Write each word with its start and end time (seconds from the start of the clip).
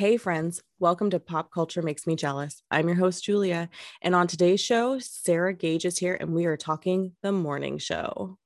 Hey, 0.00 0.16
friends, 0.16 0.62
welcome 0.78 1.10
to 1.10 1.20
Pop 1.20 1.52
Culture 1.52 1.82
Makes 1.82 2.06
Me 2.06 2.16
Jealous. 2.16 2.62
I'm 2.70 2.88
your 2.88 2.96
host, 2.96 3.22
Julia. 3.22 3.68
And 4.00 4.14
on 4.14 4.26
today's 4.26 4.58
show, 4.58 4.98
Sarah 4.98 5.52
Gage 5.52 5.84
is 5.84 5.98
here 5.98 6.16
and 6.18 6.32
we 6.32 6.46
are 6.46 6.56
talking 6.56 7.12
the 7.20 7.32
morning 7.32 7.76
show. 7.76 8.38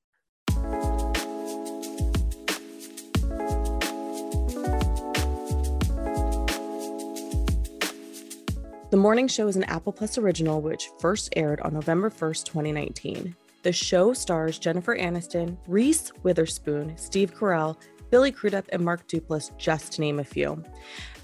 The 8.91 8.96
Morning 8.96 9.29
Show 9.29 9.46
is 9.46 9.55
an 9.55 9.62
Apple 9.62 9.93
Plus 9.93 10.18
original 10.18 10.61
which 10.61 10.91
first 10.98 11.32
aired 11.36 11.61
on 11.61 11.73
November 11.73 12.11
1st, 12.11 12.46
2019. 12.46 13.36
The 13.62 13.73
show 13.73 14.12
stars 14.12 14.59
Jennifer 14.59 14.98
Aniston, 14.98 15.57
Reese 15.68 16.12
Witherspoon, 16.25 16.96
Steve 16.96 17.32
Carell, 17.32 17.77
Billy 18.15 18.31
Crudup, 18.31 18.67
and 18.69 18.85
Mark 18.85 19.09
Duplass, 19.09 19.51
just 19.59 19.95
to 19.95 20.01
name 20.01 20.21
a 20.21 20.25
few. 20.25 20.62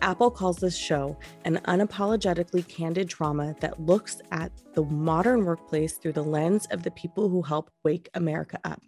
Apple 0.03 0.29
calls 0.29 0.57
this 0.57 0.77
show 0.77 1.17
an 1.45 1.61
unapologetically 1.69 2.67
candid 2.67 3.07
drama 3.07 3.55
that 3.61 3.81
looks 3.81 4.21
at 4.33 4.51
the 4.75 4.83
modern 4.83 5.45
workplace 5.45 5.99
through 5.99 6.15
the 6.15 6.25
lens 6.25 6.67
of 6.73 6.83
the 6.83 6.91
people 6.91 7.29
who 7.29 7.43
help 7.43 7.71
wake 7.85 8.09
America 8.15 8.59
up. 8.65 8.83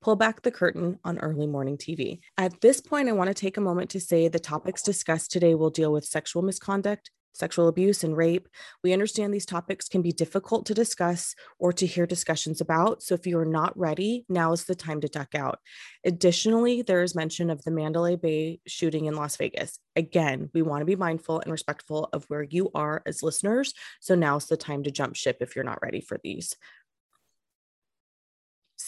Pull 0.00 0.14
back 0.14 0.42
the 0.42 0.52
curtain 0.52 1.00
on 1.02 1.18
early 1.18 1.48
morning 1.48 1.76
TV. 1.76 2.20
At 2.38 2.60
this 2.60 2.80
point, 2.80 3.08
I 3.08 3.12
want 3.14 3.26
to 3.26 3.34
take 3.34 3.56
a 3.56 3.60
moment 3.60 3.90
to 3.90 4.00
say 4.00 4.28
the 4.28 4.38
topics 4.38 4.80
discussed 4.80 5.32
today 5.32 5.56
will 5.56 5.70
deal 5.70 5.90
with 5.90 6.04
sexual 6.04 6.42
misconduct, 6.42 7.10
sexual 7.32 7.68
abuse 7.68 8.04
and 8.04 8.16
rape. 8.16 8.48
We 8.82 8.92
understand 8.92 9.32
these 9.32 9.46
topics 9.46 9.88
can 9.88 10.02
be 10.02 10.12
difficult 10.12 10.66
to 10.66 10.74
discuss 10.74 11.34
or 11.58 11.72
to 11.74 11.86
hear 11.86 12.06
discussions 12.06 12.60
about. 12.60 13.02
So 13.02 13.14
if 13.14 13.26
you 13.26 13.38
are 13.38 13.44
not 13.44 13.78
ready, 13.78 14.24
now 14.28 14.52
is 14.52 14.64
the 14.64 14.74
time 14.74 15.00
to 15.00 15.08
duck 15.08 15.34
out. 15.34 15.58
Additionally, 16.04 16.82
there 16.82 17.02
is 17.02 17.14
mention 17.14 17.50
of 17.50 17.62
the 17.62 17.70
Mandalay 17.70 18.16
Bay 18.16 18.60
shooting 18.66 19.06
in 19.06 19.14
Las 19.14 19.36
Vegas. 19.36 19.78
Again, 19.96 20.50
we 20.54 20.62
want 20.62 20.82
to 20.82 20.86
be 20.86 20.96
mindful 20.96 21.40
and 21.40 21.52
respectful 21.52 22.08
of 22.12 22.24
where 22.28 22.42
you 22.42 22.70
are 22.74 23.02
as 23.06 23.22
listeners. 23.22 23.74
So 24.00 24.14
now's 24.14 24.46
the 24.46 24.56
time 24.56 24.82
to 24.84 24.90
jump 24.90 25.16
ship 25.16 25.38
if 25.40 25.54
you're 25.54 25.64
not 25.64 25.82
ready 25.82 26.00
for 26.00 26.18
these. 26.22 26.56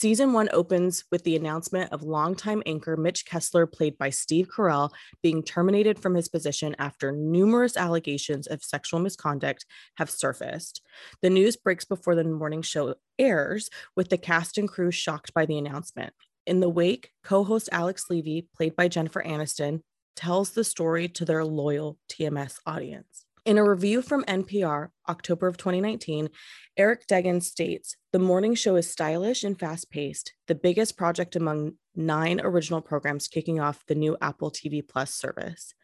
Season 0.02 0.32
one 0.32 0.48
opens 0.52 1.04
with 1.12 1.22
the 1.22 1.36
announcement 1.36 1.92
of 1.92 2.02
longtime 2.02 2.60
anchor 2.66 2.96
Mitch 2.96 3.24
Kessler, 3.24 3.68
played 3.68 3.96
by 3.98 4.10
Steve 4.10 4.48
Carell, 4.48 4.90
being 5.22 5.44
terminated 5.44 5.96
from 5.96 6.16
his 6.16 6.28
position 6.28 6.74
after 6.80 7.12
numerous 7.12 7.76
allegations 7.76 8.48
of 8.48 8.64
sexual 8.64 8.98
misconduct 8.98 9.64
have 9.98 10.10
surfaced. 10.10 10.82
The 11.20 11.30
news 11.30 11.54
breaks 11.54 11.84
before 11.84 12.16
the 12.16 12.24
morning 12.24 12.62
show 12.62 12.96
airs, 13.16 13.70
with 13.94 14.08
the 14.08 14.18
cast 14.18 14.58
and 14.58 14.68
crew 14.68 14.90
shocked 14.90 15.32
by 15.34 15.46
the 15.46 15.56
announcement. 15.56 16.14
In 16.48 16.58
the 16.58 16.68
wake, 16.68 17.10
co 17.22 17.44
host 17.44 17.68
Alex 17.70 18.06
Levy, 18.10 18.48
played 18.56 18.74
by 18.74 18.88
Jennifer 18.88 19.22
Aniston, 19.22 19.82
tells 20.16 20.50
the 20.50 20.64
story 20.64 21.06
to 21.10 21.24
their 21.24 21.44
loyal 21.44 21.96
TMS 22.10 22.58
audience. 22.66 23.24
In 23.44 23.58
a 23.58 23.68
review 23.68 24.02
from 24.02 24.22
NPR, 24.26 24.90
October 25.08 25.48
of 25.48 25.56
2019, 25.56 26.28
Eric 26.76 27.08
Deggans 27.08 27.42
states 27.42 27.96
The 28.12 28.20
morning 28.20 28.54
show 28.54 28.76
is 28.76 28.88
stylish 28.88 29.42
and 29.42 29.58
fast 29.58 29.90
paced, 29.90 30.32
the 30.46 30.54
biggest 30.54 30.96
project 30.96 31.34
among 31.34 31.72
nine 31.96 32.40
original 32.40 32.80
programs 32.80 33.26
kicking 33.26 33.58
off 33.58 33.84
the 33.88 33.96
new 33.96 34.16
Apple 34.20 34.52
TV 34.52 34.80
Plus 34.86 35.12
service. 35.12 35.74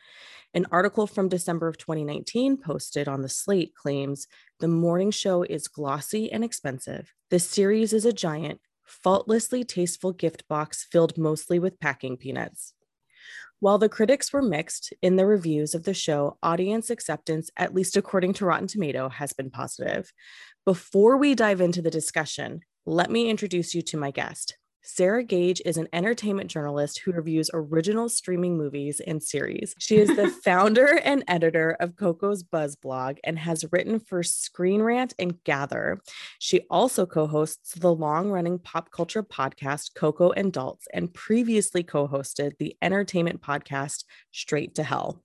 An 0.54 0.66
article 0.70 1.08
from 1.08 1.28
December 1.28 1.66
of 1.66 1.78
2019 1.78 2.58
posted 2.58 3.08
on 3.08 3.22
the 3.22 3.28
Slate 3.28 3.74
claims 3.74 4.28
The 4.60 4.68
morning 4.68 5.10
show 5.10 5.42
is 5.42 5.66
glossy 5.66 6.30
and 6.30 6.44
expensive. 6.44 7.12
The 7.30 7.40
series 7.40 7.92
is 7.92 8.04
a 8.04 8.12
giant, 8.12 8.60
faultlessly 8.84 9.64
tasteful 9.64 10.12
gift 10.12 10.46
box 10.46 10.86
filled 10.88 11.18
mostly 11.18 11.58
with 11.58 11.80
packing 11.80 12.18
peanuts. 12.18 12.74
While 13.60 13.78
the 13.78 13.88
critics 13.88 14.32
were 14.32 14.42
mixed 14.42 14.92
in 15.02 15.16
the 15.16 15.26
reviews 15.26 15.74
of 15.74 15.82
the 15.82 15.94
show, 15.94 16.38
audience 16.44 16.90
acceptance, 16.90 17.50
at 17.56 17.74
least 17.74 17.96
according 17.96 18.34
to 18.34 18.44
Rotten 18.44 18.68
Tomato, 18.68 19.08
has 19.08 19.32
been 19.32 19.50
positive. 19.50 20.12
Before 20.64 21.16
we 21.16 21.34
dive 21.34 21.60
into 21.60 21.82
the 21.82 21.90
discussion, 21.90 22.60
let 22.86 23.10
me 23.10 23.28
introduce 23.28 23.74
you 23.74 23.82
to 23.82 23.96
my 23.96 24.12
guest. 24.12 24.57
Sarah 24.82 25.24
Gage 25.24 25.60
is 25.64 25.76
an 25.76 25.88
entertainment 25.92 26.50
journalist 26.50 27.00
who 27.00 27.12
reviews 27.12 27.50
original 27.52 28.08
streaming 28.08 28.56
movies 28.56 29.00
and 29.00 29.22
series. 29.22 29.74
She 29.78 29.96
is 29.96 30.14
the 30.14 30.28
founder 30.44 30.98
and 31.04 31.24
editor 31.28 31.76
of 31.80 31.96
Coco's 31.96 32.42
Buzz 32.42 32.76
blog 32.76 33.16
and 33.24 33.38
has 33.38 33.64
written 33.72 34.00
for 34.00 34.22
Screen 34.22 34.80
Rant 34.82 35.14
and 35.18 35.42
Gather. 35.44 36.00
She 36.38 36.60
also 36.70 37.06
co 37.06 37.26
hosts 37.26 37.74
the 37.74 37.94
long 37.94 38.30
running 38.30 38.58
pop 38.58 38.90
culture 38.90 39.22
podcast 39.22 39.94
Coco 39.94 40.30
and 40.30 40.52
Daltz 40.52 40.86
and 40.92 41.12
previously 41.12 41.82
co 41.82 42.08
hosted 42.08 42.52
the 42.58 42.76
entertainment 42.80 43.42
podcast 43.42 44.04
Straight 44.32 44.74
to 44.76 44.82
Hell. 44.82 45.22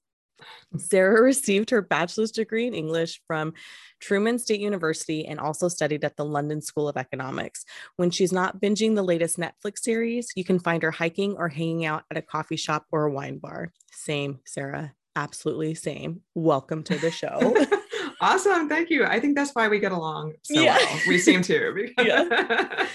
Sarah 0.77 1.21
received 1.23 1.69
her 1.69 1.81
bachelor's 1.81 2.31
degree 2.31 2.67
in 2.67 2.73
English 2.73 3.21
from 3.27 3.53
Truman 3.99 4.39
State 4.39 4.59
University 4.59 5.25
and 5.25 5.39
also 5.39 5.67
studied 5.67 6.03
at 6.03 6.17
the 6.17 6.25
London 6.25 6.61
School 6.61 6.87
of 6.87 6.97
Economics. 6.97 7.65
When 7.95 8.11
she's 8.11 8.33
not 8.33 8.59
binging 8.59 8.95
the 8.95 9.03
latest 9.03 9.37
Netflix 9.37 9.79
series, 9.79 10.29
you 10.35 10.43
can 10.43 10.59
find 10.59 10.83
her 10.83 10.91
hiking 10.91 11.35
or 11.37 11.49
hanging 11.49 11.85
out 11.85 12.03
at 12.11 12.17
a 12.17 12.21
coffee 12.21 12.57
shop 12.57 12.85
or 12.91 13.05
a 13.05 13.11
wine 13.11 13.37
bar. 13.37 13.71
Same, 13.91 14.39
Sarah. 14.45 14.93
Absolutely 15.15 15.75
same. 15.75 16.21
Welcome 16.33 16.83
to 16.83 16.97
the 16.97 17.11
show. 17.11 17.55
awesome. 18.21 18.67
Thank 18.67 18.89
you. 18.89 19.05
I 19.05 19.19
think 19.19 19.35
that's 19.35 19.51
why 19.51 19.67
we 19.67 19.79
get 19.79 19.91
along 19.91 20.33
so 20.41 20.59
yeah. 20.59 20.77
well. 20.77 20.99
We 21.07 21.19
seem 21.19 21.43
to. 21.43 21.89
yeah. 21.99 22.87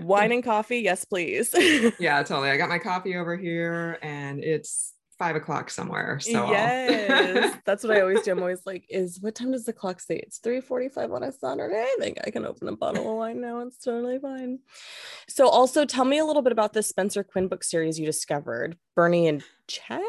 Wine 0.00 0.32
and 0.32 0.42
coffee, 0.42 0.78
yes, 0.78 1.04
please. 1.04 1.54
yeah, 1.98 2.22
totally. 2.22 2.50
I 2.50 2.56
got 2.56 2.68
my 2.68 2.78
coffee 2.78 3.16
over 3.16 3.36
here 3.36 3.98
and 4.02 4.42
it's 4.42 4.94
five 5.22 5.36
o'clock 5.36 5.70
somewhere. 5.70 6.18
So 6.18 6.50
yes, 6.50 7.56
that's 7.64 7.84
what 7.84 7.96
I 7.96 8.00
always 8.00 8.22
do. 8.22 8.32
I'm 8.32 8.40
always 8.40 8.66
like, 8.66 8.84
is 8.88 9.20
what 9.20 9.36
time 9.36 9.52
does 9.52 9.64
the 9.64 9.72
clock 9.72 10.00
say? 10.00 10.16
It's 10.16 10.40
3:45 10.40 11.14
on 11.14 11.22
a 11.22 11.30
Saturday. 11.30 11.80
I 11.80 11.96
think 12.00 12.18
I 12.24 12.30
can 12.30 12.44
open 12.44 12.66
a 12.66 12.76
bottle 12.76 13.08
of 13.08 13.16
wine 13.18 13.40
now. 13.40 13.60
It's 13.60 13.78
totally 13.78 14.18
fine. 14.18 14.58
So 15.28 15.48
also 15.48 15.84
tell 15.84 16.04
me 16.04 16.18
a 16.18 16.24
little 16.24 16.42
bit 16.42 16.50
about 16.50 16.72
the 16.72 16.82
Spencer 16.82 17.22
Quinn 17.22 17.46
book 17.46 17.62
series 17.62 18.00
you 18.00 18.06
discovered, 18.06 18.76
Bernie 18.96 19.28
and 19.28 19.44
Chet. 19.68 20.00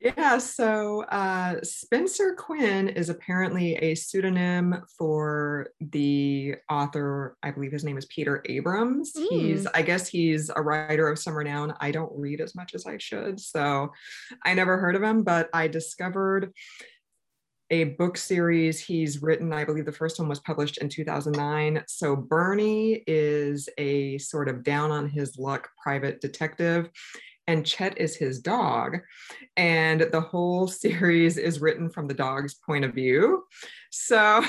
Yeah, 0.00 0.36
so 0.36 1.04
uh, 1.04 1.62
Spencer 1.62 2.34
Quinn 2.34 2.90
is 2.90 3.08
apparently 3.08 3.76
a 3.76 3.94
pseudonym 3.94 4.82
for 4.98 5.68
the 5.80 6.56
author. 6.70 7.38
I 7.42 7.50
believe 7.50 7.72
his 7.72 7.84
name 7.84 7.96
is 7.96 8.04
Peter 8.06 8.42
Abrams. 8.46 9.14
Mm. 9.14 9.28
He's, 9.30 9.66
I 9.68 9.80
guess, 9.80 10.06
he's 10.06 10.50
a 10.54 10.60
writer 10.60 11.08
of 11.08 11.18
some 11.18 11.34
renown. 11.34 11.72
I 11.80 11.90
don't 11.90 12.12
read 12.14 12.42
as 12.42 12.54
much 12.54 12.74
as 12.74 12.84
I 12.84 12.98
should, 12.98 13.40
so 13.40 13.92
I 14.44 14.52
never 14.52 14.76
heard 14.76 14.94
of 14.94 15.02
him. 15.02 15.22
But 15.22 15.48
I 15.54 15.68
discovered 15.68 16.52
a 17.70 17.84
book 17.84 18.18
series 18.18 18.78
he's 18.78 19.22
written. 19.22 19.52
I 19.52 19.64
believe 19.64 19.86
the 19.86 19.92
first 19.92 20.18
one 20.18 20.28
was 20.28 20.40
published 20.40 20.78
in 20.78 20.88
2009. 20.88 21.82
So 21.88 22.14
Bernie 22.14 23.02
is 23.06 23.68
a 23.78 24.18
sort 24.18 24.48
of 24.48 24.62
down 24.62 24.90
on 24.90 25.08
his 25.08 25.38
luck 25.38 25.68
private 25.82 26.20
detective 26.20 26.90
and 27.46 27.66
Chet 27.66 27.98
is 27.98 28.16
his 28.16 28.40
dog. 28.40 28.98
And 29.56 30.02
the 30.12 30.20
whole 30.20 30.66
series 30.66 31.36
is 31.36 31.60
written 31.60 31.90
from 31.90 32.08
the 32.08 32.14
dog's 32.14 32.54
point 32.54 32.84
of 32.84 32.94
view. 32.94 33.44
So 33.90 34.44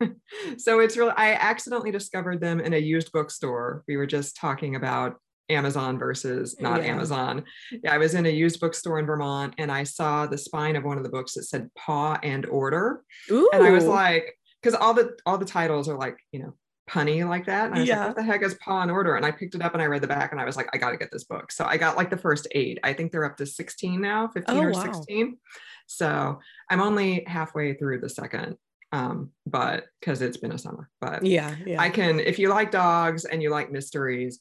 so 0.58 0.80
it's 0.80 0.96
really 0.96 1.12
I 1.16 1.34
accidentally 1.34 1.90
discovered 1.90 2.40
them 2.40 2.60
in 2.60 2.74
a 2.74 2.78
used 2.78 3.12
bookstore. 3.12 3.84
We 3.86 3.96
were 3.96 4.06
just 4.06 4.36
talking 4.36 4.76
about 4.76 5.16
Amazon 5.48 5.98
versus 5.98 6.56
not 6.60 6.82
yeah. 6.82 6.88
Amazon. 6.88 7.44
Yeah, 7.82 7.92
I 7.92 7.98
was 7.98 8.14
in 8.14 8.26
a 8.26 8.30
used 8.30 8.60
bookstore 8.60 8.98
in 8.98 9.06
Vermont 9.06 9.54
and 9.58 9.70
I 9.70 9.82
saw 9.82 10.26
the 10.26 10.38
spine 10.38 10.76
of 10.76 10.84
one 10.84 10.96
of 10.96 11.02
the 11.02 11.10
books 11.10 11.34
that 11.34 11.44
said 11.44 11.70
Paw 11.76 12.18
and 12.22 12.46
Order. 12.46 13.02
Ooh. 13.30 13.50
And 13.52 13.62
I 13.62 13.70
was 13.70 13.84
like, 13.84 14.36
because 14.62 14.78
all 14.78 14.94
the 14.94 15.16
all 15.26 15.38
the 15.38 15.44
titles 15.44 15.88
are 15.88 15.98
like, 15.98 16.16
you 16.32 16.40
know, 16.40 16.54
punny 16.90 17.26
like 17.26 17.46
that. 17.46 17.66
And 17.66 17.76
I 17.76 17.80
was 17.80 17.88
yeah. 17.88 17.98
like, 17.98 18.08
what 18.08 18.16
the 18.16 18.22
heck 18.22 18.42
is 18.42 18.54
Paw 18.54 18.82
and 18.82 18.90
Order? 18.90 19.16
And 19.16 19.24
I 19.24 19.30
picked 19.30 19.54
it 19.54 19.62
up 19.62 19.74
and 19.74 19.82
I 19.82 19.86
read 19.86 20.02
the 20.02 20.08
back 20.08 20.32
and 20.32 20.40
I 20.40 20.44
was 20.44 20.56
like, 20.56 20.68
I 20.72 20.78
got 20.78 20.90
to 20.90 20.96
get 20.96 21.12
this 21.12 21.24
book. 21.24 21.52
So 21.52 21.64
I 21.64 21.76
got 21.76 21.96
like 21.96 22.10
the 22.10 22.16
first 22.16 22.48
eight. 22.52 22.78
I 22.82 22.92
think 22.92 23.12
they're 23.12 23.24
up 23.24 23.36
to 23.36 23.46
16 23.46 24.00
now, 24.00 24.28
15 24.28 24.56
oh, 24.56 24.62
or 24.62 24.72
wow. 24.72 24.92
16. 24.92 25.38
So 25.86 26.38
I'm 26.68 26.80
only 26.80 27.24
halfway 27.26 27.74
through 27.74 28.00
the 28.00 28.08
second 28.08 28.56
um 28.92 29.30
but 29.46 29.86
because 30.00 30.20
it's 30.20 30.36
been 30.36 30.52
a 30.52 30.58
summer 30.58 30.88
but 31.00 31.24
yeah, 31.24 31.54
yeah 31.64 31.80
i 31.80 31.88
can 31.88 32.18
if 32.18 32.38
you 32.38 32.48
like 32.48 32.70
dogs 32.70 33.24
and 33.24 33.42
you 33.42 33.50
like 33.50 33.70
mysteries 33.70 34.40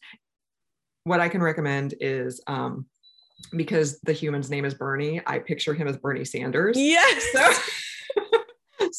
what 1.03 1.19
i 1.19 1.29
can 1.29 1.41
recommend 1.41 1.93
is 1.99 2.41
um 2.47 2.85
because 3.55 3.99
the 4.01 4.13
human's 4.13 4.49
name 4.49 4.65
is 4.65 4.73
bernie 4.73 5.21
i 5.27 5.37
picture 5.37 5.73
him 5.73 5.87
as 5.87 5.97
bernie 5.97 6.25
sanders 6.25 6.77
yes 6.77 7.23
so 7.31 7.71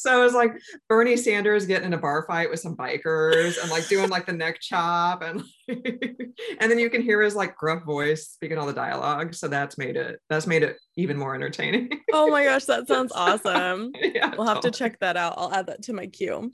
so 0.01 0.21
it 0.21 0.25
was 0.25 0.33
like 0.33 0.59
Bernie 0.89 1.17
Sanders 1.17 1.67
getting 1.67 1.89
in 1.89 1.93
a 1.93 1.99
bar 1.99 2.25
fight 2.27 2.49
with 2.49 2.61
some 2.61 2.75
bikers 2.75 3.61
and 3.61 3.71
like 3.71 3.87
doing 3.89 4.09
like 4.09 4.25
the 4.25 4.33
neck 4.33 4.59
chop 4.61 5.23
and 5.23 5.43
and 5.69 6.71
then 6.71 6.79
you 6.79 6.89
can 6.89 7.03
hear 7.03 7.21
his 7.21 7.35
like 7.35 7.55
gruff 7.55 7.85
voice 7.85 8.29
speaking 8.29 8.57
all 8.57 8.67
the 8.67 8.73
dialogue. 8.73 9.35
So 9.35 9.47
that's 9.47 9.77
made 9.77 9.97
it 9.97 10.19
that's 10.31 10.47
made 10.47 10.63
it 10.63 10.79
even 10.97 11.19
more 11.19 11.35
entertaining. 11.35 11.91
oh 12.13 12.31
my 12.31 12.45
gosh, 12.45 12.65
that 12.65 12.89
sounds 12.89 13.13
awesome. 13.15 13.93
yeah, 14.01 14.35
we'll 14.37 14.47
have 14.47 14.61
to 14.61 14.71
check 14.71 14.99
that 15.01 15.19
out. 15.19 15.35
I'll 15.37 15.53
add 15.53 15.67
that 15.67 15.83
to 15.83 15.93
my 15.93 16.07
queue. 16.07 16.51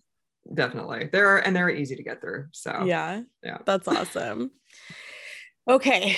Definitely. 0.52 1.08
They're 1.12 1.38
and 1.38 1.54
they're 1.54 1.70
easy 1.70 1.94
to 1.94 2.02
get 2.02 2.20
through. 2.20 2.46
So 2.52 2.84
yeah, 2.84 3.22
yeah, 3.44 3.58
that's 3.64 3.86
awesome. 3.86 4.50
Okay, 5.68 6.16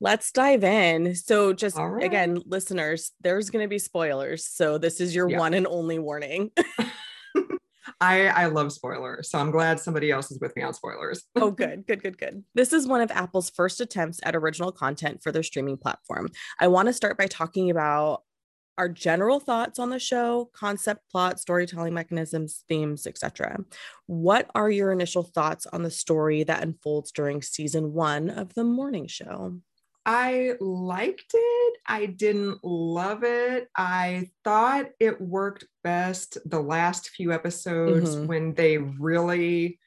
Let's 0.00 0.32
dive 0.32 0.64
in. 0.64 1.14
So, 1.14 1.52
just 1.52 1.76
right. 1.76 2.02
again, 2.02 2.40
listeners, 2.46 3.12
there's 3.20 3.50
going 3.50 3.64
to 3.64 3.68
be 3.68 3.78
spoilers. 3.78 4.46
So, 4.46 4.78
this 4.78 5.00
is 5.00 5.14
your 5.14 5.28
yeah. 5.28 5.38
one 5.38 5.54
and 5.54 5.66
only 5.66 5.98
warning. 5.98 6.50
I 8.00 8.28
I 8.28 8.46
love 8.46 8.72
spoilers, 8.72 9.30
so 9.30 9.38
I'm 9.38 9.50
glad 9.50 9.78
somebody 9.78 10.10
else 10.10 10.30
is 10.30 10.40
with 10.40 10.56
me 10.56 10.62
on 10.62 10.72
spoilers. 10.72 11.24
oh, 11.36 11.50
good, 11.50 11.86
good, 11.86 12.02
good, 12.02 12.18
good. 12.18 12.44
This 12.54 12.72
is 12.72 12.86
one 12.86 13.02
of 13.02 13.10
Apple's 13.10 13.50
first 13.50 13.80
attempts 13.80 14.20
at 14.22 14.34
original 14.34 14.72
content 14.72 15.22
for 15.22 15.32
their 15.32 15.42
streaming 15.42 15.76
platform. 15.76 16.28
I 16.58 16.68
want 16.68 16.86
to 16.88 16.94
start 16.94 17.18
by 17.18 17.26
talking 17.26 17.70
about 17.70 18.22
our 18.78 18.88
general 18.88 19.40
thoughts 19.40 19.78
on 19.78 19.90
the 19.90 19.98
show, 19.98 20.48
concept, 20.54 21.02
plot, 21.10 21.38
storytelling 21.38 21.92
mechanisms, 21.92 22.64
themes, 22.66 23.06
etc. 23.06 23.58
What 24.06 24.50
are 24.54 24.70
your 24.70 24.92
initial 24.92 25.22
thoughts 25.22 25.66
on 25.66 25.82
the 25.82 25.90
story 25.90 26.44
that 26.44 26.62
unfolds 26.62 27.12
during 27.12 27.42
season 27.42 27.92
1 27.92 28.30
of 28.30 28.54
the 28.54 28.64
morning 28.64 29.06
show? 29.06 29.60
I 30.06 30.54
liked 30.60 31.32
it. 31.34 31.76
I 31.86 32.06
didn't 32.06 32.64
love 32.64 33.22
it. 33.22 33.68
I 33.76 34.30
thought 34.44 34.86
it 34.98 35.20
worked 35.20 35.66
best 35.84 36.38
the 36.44 36.60
last 36.60 37.10
few 37.10 37.32
episodes 37.32 38.16
mm-hmm. 38.16 38.26
when 38.26 38.54
they 38.54 38.78
really 38.78 39.78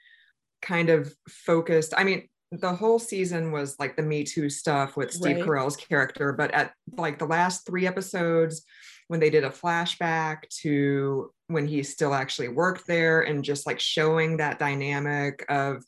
kind 0.62 0.90
of 0.90 1.14
focused. 1.28 1.94
I 1.98 2.04
mean, 2.04 2.30
the 2.52 2.74
whole 2.74 3.00
season 3.00 3.52
was 3.52 3.80
like 3.80 3.96
the 3.96 4.04
Me 4.04 4.24
Too 4.24 4.50
stuff 4.50 4.96
with 4.96 5.12
Steve 5.12 5.38
right. 5.38 5.46
Carell's 5.46 5.76
character, 5.76 6.32
but 6.34 6.52
at 6.52 6.74
like 6.96 7.18
the 7.18 7.26
last 7.26 7.66
three 7.66 7.88
episodes, 7.88 8.64
when 9.08 9.20
they 9.20 9.30
did 9.30 9.44
a 9.44 9.50
flashback 9.50 10.48
to 10.62 11.32
when 11.48 11.68
he 11.68 11.84
still 11.84 12.14
actually 12.14 12.48
worked 12.48 12.88
there 12.88 13.22
and 13.22 13.44
just 13.44 13.68
like 13.68 13.80
showing 13.80 14.38
that 14.38 14.60
dynamic 14.60 15.46
of 15.50 15.84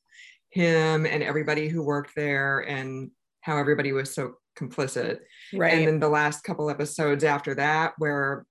him 0.50 1.06
and 1.06 1.24
everybody 1.24 1.68
who 1.68 1.82
worked 1.82 2.16
there 2.16 2.60
and 2.60 3.12
how 3.46 3.58
everybody 3.58 3.92
was 3.92 4.14
so 4.14 4.34
complicit. 4.58 5.20
Right. 5.54 5.74
And 5.74 5.88
then 5.88 6.00
the 6.00 6.10
last 6.10 6.44
couple 6.44 6.70
episodes 6.70 7.24
after 7.24 7.54
that, 7.56 7.94
where 8.00 8.46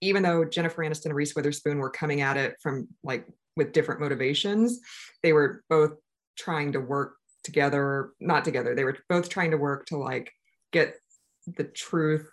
even 0.00 0.22
though 0.22 0.44
Jennifer 0.44 0.84
Aniston 0.84 1.06
and 1.06 1.14
Reese 1.16 1.34
Witherspoon 1.34 1.78
were 1.78 1.90
coming 1.90 2.20
at 2.20 2.36
it 2.36 2.54
from 2.62 2.88
like 3.02 3.26
with 3.56 3.72
different 3.72 4.00
motivations, 4.00 4.78
they 5.24 5.32
were 5.32 5.64
both 5.68 5.94
trying 6.38 6.72
to 6.72 6.80
work 6.80 7.16
together, 7.42 8.12
not 8.20 8.44
together, 8.44 8.74
they 8.74 8.84
were 8.84 8.98
both 9.08 9.28
trying 9.28 9.50
to 9.50 9.56
work 9.56 9.86
to 9.86 9.96
like 9.96 10.30
get 10.72 10.94
the 11.56 11.64
truth 11.64 12.30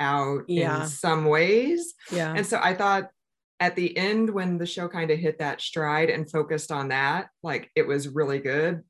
out 0.00 0.42
yeah. 0.48 0.82
in 0.82 0.88
some 0.88 1.26
ways. 1.26 1.94
Yeah. 2.10 2.34
And 2.34 2.44
so 2.44 2.58
I 2.60 2.74
thought 2.74 3.10
at 3.60 3.76
the 3.76 3.96
end, 3.96 4.28
when 4.30 4.58
the 4.58 4.66
show 4.66 4.88
kind 4.88 5.12
of 5.12 5.18
hit 5.18 5.38
that 5.38 5.60
stride 5.60 6.10
and 6.10 6.30
focused 6.30 6.72
on 6.72 6.88
that, 6.88 7.28
like 7.44 7.70
it 7.76 7.86
was 7.86 8.08
really 8.08 8.40
good. 8.40 8.82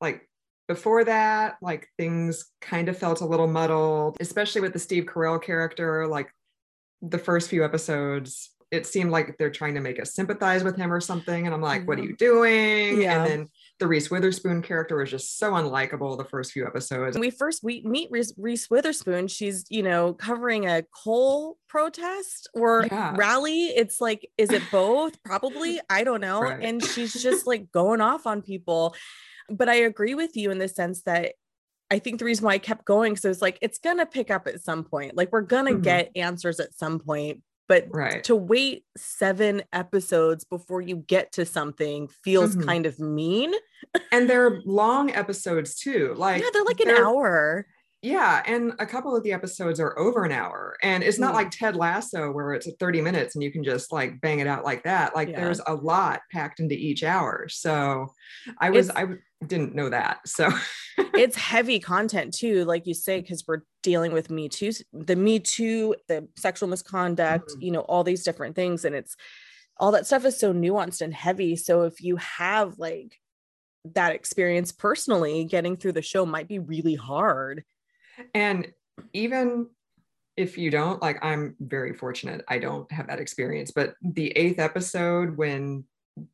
Like 0.00 0.27
before 0.68 1.02
that, 1.04 1.56
like 1.62 1.88
things 1.96 2.52
kind 2.60 2.88
of 2.88 2.96
felt 2.96 3.22
a 3.22 3.26
little 3.26 3.48
muddled, 3.48 4.18
especially 4.20 4.60
with 4.60 4.74
the 4.74 4.78
Steve 4.78 5.06
Carell 5.06 5.42
character. 5.42 6.06
Like 6.06 6.30
the 7.00 7.18
first 7.18 7.48
few 7.48 7.64
episodes, 7.64 8.50
it 8.70 8.86
seemed 8.86 9.10
like 9.10 9.36
they're 9.38 9.50
trying 9.50 9.74
to 9.74 9.80
make 9.80 9.98
us 9.98 10.14
sympathize 10.14 10.62
with 10.62 10.76
him 10.76 10.92
or 10.92 11.00
something. 11.00 11.46
And 11.46 11.54
I'm 11.54 11.62
like, 11.62 11.88
what 11.88 11.98
are 11.98 12.02
mm-hmm. 12.02 12.10
you 12.10 12.16
doing? 12.16 13.00
Yeah. 13.00 13.22
And 13.22 13.30
then 13.30 13.48
the 13.78 13.86
Reese 13.86 14.10
Witherspoon 14.10 14.60
character 14.60 14.98
was 14.98 15.10
just 15.10 15.38
so 15.38 15.52
unlikable 15.52 16.18
the 16.18 16.24
first 16.24 16.52
few 16.52 16.66
episodes. 16.66 17.14
When 17.14 17.22
we 17.22 17.30
first 17.30 17.64
we 17.64 17.80
meet 17.86 18.10
Reese, 18.10 18.34
Reese 18.36 18.68
Witherspoon, 18.68 19.28
she's 19.28 19.64
you 19.70 19.82
know 19.82 20.12
covering 20.12 20.66
a 20.66 20.82
coal 21.02 21.56
protest 21.66 22.50
or 22.52 22.86
yeah. 22.90 23.14
rally. 23.16 23.68
It's 23.68 24.02
like, 24.02 24.28
is 24.36 24.50
it 24.50 24.62
both? 24.70 25.22
Probably, 25.22 25.80
I 25.88 26.04
don't 26.04 26.20
know. 26.20 26.42
Right. 26.42 26.62
And 26.62 26.84
she's 26.84 27.14
just 27.14 27.46
like 27.46 27.72
going 27.72 28.02
off 28.02 28.26
on 28.26 28.42
people 28.42 28.94
but 29.50 29.68
I 29.68 29.74
agree 29.74 30.14
with 30.14 30.36
you 30.36 30.50
in 30.50 30.58
the 30.58 30.68
sense 30.68 31.02
that 31.02 31.32
I 31.90 31.98
think 31.98 32.18
the 32.18 32.24
reason 32.24 32.44
why 32.44 32.52
I 32.52 32.58
kept 32.58 32.84
going 32.84 33.16
so 33.16 33.30
it's 33.30 33.42
like 33.42 33.58
it's 33.62 33.78
gonna 33.78 34.06
pick 34.06 34.30
up 34.30 34.46
at 34.46 34.60
some 34.60 34.84
point. 34.84 35.16
Like 35.16 35.32
we're 35.32 35.40
gonna 35.42 35.72
mm-hmm. 35.72 35.82
get 35.82 36.10
answers 36.16 36.60
at 36.60 36.74
some 36.74 36.98
point, 36.98 37.42
but 37.66 37.86
right. 37.90 38.22
to 38.24 38.36
wait 38.36 38.84
seven 38.96 39.62
episodes 39.72 40.44
before 40.44 40.80
you 40.80 40.96
get 40.96 41.32
to 41.32 41.44
something 41.44 42.08
feels 42.24 42.56
mm-hmm. 42.56 42.68
kind 42.68 42.86
of 42.86 42.98
mean. 42.98 43.52
and 44.12 44.28
they're 44.28 44.60
long 44.66 45.10
episodes 45.12 45.74
too. 45.76 46.14
Like 46.16 46.42
yeah, 46.42 46.48
they're 46.52 46.64
like 46.64 46.80
an 46.80 46.90
hour. 46.90 47.66
Yeah, 48.08 48.42
and 48.46 48.72
a 48.78 48.86
couple 48.86 49.14
of 49.14 49.22
the 49.22 49.32
episodes 49.32 49.78
are 49.80 49.98
over 49.98 50.24
an 50.24 50.32
hour. 50.32 50.78
And 50.82 51.04
it's 51.04 51.18
not 51.18 51.32
mm. 51.32 51.36
like 51.36 51.50
Ted 51.50 51.76
Lasso 51.76 52.30
where 52.30 52.54
it's 52.54 52.66
30 52.80 53.02
minutes 53.02 53.34
and 53.34 53.44
you 53.44 53.52
can 53.52 53.62
just 53.62 53.92
like 53.92 54.18
bang 54.22 54.38
it 54.38 54.46
out 54.46 54.64
like 54.64 54.82
that. 54.84 55.14
Like 55.14 55.28
yeah. 55.28 55.40
there's 55.40 55.60
a 55.66 55.74
lot 55.74 56.22
packed 56.32 56.58
into 56.58 56.74
each 56.74 57.04
hour. 57.04 57.48
So 57.50 58.14
I 58.56 58.70
was 58.70 58.88
it's, 58.88 58.96
I 58.96 59.06
didn't 59.46 59.74
know 59.74 59.90
that. 59.90 60.26
So 60.26 60.48
it's 60.96 61.36
heavy 61.52 61.80
content 61.80 62.32
too, 62.32 62.64
like 62.64 62.86
you 62.86 62.94
say, 62.94 63.20
because 63.20 63.44
we're 63.46 63.60
dealing 63.82 64.12
with 64.12 64.30
Me 64.30 64.48
Too, 64.48 64.72
the 64.94 65.16
Me 65.16 65.38
Too, 65.38 65.94
the 66.08 66.26
sexual 66.38 66.70
misconduct, 66.70 67.50
mm-hmm. 67.50 67.60
you 67.60 67.72
know, 67.72 67.80
all 67.80 68.04
these 68.04 68.24
different 68.24 68.56
things. 68.56 68.86
And 68.86 68.94
it's 68.94 69.16
all 69.76 69.92
that 69.92 70.06
stuff 70.06 70.24
is 70.24 70.40
so 70.40 70.54
nuanced 70.54 71.02
and 71.02 71.12
heavy. 71.12 71.56
So 71.56 71.82
if 71.82 72.00
you 72.00 72.16
have 72.16 72.78
like 72.78 73.18
that 73.84 74.14
experience 74.14 74.72
personally, 74.72 75.44
getting 75.44 75.76
through 75.76 75.92
the 75.92 76.00
show 76.00 76.24
might 76.24 76.48
be 76.48 76.58
really 76.58 76.94
hard 76.94 77.64
and 78.34 78.68
even 79.12 79.68
if 80.36 80.56
you 80.56 80.70
don't, 80.70 81.02
like, 81.02 81.18
I'm 81.24 81.56
very 81.58 81.92
fortunate. 81.92 82.44
I 82.48 82.58
don't 82.58 82.90
have 82.92 83.08
that 83.08 83.18
experience. 83.18 83.72
But 83.72 83.94
the 84.02 84.30
eighth 84.36 84.60
episode, 84.60 85.36
when 85.36 85.84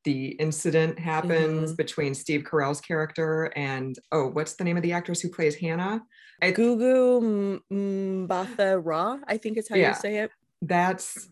the 0.05 0.29
incident 0.29 0.99
happens 0.99 1.71
mm-hmm. 1.71 1.77
between 1.77 2.15
Steve 2.15 2.43
Carell's 2.43 2.81
character 2.81 3.53
and 3.57 3.99
oh, 4.13 4.29
what's 4.29 4.55
the 4.55 4.65
name 4.65 4.77
of 4.77 4.83
the 4.83 4.93
actress 4.93 5.21
who 5.21 5.29
plays 5.29 5.55
Hannah? 5.55 6.03
I, 6.43 6.53
Gugu 6.53 7.61
Mbatha 7.73 8.81
Raw, 8.83 9.19
I 9.27 9.37
think 9.37 9.57
is 9.57 9.69
how 9.69 9.77
yeah, 9.77 9.91
you 9.91 9.95
say 9.95 10.19
it. 10.19 10.31
That's, 10.63 11.29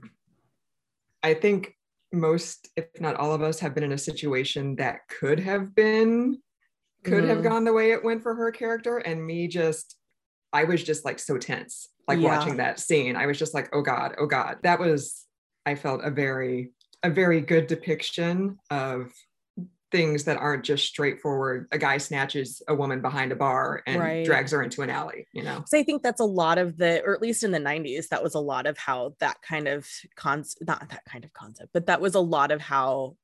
I 1.23 1.35
think 1.35 1.75
most, 2.13 2.69
if 2.77 2.87
not 3.01 3.17
all 3.17 3.33
of 3.33 3.43
us, 3.43 3.59
have 3.61 3.75
been 3.75 3.85
in 3.85 3.93
a 3.93 3.99
situation 3.99 4.77
that 4.77 5.01
could 5.09 5.41
have 5.41 5.75
been, 5.75 6.39
could 7.05 7.25
mm-hmm. 7.25 7.29
have 7.29 7.43
gone 7.43 7.65
the 7.65 7.73
way 7.73 7.93
it 7.93 8.05
went 8.05 8.23
for 8.23 8.35
her 8.35 8.51
character, 8.51 8.99
and 8.99 9.25
me 9.25 9.49
just 9.49 9.97
I 10.53 10.65
was 10.65 10.83
just 10.83 11.05
like 11.05 11.19
so 11.19 11.39
tense, 11.39 11.89
like 12.07 12.19
yeah. 12.19 12.37
watching 12.37 12.57
that 12.59 12.79
scene. 12.79 13.17
I 13.17 13.27
was 13.27 13.39
just 13.39 13.55
like, 13.55 13.71
oh 13.73 13.83
God, 13.83 14.15
oh 14.19 14.27
God. 14.27 14.59
That 14.63 14.79
was, 14.79 15.27
I 15.65 15.75
felt 15.75 16.03
a 16.05 16.11
very, 16.11 16.73
a 17.03 17.11
very 17.11 17.41
good 17.41 17.67
depiction 17.67 18.59
of 18.71 19.13
things 19.91 20.25
that 20.25 20.39
aren't 20.39 20.65
just 20.65 20.87
straightforward. 20.87 21.69
A 21.71 21.79
guy 21.79 21.99
snatches 21.99 22.63
a 22.67 22.75
woman 22.75 23.03
behind 23.03 23.31
a 23.31 23.37
bar 23.37 23.83
and 23.87 24.01
right. 24.01 24.25
drags 24.25 24.53
her 24.53 24.63
into 24.63 24.83
an 24.83 24.89
alley, 24.91 25.27
you 25.33 25.43
know? 25.43 25.63
So 25.67 25.79
I 25.79 25.83
think 25.83 26.03
that's 26.03 26.21
a 26.21 26.25
lot 26.25 26.59
of 26.59 26.79
the, 26.79 27.03
or 27.05 27.15
at 27.15 27.21
least 27.21 27.45
in 27.45 27.51
the 27.51 27.59
90s, 27.59 28.09
that 28.09 28.23
was 28.23 28.35
a 28.35 28.41
lot 28.41 28.67
of 28.67 28.79
how 28.79 29.15
that 29.21 29.43
kind 29.43 29.69
of 29.69 29.87
concept, 30.17 30.67
not 30.67 30.89
that 30.89 31.05
kind 31.05 31.25
of 31.25 31.33
concept, 31.35 31.71
but 31.75 31.87
that 31.87 32.01
was 32.01 32.15
a 32.15 32.21
lot 32.21 32.51
of 32.51 32.61
how 32.61 33.17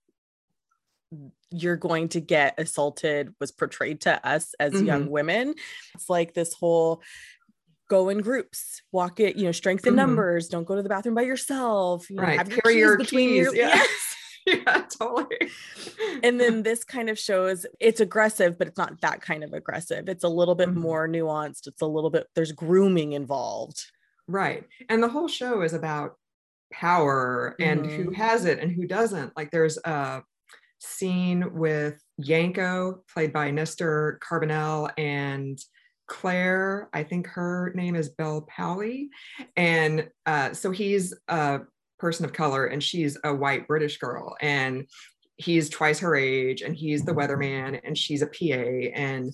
you're 1.51 1.77
going 1.77 2.09
to 2.11 2.21
get 2.21 2.55
assaulted 2.59 3.33
was 3.41 3.51
portrayed 3.51 4.03
to 4.03 4.27
us 4.27 4.55
as 4.61 4.73
mm-hmm. 4.73 4.87
young 4.87 5.11
women. 5.11 5.55
It's 5.95 6.11
like 6.11 6.35
this 6.35 6.55
whole 6.55 7.03
go 7.89 8.11
in 8.11 8.19
groups, 8.19 8.83
walk 8.93 9.19
it, 9.19 9.37
you 9.37 9.45
know, 9.45 9.53
strength 9.53 9.87
in 9.87 9.91
mm-hmm. 9.91 9.97
numbers, 9.97 10.49
don't 10.49 10.67
go 10.67 10.77
to 10.77 10.83
the 10.83 10.89
bathroom 10.89 11.15
by 11.15 11.23
yourself, 11.23 12.09
you 12.11 12.19
right. 12.19 12.33
Know, 12.33 12.37
have 12.37 12.51
Carry 12.51 12.77
your, 12.77 12.91
your 12.91 12.99
between 12.99 13.29
keys. 13.31 13.45
your 13.45 13.55
yeah. 13.55 13.69
yes. 13.69 14.15
yeah, 14.47 14.83
totally. 14.99 15.51
and 16.23 16.41
then 16.41 16.63
this 16.63 16.85
kind 16.85 17.11
of 17.11 17.19
shows 17.19 17.67
it's 17.81 18.01
aggressive, 18.01 18.59
but 18.59 18.67
it's 18.67 18.79
not 18.79 19.01
that 19.01 19.21
kind 19.21 19.45
of 19.45 19.53
aggressive. 19.53 20.09
It's 20.09 20.25
a 20.25 20.29
little 20.29 20.55
bit 20.55 20.71
mm-hmm. 20.71 20.81
more 20.81 21.09
nuanced. 21.09 21.67
It's 21.67 21.83
a 21.83 21.87
little 21.87 22.11
bit, 22.11 22.27
there's 22.35 22.53
grooming 22.53 23.13
involved. 23.13 23.85
Right. 24.27 24.65
And 24.89 25.03
the 25.03 25.09
whole 25.09 25.29
show 25.29 25.63
is 25.63 25.73
about 25.73 26.17
power 26.73 27.57
and 27.59 27.83
mm-hmm. 27.83 28.03
who 28.03 28.11
has 28.13 28.45
it 28.45 28.59
and 28.59 28.71
who 28.71 28.87
doesn't. 28.87 29.37
Like 29.37 29.51
there's 29.51 29.79
a 29.79 30.23
scene 30.79 31.55
with 31.55 32.03
Yanko, 32.17 33.03
played 33.13 33.33
by 33.33 33.51
Nestor 33.51 34.19
Carbonell, 34.23 34.91
and 34.99 35.59
Claire, 36.09 36.89
I 36.93 37.05
think 37.05 37.27
her 37.29 37.73
name 37.75 37.95
is 37.95 38.09
Bel 38.09 38.47
Powley. 38.51 39.09
And 39.57 40.09
uh, 40.27 40.55
so 40.55 40.71
he's 40.71 41.15
a 41.29 41.61
person 41.99 42.25
of 42.25 42.33
color 42.33 42.67
and 42.67 42.83
she's 42.83 43.19
a 43.23 43.35
white 43.35 43.69
British 43.69 43.99
girl. 43.99 44.37
And 44.41 44.87
he's 45.37 45.69
twice 45.69 46.01
her 46.01 46.17
age 46.17 46.63
and 46.63 46.75
he's 46.75 47.05
the 47.05 47.13
weatherman 47.13 47.81
and 47.85 47.97
she's 47.97 48.23
a 48.23 48.27
PA. 48.27 48.91
And 48.95 49.33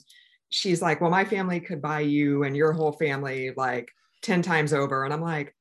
she's 0.50 0.82
like, 0.82 1.00
Well, 1.00 1.10
my 1.10 1.24
family 1.24 1.60
could 1.60 1.80
buy 1.80 2.00
you 2.00 2.42
and 2.42 2.56
your 2.56 2.72
whole 2.72 2.92
family 2.92 3.52
like 3.56 3.88
10 4.22 4.42
times 4.42 4.72
over. 4.72 5.04
And 5.04 5.14
I'm 5.14 5.22
like, 5.22 5.54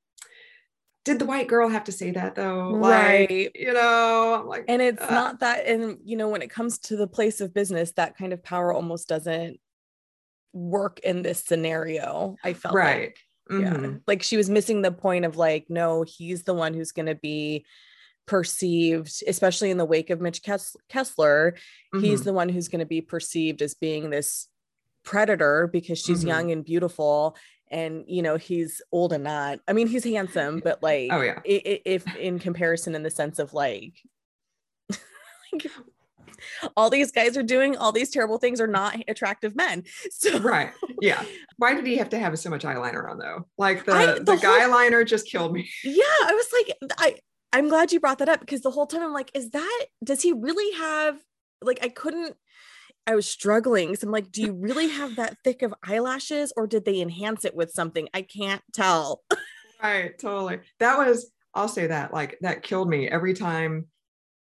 did 1.05 1.19
the 1.19 1.25
white 1.25 1.47
girl 1.47 1.67
have 1.67 1.83
to 1.85 1.91
say 1.91 2.11
that 2.11 2.35
though? 2.35 2.75
Right. 2.75 3.29
Like, 3.29 3.57
you 3.59 3.73
know, 3.73 4.39
I'm 4.41 4.47
like, 4.47 4.65
and 4.67 4.81
it's 4.81 5.01
uh. 5.01 5.13
not 5.13 5.39
that, 5.41 5.65
and 5.67 5.97
you 6.03 6.15
know, 6.15 6.29
when 6.29 6.41
it 6.41 6.49
comes 6.49 6.79
to 6.79 6.95
the 6.95 7.07
place 7.07 7.41
of 7.41 7.53
business, 7.53 7.91
that 7.93 8.17
kind 8.17 8.33
of 8.33 8.43
power 8.43 8.73
almost 8.73 9.07
doesn't 9.09 9.59
work 10.53 10.99
in 10.99 11.21
this 11.21 11.43
scenario. 11.43 12.37
I 12.43 12.53
felt 12.53 12.75
right. 12.75 13.01
Like, 13.01 13.19
mm-hmm. 13.59 13.83
yeah, 13.83 13.91
like 14.07 14.23
she 14.23 14.37
was 14.37 14.49
missing 14.49 14.81
the 14.81 14.91
point 14.91 15.25
of 15.25 15.35
like, 15.35 15.65
no, 15.69 16.03
he's 16.03 16.43
the 16.43 16.53
one 16.53 16.73
who's 16.73 16.91
going 16.91 17.07
to 17.07 17.15
be 17.15 17.65
perceived, 18.25 19.21
especially 19.27 19.71
in 19.71 19.77
the 19.77 19.85
wake 19.85 20.09
of 20.09 20.21
Mitch 20.21 20.41
Kessler. 20.43 21.55
Mm-hmm. 21.93 21.99
He's 21.99 22.23
the 22.23 22.33
one 22.33 22.47
who's 22.47 22.69
going 22.69 22.79
to 22.79 22.85
be 22.85 23.01
perceived 23.01 23.61
as 23.61 23.73
being 23.73 24.09
this 24.09 24.47
predator 25.03 25.67
because 25.67 25.99
she's 25.99 26.23
Mhm. 26.23 26.27
young 26.27 26.51
and 26.51 26.63
beautiful 26.63 27.35
and 27.73 28.05
you 28.07 28.21
know 28.21 28.37
he's 28.37 28.81
old 28.91 29.11
and 29.11 29.23
not 29.23 29.59
i 29.67 29.73
mean 29.73 29.87
he's 29.87 30.03
handsome 30.05 30.61
but 30.63 30.75
oh, 30.81 30.85
like 30.85 31.09
Oh 31.11 31.21
yeah. 31.21 31.39
i- 31.45 31.61
i- 31.65 31.81
if 31.85 32.15
in 32.15 32.39
comparison 32.39 32.95
in 32.95 33.03
the 33.03 33.09
sense 33.09 33.39
of 33.39 33.53
like, 33.53 33.93
like 35.51 35.65
all 36.77 36.89
these 36.89 37.11
guys 37.11 37.37
are 37.37 37.43
doing 37.43 37.75
all 37.77 37.91
these 37.91 38.09
terrible 38.09 38.37
things 38.37 38.59
are 38.61 38.67
not 38.67 38.95
attractive 39.07 39.55
men 39.55 39.83
so 40.11 40.39
Right. 40.39 40.71
Yeah. 41.01 41.23
Why 41.57 41.73
did 41.73 41.85
he 41.85 41.97
have 41.97 42.09
to 42.09 42.19
have 42.19 42.37
so 42.37 42.49
much 42.49 42.63
eyeliner 42.63 43.09
on 43.09 43.17
though? 43.17 43.47
Like 43.57 43.85
the 43.85 43.93
I- 43.93 44.05
the, 44.13 44.23
the 44.23 44.35
guy 44.37 44.65
liner 44.67 45.03
just 45.03 45.27
killed 45.27 45.53
me. 45.53 45.69
yeah 45.83 46.03
i 46.25 46.33
was 46.33 46.47
like 46.53 46.77
i 46.97 47.15
i'm 47.53 47.69
glad 47.69 47.91
you 47.91 47.99
brought 47.99 48.19
that 48.19 48.29
up 48.29 48.39
because 48.39 48.61
the 48.61 48.71
whole 48.71 48.87
time 48.87 49.01
i'm 49.01 49.13
like 49.13 49.31
is 49.33 49.49
that 49.51 49.85
does 50.03 50.21
he 50.21 50.31
really 50.33 50.75
have 50.77 51.17
like 51.61 51.79
i 51.81 51.87
couldn't 51.89 52.35
i 53.07 53.15
was 53.15 53.27
struggling 53.29 53.95
so 53.95 54.07
i'm 54.07 54.11
like 54.11 54.31
do 54.31 54.41
you 54.41 54.53
really 54.53 54.87
have 54.89 55.15
that 55.15 55.37
thick 55.43 55.61
of 55.61 55.73
eyelashes 55.87 56.53
or 56.55 56.65
did 56.67 56.85
they 56.85 57.01
enhance 57.01 57.43
it 57.45 57.55
with 57.55 57.71
something 57.71 58.07
i 58.13 58.21
can't 58.21 58.61
tell 58.73 59.21
Right. 59.83 60.17
Totally. 60.17 60.61
That 60.79 60.97
was. 60.97 61.29
I'll 61.53 61.67
say 61.67 61.87
that. 61.87 62.13
Like 62.13 62.37
that 62.39 62.63
killed 62.63 62.89
me 62.89 63.09
every 63.09 63.33
time. 63.33 63.87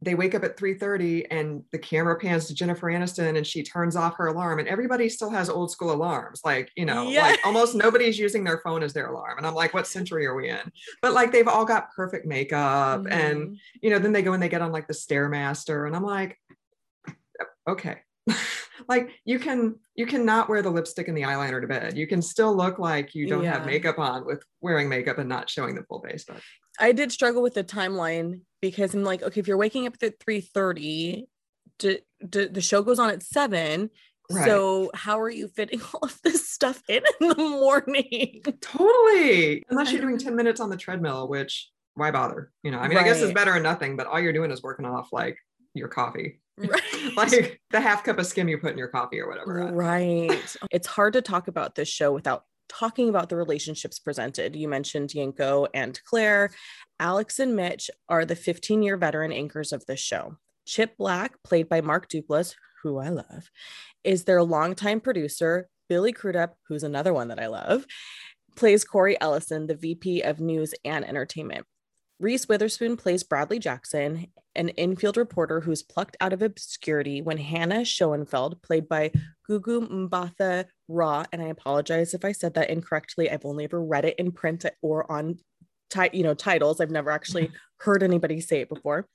They 0.03 0.17
wake 0.17 0.35
up 0.35 0.43
at 0.43 0.57
3:30 0.57 1.27
and 1.31 1.63
the 1.71 1.79
camera 1.79 2.19
pans 2.19 2.47
to 2.47 2.55
Jennifer 2.55 2.89
Aniston 2.89 3.37
and 3.37 3.47
she 3.47 3.63
turns 3.63 3.95
off 3.95 4.17
her 4.17 4.27
alarm 4.27 4.59
and 4.59 4.67
everybody 4.67 5.09
still 5.09 5.31
has 5.31 5.49
old 5.49 5.71
school 5.71 5.93
alarms. 5.93 6.41
Like, 6.45 6.73
you 6.77 6.85
know, 6.85 7.09
Yeah. 7.09 7.23
like 7.23 7.39
almost 7.47 7.77
nobody's 7.77 8.19
using 8.19 8.43
their 8.43 8.59
phone 8.65 8.83
as 8.83 8.93
their 8.93 9.07
alarm. 9.11 9.39
And 9.39 9.47
I'm 9.47 9.55
like, 9.55 9.73
what 9.75 9.87
century 9.87 10.27
are 10.27 10.35
we 10.35 10.49
in? 10.51 10.73
But 11.03 11.13
like 11.13 11.31
they've 11.31 11.47
all 11.47 11.65
got 11.65 11.93
perfect 11.95 12.27
makeup 12.27 13.07
and 13.09 13.51
Mhm. 13.51 13.57
you 13.81 13.91
know, 13.91 14.01
then 14.01 14.13
they 14.13 14.23
go 14.23 14.33
and 14.33 14.43
they 14.43 14.49
get 14.49 14.61
on 14.63 14.73
like 14.73 14.89
the 14.89 14.95
Stairmaster, 14.95 15.87
and 15.87 15.95
I'm 15.95 16.03
like, 16.03 16.37
okay. 17.69 18.01
like 18.89 19.11
you 19.25 19.39
can 19.39 19.77
you 19.95 20.07
cannot 20.07 20.49
wear 20.49 20.63
the 20.63 20.71
lipstick 20.71 21.09
and 21.09 21.17
the 21.17 21.23
eyeliner 21.23 21.61
to 21.61 21.67
bed. 21.67 21.97
You 21.97 22.07
can 22.07 22.23
still 22.23 22.57
look 22.57 22.79
like 22.79 23.15
you 23.15 23.27
don't 23.27 23.45
have 23.45 23.67
makeup 23.67 23.99
on 23.99 24.25
with 24.25 24.43
wearing 24.61 24.89
makeup 24.89 25.19
and 25.19 25.29
not 25.29 25.51
showing 25.51 25.75
the 25.75 25.83
full 25.83 26.01
face. 26.01 26.25
But 26.27 26.41
I 26.79 26.93
did 26.93 27.13
struggle 27.13 27.43
with 27.43 27.55
the 27.55 27.65
timeline 27.65 28.43
because 28.61 28.95
I'm 28.95 29.05
like, 29.05 29.23
okay, 29.23 29.41
if 29.41 29.49
you're 29.49 29.57
waking 29.57 29.87
up 29.87 29.95
at 30.03 30.19
3:30, 30.19 31.27
d- 31.79 31.99
d- 32.29 32.47
the 32.47 32.61
show 32.61 32.83
goes 32.83 32.99
on 32.99 33.11
at 33.11 33.23
seven. 33.23 33.91
Right. 34.31 34.45
So 34.45 34.91
how 34.93 35.19
are 35.21 35.31
you 35.31 35.49
fitting 35.49 35.81
all 35.95 36.01
of 36.03 36.21
this 36.23 36.49
stuff 36.49 36.83
in 36.89 37.03
in 37.21 37.29
the 37.29 37.35
morning? 37.37 38.43
totally, 38.61 39.65
unless 39.71 39.91
you're 39.91 40.03
doing 40.03 40.19
10 40.19 40.37
minutes 40.37 40.61
on 40.61 40.71
the 40.71 40.77
treadmill, 40.77 41.29
which 41.29 41.71
why 41.95 42.11
bother? 42.11 42.53
You 42.63 42.71
know, 42.71 42.79
I 42.79 42.89
mean, 42.89 42.99
I 42.99 43.05
guess 43.05 43.21
it's 43.21 43.33
better 43.33 43.55
than 43.55 43.63
nothing, 43.63 43.97
but 43.97 44.07
all 44.07 44.21
you're 44.21 44.33
doing 44.33 44.51
is 44.51 44.63
working 44.63 44.87
off 44.87 45.09
like 45.13 45.39
your 45.75 45.89
coffee, 45.89 46.41
right. 46.59 47.17
like 47.17 47.61
the 47.71 47.81
half 47.81 48.05
cup 48.05 48.19
of 48.19 48.27
skim 48.27 48.49
you 48.49 48.59
put 48.59 48.73
in 48.73 48.79
your 48.79 48.89
coffee 48.89 49.21
or 49.21 49.29
whatever. 49.29 49.71
Right. 49.73 50.57
it's 50.71 50.87
hard 50.87 51.13
to 51.15 51.23
talk 51.23 51.49
about 51.49 51.75
this 51.75 51.89
show 51.89 52.13
without 52.13 52.45
talking 52.69 53.09
about 53.09 53.29
the 53.29 53.37
relationships 53.37 53.99
presented. 53.99 54.55
You 54.55 54.69
mentioned 54.69 55.15
Yanko 55.15 55.67
and 55.75 56.01
Claire. 56.05 56.51
Alex 57.01 57.39
and 57.39 57.57
Mitch 57.57 57.91
are 58.09 58.25
the 58.25 58.37
15 58.37 58.83
year 58.83 58.97
veteran 58.97 59.33
anchors 59.33 59.73
of 59.73 59.87
this 59.87 60.01
show. 60.01 60.37
Chip 60.67 60.97
Black, 60.99 61.43
played 61.43 61.69
by 61.69 61.81
Mark 61.81 62.09
Duplass, 62.09 62.55
who 62.83 62.99
I 62.99 63.09
love, 63.09 63.51
is 64.05 64.25
their 64.25 64.43
longtime 64.43 65.01
producer. 65.01 65.69
Billy 65.89 66.13
Crudup, 66.13 66.57
who's 66.69 66.83
another 66.83 67.15
one 67.15 67.29
that 67.29 67.41
I 67.41 67.47
love, 67.47 67.87
plays 68.57 68.85
Corey 68.85 69.19
Ellison, 69.21 69.67
the 69.67 69.75
VP 69.75 70.21
of 70.21 70.41
News 70.41 70.75
and 70.85 71.07
Entertainment. 71.07 71.67
Reese 72.21 72.49
Witherspoon 72.49 72.97
plays 72.97 73.23
Bradley 73.23 73.61
Jackson, 73.61 74.27
an 74.57 74.71
infield 74.71 75.17
reporter 75.17 75.61
who's 75.61 75.85
plucked 75.85 76.17
out 76.21 76.33
of 76.33 76.43
obscurity 76.43 77.23
when 77.23 77.39
Hannah 77.39 77.85
Schoenfeld, 77.85 78.61
played 78.61 78.89
by 78.89 79.13
Gugu 79.49 79.89
Mbatha 79.89 80.65
Raw, 80.89 81.25
and 81.33 81.41
I 81.41 81.47
apologize 81.47 82.15
if 82.15 82.25
I 82.25 82.33
said 82.33 82.55
that 82.55 82.71
incorrectly. 82.71 83.31
I've 83.31 83.45
only 83.45 83.65
ever 83.65 83.81
read 83.81 84.05
it 84.05 84.17
in 84.19 84.33
print 84.33 84.67
or 84.83 85.11
on 85.11 85.39
ti- 85.91 86.11
you 86.13 86.25
know 86.25 86.35
titles. 86.35 86.81
I've 86.81 86.91
never 86.91 87.11
actually 87.11 87.53
heard 87.79 88.03
anybody 88.03 88.41
say 88.41 88.63
it 88.63 88.69
before. 88.69 89.07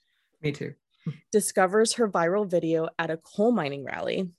Me 0.41 0.53
too. 0.53 0.73
Discovers 1.33 1.93
her 1.93 2.07
viral 2.07 2.49
video 2.49 2.87
at 2.97 3.11
a 3.11 3.17
coal 3.17 3.51
mining 3.51 3.83
rally. 3.83 4.29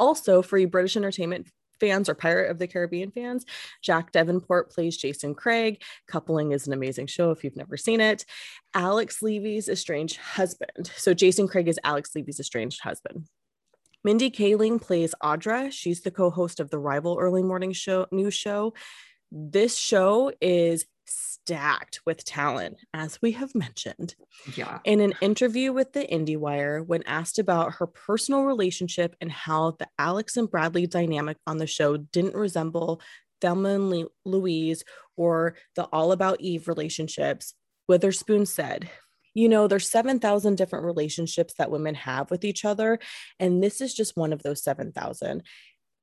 Also, 0.00 0.42
for 0.42 0.58
you 0.58 0.66
British 0.66 0.96
entertainment 0.96 1.48
fans 1.80 2.08
or 2.08 2.14
Pirate 2.14 2.50
of 2.50 2.58
the 2.58 2.68
Caribbean 2.68 3.10
fans, 3.10 3.44
Jack 3.82 4.12
Davenport 4.12 4.70
plays 4.70 4.96
Jason 4.96 5.34
Craig. 5.34 5.82
Coupling 6.06 6.52
is 6.52 6.66
an 6.66 6.72
amazing 6.72 7.06
show 7.06 7.30
if 7.30 7.42
you've 7.42 7.56
never 7.56 7.76
seen 7.76 8.00
it. 8.00 8.24
Alex 8.74 9.22
Levy's 9.22 9.68
estranged 9.68 10.16
husband. 10.16 10.90
So 10.96 11.14
Jason 11.14 11.48
Craig 11.48 11.68
is 11.68 11.80
Alex 11.82 12.10
Levy's 12.14 12.40
estranged 12.40 12.80
husband. 12.82 13.26
Mindy 14.02 14.30
Kaling 14.30 14.80
plays 14.80 15.14
Audra. 15.22 15.70
She's 15.70 16.00
the 16.00 16.10
co-host 16.10 16.60
of 16.60 16.70
the 16.70 16.78
rival 16.78 17.18
early 17.20 17.42
morning 17.42 17.72
show 17.72 18.06
news 18.10 18.34
show. 18.34 18.72
This 19.30 19.76
show 19.76 20.32
is 20.40 20.86
stacked 21.44 22.00
with 22.06 22.24
talent, 22.24 22.76
as 22.94 23.20
we 23.20 23.32
have 23.32 23.54
mentioned. 23.54 24.14
Yeah. 24.54 24.78
In 24.84 25.00
an 25.00 25.14
interview 25.20 25.72
with 25.72 25.92
the 25.92 26.06
IndieWire, 26.06 26.86
when 26.86 27.02
asked 27.04 27.38
about 27.38 27.74
her 27.74 27.86
personal 27.86 28.44
relationship 28.44 29.16
and 29.20 29.30
how 29.30 29.72
the 29.72 29.88
Alex 29.98 30.36
and 30.36 30.50
Bradley 30.50 30.86
dynamic 30.86 31.36
on 31.46 31.58
the 31.58 31.66
show 31.66 31.96
didn't 31.96 32.34
resemble 32.34 33.00
Thelma 33.40 33.70
and 33.70 34.08
Louise 34.24 34.84
or 35.16 35.56
the 35.76 35.84
All 35.84 36.12
About 36.12 36.40
Eve 36.40 36.68
relationships, 36.68 37.54
Witherspoon 37.88 38.46
said, 38.46 38.88
You 39.34 39.48
know, 39.48 39.66
there's 39.66 39.90
7,000 39.90 40.56
different 40.56 40.84
relationships 40.84 41.54
that 41.58 41.70
women 41.70 41.94
have 41.94 42.30
with 42.30 42.44
each 42.44 42.64
other, 42.64 42.98
and 43.38 43.62
this 43.62 43.80
is 43.80 43.94
just 43.94 44.16
one 44.16 44.32
of 44.32 44.42
those 44.42 44.62
7,000. 44.62 45.42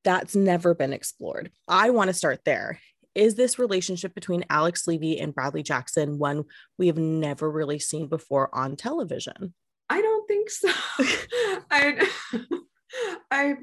That's 0.03 0.36
never 0.36 0.74
been 0.74 0.94
explored. 0.94 1.51
I 1.67 1.89
want 1.91 2.10
to 2.10 2.13
start 2.13 2.41
there. 2.46 2.79
Is 3.17 3.33
this 3.33 3.57
relationship 3.57 4.13
between 4.13 4.45
Alex 4.47 4.86
Levy 4.86 5.19
and 5.19 5.33
Bradley 5.33 5.63
Jackson 5.63 6.19
one 6.19 6.45
we 6.77 6.86
have 6.86 7.00
never 7.00 7.50
really 7.50 7.79
seen 7.79 8.07
before 8.07 8.53
on 8.53 8.75
television? 8.75 9.55
I 9.89 10.01
don't 10.01 10.27
think 10.27 10.51
so. 10.51 10.69
I, 11.71 12.07
I, 13.31 13.55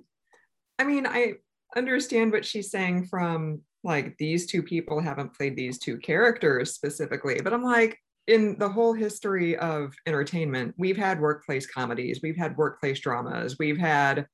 I 0.80 0.84
mean, 0.84 1.06
I 1.06 1.34
understand 1.76 2.32
what 2.32 2.44
she's 2.44 2.72
saying 2.72 3.06
from 3.06 3.60
like 3.84 4.16
these 4.18 4.46
two 4.46 4.62
people 4.62 5.00
haven't 5.00 5.34
played 5.34 5.56
these 5.56 5.78
two 5.78 5.98
characters 5.98 6.74
specifically, 6.74 7.40
but 7.40 7.52
I'm 7.52 7.62
like, 7.62 7.96
in 8.26 8.58
the 8.58 8.68
whole 8.68 8.92
history 8.92 9.56
of 9.58 9.94
entertainment, 10.06 10.74
we've 10.78 10.96
had 10.96 11.20
workplace 11.20 11.66
comedies, 11.66 12.20
we've 12.22 12.36
had 12.36 12.56
workplace 12.56 12.98
dramas, 12.98 13.56
we've 13.60 13.78
had 13.78 14.26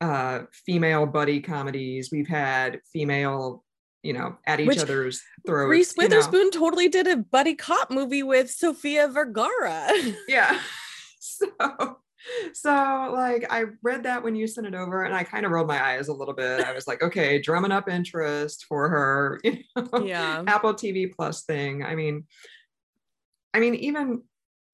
uh, 0.00 0.42
female 0.52 1.06
buddy 1.06 1.40
comedies, 1.40 2.10
we've 2.12 2.28
had 2.28 2.80
female, 2.92 3.64
you 4.02 4.12
know, 4.12 4.36
at 4.46 4.60
each 4.60 4.68
Which 4.68 4.78
other's 4.78 5.22
throats. 5.46 5.70
Reese 5.70 5.94
you 5.96 6.02
know. 6.02 6.16
Witherspoon 6.16 6.50
totally 6.50 6.88
did 6.88 7.06
a 7.06 7.16
buddy 7.16 7.54
cop 7.54 7.90
movie 7.90 8.22
with 8.22 8.50
Sofia 8.50 9.08
Vergara. 9.08 9.88
yeah 10.28 10.58
so 11.20 11.96
so 12.52 13.10
like 13.14 13.46
i 13.50 13.64
read 13.82 14.04
that 14.04 14.22
when 14.22 14.34
you 14.34 14.46
sent 14.46 14.66
it 14.66 14.74
over 14.74 15.02
and 15.04 15.14
i 15.14 15.24
kind 15.24 15.44
of 15.44 15.52
rolled 15.52 15.66
my 15.66 15.82
eyes 15.84 16.08
a 16.08 16.12
little 16.12 16.34
bit 16.34 16.64
i 16.64 16.72
was 16.72 16.86
like 16.86 17.02
okay 17.02 17.40
drumming 17.40 17.72
up 17.72 17.88
interest 17.88 18.64
for 18.68 18.88
her 18.88 19.40
you 19.44 19.58
know 19.76 20.04
Yeah. 20.04 20.44
apple 20.46 20.74
tv 20.74 21.12
plus 21.12 21.42
thing 21.42 21.84
i 21.84 21.94
mean 21.94 22.24
i 23.54 23.60
mean 23.60 23.74
even 23.74 24.22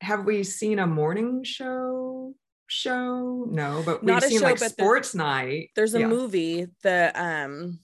have 0.00 0.24
we 0.24 0.44
seen 0.44 0.78
a 0.78 0.86
morning 0.86 1.42
show 1.42 2.34
show 2.66 3.46
no 3.50 3.82
but 3.84 4.02
we've 4.02 4.08
Not 4.08 4.22
seen 4.24 4.40
show, 4.40 4.44
like 4.44 4.58
sports 4.58 5.14
night 5.14 5.70
There's 5.74 5.94
a 5.94 6.00
yeah. 6.00 6.06
movie, 6.06 6.66
the 6.82 7.12
um 7.14 7.80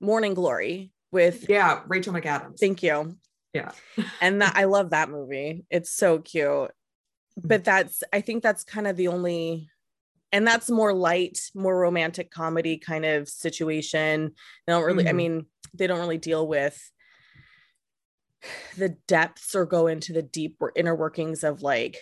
Morning 0.00 0.34
Glory 0.34 0.92
with 1.12 1.46
yeah 1.48 1.80
rachel 1.88 2.12
mcadams 2.14 2.58
thank 2.58 2.82
you. 2.82 3.16
Yeah. 3.52 3.72
and 4.20 4.40
that 4.42 4.54
I 4.56 4.64
love 4.64 4.90
that 4.90 5.10
movie. 5.10 5.64
It's 5.70 5.90
so 5.90 6.20
cute. 6.20 6.70
But 7.36 7.64
that's 7.64 8.02
I 8.12 8.20
think 8.20 8.42
that's 8.42 8.62
kind 8.64 8.86
of 8.86 8.96
the 8.96 9.08
only 9.08 9.68
and 10.32 10.46
that's 10.46 10.70
more 10.70 10.94
light, 10.94 11.40
more 11.54 11.76
romantic 11.76 12.30
comedy 12.30 12.78
kind 12.78 13.04
of 13.04 13.28
situation. 13.28 14.32
They 14.66 14.72
don't 14.72 14.84
really, 14.84 15.08
I 15.08 15.10
Mhm. 15.12 15.16
mean, 15.16 15.46
they 15.74 15.88
don't 15.88 15.98
really 15.98 16.18
deal 16.18 16.46
with 16.46 16.78
the 18.76 18.90
depths 19.08 19.54
or 19.56 19.66
go 19.66 19.88
into 19.88 20.12
the 20.12 20.22
deep 20.22 20.56
or 20.60 20.72
inner 20.76 20.94
workings 20.94 21.42
of 21.44 21.62
like 21.62 21.98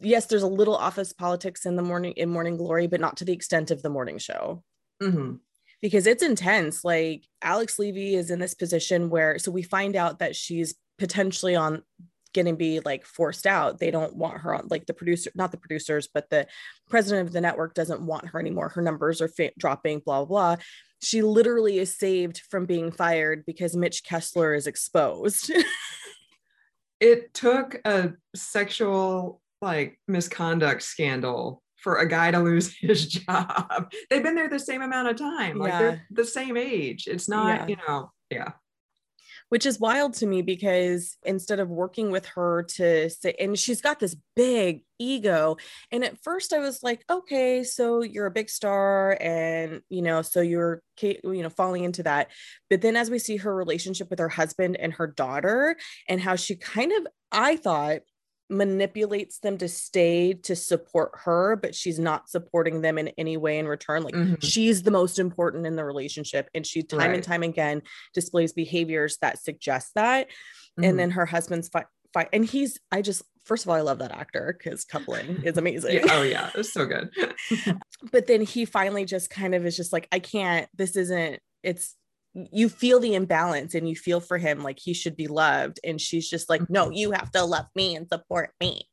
yes, 0.00 0.26
there's 0.26 0.42
a 0.42 0.48
little 0.48 0.74
office 0.74 1.12
politics 1.12 1.64
in 1.66 1.76
the 1.76 1.82
morning 1.82 2.12
in 2.16 2.28
Morning 2.30 2.56
Glory, 2.56 2.86
but 2.88 3.00
not 3.00 3.18
to 3.18 3.24
the 3.26 3.32
extent 3.34 3.70
of 3.70 3.82
the 3.82 3.90
morning 3.90 4.16
show 4.18 4.64
Mhm. 5.02 5.40
Because 5.82 6.06
it's 6.06 6.22
intense. 6.22 6.84
Like 6.84 7.24
Alex 7.42 7.78
Levy 7.78 8.14
is 8.14 8.30
in 8.30 8.38
this 8.38 8.54
position 8.54 9.10
where, 9.10 9.38
so 9.38 9.50
we 9.50 9.62
find 9.62 9.96
out 9.96 10.20
that 10.20 10.36
she's 10.36 10.74
potentially 10.98 11.56
on 11.56 11.82
going 12.32 12.46
to 12.46 12.54
be 12.54 12.80
like 12.80 13.04
forced 13.04 13.46
out. 13.46 13.78
They 13.78 13.90
don't 13.90 14.16
want 14.16 14.38
her 14.38 14.54
on, 14.54 14.68
like 14.70 14.86
the 14.86 14.94
producer, 14.94 15.30
not 15.34 15.50
the 15.50 15.58
producers, 15.58 16.08
but 16.12 16.30
the 16.30 16.46
president 16.88 17.26
of 17.26 17.32
the 17.32 17.40
network 17.40 17.74
doesn't 17.74 18.00
want 18.00 18.28
her 18.28 18.40
anymore. 18.40 18.70
Her 18.70 18.82
numbers 18.82 19.20
are 19.20 19.28
fa- 19.28 19.52
dropping, 19.58 20.00
blah, 20.00 20.24
blah, 20.24 20.54
blah. 20.54 20.64
She 21.02 21.20
literally 21.20 21.78
is 21.78 21.98
saved 21.98 22.42
from 22.48 22.64
being 22.64 22.92
fired 22.92 23.44
because 23.44 23.76
Mitch 23.76 24.04
Kessler 24.04 24.54
is 24.54 24.68
exposed. 24.68 25.50
it 27.00 27.34
took 27.34 27.80
a 27.84 28.12
sexual 28.34 29.40
like 29.60 29.98
misconduct 30.08 30.82
scandal 30.82 31.61
for 31.82 31.96
a 31.98 32.08
guy 32.08 32.30
to 32.30 32.38
lose 32.38 32.74
his 32.80 33.06
job. 33.06 33.92
They've 34.08 34.22
been 34.22 34.34
there 34.36 34.48
the 34.48 34.58
same 34.58 34.82
amount 34.82 35.08
of 35.08 35.16
time. 35.16 35.58
Like 35.58 35.72
Yeah. 35.72 35.78
they're 35.78 36.06
the 36.10 36.24
same 36.24 36.56
age. 36.56 37.06
It's 37.08 37.28
not, 37.28 37.60
Yeah. 37.60 37.66
you 37.68 37.76
know, 37.86 38.10
yeah. 38.30 38.52
which 39.48 39.66
is 39.66 39.78
wild 39.78 40.14
to 40.14 40.26
me 40.26 40.40
because 40.40 41.18
instead 41.24 41.60
of 41.60 41.68
working 41.68 42.10
with 42.10 42.24
her 42.24 42.62
to 42.62 43.10
say 43.10 43.34
and 43.38 43.58
she's 43.58 43.82
got 43.82 44.00
this 44.00 44.16
big 44.34 44.82
ego 44.98 45.56
and 45.90 46.04
at 46.04 46.16
first 46.22 46.52
i 46.54 46.58
was 46.58 46.82
like 46.82 47.04
okay 47.10 47.62
so 47.62 48.00
you're 48.02 48.24
a 48.26 48.30
big 48.30 48.48
star 48.48 49.18
and 49.20 49.82
you 49.90 50.00
know 50.00 50.22
so 50.22 50.40
you're 50.40 50.80
you 51.02 51.20
know 51.42 51.50
falling 51.50 51.84
into 51.84 52.02
that 52.02 52.28
but 52.70 52.80
then 52.80 52.96
as 52.96 53.10
we 53.10 53.18
see 53.18 53.36
her 53.36 53.54
relationship 53.54 54.08
with 54.08 54.20
her 54.20 54.28
husband 54.30 54.76
and 54.76 54.94
her 54.94 55.06
daughter 55.08 55.76
and 56.08 56.20
how 56.20 56.34
she 56.36 56.54
kind 56.56 56.92
of 56.92 57.06
i 57.32 57.56
thought 57.56 58.00
manipulates 58.52 59.38
them 59.38 59.56
to 59.58 59.66
stay 59.68 60.34
to 60.34 60.54
support 60.54 61.10
her 61.24 61.56
but 61.56 61.74
she's 61.74 61.98
not 61.98 62.28
supporting 62.28 62.82
them 62.82 62.98
in 62.98 63.08
any 63.16 63.36
way 63.36 63.58
in 63.58 63.66
return 63.66 64.02
like 64.02 64.14
Mhm. 64.14 64.36
she's 64.42 64.82
the 64.82 64.90
most 64.90 65.18
important 65.18 65.66
in 65.66 65.74
the 65.76 65.84
relationship 65.84 66.48
and 66.54 66.66
she 66.66 66.82
time 66.82 67.14
and 67.14 67.24
time 67.24 67.42
again 67.42 67.80
displays 68.12 68.52
behaviors 68.52 69.16
that 69.22 69.42
suggest 69.42 69.92
that 69.94 70.28
Mhm. 70.78 70.88
and 70.88 70.98
then 70.98 71.10
her 71.12 71.24
husband's 71.26 71.68
fight 71.68 71.86
fight 72.12 72.28
and 72.34 72.44
he's 72.44 72.78
i 72.92 73.00
just 73.00 73.22
first 73.44 73.64
of 73.64 73.70
all 73.70 73.74
i 73.76 73.80
love 73.80 73.98
that 73.98 74.12
actor 74.12 74.54
because 74.58 74.84
coupling 74.84 75.42
is 75.44 75.56
amazing 75.56 75.94
Yeah, 75.94 76.02
oh 76.10 76.22
yeah, 76.22 76.50
it's 76.54 76.72
so 76.72 76.84
good. 76.84 77.10
but 78.12 78.26
then 78.26 78.42
he 78.42 78.66
finally 78.66 79.06
just 79.06 79.30
kind 79.30 79.54
of 79.54 79.64
is 79.64 79.76
just 79.76 79.92
like 79.94 80.08
i 80.12 80.18
can't 80.18 80.68
this 80.76 80.94
isn't 80.96 81.40
it's 81.62 81.96
you 82.34 82.68
feel 82.68 82.98
the 82.98 83.14
imbalance 83.14 83.74
and 83.74 83.88
you 83.88 83.94
feel 83.94 84.20
for 84.20 84.38
him 84.38 84.62
like 84.62 84.78
he 84.78 84.94
should 84.94 85.16
be 85.16 85.26
loved 85.28 85.78
and 85.84 86.00
she's 86.00 86.28
just 86.28 86.48
like 86.48 86.68
no 86.70 86.84
Mm-hmm. 86.86 86.92
you 86.94 87.10
have 87.12 87.30
to 87.32 87.44
love 87.44 87.66
me 87.74 87.94
and 87.94 88.08
support 88.08 88.52
me 88.60 88.88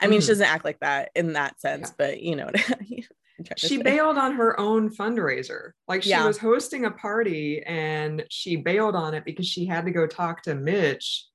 i 0.00 0.06
mean 0.06 0.20
she 0.20 0.26
Mhm. 0.26 0.28
doesn't 0.28 0.46
act 0.48 0.64
like 0.64 0.78
that 0.80 1.10
in 1.16 1.32
that 1.32 1.60
sense 1.60 1.88
Yeah. 1.88 1.94
but 1.98 2.20
you 2.22 2.36
know 2.36 2.46
I'm 2.46 2.52
trying 3.44 3.56
to 3.56 3.66
she 3.68 3.82
bailed 3.82 4.16
on 4.16 4.34
her 4.36 4.58
own 4.60 4.94
fundraiser. 4.94 5.72
Like 5.88 6.04
she 6.04 6.10
Yeah. 6.10 6.24
was 6.24 6.38
hosting 6.38 6.84
a 6.84 6.90
party 6.92 7.62
and 7.66 8.24
she 8.30 8.54
bailed 8.54 8.94
on 8.94 9.12
it 9.12 9.24
because 9.24 9.48
she 9.48 9.66
had 9.66 9.84
to 9.86 9.90
go 9.90 10.06
talk 10.06 10.42
to 10.42 10.54
Mitch 10.54 11.26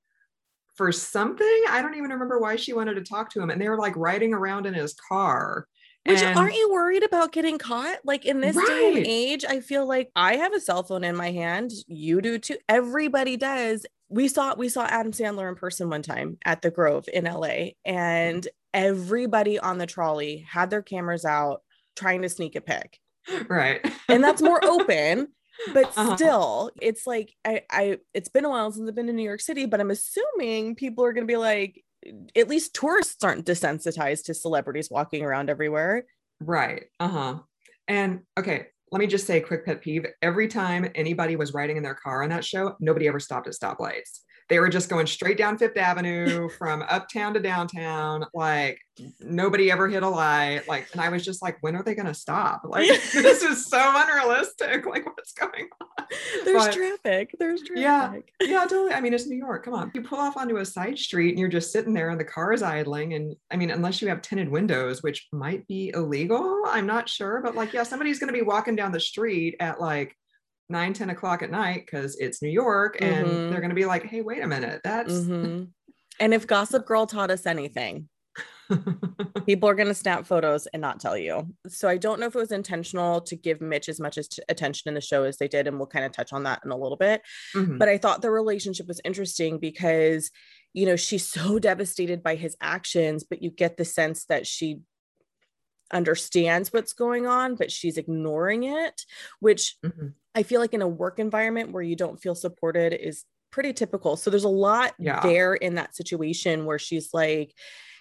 for 0.76 0.92
something. 0.92 1.62
I 1.68 1.82
don't 1.82 1.92
even 1.94 2.08
remember 2.10 2.38
why 2.40 2.56
she 2.56 2.72
wanted 2.72 2.94
to 2.94 3.02
talk 3.02 3.28
to 3.32 3.42
him. 3.42 3.50
And 3.50 3.60
they 3.60 3.68
were 3.68 3.76
like 3.78 3.94
riding 3.96 4.32
around 4.32 4.64
in 4.64 4.72
his 4.72 4.94
car. 4.94 5.66
Which 6.06 6.20
and- 6.22 6.38
aren't 6.38 6.54
you 6.54 6.70
worried 6.72 7.02
about 7.02 7.32
getting 7.32 7.58
caught? 7.58 7.98
Like 8.04 8.24
in 8.24 8.40
this 8.40 8.56
day 8.56 8.92
and 8.96 9.06
age, 9.06 9.44
I 9.48 9.60
feel 9.60 9.86
like 9.86 10.10
I 10.16 10.36
have 10.36 10.54
a 10.54 10.60
cell 10.60 10.82
phone 10.82 11.04
in 11.04 11.14
my 11.16 11.30
hand. 11.30 11.72
You 11.86 12.20
do 12.22 12.38
too. 12.38 12.56
Everybody 12.68 13.36
does. 13.36 13.84
We 14.08 14.26
saw 14.28 14.54
we 14.54 14.68
saw 14.68 14.84
Adam 14.86 15.12
Sandler 15.12 15.48
in 15.48 15.54
person 15.56 15.88
one 15.90 16.02
time 16.02 16.38
at 16.44 16.62
the 16.62 16.70
Grove 16.70 17.06
in 17.12 17.24
LA, 17.24 17.70
and 17.84 18.46
everybody 18.72 19.58
on 19.58 19.78
the 19.78 19.86
trolley 19.86 20.38
had 20.48 20.70
their 20.70 20.82
cameras 20.82 21.24
out 21.24 21.62
trying 21.96 22.22
to 22.22 22.28
sneak 22.28 22.56
a 22.56 22.60
pic. 22.60 22.98
right. 23.48 23.80
And 24.08 24.24
that's 24.24 24.42
more 24.42 24.64
open. 24.64 25.28
But 25.74 25.86
Uh-huh. 25.96 26.16
still, 26.16 26.70
it's 26.80 27.06
like 27.06 27.34
I, 27.44 27.62
I 27.70 27.98
it's 28.14 28.30
been 28.30 28.46
a 28.46 28.48
while 28.48 28.72
since 28.72 28.88
I've 28.88 28.94
been 28.94 29.08
to 29.08 29.12
New 29.12 29.22
York 29.22 29.42
City, 29.42 29.66
but 29.66 29.80
I'm 29.80 29.90
assuming 29.90 30.74
people 30.74 31.04
are 31.04 31.12
gonna 31.12 31.26
be 31.26 31.36
like, 31.36 31.84
at 32.36 32.48
least 32.48 32.74
tourists 32.74 33.22
aren't 33.22 33.46
desensitized 33.46 34.24
to 34.24 34.34
celebrities 34.34 34.90
walking 34.90 35.24
around 35.24 35.50
everywhere. 35.50 36.04
Right. 36.40 36.84
Uh-huh. 36.98 37.40
And 37.88 38.20
okay, 38.38 38.66
let 38.92 38.98
me 38.98 39.06
just 39.06 39.26
say 39.26 39.40
quick 39.40 39.64
pet 39.64 39.82
peeve. 39.82 40.06
Every 40.22 40.48
time 40.48 40.90
anybody 40.94 41.36
was 41.36 41.54
riding 41.54 41.76
in 41.76 41.82
their 41.82 41.94
car 41.94 42.22
on 42.22 42.30
that 42.30 42.44
show, 42.44 42.76
nobody 42.80 43.06
ever 43.06 43.20
stopped 43.20 43.46
at 43.46 43.54
stoplights. 43.54 44.20
They 44.50 44.58
were 44.60 44.68
just 44.68 44.90
going 44.90 45.06
straight 45.06 45.38
down 45.38 45.56
Fifth 45.56 45.76
Avenue 45.78 46.48
from 46.58 46.82
uptown 46.88 47.32
to 47.34 47.40
downtown. 47.40 48.26
Like 48.34 48.78
nobody 49.20 49.70
ever 49.70 49.88
hit 49.88 50.02
a 50.02 50.08
light. 50.08 50.68
Like, 50.68 50.88
and 50.92 51.00
I 51.00 51.08
was 51.08 51.24
just 51.24 51.40
like, 51.40 51.56
when 51.62 51.74
are 51.74 51.82
they 51.82 51.94
gonna 51.94 52.12
stop? 52.12 52.62
Like, 52.64 52.88
this 53.12 53.42
is 53.42 53.64
so 53.66 53.78
unrealistic. 53.80 54.84
Like, 54.86 55.06
what's 55.06 55.32
going 55.32 55.68
on? 55.80 56.06
There's 56.44 56.64
But- 56.66 56.74
traffic. 56.74 57.34
There's 57.38 57.62
Yeah. 57.74 58.08
traffic. 58.08 58.32
Yeah, 58.42 58.60
totally. 58.66 58.92
I 58.92 59.00
mean, 59.00 59.14
it's 59.14 59.26
New 59.26 59.36
York. 59.38 59.64
Come 59.64 59.74
on. 59.74 59.90
You 59.94 60.02
pull 60.02 60.18
off 60.18 60.36
onto 60.36 60.56
a 60.58 60.64
side 60.66 60.98
street 60.98 61.30
and 61.30 61.38
you're 61.38 61.48
just 61.48 61.72
sitting 61.72 61.94
there 61.94 62.10
and 62.10 62.18
the 62.20 62.24
car 62.24 62.52
is 62.52 62.62
idling. 62.62 63.14
And 63.14 63.36
I 63.50 63.56
mean, 63.56 63.70
unless 63.70 64.02
you 64.02 64.08
have 64.08 64.20
tinted 64.20 64.48
windows, 64.50 65.02
which 65.02 65.28
might 65.32 65.66
be 65.68 65.92
illegal, 65.94 66.62
I'm 66.66 66.86
not 66.86 67.08
sure. 67.08 67.40
But 67.42 67.54
like, 67.54 67.72
yeah, 67.72 67.84
somebody's 67.84 68.18
going 68.18 68.32
to 68.32 68.38
be 68.38 68.42
walking 68.44 68.74
down 68.76 68.90
the 68.92 69.00
street 69.00 69.54
at 69.60 69.80
like 69.80 70.16
9, 70.70 70.92
10 70.92 71.10
o'clock 71.10 71.42
at 71.42 71.50
night 71.50 71.84
because 71.86 72.16
it's 72.18 72.40
New 72.42 72.48
York. 72.50 72.96
And 73.00 73.26
Mhm. 73.26 73.50
they're 73.50 73.60
going 73.60 73.70
to 73.70 73.74
be 73.76 73.84
like, 73.86 74.04
hey, 74.04 74.20
wait 74.22 74.42
a 74.42 74.46
minute. 74.46 74.80
That's. 74.84 75.12
Mhm. 75.12 75.70
And 76.18 76.34
if 76.34 76.46
Gossip 76.46 76.86
Girl 76.86 77.06
taught 77.06 77.30
us 77.30 77.46
anything, 77.46 78.08
people 79.46 79.68
are 79.68 79.74
going 79.74 79.88
to 79.88 79.94
snap 79.94 80.24
photos 80.26 80.66
and 80.68 80.80
not 80.80 81.00
tell 81.00 81.16
you. 81.16 81.48
So 81.68 81.88
I 81.88 81.96
don't 81.96 82.20
know 82.20 82.26
if 82.26 82.34
it 82.34 82.38
was 82.38 82.52
intentional 82.52 83.20
to 83.22 83.34
give 83.36 83.60
Mitch 83.60 83.88
as 83.88 83.98
much 83.98 84.16
as 84.16 84.28
t- 84.28 84.42
attention 84.48 84.88
in 84.88 84.94
the 84.94 85.00
show 85.00 85.24
as 85.24 85.38
they 85.38 85.48
did. 85.48 85.66
And 85.66 85.76
we'll 85.78 85.86
kind 85.88 86.04
of 86.04 86.12
touch 86.12 86.32
on 86.32 86.44
that 86.44 86.60
in 86.64 86.70
a 86.70 86.76
little 86.76 86.96
bit. 86.96 87.22
Mhm. 87.54 87.78
But 87.78 87.88
I 87.88 87.98
thought 87.98 88.22
the 88.22 88.30
relationship 88.30 88.86
was 88.86 89.00
interesting 89.04 89.58
because, 89.58 90.30
you 90.72 90.86
know, 90.86 90.94
she's 90.96 91.26
so 91.26 91.58
devastated 91.58 92.22
by 92.22 92.36
his 92.36 92.56
actions, 92.60 93.24
but 93.24 93.42
you 93.42 93.50
get 93.50 93.76
the 93.76 93.84
sense 93.84 94.24
that 94.26 94.46
she 94.46 94.80
understands 95.92 96.72
what's 96.72 96.92
going 96.92 97.26
on, 97.26 97.54
but 97.56 97.72
she's 97.72 97.96
ignoring 97.98 98.64
it, 98.64 99.04
which 99.40 99.76
Mhm. 99.82 100.14
I 100.34 100.42
feel 100.42 100.60
like 100.60 100.74
in 100.74 100.82
a 100.82 100.88
work 100.88 101.18
environment 101.18 101.72
where 101.72 101.82
you 101.82 101.96
don't 101.96 102.20
feel 102.20 102.34
supported 102.34 102.92
is 102.94 103.24
pretty 103.50 103.72
typical. 103.72 104.16
So 104.16 104.30
there's 104.30 104.44
a 104.44 104.48
lot 104.48 104.94
Yeah. 104.98 105.20
there 105.22 105.54
in 105.54 105.74
that 105.74 105.96
situation 105.96 106.66
where 106.66 106.78
she's 106.78 107.12
like, 107.12 107.54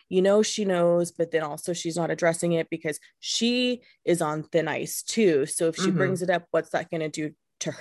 you 0.10 0.22
know, 0.22 0.42
she 0.44 0.66
knows, 0.66 1.12
but 1.12 1.32
then 1.32 1.44
also 1.44 1.74
she's 1.74 1.96
not 1.98 2.12
addressing 2.12 2.54
it 2.54 2.70
because 2.70 3.00
she 3.20 3.82
is 4.06 4.22
on 4.22 4.44
thin 4.44 4.68
ice 4.68 5.04
too. 5.04 5.46
So 5.46 5.68
if 5.68 5.76
she 5.78 5.92
Mhm. 5.92 5.92
brings 5.92 6.22
it 6.22 6.30
up, 6.30 6.48
what's 6.52 6.72
that 6.72 6.90
going 6.90 7.02
to 7.02 7.10
do 7.10 7.34
to 7.62 7.72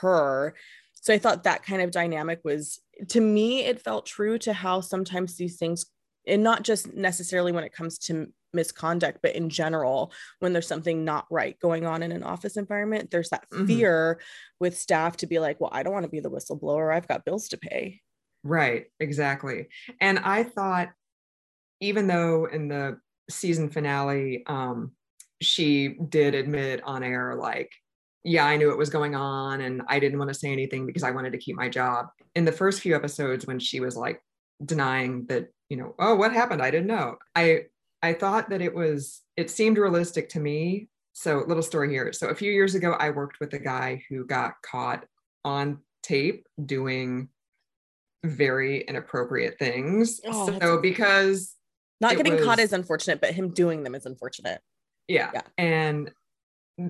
her? 0.00 0.54
So 0.94 1.14
I 1.14 1.18
thought 1.18 1.44
that 1.44 1.62
kind 1.64 1.82
of 1.82 1.92
dynamic 1.92 2.40
was, 2.44 2.80
to 3.08 3.20
me, 3.20 3.60
it 3.64 3.80
felt 3.80 4.06
true 4.06 4.38
to 4.40 4.52
how 4.52 4.80
sometimes 4.80 5.36
these 5.36 5.56
things, 5.58 5.86
and 6.26 6.42
not 6.42 6.62
just 6.62 6.92
necessarily 6.94 7.52
when 7.52 7.64
it 7.64 7.72
comes 7.72 7.98
to 7.98 8.26
misconduct, 8.52 9.18
but 9.22 9.34
in 9.34 9.50
general, 9.50 10.12
when 10.40 10.52
there's 10.52 10.66
something 10.66 11.04
not 11.04 11.26
right 11.30 11.58
going 11.60 11.86
on 11.86 12.02
in 12.02 12.12
an 12.12 12.22
office 12.22 12.56
environment, 12.56 13.10
there's 13.10 13.28
that 13.30 13.48
Mhm. 13.50 13.66
fear 13.66 14.20
with 14.58 14.76
staff 14.76 15.16
to 15.18 15.26
be 15.26 15.38
like, 15.38 15.60
well, 15.60 15.70
I 15.72 15.82
don't 15.82 15.92
want 15.92 16.04
to 16.04 16.10
be 16.10 16.20
the 16.20 16.30
whistleblower. 16.30 16.94
I've 16.94 17.08
got 17.08 17.24
bills 17.24 17.48
to 17.48 17.58
pay. 17.58 18.00
Right, 18.42 18.86
exactly. 18.98 19.68
And 20.00 20.18
I 20.18 20.44
thought, 20.44 20.90
even 21.80 22.06
though 22.06 22.46
in 22.46 22.68
the 22.68 22.98
season 23.28 23.68
finale, 23.68 24.44
um, 24.46 24.92
she 25.42 25.88
did 26.08 26.34
admit 26.34 26.82
on 26.84 27.02
air, 27.02 27.34
like, 27.34 27.70
yeah, 28.24 28.46
I 28.46 28.56
knew 28.56 28.70
it 28.70 28.78
was 28.78 28.90
going 28.90 29.14
on 29.14 29.60
and 29.60 29.82
I 29.86 29.98
didn't 29.98 30.18
want 30.18 30.28
to 30.28 30.34
say 30.34 30.50
anything 30.50 30.86
because 30.86 31.02
I 31.02 31.10
wanted 31.10 31.32
to 31.32 31.38
keep 31.38 31.56
my 31.56 31.68
job. 31.68 32.06
In 32.34 32.44
the 32.44 32.52
first 32.52 32.80
few 32.80 32.96
episodes, 32.96 33.46
when 33.46 33.58
she 33.58 33.80
was 33.80 33.96
like 33.96 34.20
denying 34.64 35.26
that, 35.26 35.48
you 35.68 35.76
know, 35.76 35.94
oh, 35.98 36.14
what 36.14 36.32
happened? 36.32 36.62
I 36.62 36.70
didn't 36.70 36.86
know. 36.86 37.16
I 37.34 37.64
I 38.02 38.12
thought 38.12 38.50
that 38.50 38.60
it 38.62 38.74
was, 38.74 39.22
it 39.36 39.50
seemed 39.50 39.78
realistic 39.78 40.28
to 40.30 40.40
me. 40.40 40.88
So, 41.12 41.44
little 41.46 41.62
story 41.62 41.90
here. 41.90 42.12
So, 42.12 42.28
a 42.28 42.34
few 42.34 42.52
years 42.52 42.74
ago, 42.74 42.92
I 42.92 43.10
worked 43.10 43.40
with 43.40 43.52
a 43.54 43.58
guy 43.58 44.02
who 44.08 44.26
got 44.26 44.54
caught 44.62 45.04
on 45.44 45.78
tape 46.02 46.46
doing 46.64 47.28
very 48.24 48.82
inappropriate 48.82 49.58
things. 49.58 50.20
Oh, 50.26 50.58
so 50.60 50.80
because 50.80 51.54
Not 52.00 52.16
getting 52.16 52.42
caught 52.44 52.58
is 52.58 52.72
unfortunate, 52.72 53.20
but 53.20 53.32
him 53.32 53.50
doing 53.52 53.82
them 53.82 53.94
is 53.94 54.04
unfortunate. 54.06 54.60
yeah. 55.08 55.30
Yeah. 55.32 55.42
And 55.56 56.10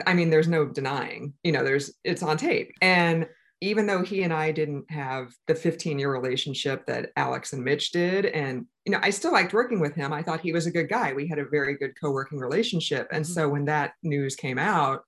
I 0.06 0.14
mean, 0.14 0.30
there's 0.30 0.48
no 0.48 0.66
denying, 0.66 1.34
you 1.44 1.52
know, 1.52 1.62
there's 1.62 1.94
it's 2.02 2.22
on 2.22 2.36
tape. 2.36 2.72
And 2.82 3.28
even 3.60 3.86
though 3.86 4.02
he 4.02 4.22
and 4.22 4.32
I 4.32 4.52
didn't 4.52 4.90
have 4.90 5.32
the 5.46 5.54
15 5.54 5.98
year 5.98 6.12
relationship 6.12 6.86
that 6.86 7.10
Alex 7.16 7.52
and 7.52 7.64
Mitch 7.64 7.90
did, 7.90 8.26
and 8.26 8.66
you 8.84 8.92
know, 8.92 9.00
I 9.02 9.10
still 9.10 9.32
liked 9.32 9.54
working 9.54 9.80
with 9.80 9.94
him. 9.94 10.12
I 10.12 10.22
thought 10.22 10.40
he 10.40 10.52
was 10.52 10.66
a 10.66 10.70
good 10.70 10.88
guy. 10.88 11.12
We 11.12 11.26
had 11.26 11.38
a 11.38 11.48
very 11.48 11.76
good 11.76 11.92
co-working 12.00 12.38
relationship. 12.38 13.08
And 13.12 13.24
Mhm. 13.24 13.28
so 13.28 13.48
when 13.48 13.64
that 13.64 13.94
news 14.02 14.36
came 14.36 14.58
out, 14.58 15.04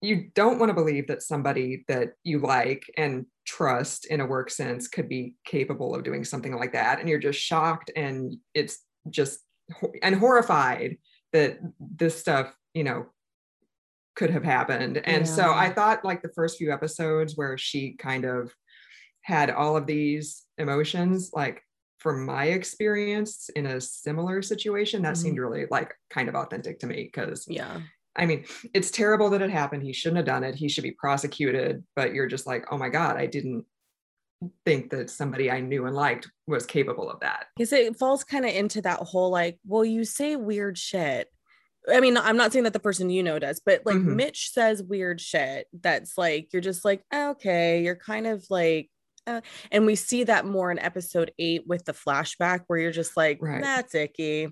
you 0.00 0.30
don't 0.34 0.58
want 0.58 0.70
to 0.70 0.74
believe 0.74 1.08
that 1.08 1.22
somebody 1.22 1.84
that 1.88 2.14
you 2.24 2.38
like 2.38 2.84
and 2.96 3.26
trust 3.46 4.06
in 4.06 4.20
a 4.20 4.26
work 4.26 4.50
sense 4.50 4.88
could 4.88 5.08
be 5.08 5.34
capable 5.44 5.94
of 5.94 6.04
doing 6.04 6.24
something 6.24 6.54
like 6.54 6.72
that. 6.72 7.00
And 7.00 7.08
you're 7.08 7.18
just 7.18 7.38
shocked 7.38 7.90
and 7.94 8.34
it's 8.54 8.78
just 9.10 9.40
and 10.02 10.14
horrified 10.14 10.96
that 11.32 11.58
this 11.78 12.18
stuff, 12.18 12.56
you 12.74 12.82
know, 12.82 13.06
could 14.16 14.30
have 14.30 14.44
happened. 14.44 14.98
And 14.98 15.26
so 15.26 15.52
I 15.52 15.70
thought 15.70 16.04
like 16.04 16.22
the 16.22 16.32
first 16.34 16.58
few 16.58 16.72
episodes 16.72 17.36
where 17.36 17.56
she 17.56 17.92
kind 17.92 18.24
of 18.24 18.52
had 19.22 19.50
all 19.50 19.76
of 19.76 19.86
these 19.86 20.44
emotions, 20.58 21.30
like 21.32 21.62
from 21.98 22.24
my 22.24 22.46
experience 22.46 23.50
in 23.54 23.66
a 23.66 23.80
similar 23.80 24.42
situation, 24.42 25.02
that 25.02 25.14
Mhm. 25.14 25.22
seemed 25.22 25.38
really 25.38 25.66
like 25.70 25.94
kind 26.08 26.28
of 26.28 26.34
authentic 26.34 26.78
to 26.80 26.86
me 26.86 27.04
because 27.04 27.46
Yeah. 27.48 27.82
I 28.16 28.26
mean, 28.26 28.44
it's 28.74 28.90
terrible 28.90 29.30
that 29.30 29.42
it 29.42 29.50
happened. 29.50 29.82
He 29.84 29.92
shouldn't 29.92 30.16
have 30.16 30.26
done 30.26 30.42
it. 30.42 30.54
He 30.56 30.68
should 30.68 30.82
be 30.82 30.90
prosecuted. 30.92 31.84
But 31.94 32.12
you're 32.12 32.26
just 32.26 32.46
like, 32.46 32.66
oh 32.72 32.76
my 32.78 32.88
God, 32.88 33.16
I 33.16 33.26
didn't 33.26 33.64
think 34.64 34.90
that 34.90 35.10
somebody 35.10 35.50
I 35.50 35.60
knew 35.60 35.86
and 35.86 35.94
liked 35.94 36.28
was 36.46 36.66
capable 36.66 37.08
of 37.10 37.20
that. 37.20 37.46
Because 37.56 37.72
it 37.72 37.96
falls 37.96 38.24
kind 38.24 38.44
of 38.44 38.52
into 38.52 38.82
that 38.82 38.98
whole 38.98 39.30
like, 39.30 39.58
well, 39.66 39.84
you 39.84 40.04
say 40.04 40.34
weird 40.34 40.76
shit 40.78 41.28
I 41.88 42.00
mean, 42.00 42.16
I'm 42.16 42.36
not 42.36 42.52
saying 42.52 42.64
that 42.64 42.72
the 42.72 42.80
person 42.80 43.10
you 43.10 43.22
know 43.22 43.38
does, 43.38 43.60
but 43.64 43.82
like 43.86 43.96
Mhm. 43.96 44.16
Mitch 44.16 44.50
says 44.52 44.82
weird 44.82 45.20
shit 45.20 45.66
that's 45.72 46.18
like, 46.18 46.52
you're 46.52 46.60
just 46.62 46.84
like, 46.84 47.02
okay, 47.14 47.82
you're 47.82 47.96
kind 47.96 48.26
of 48.26 48.44
like, 48.50 48.90
uh, 49.26 49.40
and 49.70 49.86
we 49.86 49.94
see 49.94 50.24
that 50.24 50.44
more 50.46 50.70
in 50.70 50.78
episode 50.78 51.30
eight 51.38 51.66
with 51.66 51.84
the 51.84 51.92
flashback 51.92 52.64
where 52.66 52.78
you're 52.78 52.90
just 52.90 53.16
like, 53.16 53.38
Right. 53.40 53.62
that's 53.62 53.94
icky. 53.94 54.48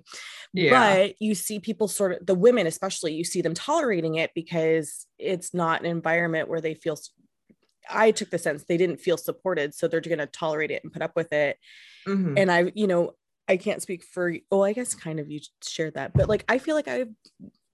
Yeah. 0.53 0.71
But 1.05 1.15
you 1.19 1.35
see 1.35 1.59
people 1.59 1.87
sort 1.87 2.13
of, 2.13 2.25
the 2.25 2.35
women 2.35 2.65
especially, 2.67 3.13
you 3.13 3.23
see 3.23 3.41
them 3.41 3.53
tolerating 3.53 4.15
it 4.15 4.31
because 4.33 5.05
it's 5.19 5.53
not 5.53 5.81
an 5.81 5.87
environment 5.87 6.49
where 6.49 6.61
they 6.61 6.73
feel. 6.75 6.97
I 7.89 8.11
took 8.11 8.29
the 8.29 8.37
sense 8.37 8.63
they 8.65 8.77
didn't 8.77 8.97
feel 9.01 9.17
supported, 9.17 9.73
so 9.73 9.87
they're 9.87 10.01
going 10.01 10.19
to 10.19 10.27
tolerate 10.27 10.69
it 10.71 10.83
and 10.83 10.93
put 10.93 11.01
up 11.01 11.15
with 11.15 11.33
it 11.33 11.57
Mhm. 12.07 12.37
and 12.37 12.51
I, 12.51 12.71
you 12.75 12.87
know, 12.87 13.15
I 13.49 13.57
can't 13.57 13.81
speak 13.81 14.03
for, 14.03 14.33
oh, 14.51 14.61
I 14.61 14.73
guess 14.73 14.93
kind 14.93 15.19
of 15.19 15.29
you 15.29 15.39
shared 15.63 15.95
that, 15.95 16.13
but 16.13 16.29
like, 16.29 16.45
I 16.47 16.59
feel 16.59 16.75
like 16.75 16.87
I've 16.87 17.09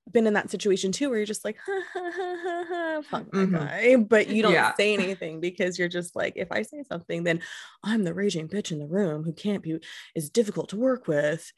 been 0.09 0.25
in 0.27 0.33
that 0.35 0.49
situation 0.49 0.91
too, 0.93 1.09
where 1.09 1.17
you're 1.17 1.25
just 1.25 1.43
like, 1.43 1.57
ha, 1.65 1.81
ha, 1.93 2.11
ha, 2.15 2.35
ha, 2.43 2.63
ha, 2.69 3.01
fuck 3.09 3.33
my 3.33 3.39
Mhm. 3.45 3.51
guy, 3.51 3.95
but 3.97 4.29
you 4.29 4.41
don't 4.41 4.53
Yeah. 4.53 4.73
say 4.75 4.93
anything 4.93 5.41
because 5.41 5.77
you're 5.77 5.89
just 5.89 6.15
like, 6.15 6.33
if 6.37 6.51
I 6.51 6.61
say 6.61 6.83
something, 6.87 7.23
then 7.25 7.41
I'm 7.83 8.03
the 8.05 8.13
raging 8.13 8.47
bitch 8.47 8.71
in 8.71 8.79
the 8.79 8.87
room 8.87 9.23
who 9.23 9.33
can't 9.33 9.61
be, 9.61 9.79
is 10.15 10.29
difficult 10.29 10.69
to 10.69 10.77
work 10.77 11.07
with. 11.07 11.51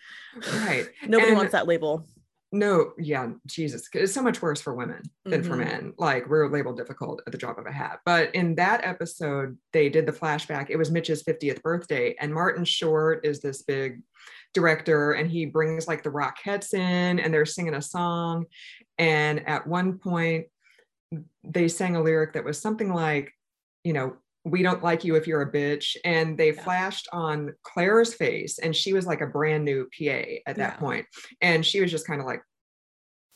Right. 0.53 0.87
Nobody 1.07 1.29
And- 1.29 1.37
wants 1.37 1.51
that 1.51 1.67
label. 1.67 2.07
No, 2.53 2.93
yeah, 2.97 3.31
Jesus. 3.45 3.89
It's 3.93 4.13
so 4.13 4.21
much 4.21 4.41
worse 4.41 4.61
for 4.61 4.73
women 4.73 5.01
than 5.25 5.43
for 5.43 5.55
Mhm. 5.55 5.65
men. 5.65 5.93
Like 5.97 6.29
we're 6.29 6.47
labeled 6.49 6.77
difficult 6.77 7.21
at 7.27 7.33
the 7.33 7.37
drop 7.37 7.57
of 7.57 7.65
a 7.65 7.71
hat. 7.71 7.99
But 8.05 8.33
in 8.33 8.55
that 8.55 8.85
episode, 8.85 9.57
they 9.73 9.89
did 9.89 10.05
the 10.05 10.13
flashback. 10.13 10.69
It 10.69 10.77
was 10.77 10.89
Mitch's 10.89 11.23
50th 11.23 11.61
birthday, 11.61 12.15
and 12.19 12.33
Martin 12.33 12.63
Short 12.63 13.25
is 13.25 13.41
this 13.41 13.63
big 13.63 14.01
director, 14.53 15.11
and 15.11 15.29
he 15.29 15.45
brings 15.45 15.89
like 15.89 16.03
the 16.03 16.09
Rockettes 16.09 16.73
in, 16.73 17.19
and 17.19 17.33
they're 17.33 17.45
singing 17.45 17.75
a 17.75 17.81
song. 17.81 18.45
And 18.97 19.45
at 19.45 19.67
one 19.67 19.99
point, 19.99 20.47
they 21.43 21.67
sang 21.67 21.97
a 21.97 22.01
lyric 22.01 22.33
that 22.33 22.45
was 22.45 22.59
something 22.61 22.93
like, 22.93 23.33
you 23.83 23.91
know, 23.93 24.17
we 24.49 24.63
don't 24.63 24.83
like 24.83 25.03
you 25.03 25.15
if 25.15 25.27
you're 25.27 25.41
a 25.41 25.51
bitch. 25.51 25.95
And 26.05 26.37
they 26.37 26.53
Yeah. 26.53 26.63
flashed 26.63 27.07
on 27.11 27.53
Claire's 27.63 28.13
face, 28.13 28.59
and 28.59 28.75
she 28.75 28.93
was 28.93 29.05
like 29.05 29.21
a 29.21 29.27
brand 29.27 29.65
new 29.65 29.87
PA 29.97 30.41
at 30.47 30.55
that 30.57 30.73
Yeah. 30.73 30.77
point. 30.77 31.05
And 31.41 31.65
she 31.65 31.81
was 31.81 31.91
just 31.91 32.07
kind 32.07 32.19
of 32.21 32.27
like, 32.27 32.41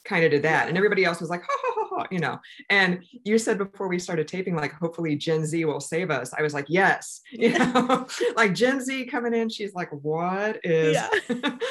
kind 0.03 0.25
of 0.25 0.31
did 0.31 0.41
that. 0.43 0.67
And 0.67 0.77
everybody 0.77 1.05
else 1.05 1.21
was 1.21 1.29
like, 1.29 1.41
ha 1.43 1.47
ha 1.51 1.73
ha 1.75 1.95
ha, 1.97 2.07
you 2.09 2.17
know. 2.17 2.39
And 2.71 3.03
you 3.23 3.37
said 3.37 3.59
before 3.59 3.87
we 3.87 3.99
started 3.99 4.27
taping, 4.27 4.55
like, 4.55 4.73
hopefully 4.73 5.15
Gen 5.15 5.45
Z 5.45 5.63
will 5.65 5.79
save 5.79 6.09
us. 6.09 6.33
I 6.33 6.41
was 6.41 6.55
like, 6.55 6.65
yes, 6.69 7.21
you 7.31 7.49
know, 7.59 8.07
like 8.35 8.55
Gen 8.55 8.81
Z 8.81 9.05
coming 9.05 9.33
in, 9.35 9.49
she's 9.49 9.75
like, 9.75 9.89
what 9.91 10.59
is, 10.63 10.95
Yeah. 10.95 11.09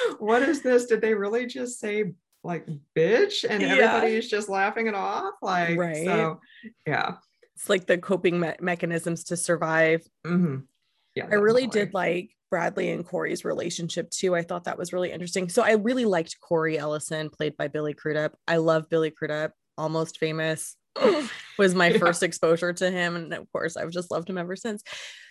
what 0.20 0.42
is 0.42 0.62
this? 0.62 0.86
Did 0.86 1.00
they 1.00 1.12
really 1.14 1.46
just 1.46 1.80
say 1.80 2.12
like 2.44 2.66
bitch? 2.96 3.44
And 3.48 3.62
Yeah. 3.62 3.74
everybody's 3.74 4.28
just 4.30 4.48
laughing 4.48 4.86
it 4.86 4.94
off. 4.94 5.34
Like, 5.42 5.76
Right. 5.76 6.04
so 6.04 6.40
yeah. 6.86 7.16
It's 7.60 7.68
like 7.68 7.86
the 7.86 7.98
coping 7.98 8.40
me- 8.40 8.54
mechanisms 8.60 9.24
to 9.24 9.36
survive. 9.36 10.02
Mhm. 10.26 10.66
Yeah. 11.14 11.26
I 11.30 11.34
really 11.34 11.66
definitely. 11.66 11.80
did 11.86 11.94
like 11.94 12.30
Bradley 12.50 12.90
and 12.90 13.06
Corey's 13.06 13.44
relationship 13.44 14.08
too. 14.10 14.34
I 14.34 14.42
thought 14.42 14.64
that 14.64 14.78
was 14.78 14.92
really 14.94 15.12
interesting. 15.12 15.48
So 15.50 15.62
I 15.62 15.72
really 15.72 16.06
liked 16.06 16.40
Corey 16.40 16.78
Ellison, 16.78 17.28
played 17.30 17.56
by 17.56 17.68
Billy 17.68 17.92
Crudup. 17.94 18.34
I 18.48 18.56
love 18.56 18.88
Billy 18.88 19.10
Crudup, 19.10 19.52
almost 19.76 20.18
famous. 20.18 20.76
was 21.58 21.74
my 21.74 21.88
Yeah. 21.88 21.98
first 21.98 22.22
exposure 22.22 22.72
to 22.72 22.90
him. 22.90 23.14
And 23.14 23.32
of 23.34 23.50
course, 23.52 23.76
I've 23.76 23.90
just 23.90 24.10
loved 24.10 24.28
him 24.30 24.38
ever 24.38 24.56
since. 24.56 24.82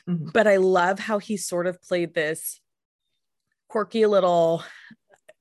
Mhm. 0.08 0.32
But 0.32 0.46
I 0.48 0.58
love 0.58 1.00
how 1.00 1.18
he 1.18 1.36
sort 1.36 1.66
of 1.68 1.82
played 1.82 2.14
this 2.14 2.62
quirky 3.68 4.06
little, 4.06 4.64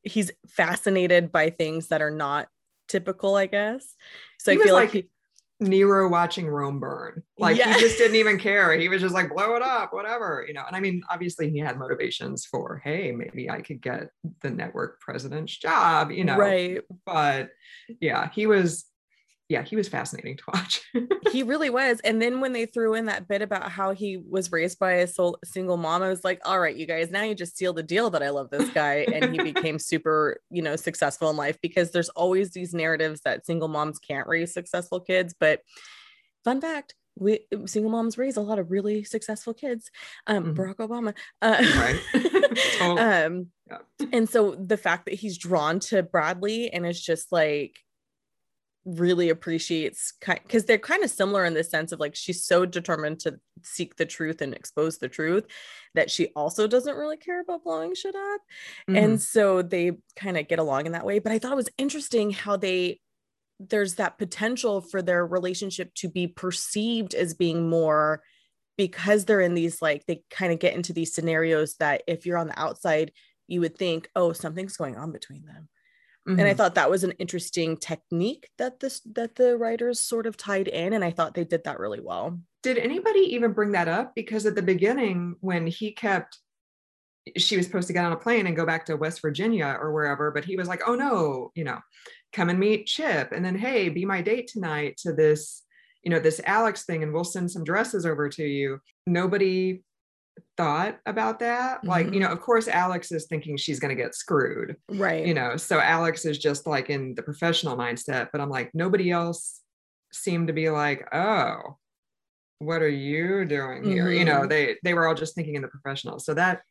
he's 0.02 0.30
fascinated 0.48 1.30
by 1.32 1.50
things 1.50 1.88
that 1.88 2.00
are 2.02 2.10
not 2.10 2.48
typical, 2.88 3.34
I 3.34 3.46
guess. 3.46 3.94
So 4.38 4.52
He 4.52 4.58
I 4.60 4.64
feel 4.64 4.74
like, 4.74 4.94
like 4.94 5.04
he, 5.04 5.10
Nero 5.60 6.08
watching 6.08 6.46
Rome 6.46 6.78
burn. 6.78 7.22
Like 7.38 7.56
Yeah. 7.56 7.74
he 7.74 7.80
just 7.80 7.98
didn't 7.98 8.16
even 8.16 8.38
care. 8.38 8.72
He 8.78 8.88
was 8.88 9.00
just 9.00 9.14
like, 9.14 9.28
blow 9.30 9.56
it 9.56 9.62
up, 9.62 9.92
whatever, 9.92 10.44
you 10.46 10.54
know. 10.54 10.62
And 10.66 10.76
I 10.76 10.80
mean, 10.80 11.02
obviously 11.10 11.50
he 11.50 11.58
had 11.58 11.78
motivations 11.78 12.44
for, 12.46 12.80
hey, 12.84 13.10
maybe 13.12 13.50
I 13.50 13.60
could 13.62 13.80
get 13.80 14.10
the 14.42 14.50
network 14.50 15.00
president's 15.00 15.56
job, 15.56 16.10
you 16.12 16.24
know. 16.24 16.36
right. 16.36 16.80
But 17.04 17.50
yeah, 18.00 18.30
he 18.30 18.46
was, 18.46 18.84
yeah, 19.48 19.62
he 19.62 19.76
was 19.76 19.88
fascinating 19.88 20.36
to 20.36 20.42
watch. 20.52 20.82
he 21.32 21.42
really 21.42 21.70
was. 21.70 22.00
And 22.00 22.20
then 22.20 22.40
when 22.40 22.52
they 22.52 22.66
threw 22.66 22.94
in 22.94 23.06
that 23.06 23.26
bit 23.28 23.40
about 23.42 23.70
how 23.70 23.92
he 23.92 24.16
was 24.18 24.52
raised 24.52 24.78
by 24.78 24.92
a 24.92 25.06
sol- 25.06 25.38
single 25.44 25.76
mom, 25.78 26.02
I 26.02 26.08
was 26.10 26.22
like, 26.22 26.40
all 26.44 26.60
right, 26.60 26.76
you 26.76 26.86
guys, 26.86 27.10
now 27.10 27.22
you 27.22 27.34
just 27.34 27.56
seal 27.56 27.72
the 27.72 27.82
deal 27.82 28.10
that 28.10 28.22
I 28.22 28.28
love 28.30 28.50
this 28.50 28.68
guy. 28.70 29.06
And 29.12 29.32
he 29.32 29.42
became 29.52 29.78
super, 29.92 30.40
you 30.50 30.60
know, 30.60 30.76
successful 30.76 31.30
in 31.30 31.36
life 31.36 31.58
because 31.62 31.90
there's 31.92 32.10
always 32.10 32.50
these 32.50 32.74
narratives 32.74 33.22
that 33.22 33.46
single 33.46 33.68
moms 33.68 33.98
can't 33.98 34.26
raise 34.28 34.52
successful 34.52 35.00
kids. 35.00 35.34
But 35.38 35.60
fun 36.44 36.60
fact, 36.60 36.94
we 37.18 37.40
single 37.66 37.90
moms 37.90 38.16
raise 38.18 38.36
a 38.36 38.40
lot 38.42 38.58
of 38.58 38.70
really 38.70 39.02
successful 39.02 39.52
kids. 39.54 39.90
Um, 40.26 40.54
Mhm. 40.54 40.56
Barack 40.56 40.76
Obama. 40.76 41.14
Uh, 41.42 41.56
Right. 41.76 42.00
Totally. 42.78 43.00
um, 43.00 43.46
Yeah. 43.68 43.78
and 44.12 44.28
so 44.28 44.54
the 44.54 44.76
fact 44.76 45.06
that 45.06 45.14
he's 45.14 45.36
drawn 45.38 45.80
to 45.80 46.02
Bradley 46.02 46.70
and 46.72 46.86
is 46.86 47.00
just 47.02 47.32
like 47.32 47.76
really 48.96 49.28
appreciates 49.28 50.14
because 50.26 50.64
they're 50.64 50.78
kind 50.78 51.04
of 51.04 51.10
similar 51.10 51.44
in 51.44 51.52
the 51.54 51.62
sense 51.62 51.92
of 51.92 52.00
like 52.00 52.14
she's 52.16 52.44
so 52.44 52.64
determined 52.64 53.20
to 53.20 53.38
seek 53.62 53.96
the 53.96 54.06
truth 54.06 54.40
and 54.40 54.54
expose 54.54 54.98
the 54.98 55.08
truth 55.08 55.44
that 55.94 56.10
she 56.10 56.28
also 56.36 56.66
doesn't 56.66 56.96
really 56.96 57.16
care 57.18 57.40
about 57.40 57.64
blowing 57.64 57.94
shit 57.94 58.14
up. 58.14 58.40
Mhm. 58.88 58.96
and 59.04 59.20
so 59.20 59.60
they 59.62 59.92
kind 60.16 60.38
of 60.38 60.48
get 60.48 60.58
along 60.58 60.86
in 60.86 60.92
that 60.92 61.04
way. 61.04 61.18
But 61.18 61.32
i 61.32 61.38
thought 61.38 61.52
it 61.52 61.56
was 61.56 61.68
interesting 61.76 62.30
how 62.30 62.56
they 62.56 63.00
there's 63.60 63.96
that 63.96 64.18
potential 64.18 64.80
for 64.80 65.02
their 65.02 65.26
relationship 65.26 65.92
to 65.94 66.08
be 66.08 66.26
perceived 66.28 67.14
as 67.14 67.34
being 67.34 67.68
more 67.68 68.22
because 68.76 69.24
they're 69.24 69.40
in 69.40 69.54
these 69.54 69.82
like 69.82 70.06
they 70.06 70.22
kind 70.30 70.52
of 70.52 70.60
get 70.60 70.74
into 70.74 70.92
these 70.92 71.12
scenarios 71.14 71.74
that 71.80 72.02
if 72.06 72.24
you're 72.24 72.38
on 72.38 72.46
the 72.46 72.58
outside 72.58 73.10
you 73.48 73.60
would 73.60 73.76
think 73.76 74.08
oh 74.14 74.32
something's 74.32 74.76
going 74.76 74.96
on 74.96 75.10
between 75.10 75.44
them 75.44 75.68
and 76.28 76.42
I 76.42 76.52
Mhm. 76.52 76.56
thought 76.56 76.74
that 76.76 76.90
was 76.90 77.04
an 77.04 77.12
interesting 77.12 77.76
technique 77.76 78.50
that 78.58 78.80
this 78.80 79.00
that 79.14 79.36
the 79.36 79.56
writers 79.56 80.00
sort 80.00 80.26
of 80.26 80.36
tied 80.36 80.68
in, 80.68 80.92
and 80.92 81.04
I 81.04 81.10
thought 81.10 81.34
they 81.34 81.44
did 81.44 81.64
that 81.64 81.78
really 81.80 82.00
well. 82.00 82.40
did 82.62 82.76
anybody 82.76 83.20
even 83.20 83.52
bring 83.52 83.72
that 83.72 83.86
up? 83.88 84.14
Because 84.16 84.44
at 84.44 84.56
the 84.56 84.62
beginning, 84.62 85.36
when 85.40 85.66
he 85.68 85.92
kept, 85.92 86.38
she 87.36 87.56
was 87.56 87.66
supposed 87.66 87.86
to 87.86 87.92
get 87.92 88.04
on 88.04 88.12
a 88.12 88.16
plane 88.16 88.46
and 88.48 88.56
go 88.56 88.66
back 88.66 88.84
to 88.86 88.96
West 88.96 89.22
Virginia 89.22 89.76
or 89.80 89.92
wherever, 89.92 90.32
but 90.32 90.44
he 90.44 90.56
was 90.56 90.66
like, 90.66 90.82
oh 90.86 90.96
no, 90.96 91.52
you 91.54 91.62
know, 91.62 91.78
come 92.32 92.48
and 92.50 92.58
meet 92.58 92.86
Chip. 92.86 93.30
And 93.32 93.44
then, 93.44 93.56
hey, 93.56 93.88
be 93.90 94.04
my 94.04 94.20
date 94.22 94.48
tonight 94.48 94.96
to 94.98 95.12
this, 95.12 95.62
you 96.02 96.10
know, 96.10 96.18
this 96.18 96.40
Alex 96.44 96.84
thing, 96.84 97.02
and 97.04 97.12
we'll 97.12 97.22
send 97.24 97.50
some 97.50 97.64
dresses 97.64 98.04
over 98.04 98.28
to 98.30 98.44
you. 98.44 98.80
Nobody 99.06 99.84
thought 100.56 100.98
about 101.06 101.38
that. 101.40 101.84
Like, 101.84 102.12
you 102.12 102.20
know, 102.20 102.28
of 102.28 102.40
course, 102.40 102.68
Alex 102.68 103.12
is 103.12 103.26
thinking 103.26 103.56
she's 103.56 103.80
going 103.80 103.96
to 103.96 104.02
get 104.02 104.14
screwed, 104.14 104.76
Right. 104.88 105.26
you 105.26 105.34
know, 105.34 105.56
so 105.56 105.78
Alex 105.80 106.24
is 106.24 106.38
just 106.38 106.66
like 106.66 106.90
in 106.90 107.14
the 107.14 107.22
professional 107.22 107.76
mindset, 107.76 108.28
but 108.32 108.40
I'm 108.40 108.50
like, 108.50 108.70
nobody 108.74 109.10
else 109.10 109.60
seemed 110.12 110.46
to 110.48 110.52
be 110.52 110.70
like, 110.70 111.06
oh, 111.14 111.76
what 112.60 112.82
are 112.82 112.88
you 112.88 113.44
doing 113.44 113.84
here? 113.84 114.10
You 114.10 114.24
know, 114.24 114.40
Mhm. 114.42 114.48
they 114.48 114.76
they 114.82 114.94
were 114.94 115.06
all 115.06 115.14
just 115.14 115.34
thinking 115.34 115.54
in 115.54 115.62
the 115.62 115.68
professional. 115.68 116.18
So 116.18 116.34
that, 116.34 116.62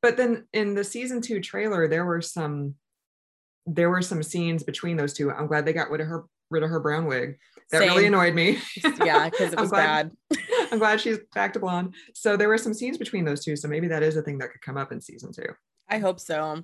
but 0.00 0.16
then 0.16 0.46
in 0.52 0.74
the 0.74 0.84
season 0.84 1.20
two 1.20 1.40
trailer, 1.40 1.88
there 1.88 2.04
were 2.04 2.20
some 2.22 2.76
there 3.66 3.90
were 3.90 4.02
some 4.02 4.22
scenes 4.24 4.62
between 4.64 4.96
those 4.96 5.12
two. 5.12 5.30
I'm 5.30 5.46
glad 5.46 5.64
they 5.64 5.72
got 5.72 5.90
rid 5.90 6.00
of 6.00 6.06
her 6.08 6.24
rid 6.50 6.62
of 6.62 6.70
her 6.70 6.80
brown 6.80 7.06
wig. 7.06 7.38
That 7.72 7.80
really 7.80 8.06
annoyed 8.06 8.34
me. 8.34 8.58
yeah, 9.04 9.28
because 9.28 9.52
it 9.52 9.58
was 9.60 9.70
glad- 9.70 10.12
bad. 10.30 10.38
I'm 10.72 10.78
glad 10.78 11.00
she's 11.00 11.18
back 11.34 11.52
to 11.54 11.58
blonde. 11.58 11.94
So 12.14 12.36
there 12.36 12.48
were 12.48 12.58
some 12.58 12.72
scenes 12.74 12.96
between 12.98 13.24
those 13.24 13.44
two. 13.44 13.56
So 13.56 13.68
maybe 13.68 13.88
that 13.88 14.02
is 14.02 14.16
a 14.16 14.22
thing 14.22 14.38
that 14.38 14.50
could 14.52 14.60
come 14.60 14.76
up 14.76 14.92
in 14.92 15.00
season 15.00 15.32
two. 15.32 15.48
I 15.88 15.98
hope 15.98 16.20
so. 16.20 16.62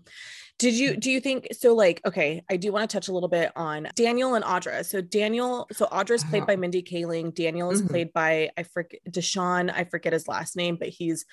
Did 0.58 0.74
you 0.74 0.96
do 0.96 1.08
you 1.10 1.20
think 1.20 1.46
so? 1.52 1.72
Like, 1.72 2.00
okay, 2.04 2.42
I 2.50 2.56
do 2.56 2.72
want 2.72 2.90
to 2.90 2.92
touch 2.96 3.06
a 3.06 3.12
little 3.12 3.28
bit 3.28 3.52
on 3.54 3.88
Daniel 3.94 4.34
and 4.34 4.44
Audra. 4.44 4.84
So 4.84 5.00
Daniel, 5.00 5.68
so 5.72 5.86
Audra 5.86 6.16
is 6.16 6.24
played 6.24 6.46
by 6.46 6.54
Oh. 6.54 6.56
Mindy 6.56 6.82
Kaling. 6.82 7.32
Daniel 7.32 7.70
is 7.70 7.80
Mhm. 7.80 7.88
played 7.90 8.12
by 8.12 8.50
I 8.56 8.64
forget 8.64 9.00
Desean. 9.08 9.72
I 9.72 9.84
forget 9.84 10.12
his 10.12 10.26
last 10.26 10.56
name, 10.56 10.74
but 10.76 10.88
he's. 10.88 11.24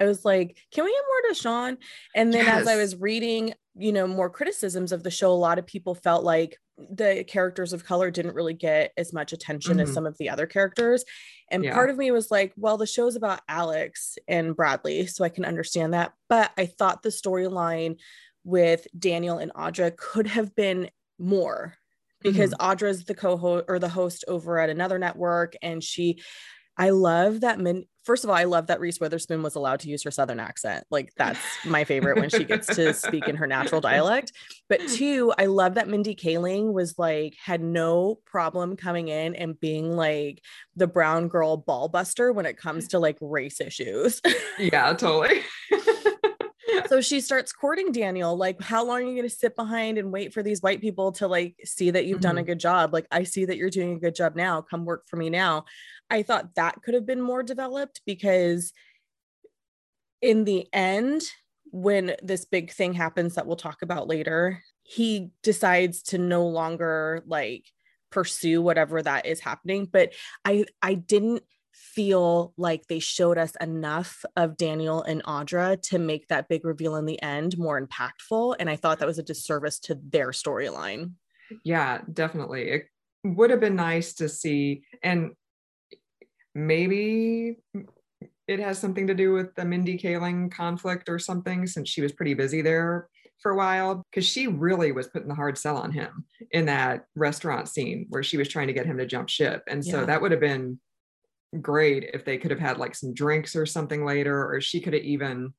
I 0.00 0.04
was 0.04 0.24
like, 0.24 0.58
can 0.72 0.84
we 0.84 0.92
have 0.92 1.04
more 1.06 1.32
Desean? 1.32 1.76
And 2.16 2.32
then 2.34 2.46
as 2.46 2.66
I 2.66 2.74
was 2.76 2.96
reading, 2.96 3.54
you 3.76 3.92
know, 3.92 4.08
more 4.08 4.28
criticisms 4.28 4.90
of 4.90 5.04
the 5.04 5.10
show, 5.12 5.30
a 5.30 5.34
lot 5.34 5.60
of 5.60 5.66
people 5.66 5.94
felt 5.94 6.24
like 6.24 6.58
the 6.76 7.22
characters 7.28 7.72
of 7.72 7.84
color 7.84 8.10
didn't 8.10 8.34
really 8.34 8.54
get 8.54 8.92
as 8.96 9.12
much 9.12 9.32
attention 9.32 9.78
as 9.78 9.90
Mhm. 9.90 9.94
some 9.94 10.06
of 10.06 10.18
the 10.18 10.28
other 10.28 10.46
characters. 10.46 11.04
And 11.50 11.62
Yeah. 11.62 11.74
part 11.74 11.90
of 11.90 11.96
me 11.96 12.10
was 12.10 12.30
like, 12.32 12.52
well, 12.56 12.76
the 12.78 12.86
show's 12.86 13.14
about 13.14 13.42
Alex 13.48 14.16
and 14.26 14.56
Bradley, 14.56 15.06
so 15.06 15.22
I 15.24 15.28
can 15.28 15.44
understand 15.44 15.94
that. 15.94 16.14
But 16.28 16.50
I 16.58 16.66
thought 16.66 17.02
the 17.02 17.10
storyline 17.10 17.96
with 18.44 18.86
Daniel 18.98 19.38
and 19.38 19.52
Audra 19.54 19.96
could 19.96 20.26
have 20.26 20.54
been 20.54 20.90
more 21.18 21.74
because 22.20 22.52
mm-hmm. 22.52 22.70
Audra's 22.70 23.04
the 23.04 23.14
co-host 23.14 23.64
or 23.68 23.78
the 23.78 23.88
host 23.88 24.24
over 24.28 24.58
at 24.58 24.70
another 24.70 24.98
network 24.98 25.54
and 25.62 25.82
she 25.82 26.22
I 26.76 26.90
love 26.90 27.40
that 27.40 27.60
Min 27.60 27.84
first 28.04 28.24
of 28.24 28.30
all, 28.30 28.36
I 28.36 28.44
love 28.44 28.66
that 28.66 28.80
Reese 28.80 28.98
Witherspoon 29.00 29.42
was 29.42 29.54
allowed 29.54 29.80
to 29.80 29.88
use 29.88 30.02
her 30.02 30.10
southern 30.10 30.40
accent. 30.40 30.84
Like 30.90 31.12
that's 31.16 31.38
my 31.64 31.84
favorite 31.84 32.18
when 32.18 32.30
she 32.30 32.44
gets 32.44 32.66
to 32.74 32.92
speak 32.94 33.28
in 33.28 33.36
her 33.36 33.46
natural 33.46 33.80
dialect. 33.92 34.32
But 34.68 34.80
two, 34.88 35.32
I 35.38 35.46
love 35.46 35.74
that 35.74 35.88
Mindy 35.88 36.14
Kaling 36.14 36.72
was 36.72 36.98
like 36.98 37.36
had 37.42 37.60
no 37.60 38.18
problem 38.24 38.76
coming 38.76 39.08
in 39.08 39.34
and 39.34 39.58
being 39.58 39.96
like 39.96 40.42
the 40.74 40.86
brown 40.86 41.28
girl 41.28 41.56
ball 41.56 41.88
buster 41.88 42.32
when 42.32 42.46
it 42.46 42.56
comes 42.56 42.88
to 42.88 42.98
like 42.98 43.18
race 43.20 43.60
issues. 43.60 44.20
yeah, 44.58 44.92
totally. 44.94 45.42
so 46.92 47.00
she 47.00 47.22
starts 47.22 47.54
courting 47.54 47.90
Daniel. 47.90 48.36
Like, 48.36 48.60
how 48.60 48.84
long 48.84 48.98
are 48.98 49.06
you 49.06 49.14
going 49.14 49.22
to 49.22 49.34
sit 49.34 49.56
behind 49.56 49.96
and 49.96 50.12
wait 50.12 50.34
for 50.34 50.42
these 50.42 50.60
white 50.60 50.82
people 50.82 51.10
to 51.12 51.26
like 51.26 51.56
see 51.64 51.90
that 51.90 52.04
you've 52.04 52.16
mm-hmm. 52.16 52.22
done 52.22 52.36
a 52.36 52.40
mm-hmm. 52.42 52.48
good 52.48 52.60
job? 52.60 52.92
Like, 52.92 53.06
I 53.10 53.22
see 53.22 53.46
that 53.46 53.56
you're 53.56 53.70
doing 53.70 53.94
a 53.94 53.98
good 53.98 54.14
job 54.14 54.36
now. 54.36 54.60
Come 54.60 54.84
work 54.84 55.04
for 55.08 55.16
me 55.16 55.30
now. 55.30 55.64
I 56.10 56.22
thought 56.22 56.54
that 56.56 56.82
could 56.82 56.92
have 56.92 57.06
been 57.06 57.22
more 57.22 57.42
developed 57.42 58.02
because 58.04 58.74
in 60.20 60.44
the 60.44 60.68
end, 60.70 61.22
when 61.70 62.14
this 62.22 62.44
big 62.44 62.70
thing 62.70 62.92
happens 62.92 63.36
that 63.36 63.46
we'll 63.46 63.56
talk 63.56 63.80
about 63.80 64.06
later, 64.06 64.62
he 64.82 65.30
decides 65.42 66.02
to 66.02 66.18
no 66.18 66.46
longer 66.46 67.22
like 67.26 67.64
pursue 68.10 68.60
whatever 68.60 69.00
that 69.00 69.24
is 69.24 69.40
happening. 69.40 69.88
But 69.90 70.12
I 70.44 70.66
I 70.82 70.92
didn't 70.92 71.42
feel 71.72 72.52
like 72.56 72.86
they 72.86 72.98
showed 72.98 73.38
us 73.38 73.54
enough 73.60 74.24
of 74.36 74.56
Daniel 74.56 75.02
and 75.02 75.22
Audra 75.24 75.80
to 75.82 75.98
make 75.98 76.28
that 76.28 76.48
big 76.48 76.64
reveal 76.64 76.96
in 76.96 77.06
the 77.06 77.20
end 77.22 77.58
more 77.58 77.80
impactful. 77.80 78.56
And 78.58 78.70
I 78.70 78.76
thought 78.76 78.98
that 78.98 79.08
was 79.08 79.18
a 79.18 79.22
disservice 79.22 79.78
to 79.80 79.98
their 80.08 80.28
storyline. 80.28 81.12
Yeah, 81.64 82.00
definitely. 82.12 82.68
It 82.70 82.84
would 83.24 83.50
have 83.50 83.60
been 83.60 83.76
nice 83.76 84.14
to 84.14 84.28
see, 84.28 84.84
and 85.02 85.32
maybe 86.54 87.58
it 88.48 88.58
has 88.58 88.78
something 88.78 89.06
to 89.06 89.14
do 89.14 89.32
with 89.32 89.54
the 89.54 89.64
Mindy 89.64 89.98
Kaling 89.98 90.50
conflict 90.50 91.08
or 91.08 91.18
something, 91.18 91.66
since 91.66 91.88
she 91.88 92.02
was 92.02 92.12
pretty 92.12 92.34
busy 92.34 92.62
there 92.62 93.08
for 93.40 93.52
a 93.52 93.56
while 93.56 94.06
because 94.10 94.24
she 94.24 94.46
really 94.46 94.92
was 94.92 95.08
putting 95.08 95.28
the 95.28 95.34
hard 95.34 95.58
sell 95.58 95.76
on 95.76 95.90
him 95.90 96.24
in 96.52 96.66
that 96.66 97.06
restaurant 97.16 97.68
scene 97.68 98.06
where 98.08 98.22
she 98.22 98.36
was 98.36 98.48
trying 98.48 98.68
to 98.68 98.72
get 98.72 98.86
him 98.86 98.98
to 98.98 99.06
jump 99.06 99.28
ship. 99.28 99.62
And 99.68 99.84
so 99.84 100.00
yeah. 100.00 100.06
that 100.06 100.22
would 100.22 100.30
have 100.30 100.40
been 100.40 100.78
great 101.60 102.10
if 102.14 102.24
they 102.24 102.38
could 102.38 102.50
have 102.50 102.60
had 102.60 102.78
like 102.78 102.94
some 102.94 103.12
drinks 103.14 103.54
or 103.56 103.66
something 103.66 104.04
later, 104.04 104.52
or 104.52 104.60
she 104.60 104.80
could 104.80 104.94
have 104.94 105.02
even 105.02 105.52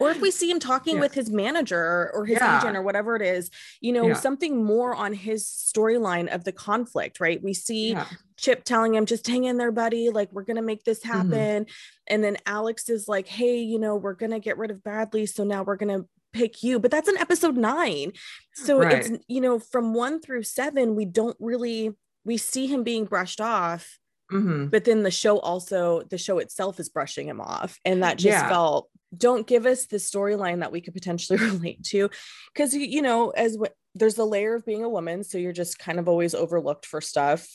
or 0.00 0.10
if 0.10 0.20
we 0.20 0.30
see 0.30 0.48
him 0.48 0.60
talking 0.60 0.96
yeah. 0.96 1.00
with 1.00 1.14
his 1.14 1.28
manager 1.28 2.10
or 2.14 2.24
his 2.24 2.38
yeah. 2.38 2.60
agent 2.60 2.76
or 2.76 2.82
whatever 2.82 3.16
it 3.16 3.22
is, 3.22 3.50
you 3.80 3.92
know, 3.92 4.08
yeah. 4.08 4.14
something 4.14 4.64
more 4.64 4.94
on 4.94 5.12
his 5.12 5.44
storyline 5.44 6.32
of 6.32 6.44
the 6.44 6.52
conflict, 6.52 7.18
right? 7.18 7.42
We 7.42 7.52
see 7.52 7.96
Chip 8.36 8.62
telling 8.62 8.94
him, 8.94 9.06
just 9.06 9.26
hang 9.26 9.44
in 9.44 9.56
there, 9.56 9.72
buddy. 9.72 10.10
Like, 10.10 10.32
we're 10.32 10.44
going 10.44 10.56
to 10.56 10.62
make 10.62 10.84
this 10.84 11.00
mm-hmm. 11.00 11.12
happen. 11.12 11.64
Mm-hmm. 11.64 11.72
And 12.06 12.22
then 12.22 12.36
Alex 12.46 12.88
is 12.88 13.08
like, 13.08 13.26
hey, 13.26 13.58
you 13.58 13.80
know, 13.80 13.96
we're 13.96 14.14
going 14.14 14.30
to 14.30 14.38
get 14.38 14.56
rid 14.56 14.70
of 14.70 14.84
Bradley. 14.84 15.26
So 15.26 15.42
now 15.42 15.64
we're 15.64 15.76
going 15.76 16.00
to 16.00 16.08
pick 16.32 16.62
you. 16.62 16.78
But 16.78 16.92
that's 16.92 17.08
in 17.08 17.18
episode 17.18 17.56
nine. 17.56 18.12
So 18.54 18.78
right. 18.78 19.04
it's, 19.04 19.24
you 19.26 19.40
know, 19.40 19.58
from 19.58 19.94
one 19.94 20.20
through 20.20 20.44
seven, 20.44 20.94
we 20.94 21.06
don't 21.06 21.36
really, 21.40 21.90
we 22.24 22.36
see 22.36 22.68
him 22.68 22.84
being 22.84 23.04
brushed 23.04 23.40
off 23.40 23.98
Mm-hmm. 24.32 24.66
But 24.66 24.84
then 24.84 25.02
the 25.02 25.10
show 25.10 25.38
also, 25.38 26.02
the 26.02 26.18
show 26.18 26.38
itself 26.38 26.78
is 26.80 26.88
brushing 26.88 27.28
him 27.28 27.40
off. 27.40 27.78
And 27.84 28.02
that 28.02 28.18
just 28.18 28.42
yeah. 28.42 28.48
felt, 28.48 28.90
don't 29.16 29.46
give 29.46 29.64
us 29.64 29.86
the 29.86 29.96
storyline 29.96 30.60
that 30.60 30.72
we 30.72 30.80
could 30.80 30.94
potentially 30.94 31.38
relate 31.42 31.82
to. 31.84 32.10
Cause, 32.54 32.74
you 32.74 33.02
know, 33.02 33.30
as 33.30 33.52
w- 33.52 33.72
there's 33.94 34.16
the 34.16 34.26
layer 34.26 34.54
of 34.54 34.66
being 34.66 34.84
a 34.84 34.88
woman. 34.88 35.24
So 35.24 35.38
you're 35.38 35.52
just 35.52 35.78
kind 35.78 35.98
of 35.98 36.08
always 36.08 36.34
overlooked 36.34 36.84
for 36.84 37.00
stuff. 37.00 37.48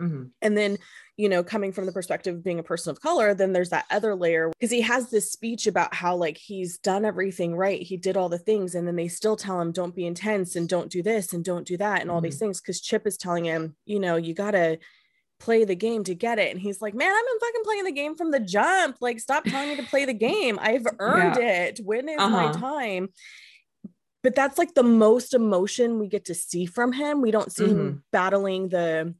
Mm-hmm. 0.00 0.24
And 0.42 0.56
then, 0.56 0.78
you 1.16 1.28
know, 1.28 1.42
coming 1.42 1.72
from 1.72 1.86
the 1.86 1.92
perspective 1.92 2.34
of 2.34 2.44
being 2.44 2.58
a 2.58 2.62
person 2.62 2.90
of 2.90 3.00
color, 3.00 3.32
then 3.32 3.52
there's 3.52 3.70
that 3.70 3.86
other 3.90 4.14
layer 4.14 4.50
because 4.50 4.70
he 4.70 4.82
has 4.82 5.08
this 5.08 5.32
speech 5.32 5.66
about 5.66 5.94
how, 5.94 6.16
like, 6.16 6.36
he's 6.36 6.76
done 6.78 7.06
everything 7.06 7.56
right. 7.56 7.80
He 7.80 7.96
did 7.96 8.16
all 8.16 8.28
the 8.28 8.38
things. 8.38 8.74
And 8.74 8.86
then 8.86 8.96
they 8.96 9.08
still 9.08 9.36
tell 9.36 9.58
him, 9.58 9.72
don't 9.72 9.94
be 9.94 10.06
intense 10.06 10.56
and 10.56 10.68
don't 10.68 10.90
do 10.90 11.02
this 11.02 11.32
and 11.32 11.42
don't 11.42 11.66
do 11.66 11.78
that 11.78 12.02
and 12.02 12.10
all 12.10 12.18
mm-hmm. 12.18 12.24
these 12.24 12.38
things. 12.38 12.60
Cause 12.60 12.80
Chip 12.80 13.06
is 13.06 13.16
telling 13.16 13.44
him, 13.44 13.74
you 13.86 14.00
know, 14.00 14.16
you 14.16 14.34
got 14.34 14.50
to, 14.50 14.78
play 15.38 15.64
the 15.64 15.74
game 15.74 16.04
to 16.04 16.14
get 16.14 16.38
it. 16.38 16.50
And 16.50 16.60
he's 16.60 16.80
like, 16.80 16.94
man, 16.94 17.10
I've 17.10 17.24
been 17.24 17.48
fucking 17.48 17.64
playing 17.64 17.84
the 17.84 17.92
game 17.92 18.16
from 18.16 18.30
the 18.30 18.40
jump. 18.40 18.96
Like, 19.00 19.20
stop 19.20 19.44
telling 19.44 19.68
me 19.68 19.76
to 19.76 19.82
play 19.82 20.04
the 20.04 20.14
game. 20.14 20.58
I've 20.60 20.86
earned 20.98 21.36
yeah. 21.40 21.64
it. 21.64 21.80
When 21.82 22.08
is 22.08 22.18
uh-huh. 22.18 22.30
my 22.30 22.52
time? 22.52 23.08
But 24.22 24.34
that's 24.34 24.58
like 24.58 24.74
the 24.74 24.82
most 24.82 25.34
emotion 25.34 25.98
we 25.98 26.08
get 26.08 26.24
to 26.26 26.34
see 26.34 26.66
from 26.66 26.92
him. 26.92 27.22
We 27.22 27.30
don't 27.30 27.52
see 27.52 27.64
mm-hmm. 27.64 27.80
him 27.80 28.04
battling 28.10 28.68
the 28.68 29.14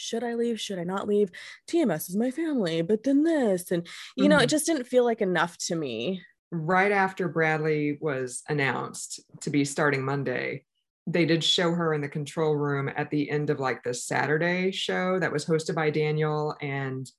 should 0.00 0.24
I 0.24 0.34
leave? 0.34 0.58
Should 0.60 0.78
I 0.78 0.84
not 0.84 1.06
leave? 1.06 1.30
TMS 1.68 2.08
is 2.08 2.16
my 2.16 2.30
family, 2.30 2.80
but 2.80 3.02
then 3.02 3.22
this. 3.22 3.70
And, 3.70 3.86
you 4.16 4.24
mm-hmm. 4.24 4.30
know, 4.30 4.36
it 4.36 4.40
mm-hmm. 4.40 4.48
just 4.48 4.66
didn't 4.66 4.86
feel 4.86 5.04
like 5.04 5.20
enough 5.20 5.58
to 5.66 5.76
me. 5.76 6.22
Right 6.50 6.90
after 6.90 7.28
Bradley 7.28 7.98
was 8.00 8.42
announced 8.48 9.20
to 9.42 9.50
be 9.50 9.64
starting 9.64 10.04
Monday, 10.04 10.64
they 11.06 11.24
did 11.24 11.42
show 11.42 11.72
her 11.72 11.94
in 11.94 12.00
the 12.00 12.08
control 12.08 12.54
room 12.54 12.90
at 12.94 13.10
the 13.10 13.30
end 13.30 13.50
of 13.50 13.58
like 13.58 13.82
the 13.82 13.94
Saturday 13.94 14.70
show 14.70 15.18
that 15.18 15.32
was 15.32 15.44
hosted 15.44 15.74
by 15.74 15.90
Daniel 15.90 16.54
and 16.60 17.10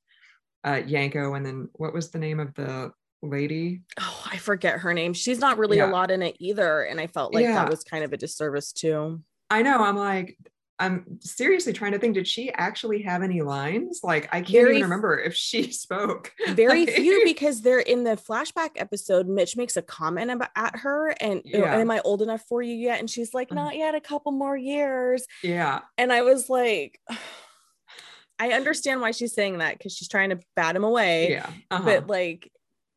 uh, 0.63 0.81
Yanko. 0.85 1.33
And 1.33 1.45
then 1.45 1.69
what 1.73 1.93
was 1.93 2.11
the 2.11 2.19
name 2.19 2.39
of 2.39 2.53
the 2.53 2.91
lady? 3.21 3.81
Oh, 3.99 4.23
I 4.31 4.37
forget 4.37 4.79
her 4.79 4.93
name. 4.93 5.13
She's 5.13 5.39
not 5.39 5.57
really 5.57 5.77
yeah. 5.77 5.89
a 5.89 5.91
lot 5.91 6.11
in 6.11 6.21
it 6.21 6.35
either. 6.39 6.83
And 6.83 6.99
I 6.99 7.07
felt 7.07 7.33
like 7.33 7.43
yeah. 7.43 7.55
that 7.55 7.69
was 7.69 7.83
kind 7.83 8.03
of 8.03 8.13
a 8.13 8.17
disservice 8.17 8.71
too. 8.71 9.21
I 9.49 9.61
know. 9.63 9.83
I'm 9.83 9.97
like, 9.97 10.37
I'm 10.81 11.19
seriously 11.19 11.73
trying 11.73 11.91
to 11.91 11.99
think, 11.99 12.15
did 12.15 12.27
she 12.27 12.51
actually 12.51 13.03
have 13.03 13.21
any 13.21 13.43
lines? 13.43 13.99
Like, 14.01 14.27
I 14.31 14.41
can't 14.41 14.49
very, 14.49 14.77
even 14.77 14.83
remember 14.83 15.19
if 15.19 15.35
she 15.35 15.71
spoke. 15.71 16.33
Very 16.49 16.87
like, 16.87 16.95
few 16.95 17.21
because 17.25 17.61
they're 17.61 17.79
in 17.79 18.03
the 18.03 18.17
flashback 18.17 18.71
episode. 18.77 19.27
Mitch 19.27 19.55
makes 19.55 19.77
a 19.77 19.83
comment 19.83 20.31
about 20.31 20.49
at 20.55 20.75
her 20.77 21.09
and 21.21 21.43
yeah. 21.45 21.77
am 21.77 21.91
I 21.91 22.01
old 22.01 22.23
enough 22.23 22.43
for 22.49 22.63
you 22.63 22.73
yet? 22.73 22.99
And 22.99 23.07
she's 23.07 23.31
like, 23.31 23.53
not 23.53 23.77
yet, 23.77 23.93
a 23.93 24.01
couple 24.01 24.31
more 24.31 24.57
years. 24.57 25.27
Yeah. 25.43 25.81
And 25.99 26.11
I 26.11 26.23
was 26.23 26.49
like, 26.49 26.99
I 28.39 28.53
understand 28.53 29.01
why 29.01 29.11
she's 29.11 29.35
saying 29.35 29.59
that 29.59 29.77
because 29.77 29.95
she's 29.95 30.07
trying 30.07 30.31
to 30.31 30.39
bat 30.55 30.75
him 30.75 30.83
away. 30.83 31.29
Yeah. 31.29 31.49
Uh-huh. 31.69 31.85
But 31.85 32.07
like, 32.07 32.51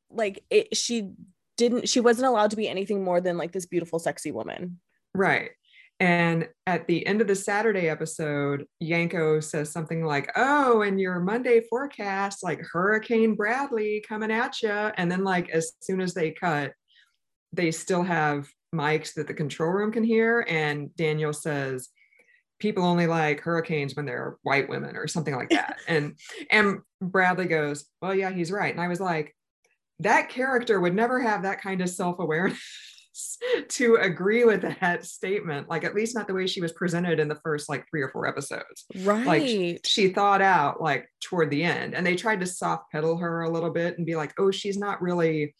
like 0.08 0.42
it, 0.48 0.74
she 0.74 1.10
didn't, 1.58 1.86
she 1.86 2.00
wasn't 2.00 2.28
allowed 2.28 2.50
to 2.50 2.56
be 2.56 2.66
anything 2.66 3.04
more 3.04 3.20
than 3.20 3.36
like 3.36 3.52
this 3.52 3.66
beautiful, 3.66 3.98
sexy 3.98 4.32
woman. 4.32 4.80
Right. 5.14 5.50
And 6.00 6.48
at 6.66 6.86
the 6.86 7.06
end 7.06 7.20
of 7.20 7.28
the 7.28 7.36
Saturday 7.36 7.88
episode, 7.88 8.66
Yanko 8.80 9.40
says 9.40 9.70
something 9.70 10.04
like, 10.04 10.30
Oh, 10.34 10.82
and 10.82 11.00
your 11.00 11.20
Monday 11.20 11.62
forecast, 11.70 12.42
like 12.42 12.60
Hurricane 12.72 13.34
Bradley 13.36 14.04
coming 14.06 14.30
at 14.30 14.60
you. 14.62 14.70
And 14.70 15.10
then, 15.10 15.22
like, 15.22 15.50
as 15.50 15.72
soon 15.80 16.00
as 16.00 16.12
they 16.12 16.32
cut, 16.32 16.72
they 17.52 17.70
still 17.70 18.02
have 18.02 18.48
mics 18.74 19.14
that 19.14 19.28
the 19.28 19.34
control 19.34 19.70
room 19.70 19.92
can 19.92 20.02
hear. 20.02 20.44
And 20.48 20.94
Daniel 20.96 21.32
says, 21.32 21.88
People 22.58 22.84
only 22.84 23.06
like 23.06 23.40
hurricanes 23.40 23.94
when 23.94 24.06
they're 24.06 24.36
white 24.42 24.68
women 24.68 24.96
or 24.96 25.06
something 25.06 25.34
like 25.34 25.50
that. 25.50 25.78
and 25.88 26.18
and 26.50 26.78
Bradley 27.00 27.46
goes, 27.46 27.84
Well, 28.02 28.14
yeah, 28.14 28.30
he's 28.30 28.50
right. 28.50 28.72
And 28.72 28.82
I 28.82 28.88
was 28.88 29.00
like, 29.00 29.34
that 30.00 30.28
character 30.28 30.80
would 30.80 30.94
never 30.94 31.20
have 31.20 31.42
that 31.42 31.60
kind 31.62 31.80
of 31.80 31.88
self-awareness 31.88 32.60
to 33.68 33.96
agree 33.96 34.44
with 34.44 34.62
that 34.80 35.04
statement 35.04 35.68
like 35.68 35.84
at 35.84 35.94
least 35.94 36.14
not 36.14 36.26
the 36.26 36.34
way 36.34 36.46
she 36.46 36.60
was 36.60 36.72
presented 36.72 37.20
in 37.20 37.28
the 37.28 37.38
first 37.44 37.68
like 37.68 37.84
three 37.88 38.02
or 38.02 38.08
four 38.08 38.26
episodes 38.26 38.84
right 39.02 39.26
like 39.26 39.80
she 39.84 40.08
thought 40.08 40.42
out 40.42 40.80
like 40.80 41.08
toward 41.20 41.50
the 41.50 41.62
end 41.62 41.94
and 41.94 42.06
they 42.06 42.16
tried 42.16 42.40
to 42.40 42.46
soft 42.46 42.90
pedal 42.90 43.16
her 43.16 43.42
a 43.42 43.50
little 43.50 43.70
bit 43.70 43.96
and 43.96 44.06
be 44.06 44.16
like 44.16 44.32
oh 44.38 44.50
she's 44.50 44.76
not 44.76 45.00
really 45.00 45.54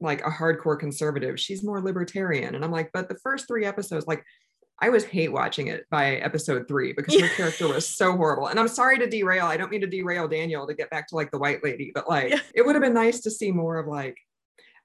like 0.00 0.20
a 0.26 0.30
hardcore 0.30 0.78
conservative 0.78 1.38
she's 1.38 1.62
more 1.62 1.80
libertarian 1.80 2.54
and 2.54 2.64
i'm 2.64 2.72
like 2.72 2.90
but 2.92 3.08
the 3.08 3.18
first 3.22 3.46
three 3.46 3.64
episodes 3.64 4.06
like 4.06 4.24
I 4.80 4.88
was 4.88 5.04
hate 5.04 5.30
watching 5.30 5.68
it 5.68 5.86
by 5.90 6.16
episode 6.16 6.66
three 6.66 6.92
because 6.92 7.20
her 7.20 7.28
character 7.36 7.68
was 7.68 7.88
so 7.88 8.16
horrible. 8.16 8.48
And 8.48 8.58
I'm 8.58 8.66
sorry 8.66 8.98
to 8.98 9.06
derail. 9.06 9.46
I 9.46 9.56
don't 9.56 9.70
mean 9.70 9.82
to 9.82 9.86
derail 9.86 10.26
Daniel 10.26 10.66
to 10.66 10.74
get 10.74 10.90
back 10.90 11.06
to 11.08 11.14
like 11.14 11.30
the 11.30 11.38
white 11.38 11.62
lady, 11.62 11.92
but 11.94 12.08
like 12.08 12.30
yeah. 12.30 12.40
it 12.52 12.66
would 12.66 12.74
have 12.74 12.82
been 12.82 12.92
nice 12.92 13.20
to 13.20 13.30
see 13.30 13.52
more 13.52 13.78
of 13.78 13.86
like 13.86 14.16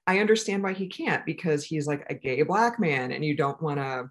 I 0.08 0.20
understand 0.20 0.62
why 0.62 0.72
he 0.72 0.86
can't 0.86 1.24
because 1.26 1.62
he's 1.62 1.86
like 1.86 2.06
a 2.08 2.14
gay 2.14 2.40
black 2.40 2.80
man 2.80 3.12
and 3.12 3.22
you 3.22 3.36
don't 3.36 3.60
want 3.60 3.78
to 3.78 4.10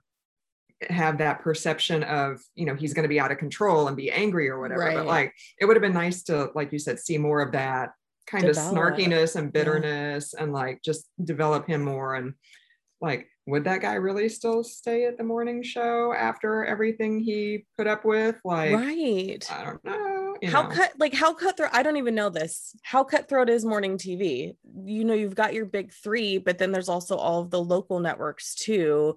have 0.92 1.18
that 1.18 1.42
perception 1.42 2.04
of 2.04 2.40
you 2.54 2.68
know 2.68 2.76
he's 2.76 2.94
going 2.94 3.04
to 3.04 3.10
be 3.10 3.20
out 3.20 3.32
of 3.32 3.40
control 3.40 3.88
and 3.88 3.98
be 3.98 4.12
angry 4.12 4.48
or 4.48 4.60
whatever 4.60 4.82
right. 4.82 4.96
but 4.96 5.08
like 5.08 5.34
it 5.60 5.66
would 5.66 5.76
have 5.76 5.82
been 5.82 5.96
nice 5.96 6.22
to 6.22 6.52
like 6.54 6.72
you 6.72 6.78
said 6.78 7.00
see 7.00 7.18
more 7.18 7.42
of 7.42 7.52
that 7.52 7.94
kind 8.28 8.46
develop. 8.46 8.72
of 8.72 8.78
snarkiness 8.78 9.36
and 9.36 9.52
bitterness 9.52 10.36
yeah. 10.36 10.44
and 10.44 10.54
like 10.54 10.80
just 10.84 11.10
develop 11.24 11.68
him 11.68 11.82
more 11.82 12.14
and 12.14 12.36
like 13.02 13.28
would 13.48 13.64
that 13.64 13.82
guy 13.82 13.96
really 13.96 14.30
still 14.30 14.64
stay 14.64 15.06
at 15.06 15.18
the 15.18 15.24
morning 15.24 15.64
show 15.64 16.14
after 16.14 16.64
everything 16.64 17.20
he 17.20 17.66
put 17.76 17.88
up 17.88 18.06
with 18.06 18.36
like 18.46 18.76
right 18.76 19.50
i 19.52 19.64
don't 19.64 19.84
know 19.84 20.17
how 20.46 20.64
know. 20.64 20.70
cut 20.70 20.92
like 20.98 21.14
how 21.14 21.34
cutthroat 21.34 21.70
i 21.74 21.82
don't 21.84 21.98
even 21.98 22.16
know 22.16 22.30
this 22.30 22.76
how 22.84 23.04
cutthroat 23.04 23.50
is 23.50 23.66
morning 23.66 23.98
tv 23.98 24.56
you 24.84 25.04
know 25.04 25.14
you've 25.14 25.36
got 25.36 25.54
your 25.54 25.66
big 25.66 25.92
three 25.94 26.38
but 26.38 26.58
then 26.58 26.72
there's 26.72 26.90
also 26.90 27.16
all 27.18 27.42
of 27.42 27.50
the 27.52 27.62
local 27.62 28.00
networks 28.00 28.56
too 28.56 29.16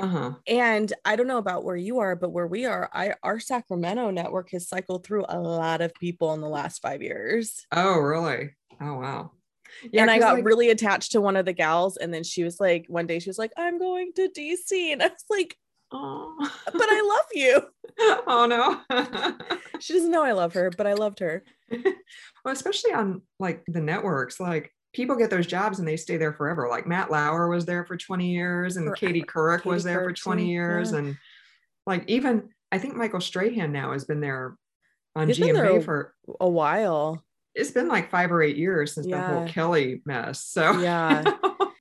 Uh-huh. 0.00 0.32
And 0.46 0.90
I 1.04 1.16
don't 1.16 1.28
know 1.28 1.38
about 1.38 1.64
where 1.64 1.76
you 1.76 1.98
are, 2.00 2.16
but 2.16 2.30
where 2.32 2.46
we 2.46 2.64
are, 2.64 2.88
I 2.94 3.12
our 3.22 3.38
Sacramento 3.38 4.10
network 4.10 4.50
has 4.52 4.66
cycled 4.66 5.04
through 5.04 5.26
a 5.28 5.38
lot 5.38 5.82
of 5.82 5.92
people 5.94 6.32
in 6.32 6.40
the 6.40 6.48
last 6.48 6.80
five 6.80 7.02
years. 7.02 7.66
Oh, 7.70 7.98
really? 7.98 8.56
Oh, 8.80 8.94
wow. 8.98 9.32
Yeah, 9.92 10.02
and 10.02 10.10
I 10.10 10.18
got 10.18 10.34
like- 10.36 10.44
really 10.46 10.70
attached 10.70 11.12
to 11.12 11.20
one 11.20 11.36
of 11.36 11.44
the 11.44 11.52
gals, 11.52 11.98
and 11.98 12.12
then 12.12 12.24
she 12.24 12.42
was 12.42 12.58
like, 12.58 12.86
one 12.88 13.06
day 13.06 13.18
she 13.20 13.28
was 13.28 13.38
like, 13.38 13.52
"I'm 13.56 13.78
going 13.78 14.12
to 14.16 14.28
DC," 14.28 14.92
and 14.92 15.02
I 15.02 15.08
was 15.08 15.24
like, 15.28 15.56
Oh. 15.92 16.34
"But 16.66 16.88
I 16.88 17.00
love 17.02 17.26
you." 17.34 17.62
oh 18.26 18.46
no. 18.46 19.36
She 19.80 19.94
doesn't 19.94 20.12
know 20.12 20.22
I 20.22 20.30
love 20.30 20.52
her, 20.54 20.70
but 20.70 20.86
I 20.86 20.92
loved 20.92 21.18
her. 21.18 21.42
well, 21.72 22.52
especially 22.54 22.92
on 22.92 23.20
like 23.40 23.64
the 23.66 23.80
networks, 23.80 24.38
like 24.38 24.72
people 24.92 25.16
get 25.16 25.28
those 25.28 25.44
jobs 25.46 25.80
and 25.80 25.88
they 25.88 25.96
stay 25.96 26.16
there 26.18 26.32
forever. 26.32 26.68
Like 26.68 26.86
Matt 26.86 27.10
Lauer 27.10 27.48
was 27.48 27.66
there 27.66 27.84
for 27.84 27.96
20 27.96 28.32
years 28.32 28.76
and 28.76 28.84
Forever. 28.86 28.96
Katie 28.96 29.22
Couric 29.22 29.64
was 29.64 29.82
Katie 29.82 29.94
there 29.94 30.04
for 30.04 30.12
20 30.12 30.42
too, 30.44 30.48
years. 30.48 30.92
yeah. 30.92 30.98
And 30.98 31.16
like 31.84 32.04
even 32.08 32.50
I 32.70 32.78
think 32.78 32.94
Michael 32.94 33.20
Strahan 33.20 33.72
now 33.72 33.92
has 33.92 34.04
been 34.04 34.20
there 34.20 34.56
on 35.16 35.26
He's 35.26 35.38
GMA 35.40 35.78
a- 35.78 35.82
for 35.82 36.14
A 36.40 36.48
while, 36.48 37.24
it's 37.56 37.72
been 37.72 37.88
like 37.88 38.08
five 38.08 38.30
or 38.30 38.40
eight 38.40 38.56
years 38.56 38.94
since 38.94 39.08
the 39.08 39.20
whole 39.20 39.48
Kelly 39.48 40.00
mess. 40.06 40.44
So 40.44 40.78
Yeah. 40.80 41.24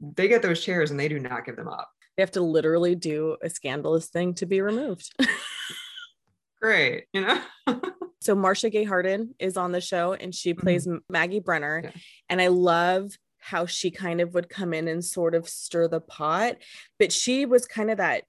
they 0.01 0.27
get 0.27 0.41
those 0.41 0.59
chairs 0.63 0.89
and 0.89 0.99
they 0.99 1.07
do 1.07 1.19
not 1.19 1.45
give 1.45 1.55
them 1.55 1.67
up. 1.67 1.91
Have 2.21 2.31
to 2.31 2.41
literally 2.41 2.95
do 2.95 3.37
a 3.43 3.49
scandalous 3.49 4.07
thing 4.07 4.33
to 4.35 4.45
be 4.45 4.61
removed. 4.61 5.11
Great, 6.61 7.05
you 7.13 7.21
know? 7.21 7.41
so 8.21 8.35
Marcia 8.35 8.69
Gay 8.69 8.83
Harden 8.83 9.33
is 9.39 9.57
on 9.57 9.71
the 9.71 9.81
show, 9.81 10.13
and 10.13 10.33
she 10.33 10.53
plays 10.53 10.87
M- 10.87 11.01
Maggie 11.09 11.41
Brener, 11.41 11.79
Mm-hmm. 11.79 11.85
Yeah. 11.87 12.01
and 12.29 12.41
I 12.41 12.47
love 12.47 13.11
how 13.39 13.65
she 13.65 13.89
kind 13.89 14.21
of 14.21 14.35
would 14.35 14.47
come 14.49 14.73
in 14.73 14.87
and 14.87 15.03
sort 15.03 15.33
of 15.33 15.49
stir 15.49 15.87
the 15.87 15.99
pot, 16.01 16.57
but 16.99 17.11
she 17.11 17.47
was 17.47 17.65
kind 17.65 17.89
of 17.89 17.97
that 17.97 18.23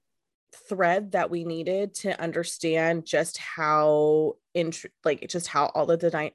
thread 0.67 1.11
that 1.11 1.29
we 1.29 1.43
needed 1.43 1.93
to 1.93 2.19
understand 2.21 3.05
just 3.05 3.37
how 3.37 4.33
int- 4.55 4.85
like 5.03 5.27
just 5.27 5.47
how 5.47 5.65
all 5.75 5.89
of 5.91 5.99
the 5.99 6.09
dy- 6.09 6.33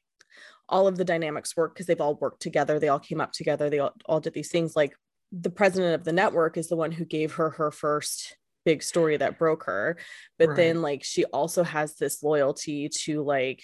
all 0.68 0.86
of 0.86 0.96
the 0.96 1.04
dynamics 1.04 1.56
work 1.56 1.72
because 1.74 1.86
they've 1.86 2.00
all 2.00 2.16
worked 2.16 2.42
together 2.42 2.78
they 2.80 2.88
all 2.88 2.98
came 2.98 3.20
up 3.20 3.30
together 3.32 3.70
they 3.70 3.78
all, 3.78 3.92
all 4.06 4.18
did 4.20 4.34
these 4.34 4.50
things 4.50 4.74
like 4.74 4.94
the 5.32 5.50
president 5.50 5.94
of 5.94 6.04
the 6.04 6.12
network 6.12 6.56
is 6.56 6.68
the 6.68 6.76
one 6.76 6.92
who 6.92 7.04
gave 7.04 7.34
her 7.34 7.50
her 7.50 7.70
first 7.70 8.36
big 8.64 8.82
story 8.82 9.16
that 9.16 9.38
broke 9.38 9.64
her 9.64 9.96
but 10.38 10.48
Right. 10.48 10.56
then 10.56 10.82
like 10.82 11.04
she 11.04 11.24
also 11.26 11.62
has 11.62 11.96
this 11.96 12.22
loyalty 12.22 12.88
to 12.88 13.22
like 13.22 13.62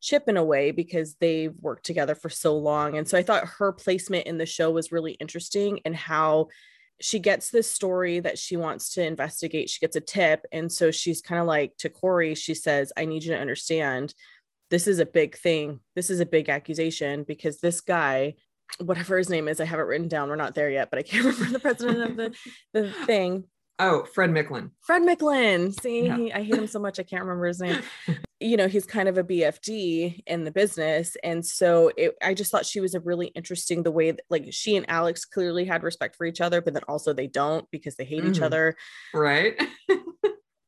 chip 0.00 0.28
in 0.28 0.36
a 0.36 0.44
way 0.44 0.70
because 0.70 1.16
they've 1.16 1.54
worked 1.60 1.84
together 1.84 2.14
for 2.14 2.28
so 2.28 2.56
long 2.56 2.96
and 2.96 3.08
so 3.08 3.18
i 3.18 3.22
thought 3.22 3.44
her 3.58 3.72
placement 3.72 4.26
in 4.26 4.38
the 4.38 4.46
show 4.46 4.70
was 4.70 4.92
really 4.92 5.12
interesting 5.12 5.80
and 5.84 5.96
how 5.96 6.48
she 7.00 7.18
gets 7.18 7.50
this 7.50 7.70
story 7.70 8.20
that 8.20 8.38
she 8.38 8.56
wants 8.56 8.90
to 8.90 9.02
investigate. 9.02 9.70
She 9.70 9.80
gets 9.80 9.96
a 9.96 10.00
tip. 10.02 10.44
And 10.52 10.70
so 10.70 10.90
she's 10.90 11.22
kind 11.22 11.40
of 11.40 11.46
like 11.46 11.74
to 11.78 11.88
Cory, 11.88 12.34
she 12.34 12.54
says, 12.54 12.92
I 12.96 13.06
need 13.06 13.24
you 13.24 13.32
to 13.32 13.40
understand 13.40 14.14
this 14.70 14.86
is 14.86 14.98
a 14.98 15.06
big 15.06 15.36
thing. 15.36 15.80
This 15.96 16.10
is 16.10 16.20
a 16.20 16.26
big 16.26 16.48
accusation 16.48 17.24
because 17.24 17.58
this 17.58 17.80
guy, 17.80 18.34
whatever 18.78 19.18
his 19.18 19.28
name 19.28 19.48
is, 19.48 19.60
I 19.60 19.64
have 19.64 19.78
it 19.78 19.82
written 19.84 20.08
down. 20.08 20.28
We're 20.28 20.36
not 20.36 20.54
there 20.54 20.70
yet, 20.70 20.90
but 20.90 20.98
I 20.98 21.02
can't 21.02 21.24
remember 21.26 21.50
the 21.52 21.58
president 21.60 22.02
of 22.10 22.16
the, 22.16 22.34
the 22.72 22.92
thing. 23.06 23.44
Oh, 23.82 24.04
Fred 24.04 24.28
Micklen. 24.30 24.72
Fred 24.82 25.02
McLean. 25.02 25.72
See, 25.72 26.04
Yeah. 26.04 26.16
he, 26.16 26.32
I 26.32 26.42
hate 26.42 26.54
him 26.54 26.66
so 26.66 26.78
much. 26.78 26.98
I 27.00 27.02
can't 27.02 27.22
remember 27.22 27.46
his 27.46 27.60
name. 27.60 27.80
you 28.40 28.58
know, 28.58 28.68
he's 28.68 28.84
kind 28.84 29.08
of 29.08 29.16
a 29.16 29.24
BFD 29.24 30.22
in 30.26 30.44
the 30.44 30.50
business. 30.50 31.16
And 31.24 31.44
so 31.46 31.90
it, 31.96 32.14
I 32.22 32.34
just 32.34 32.50
thought 32.50 32.66
she 32.66 32.80
was 32.80 32.94
a 32.94 33.00
really 33.00 33.28
interesting 33.28 33.82
the 33.82 33.90
way 33.90 34.10
that 34.10 34.20
like 34.28 34.48
she 34.50 34.76
and 34.76 34.84
Alex 34.90 35.24
clearly 35.24 35.64
had 35.64 35.82
respect 35.82 36.14
for 36.16 36.26
each 36.26 36.42
other, 36.42 36.60
but 36.60 36.74
then 36.74 36.82
also 36.88 37.14
they 37.14 37.26
don't 37.26 37.66
because 37.70 37.96
they 37.96 38.04
hate 38.04 38.24
each 38.24 38.34
Mhm. 38.40 38.42
other. 38.42 38.76
Right. 39.14 39.58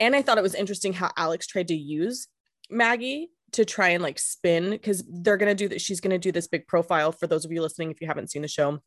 And 0.00 0.16
I 0.16 0.22
thought 0.22 0.38
it 0.38 0.42
was 0.42 0.54
interesting 0.54 0.92
how 0.94 1.12
Alex 1.16 1.46
tried 1.46 1.68
to 1.68 1.76
use 1.76 2.28
Maggie 2.70 3.28
to 3.52 3.64
try 3.64 3.90
and 3.90 4.02
like 4.02 4.18
spin 4.18 4.70
because 4.70 5.04
they're 5.08 5.36
going 5.36 5.54
to 5.54 5.54
do 5.54 5.68
that. 5.68 5.80
She's 5.80 6.00
going 6.00 6.12
to 6.12 6.18
do 6.18 6.32
this 6.32 6.48
big 6.48 6.66
profile 6.66 7.12
for 7.12 7.26
those 7.26 7.44
of 7.44 7.52
you 7.52 7.62
listening. 7.62 7.90
If 7.90 8.00
you 8.00 8.06
haven't 8.06 8.30
seen 8.30 8.42
the 8.42 8.48
show, 8.48 8.80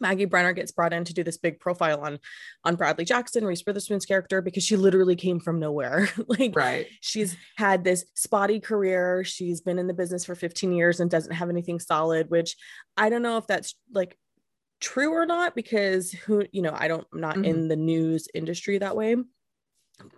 Maggie 0.00 0.26
Brener 0.26 0.54
gets 0.54 0.72
brought 0.72 0.92
in 0.92 1.04
to 1.04 1.14
do 1.14 1.24
this 1.24 1.36
big 1.36 1.60
profile 1.60 2.00
on 2.00 2.18
on 2.64 2.76
Bradley 2.76 3.04
Jackson, 3.04 3.44
Reese 3.44 3.64
Witherspoon's 3.66 4.06
character, 4.06 4.40
because 4.40 4.64
she 4.64 4.76
literally 4.76 5.16
came 5.16 5.40
from 5.40 5.58
nowhere. 5.58 6.08
like 6.26 6.54
right. 6.54 6.86
she's 7.00 7.36
had 7.56 7.84
this 7.84 8.04
spotty 8.14 8.60
career. 8.60 9.24
She's 9.24 9.60
been 9.60 9.78
in 9.78 9.86
the 9.86 9.94
business 9.94 10.24
for 10.24 10.34
15 10.34 10.72
years 10.72 11.00
and 11.00 11.10
doesn't 11.10 11.34
have 11.34 11.50
anything 11.50 11.80
solid, 11.80 12.30
which 12.30 12.56
I 12.96 13.10
don't 13.10 13.22
know 13.22 13.36
if 13.36 13.46
that's 13.46 13.74
like 13.92 14.16
true 14.80 15.12
or 15.12 15.26
not 15.26 15.54
because 15.54 16.12
who, 16.12 16.44
you 16.52 16.62
know, 16.62 16.74
I 16.76 16.88
don't, 16.88 17.06
I'm 17.12 17.20
not 17.20 17.36
in 17.36 17.42
mm-hmm. 17.42 17.68
the 17.68 17.76
news 17.76 18.28
industry 18.32 18.78
that 18.78 18.96
way. 18.96 19.16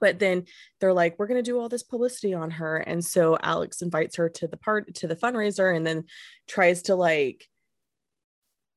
But 0.00 0.18
then 0.18 0.44
they're 0.80 0.92
like, 0.92 1.18
we're 1.18 1.26
going 1.26 1.42
to 1.42 1.50
do 1.50 1.58
all 1.58 1.68
this 1.68 1.82
publicity 1.82 2.34
on 2.34 2.50
her. 2.52 2.76
And 2.78 3.04
so 3.04 3.38
Alex 3.42 3.82
invites 3.82 4.16
her 4.16 4.28
to 4.28 4.46
the 4.46 4.56
part 4.56 4.94
to 4.96 5.06
the 5.06 5.16
fundraiser 5.16 5.74
and 5.74 5.86
then 5.86 6.04
tries 6.48 6.82
to 6.82 6.94
like 6.94 7.46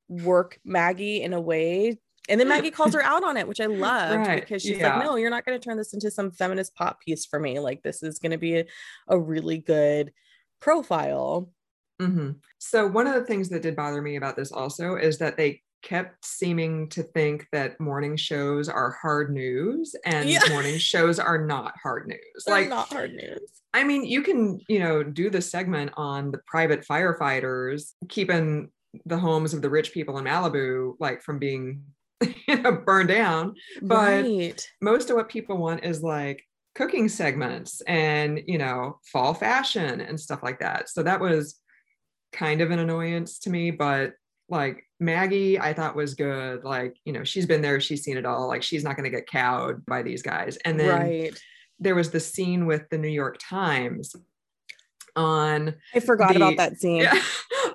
work 0.07 0.59
Maggie 0.63 1.21
in 1.21 1.33
a 1.33 1.41
way. 1.41 1.97
And 2.29 2.39
then 2.39 2.47
Maggie 2.47 2.71
calls 2.71 2.93
her 2.93 3.01
out 3.03 3.23
on 3.23 3.37
it, 3.37 3.47
which 3.47 3.59
I 3.59 3.65
loved 3.65 4.27
Right, 4.27 4.41
because 4.41 4.61
she's 4.61 4.77
yeah. 4.77 4.95
like, 4.95 5.05
no, 5.05 5.15
you're 5.15 5.29
not 5.29 5.45
going 5.45 5.59
to 5.59 5.63
turn 5.63 5.77
this 5.77 5.93
into 5.93 6.09
some 6.09 6.31
feminist 6.31 6.75
pop 6.75 7.01
piece 7.01 7.25
for 7.25 7.39
me. 7.39 7.59
Like, 7.59 7.83
this 7.83 8.01
is 8.01 8.19
going 8.19 8.31
to 8.31 8.37
be 8.37 8.59
a, 8.59 8.65
a 9.07 9.19
really 9.19 9.57
good 9.57 10.13
profile. 10.61 11.51
hmm 11.99 12.31
So 12.59 12.87
one 12.87 13.07
of 13.07 13.15
the 13.15 13.25
things 13.25 13.49
that 13.49 13.61
did 13.61 13.75
bother 13.75 14.01
me 14.01 14.15
about 14.15 14.35
this 14.35 14.51
also 14.51 14.95
is 14.95 15.17
that 15.17 15.35
they 15.35 15.61
kept 15.83 16.25
seeming 16.25 16.89
to 16.89 17.03
think 17.03 17.45
that 17.51 17.79
morning 17.79 18.15
shows 18.15 18.69
are 18.69 18.91
hard 19.01 19.31
news 19.31 19.95
and 20.05 20.29
Yeah. 20.29 20.39
morning 20.49 20.77
shows 20.77 21.19
are 21.19 21.45
not 21.45 21.75
hard 21.81 22.07
news. 22.07 22.19
They're 22.45 22.55
like 22.55 22.69
not 22.69 22.91
hard 22.91 23.13
news. 23.13 23.61
I 23.73 23.83
mean, 23.83 24.05
you 24.05 24.21
can, 24.21 24.59
you 24.67 24.79
know, 24.79 25.03
do 25.03 25.29
the 25.29 25.41
segment 25.41 25.91
on 25.95 26.31
the 26.31 26.39
private 26.47 26.85
firefighters 26.87 27.93
keeping 28.09 28.71
the 29.05 29.17
homes 29.17 29.53
of 29.53 29.61
the 29.61 29.69
rich 29.69 29.91
people 29.91 30.17
in 30.17 30.25
Malibu 30.25 30.93
like 30.99 31.21
from 31.21 31.37
being 31.39 31.83
you 32.47 32.61
know, 32.61 32.71
burned 32.71 33.09
down. 33.09 33.55
But 33.81 34.23
right. 34.23 34.69
most 34.81 35.09
of 35.09 35.15
what 35.15 35.29
people 35.29 35.57
want 35.57 35.83
is 35.83 36.01
like 36.01 36.43
cooking 36.75 37.07
segments 37.07 37.81
and 37.81 38.41
you 38.47 38.57
know 38.57 38.99
fall 39.11 39.33
fashion 39.33 40.01
and 40.01 40.19
stuff 40.19 40.41
like 40.41 40.59
that 40.59 40.89
so 40.89 41.03
that 41.03 41.19
was 41.19 41.59
kind 42.31 42.61
of 42.61 42.71
an 42.71 42.79
annoyance 42.79 43.37
to 43.37 43.49
me 43.51 43.69
but 43.69 44.13
like 44.49 44.83
maggie 45.03 45.59
i 45.59 45.73
thought 45.73 45.95
was 45.95 46.13
good 46.13 46.63
like 46.63 46.95
you 47.05 47.13
know 47.13 47.23
she's 47.23 47.45
been 47.45 47.61
there 47.61 47.79
she's 47.79 48.03
seen 48.03 48.17
it 48.17 48.25
all 48.25 48.47
like 48.47 48.63
she's 48.63 48.83
not 48.83 48.95
going 48.95 49.09
to 49.09 49.15
get 49.15 49.27
cowed 49.27 49.85
by 49.85 50.01
these 50.01 50.21
guys 50.21 50.57
and 50.65 50.79
then 50.79 50.89
right. 50.89 51.41
there 51.79 51.95
was 51.95 52.11
the 52.11 52.19
scene 52.19 52.65
with 52.65 52.89
the 52.89 52.97
new 52.97 53.07
york 53.07 53.37
times 53.39 54.15
on 55.15 55.75
I 55.93 55.99
forgot 55.99 56.29
the- 56.29 56.37
about 56.37 56.57
that 56.57 56.79
scene. 56.79 57.01
yeah, 57.01 57.21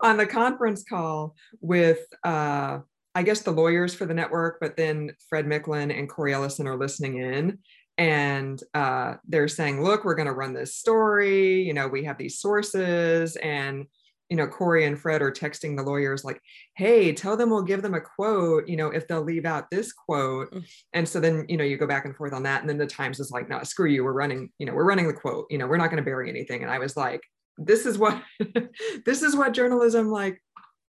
on 0.03 0.17
the 0.17 0.27
conference 0.27 0.85
call 0.85 1.35
with 1.61 2.01
uh 2.25 2.79
I 3.15 3.23
guess 3.23 3.41
the 3.41 3.51
lawyers 3.51 3.95
for 3.95 4.07
the 4.07 4.15
network, 4.15 4.59
but 4.61 4.77
then 4.77 5.11
Fred 5.29 5.47
Micklen 5.47 5.97
and 5.97 6.09
Cory 6.09 6.35
Ellison 6.35 6.69
are 6.69 6.77
listening 6.77 7.19
in 7.19 7.59
and 7.97 8.63
uh 8.75 9.15
they're 9.27 9.49
saying, 9.49 9.83
look, 9.83 10.05
we're 10.05 10.15
gonna 10.15 10.33
run 10.33 10.53
this 10.53 10.77
story, 10.77 11.63
you 11.63 11.75
know, 11.75 11.89
we 11.89 12.05
have 12.05 12.19
these 12.19 12.39
sources 12.39 13.37
and 13.37 13.87
you 14.31 14.37
know, 14.37 14.47
Cory 14.47 14.85
and 14.85 14.99
Fred 14.99 15.23
are 15.23 15.33
texting 15.33 15.77
the 15.77 15.83
lawyers 15.83 16.25
like, 16.25 16.41
hey, 16.77 17.13
tell 17.13 17.37
them 17.37 17.51
we'll 17.51 17.63
give 17.63 17.83
them 17.83 17.95
a 17.95 18.01
quote, 18.01 18.69
you 18.69 18.77
know, 18.77 18.89
if 18.89 19.09
they'll 19.09 19.23
leave 19.23 19.47
out 19.47 19.71
this 19.71 19.93
quote. 19.93 20.53
Mm. 20.53 20.65
And 20.93 21.09
so 21.09 21.19
then, 21.19 21.47
you 21.49 21.57
know, 21.57 21.65
you 21.65 21.79
go 21.79 21.87
back 21.87 22.05
and 22.05 22.15
forth 22.15 22.33
on 22.33 22.43
that. 22.43 22.61
And 22.61 22.69
then 22.69 22.79
the 22.79 22.87
Times 22.87 23.21
is 23.21 23.31
like, 23.31 23.49
no, 23.49 23.63
screw 23.63 23.89
you. 23.89 24.05
We're 24.05 24.13
running, 24.13 24.51
you 24.59 24.67
know, 24.67 24.75
we're 24.75 24.85
running 24.85 25.07
the 25.07 25.15
quote, 25.15 25.47
you 25.51 25.59
know, 25.59 25.67
we're 25.67 25.79
not 25.79 25.91
going 25.91 26.03
to 26.03 26.09
bury 26.09 26.29
anything. 26.29 26.63
And 26.63 26.71
I 26.71 26.79
was 26.79 26.97
like, 26.97 27.23
this 27.59 27.87
is 27.87 27.99
what 27.99 28.23
this 29.05 29.23
is 29.23 29.35
what 29.35 29.53
journalism 29.53 30.09
like 30.09 30.41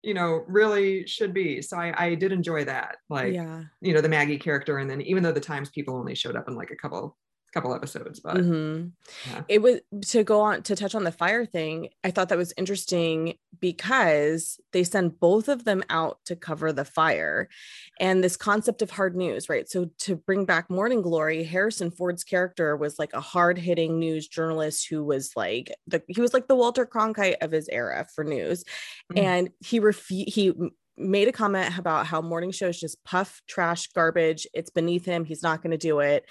you 0.04 0.14
know 0.14 0.44
really 0.48 1.08
should 1.08 1.34
be 1.34 1.62
so 1.62 1.78
i 1.78 1.94
i 1.98 2.14
did 2.14 2.32
enjoy 2.32 2.64
that 2.64 2.98
like 3.10 3.34
yeah. 3.34 3.64
you 3.82 3.94
know 3.94 4.02
the 4.02 4.10
maggie 4.10 4.38
character 4.38 4.78
and 4.78 4.90
then 4.90 5.02
even 5.02 5.24
though 5.24 5.32
the 5.32 5.40
times 5.40 5.70
people 5.70 5.96
only 5.96 6.14
showed 6.14 6.36
up 6.36 6.48
in 6.48 6.56
like 6.56 6.70
a 6.70 6.76
couple 6.76 7.18
couple 7.58 7.74
episodes 7.76 8.20
but 8.20 8.38
Mhm. 8.38 8.92
yeah. 9.30 9.44
It 9.50 9.62
was 9.62 9.80
to 10.12 10.24
go 10.24 10.42
on 10.42 10.64
to 10.64 10.76
touch 10.76 10.94
on 10.96 11.04
the 11.04 11.12
fire 11.12 11.46
thing. 11.46 11.90
I 12.04 12.12
thought 12.12 12.30
that 12.30 12.38
was 12.38 12.54
interesting 12.58 13.36
because 13.60 14.60
they 14.74 14.84
send 14.84 15.20
both 15.20 15.48
of 15.48 15.66
them 15.66 15.84
out 15.90 16.20
to 16.26 16.36
cover 16.36 16.72
the 16.72 16.86
fire 16.86 17.50
and 18.00 18.24
this 18.24 18.38
concept 18.38 18.82
of 18.82 18.92
hard 18.92 19.16
news, 19.16 19.50
right? 19.50 19.68
So, 19.68 19.90
to 20.00 20.16
bring 20.16 20.46
back 20.46 20.70
Morning 20.70 21.02
Glory, 21.02 21.44
Harrison 21.44 21.90
Ford's 21.92 22.24
character 22.24 22.78
was 22.78 23.00
like 23.00 23.14
a 23.14 23.22
hard 23.22 23.58
hitting 23.58 24.00
news 24.00 24.28
journalist 24.28 24.88
who 24.90 25.04
was 25.04 25.32
like, 25.36 25.72
the, 25.88 26.04
he 26.08 26.22
was 26.22 26.34
like 26.34 26.48
the 26.48 26.56
Walter 26.56 26.86
Cronkite 26.86 27.38
of 27.42 27.52
his 27.52 27.68
era 27.70 28.06
for 28.14 28.24
news. 28.24 28.64
Mhm. 29.14 29.18
And 29.20 29.50
he 29.66 29.80
refu- 29.80 30.30
he 30.30 30.54
made 31.00 31.28
a 31.28 31.32
comment 31.32 31.78
about 31.78 32.08
how 32.08 32.22
morning 32.22 32.52
shows 32.52 32.80
just 32.80 33.04
puff 33.04 33.42
trash 33.48 33.88
garbage. 33.90 34.48
It's 34.54 34.72
beneath 34.72 35.06
him. 35.06 35.26
He's 35.26 35.44
not 35.44 35.62
going 35.62 35.72
to 35.72 35.78
do 35.78 36.00
it 36.00 36.26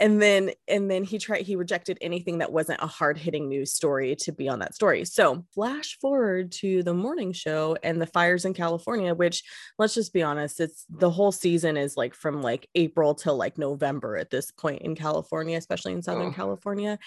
and 0.00 0.20
then 0.20 0.50
and 0.68 0.90
then 0.90 1.04
he 1.04 1.18
tried 1.18 1.42
he 1.42 1.56
rejected 1.56 1.98
anything 2.00 2.38
that 2.38 2.52
wasn't 2.52 2.82
a 2.82 2.86
hard-hitting 2.86 3.48
news 3.48 3.72
story 3.72 4.16
to 4.16 4.32
be 4.32 4.48
on 4.48 4.58
that 4.60 4.74
story. 4.74 5.04
So 5.04 5.44
flash 5.54 5.98
forward 6.00 6.52
to 6.52 6.82
the 6.82 6.94
morning 6.94 7.32
show 7.32 7.76
and 7.82 8.00
the 8.00 8.06
fires 8.06 8.44
in 8.44 8.54
california 8.54 9.14
which 9.14 9.42
let's 9.78 9.94
just 9.94 10.12
be 10.12 10.22
honest 10.22 10.60
it's 10.60 10.84
the 10.88 11.10
whole 11.10 11.32
season 11.32 11.76
is 11.76 11.96
like 11.96 12.14
from 12.14 12.42
like 12.42 12.68
april 12.74 13.14
till 13.14 13.36
like 13.36 13.58
november 13.58 14.16
at 14.16 14.30
this 14.30 14.50
point 14.50 14.82
in 14.82 14.94
california 14.94 15.56
especially 15.56 15.92
in 15.92 16.02
southern 16.02 16.28
oh. 16.28 16.32
california. 16.32 16.98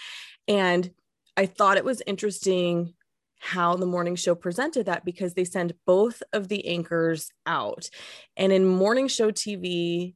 And 0.48 0.90
i 1.36 1.46
thought 1.46 1.78
it 1.78 1.86
was 1.86 2.02
interesting 2.06 2.94
how 3.40 3.76
the 3.76 3.86
morning 3.86 4.16
show 4.16 4.36
presented 4.36 4.88
that 4.88 5.06
because 5.06 5.34
they 5.34 5.46
send 5.46 5.74
both 5.86 6.24
of 6.34 6.48
the 6.48 6.68
anchors 6.68 7.30
out. 7.46 7.88
And 8.36 8.52
in 8.52 8.66
morning 8.66 9.08
show 9.08 9.30
tv 9.32 10.16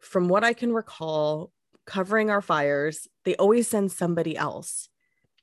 from 0.00 0.28
what 0.28 0.44
I 0.44 0.52
can 0.52 0.72
recall, 0.72 1.50
covering 1.86 2.30
our 2.30 2.42
fires, 2.42 3.08
they 3.24 3.36
always 3.36 3.68
send 3.68 3.92
somebody 3.92 4.36
else. 4.36 4.88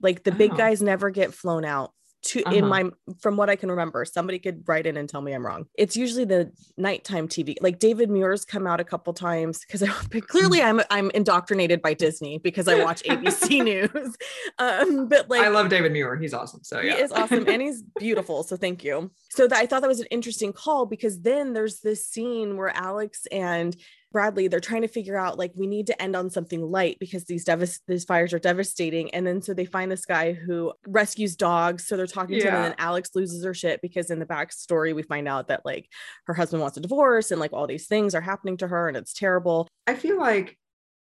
Like 0.02 0.24
the 0.24 0.34
oh. 0.34 0.38
big 0.38 0.56
guys 0.56 0.82
never 0.82 1.10
get 1.10 1.34
flown 1.34 1.66
out. 1.66 1.92
To, 2.28 2.42
uh-huh. 2.42 2.56
in 2.56 2.68
my 2.68 2.90
from 3.20 3.36
what 3.36 3.50
I 3.50 3.58
can 3.58 3.70
remember, 3.70 4.06
somebody 4.06 4.40
could 4.40 4.64
write 4.66 4.86
in 4.86 4.96
and 4.96 5.10
tell 5.10 5.20
me 5.20 5.34
I'm 5.34 5.46
wrong. 5.46 5.66
It's 5.78 5.98
usually 5.98 6.24
the 6.24 6.54
nighttime 6.78 7.28
TV. 7.28 7.56
Like 7.60 7.80
David 7.80 8.10
Muir's 8.10 8.46
come 8.46 8.66
out 8.66 8.80
a 8.80 8.86
couple 8.86 9.12
times 9.12 9.60
because 9.60 9.84
clearly 10.28 10.62
I'm 10.62 10.80
I'm 10.90 11.12
indoctrinated 11.12 11.82
by 11.82 11.94
Disney 11.94 12.38
because 12.38 12.70
I 12.70 12.82
watch 12.82 13.04
ABC 13.04 13.62
News. 13.64 14.16
Um, 14.60 15.08
but 15.08 15.30
like 15.30 15.42
I 15.42 15.48
love 15.50 15.70
David 15.70 15.92
Muir. 15.92 16.16
He's 16.16 16.34
awesome. 16.34 16.62
So 16.64 16.80
yeah, 16.80 16.96
he 16.96 17.02
is 17.02 17.12
awesome 17.12 17.50
and 17.50 17.62
he's 17.62 17.82
beautiful. 17.98 18.44
So 18.44 18.56
thank 18.56 18.84
you. 18.84 19.12
So 19.32 19.48
that 19.48 19.58
I 19.58 19.66
thought 19.66 19.82
that 19.82 19.88
was 19.88 20.00
an 20.00 20.08
interesting 20.12 20.54
call 20.54 20.86
because 20.86 21.22
then 21.22 21.54
there's 21.54 21.80
this 21.80 22.06
scene 22.06 22.56
where 22.56 22.70
Alex 22.70 23.26
and 23.32 23.76
Bradley, 24.14 24.48
they're 24.48 24.60
trying 24.60 24.84
to 24.84 24.88
figure 24.88 25.18
out 25.18 25.38
like 25.38 25.52
we 25.56 25.68
need 25.68 25.88
to 25.88 26.02
end 26.02 26.16
on 26.16 26.30
something 26.30 26.62
light 26.62 26.98
because 27.00 27.26
these 27.26 27.44
devas- 27.44 27.82
these 27.88 28.06
fires 28.06 28.32
are 28.32 28.40
devastating. 28.40 29.14
And 29.14 29.28
then 29.28 29.42
so 29.42 29.54
they 29.54 29.66
find 29.66 29.92
this 29.92 30.06
guy 30.06 30.32
who 30.32 30.72
rescues 30.88 31.36
dogs. 31.36 31.86
So 31.86 31.98
they're 31.98 32.08
talking 32.08 32.36
yeah. 32.36 32.44
to 32.44 32.50
him, 32.50 32.56
and 32.56 32.64
then 32.66 32.76
Alex 32.78 33.10
loses 33.16 33.44
her 33.44 33.54
shit 33.54 33.82
because 33.82 34.12
in 34.12 34.20
the 34.20 34.26
backstory 34.26 34.96
we 34.96 35.04
find 35.04 35.28
out 35.28 35.50
that 35.50 35.66
like 35.66 35.90
her 36.28 36.34
husband 36.34 36.62
wants 36.62 36.78
a 36.78 36.82
divorce 36.82 37.32
and 37.32 37.42
like 37.42 37.52
all 37.52 37.68
these 37.68 37.88
things 37.88 38.16
are 38.16 38.22
happening 38.22 38.56
to 38.58 38.68
her 38.68 38.88
and 38.88 38.96
it's 38.96 39.14
terrible. 39.14 39.68
I 39.88 39.96
feel 39.96 40.18
like 40.18 40.58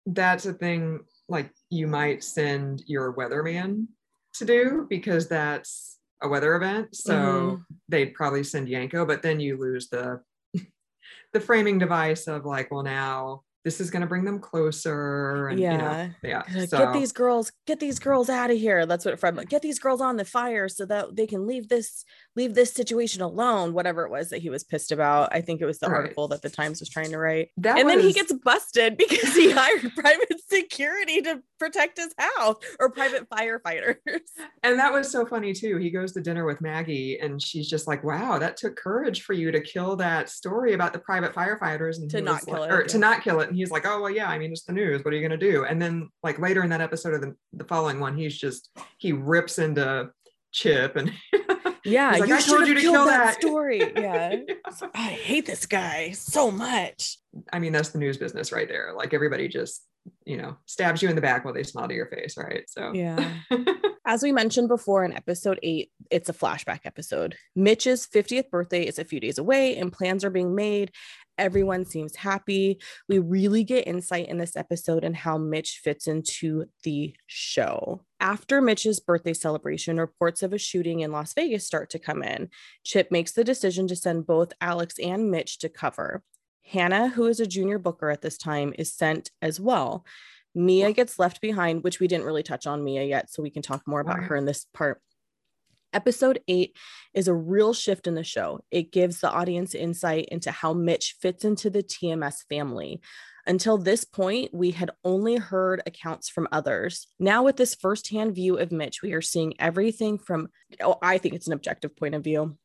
that's 0.06 0.46
a 0.46 0.52
thing 0.52 1.00
like 1.28 1.50
you 1.70 1.86
might 1.86 2.22
send 2.22 2.82
your 2.86 3.14
weatherman 3.14 3.86
to 4.34 4.44
do 4.44 4.86
because 4.88 5.28
that's 5.28 5.98
a 6.22 6.28
weather 6.28 6.54
event. 6.56 6.94
So 6.94 7.14
mm-hmm. 7.14 7.62
they'd 7.88 8.14
probably 8.14 8.44
send 8.44 8.68
Yanko, 8.68 9.06
but 9.06 9.22
then 9.22 9.40
you 9.40 9.56
lose 9.56 9.88
the 9.88 10.20
the 11.32 11.40
framing 11.40 11.78
device 11.78 12.26
of 12.26 12.44
like, 12.44 12.70
well, 12.70 12.82
now 12.82 13.42
this 13.64 13.80
is 13.80 13.90
going 13.90 14.00
to 14.00 14.06
bring 14.06 14.24
them 14.24 14.38
closer. 14.38 15.48
And, 15.48 15.58
yeah. 15.58 15.72
You 15.72 15.78
know, 15.78 16.10
yeah. 16.22 16.66
So. 16.66 16.78
Get 16.78 16.92
these 16.94 17.12
girls, 17.12 17.52
get 17.66 17.80
these 17.80 17.98
girls 17.98 18.30
out 18.30 18.50
of 18.50 18.56
here. 18.56 18.86
That's 18.86 19.04
what 19.04 19.18
Fred, 19.20 19.48
get 19.48 19.62
these 19.62 19.78
girls 19.78 20.00
on 20.00 20.16
the 20.16 20.24
fire 20.24 20.68
so 20.68 20.86
that 20.86 21.16
they 21.16 21.26
can 21.26 21.46
leave 21.46 21.68
this, 21.68 22.04
leave 22.38 22.54
this 22.54 22.72
situation 22.72 23.20
alone, 23.20 23.74
whatever 23.74 24.04
it 24.04 24.10
was 24.10 24.30
that 24.30 24.38
he 24.38 24.48
was 24.48 24.62
pissed 24.62 24.92
about. 24.92 25.28
I 25.32 25.40
think 25.40 25.60
it 25.60 25.66
was 25.66 25.80
the 25.80 25.88
right. 25.88 25.96
article 25.96 26.28
that 26.28 26.40
the 26.40 26.48
Times 26.48 26.78
was 26.78 26.88
trying 26.88 27.10
to 27.10 27.18
write. 27.18 27.48
That 27.56 27.78
and 27.78 27.86
was... 27.86 27.96
then 27.96 28.04
he 28.06 28.12
gets 28.12 28.32
busted 28.32 28.96
because 28.96 29.34
he 29.34 29.50
hired 29.54 29.92
private 29.96 30.40
security 30.48 31.20
to 31.22 31.42
protect 31.58 31.98
his 31.98 32.14
house 32.16 32.56
or 32.78 32.90
private 32.90 33.28
firefighters. 33.28 33.96
And 34.62 34.78
that 34.78 34.92
was 34.92 35.10
so 35.10 35.24
funny 35.24 35.52
too. 35.52 35.78
He 35.78 35.90
goes 35.90 36.12
to 36.12 36.20
dinner 36.20 36.44
with 36.44 36.60
Maggie 36.60 37.18
and 37.20 37.40
she's 37.40 37.68
just 37.68 37.86
like, 37.86 38.04
wow, 38.04 38.38
that 38.38 38.56
took 38.56 38.76
courage 38.76 39.22
for 39.22 39.32
you 39.32 39.50
to 39.50 39.60
kill 39.60 39.96
that 39.96 40.28
story 40.28 40.74
about 40.74 40.92
the 40.92 40.98
private 40.98 41.32
firefighters 41.32 41.98
and 41.98 42.10
to 42.10 42.20
not 42.20 42.44
kill 42.44 42.60
like, 42.60 42.70
it. 42.70 42.74
Or 42.74 42.80
yeah. 42.80 42.86
to 42.88 42.98
not 42.98 43.22
kill 43.22 43.40
it. 43.40 43.48
And 43.48 43.56
he's 43.56 43.70
like, 43.70 43.86
oh, 43.86 44.02
well, 44.02 44.10
yeah, 44.10 44.28
I 44.28 44.38
mean, 44.38 44.52
it's 44.52 44.64
the 44.64 44.72
news. 44.72 45.04
What 45.04 45.12
are 45.12 45.16
you 45.16 45.26
going 45.26 45.38
to 45.38 45.52
do? 45.52 45.64
And 45.64 45.80
then 45.80 46.08
like 46.22 46.38
later 46.38 46.62
in 46.62 46.70
that 46.70 46.80
episode 46.80 47.14
of 47.14 47.20
the, 47.20 47.34
the 47.52 47.64
following 47.64 47.98
one, 48.00 48.16
he's 48.16 48.36
just, 48.36 48.70
he 48.98 49.12
rips 49.12 49.58
into 49.58 50.10
Chip 50.52 50.96
and 50.96 51.12
yeah, 51.88 52.10
like, 52.12 52.28
you 52.28 52.36
I 52.36 52.40
told 52.40 52.66
you 52.66 52.74
to 52.74 52.80
kill 52.80 53.04
that, 53.04 53.24
that. 53.24 53.40
story. 53.40 53.78
Yeah. 53.98 54.36
yeah. 54.48 54.88
I 54.94 55.08
hate 55.08 55.46
this 55.46 55.66
guy 55.66 56.12
so 56.12 56.50
much. 56.50 57.18
I 57.52 57.58
mean, 57.58 57.72
that's 57.72 57.90
the 57.90 57.98
news 57.98 58.16
business 58.16 58.52
right 58.52 58.68
there. 58.68 58.92
Like 58.96 59.12
everybody 59.12 59.48
just, 59.48 59.84
you 60.24 60.36
know, 60.36 60.56
stabs 60.66 61.02
you 61.02 61.08
in 61.08 61.14
the 61.14 61.20
back 61.20 61.44
while 61.44 61.54
they 61.54 61.62
smile 61.62 61.88
to 61.88 61.94
your 61.94 62.06
face, 62.06 62.36
right? 62.36 62.68
So 62.68 62.92
yeah. 62.92 63.34
As 64.06 64.22
we 64.22 64.32
mentioned 64.32 64.68
before 64.68 65.04
in 65.04 65.12
episode 65.12 65.58
eight, 65.62 65.90
it's 66.10 66.28
a 66.28 66.32
flashback 66.32 66.80
episode. 66.84 67.36
Mitch's 67.54 68.06
50th 68.06 68.50
birthday 68.50 68.84
is 68.86 68.98
a 68.98 69.04
few 69.04 69.20
days 69.20 69.38
away 69.38 69.76
and 69.76 69.92
plans 69.92 70.24
are 70.24 70.30
being 70.30 70.54
made. 70.54 70.92
Everyone 71.38 71.84
seems 71.84 72.16
happy. 72.16 72.80
We 73.08 73.20
really 73.20 73.64
get 73.64 73.86
insight 73.86 74.28
in 74.28 74.38
this 74.38 74.56
episode 74.56 75.04
and 75.04 75.16
how 75.16 75.38
Mitch 75.38 75.80
fits 75.82 76.06
into 76.06 76.66
the 76.82 77.14
show. 77.26 78.02
After 78.20 78.60
Mitch's 78.60 79.00
birthday 79.00 79.32
celebration, 79.32 79.98
reports 79.98 80.42
of 80.42 80.52
a 80.52 80.58
shooting 80.58 81.00
in 81.00 81.12
Las 81.12 81.32
Vegas 81.34 81.64
start 81.64 81.90
to 81.90 81.98
come 81.98 82.22
in. 82.22 82.50
Chip 82.84 83.10
makes 83.10 83.32
the 83.32 83.44
decision 83.44 83.86
to 83.86 83.96
send 83.96 84.26
both 84.26 84.52
Alex 84.60 84.98
and 84.98 85.30
Mitch 85.30 85.58
to 85.60 85.68
cover. 85.68 86.22
Hannah, 86.64 87.08
who 87.08 87.26
is 87.26 87.40
a 87.40 87.46
junior 87.46 87.78
booker 87.78 88.10
at 88.10 88.20
this 88.20 88.36
time, 88.36 88.74
is 88.76 88.92
sent 88.92 89.30
as 89.40 89.58
well. 89.58 90.04
Mia 90.54 90.92
gets 90.92 91.18
left 91.18 91.40
behind, 91.40 91.84
which 91.84 92.00
we 92.00 92.08
didn't 92.08 92.26
really 92.26 92.42
touch 92.42 92.66
on 92.66 92.84
Mia 92.84 93.04
yet, 93.04 93.30
so 93.30 93.42
we 93.42 93.50
can 93.50 93.62
talk 93.62 93.82
more 93.86 94.00
about 94.00 94.24
her 94.24 94.36
in 94.36 94.44
this 94.44 94.66
part. 94.74 95.00
Episode 95.92 96.40
eight 96.48 96.76
is 97.14 97.28
a 97.28 97.34
real 97.34 97.72
shift 97.72 98.06
in 98.06 98.14
the 98.14 98.24
show. 98.24 98.60
It 98.70 98.92
gives 98.92 99.20
the 99.20 99.30
audience 99.30 99.74
insight 99.74 100.26
into 100.26 100.50
how 100.50 100.74
Mitch 100.74 101.16
fits 101.20 101.44
into 101.44 101.70
the 101.70 101.82
TMS 101.82 102.44
family. 102.48 103.00
Until 103.46 103.78
this 103.78 104.04
point, 104.04 104.52
we 104.52 104.72
had 104.72 104.90
only 105.02 105.36
heard 105.36 105.82
accounts 105.86 106.28
from 106.28 106.48
others. 106.52 107.06
Now, 107.18 107.42
with 107.42 107.56
this 107.56 107.74
firsthand 107.74 108.34
view 108.34 108.58
of 108.58 108.70
Mitch, 108.70 109.00
we 109.02 109.14
are 109.14 109.22
seeing 109.22 109.54
everything 109.58 110.18
from, 110.18 110.48
oh, 110.82 110.98
I 111.00 111.16
think 111.16 111.34
it's 111.34 111.46
an 111.46 111.54
objective 111.54 111.96
point 111.96 112.14
of 112.14 112.22
view. 112.22 112.58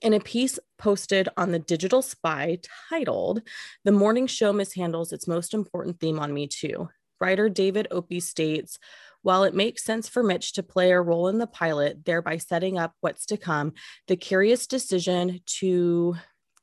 In 0.00 0.14
a 0.14 0.20
piece 0.20 0.58
posted 0.78 1.28
on 1.36 1.52
the 1.52 1.58
Digital 1.58 2.00
Spy 2.00 2.60
titled, 2.88 3.42
The 3.84 3.92
Morning 3.92 4.26
Show 4.26 4.54
Mishandles 4.54 5.12
Its 5.12 5.28
Most 5.28 5.52
Important 5.52 6.00
Theme 6.00 6.18
on 6.18 6.32
Me 6.32 6.46
Too, 6.46 6.88
writer 7.20 7.50
David 7.50 7.88
Opie 7.90 8.20
states, 8.20 8.78
while 9.28 9.44
it 9.44 9.52
makes 9.52 9.84
sense 9.84 10.08
for 10.08 10.22
Mitch 10.22 10.54
to 10.54 10.62
play 10.62 10.90
a 10.90 10.98
role 10.98 11.28
in 11.28 11.36
the 11.36 11.46
pilot, 11.46 12.02
thereby 12.06 12.38
setting 12.38 12.78
up 12.78 12.94
what's 13.02 13.26
to 13.26 13.36
come, 13.36 13.74
the 14.06 14.16
curious 14.16 14.66
decision 14.66 15.40
to 15.44 16.16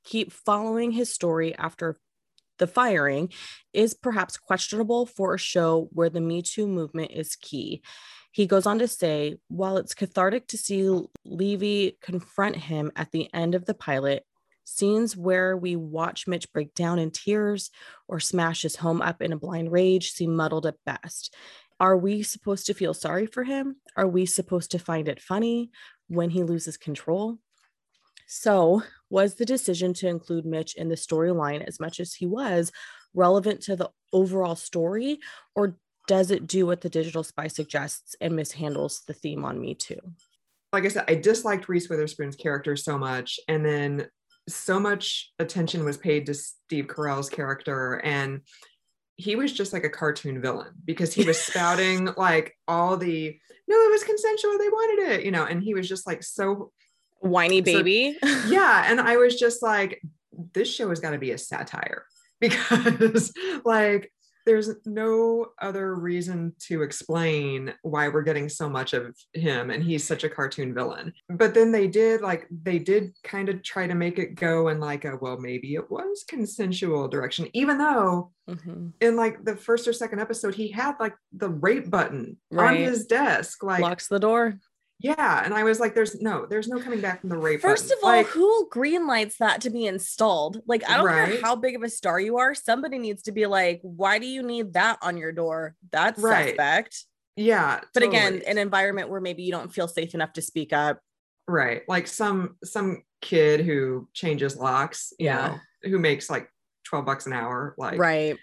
keep 0.03 0.31
following 0.31 0.91
his 0.91 1.13
story 1.13 1.53
after 1.59 1.99
the 2.57 2.65
firing 2.65 3.31
is 3.71 3.93
perhaps 3.93 4.35
questionable 4.37 5.05
for 5.05 5.35
a 5.35 5.37
show 5.37 5.89
where 5.91 6.09
the 6.09 6.19
Me 6.19 6.41
Too 6.41 6.65
movement 6.65 7.11
is 7.11 7.35
key. 7.35 7.83
He 8.31 8.47
goes 8.47 8.65
on 8.65 8.79
to 8.79 8.87
say, 8.87 9.35
while 9.47 9.77
it's 9.77 9.93
cathartic 9.93 10.47
to 10.47 10.57
see 10.57 10.89
Levy 11.23 11.99
confront 12.01 12.55
him 12.55 12.91
at 12.95 13.11
the 13.11 13.31
end 13.31 13.53
of 13.53 13.65
the 13.65 13.75
pilot, 13.75 14.25
scenes 14.63 15.15
where 15.15 15.55
we 15.55 15.75
watch 15.75 16.25
Mitch 16.25 16.51
break 16.51 16.73
down 16.73 16.97
in 16.97 17.11
tears 17.11 17.69
or 18.07 18.19
smash 18.19 18.63
his 18.63 18.77
home 18.77 19.03
up 19.03 19.21
in 19.21 19.31
a 19.31 19.37
blind 19.37 19.71
rage 19.71 20.09
seem 20.09 20.35
muddled 20.35 20.65
at 20.65 20.83
best. 20.83 21.35
Are 21.79 21.97
we 21.97 22.23
supposed 22.23 22.67
to 22.67 22.73
feel 22.73 22.93
sorry 22.93 23.25
for 23.25 23.43
him? 23.43 23.77
Are 23.97 24.07
we 24.07 24.25
supposed 24.25 24.71
to 24.71 24.79
find 24.79 25.07
it 25.07 25.21
funny 25.21 25.71
when 26.07 26.29
he 26.29 26.43
loses 26.43 26.77
control? 26.77 27.37
So, 28.27 28.81
was 29.09 29.35
the 29.35 29.45
decision 29.45 29.93
to 29.95 30.07
include 30.07 30.45
Mitch 30.45 30.75
in 30.75 30.89
the 30.89 30.95
storyline 30.95 31.65
as 31.65 31.79
much 31.79 31.99
as 31.99 32.13
he 32.13 32.25
was 32.25 32.71
relevant 33.13 33.61
to 33.61 33.75
the 33.75 33.89
overall 34.11 34.55
story, 34.55 35.19
or 35.55 35.77
does 36.07 36.31
it 36.31 36.47
do 36.47 36.65
what 36.65 36.81
the 36.81 36.89
digital 36.89 37.23
spy 37.23 37.47
suggests 37.47 38.15
and 38.21 38.33
mishandles 38.33 39.05
the 39.05 39.13
theme 39.13 39.43
on 39.43 39.59
Me 39.59 39.73
Too? 39.73 39.99
Like 40.73 40.85
I 40.85 40.89
said, 40.89 41.05
I 41.07 41.15
disliked 41.15 41.69
Reese 41.69 41.89
Witherspoon's 41.89 42.35
character 42.35 42.75
so 42.75 42.97
much. 42.97 43.39
And 43.47 43.65
then 43.65 44.07
so 44.47 44.79
much 44.79 45.31
attention 45.39 45.85
was 45.85 45.97
paid 45.97 46.25
to 46.25 46.33
Steve 46.33 46.87
Carell's 46.87 47.29
character. 47.29 48.01
And 48.03 48.41
he 49.17 49.35
was 49.35 49.51
just 49.53 49.73
like 49.73 49.83
a 49.83 49.89
cartoon 49.89 50.41
villain 50.41 50.73
because 50.83 51.13
he 51.13 51.23
was 51.23 51.39
spouting 51.41 52.09
like 52.17 52.57
all 52.67 52.97
the 52.97 53.37
no 53.67 53.75
it 53.75 53.91
was 53.91 54.03
consensual 54.03 54.57
they 54.57 54.69
wanted 54.69 55.11
it 55.11 55.25
you 55.25 55.31
know 55.31 55.45
and 55.45 55.63
he 55.63 55.73
was 55.73 55.87
just 55.87 56.05
like 56.05 56.23
so 56.23 56.71
whiny 57.19 57.61
baby. 57.61 58.17
so, 58.21 58.27
yeah 58.47 58.85
and 58.87 58.99
i 58.99 59.17
was 59.17 59.35
just 59.35 59.61
like 59.61 60.01
this 60.53 60.73
show 60.73 60.89
has 60.89 60.99
got 60.99 61.11
to 61.11 61.17
be 61.17 61.31
a 61.31 61.37
satire 61.37 62.05
because 62.41 63.31
like 63.63 64.11
there's 64.45 64.69
no 64.85 65.47
other 65.61 65.95
reason 65.95 66.53
to 66.59 66.83
explain 66.83 67.73
why 67.81 68.07
we're 68.07 68.21
getting 68.21 68.47
so 68.47 68.69
much 68.69 68.93
of 68.93 69.15
him 69.33 69.69
and 69.69 69.83
he's 69.83 70.03
such 70.03 70.23
a 70.23 70.29
cartoon 70.29 70.73
villain 70.73 71.13
but 71.29 71.53
then 71.53 71.71
they 71.71 71.87
did 71.87 72.21
like 72.21 72.47
they 72.63 72.79
did 72.79 73.13
kind 73.23 73.49
of 73.49 73.61
try 73.63 73.87
to 73.87 73.95
make 73.95 74.19
it 74.19 74.35
go 74.35 74.67
in 74.67 74.79
like 74.79 75.05
a 75.05 75.17
well 75.21 75.37
maybe 75.37 75.75
it 75.75 75.89
was 75.89 76.23
consensual 76.27 77.07
direction 77.07 77.47
even 77.53 77.77
though 77.77 78.31
mm-hmm. 78.49 78.87
in 79.01 79.15
like 79.15 79.43
the 79.43 79.55
first 79.55 79.87
or 79.87 79.93
second 79.93 80.19
episode 80.19 80.55
he 80.55 80.69
had 80.69 80.95
like 80.99 81.15
the 81.33 81.49
rape 81.49 81.89
button 81.89 82.37
right. 82.51 82.77
on 82.77 82.83
his 82.83 83.05
desk 83.05 83.63
like 83.63 83.81
locks 83.81 84.07
the 84.07 84.19
door 84.19 84.59
Yeah, 84.99 85.43
and 85.43 85.53
I 85.53 85.63
was 85.63 85.79
like, 85.79 85.93
"There's 85.93 86.21
no, 86.21 86.45
there's 86.45 86.67
no 86.69 86.79
coming 86.79 87.01
back 87.01 87.19
from 87.21 87.29
the 87.29 87.37
rape." 87.37 87.59
First 87.61 87.89
button. 87.89 87.97
of 87.99 88.03
all, 88.05 88.09
like, 88.15 88.27
who 88.27 88.69
greenlights 88.73 89.37
that 89.37 89.61
to 89.61 89.69
be 89.69 89.85
installed? 89.85 90.61
Like, 90.67 90.89
I 90.89 90.97
don't 90.97 91.05
care 91.07 91.41
how 91.41 91.55
big 91.55 91.75
of 91.75 91.83
a 91.83 91.89
star 91.89 92.19
you 92.19 92.37
are. 92.37 92.55
Somebody 92.55 92.97
needs 92.97 93.23
to 93.23 93.31
be 93.33 93.45
like, 93.45 93.81
"Why 93.83 94.19
do 94.19 94.25
you 94.25 94.41
need 94.41 94.73
that 94.73 94.97
on 95.01 95.17
your 95.17 95.31
door?" 95.33 95.75
That's 95.91 96.19
Right. 96.21 96.49
suspect. 96.49 97.05
yeah, 97.35 97.81
But 97.93 98.03
again, 98.03 98.41
an 98.47 98.57
environment 98.57 99.09
where 99.09 99.19
maybe 99.19 99.43
you 99.43 99.51
don't 99.51 99.73
feel 99.73 99.89
safe 99.89 100.13
enough 100.15 100.31
to 100.33 100.41
speak 100.41 100.71
up. 100.71 100.99
right, 101.47 101.83
like 101.89 102.07
some 102.07 102.55
some 102.63 103.03
kid 103.21 103.59
who 103.61 104.07
changes 104.13 104.55
locks, 104.55 105.11
you 105.19 105.25
Yeah. 105.25 105.47
know, 105.83 105.89
who 105.89 105.99
makes 105.99 106.29
like 106.29 106.49
twelve 106.85 107.05
bucks 107.05 107.25
an 107.25 107.33
hour, 107.33 107.75
like 107.77 107.99
right. 107.99 108.37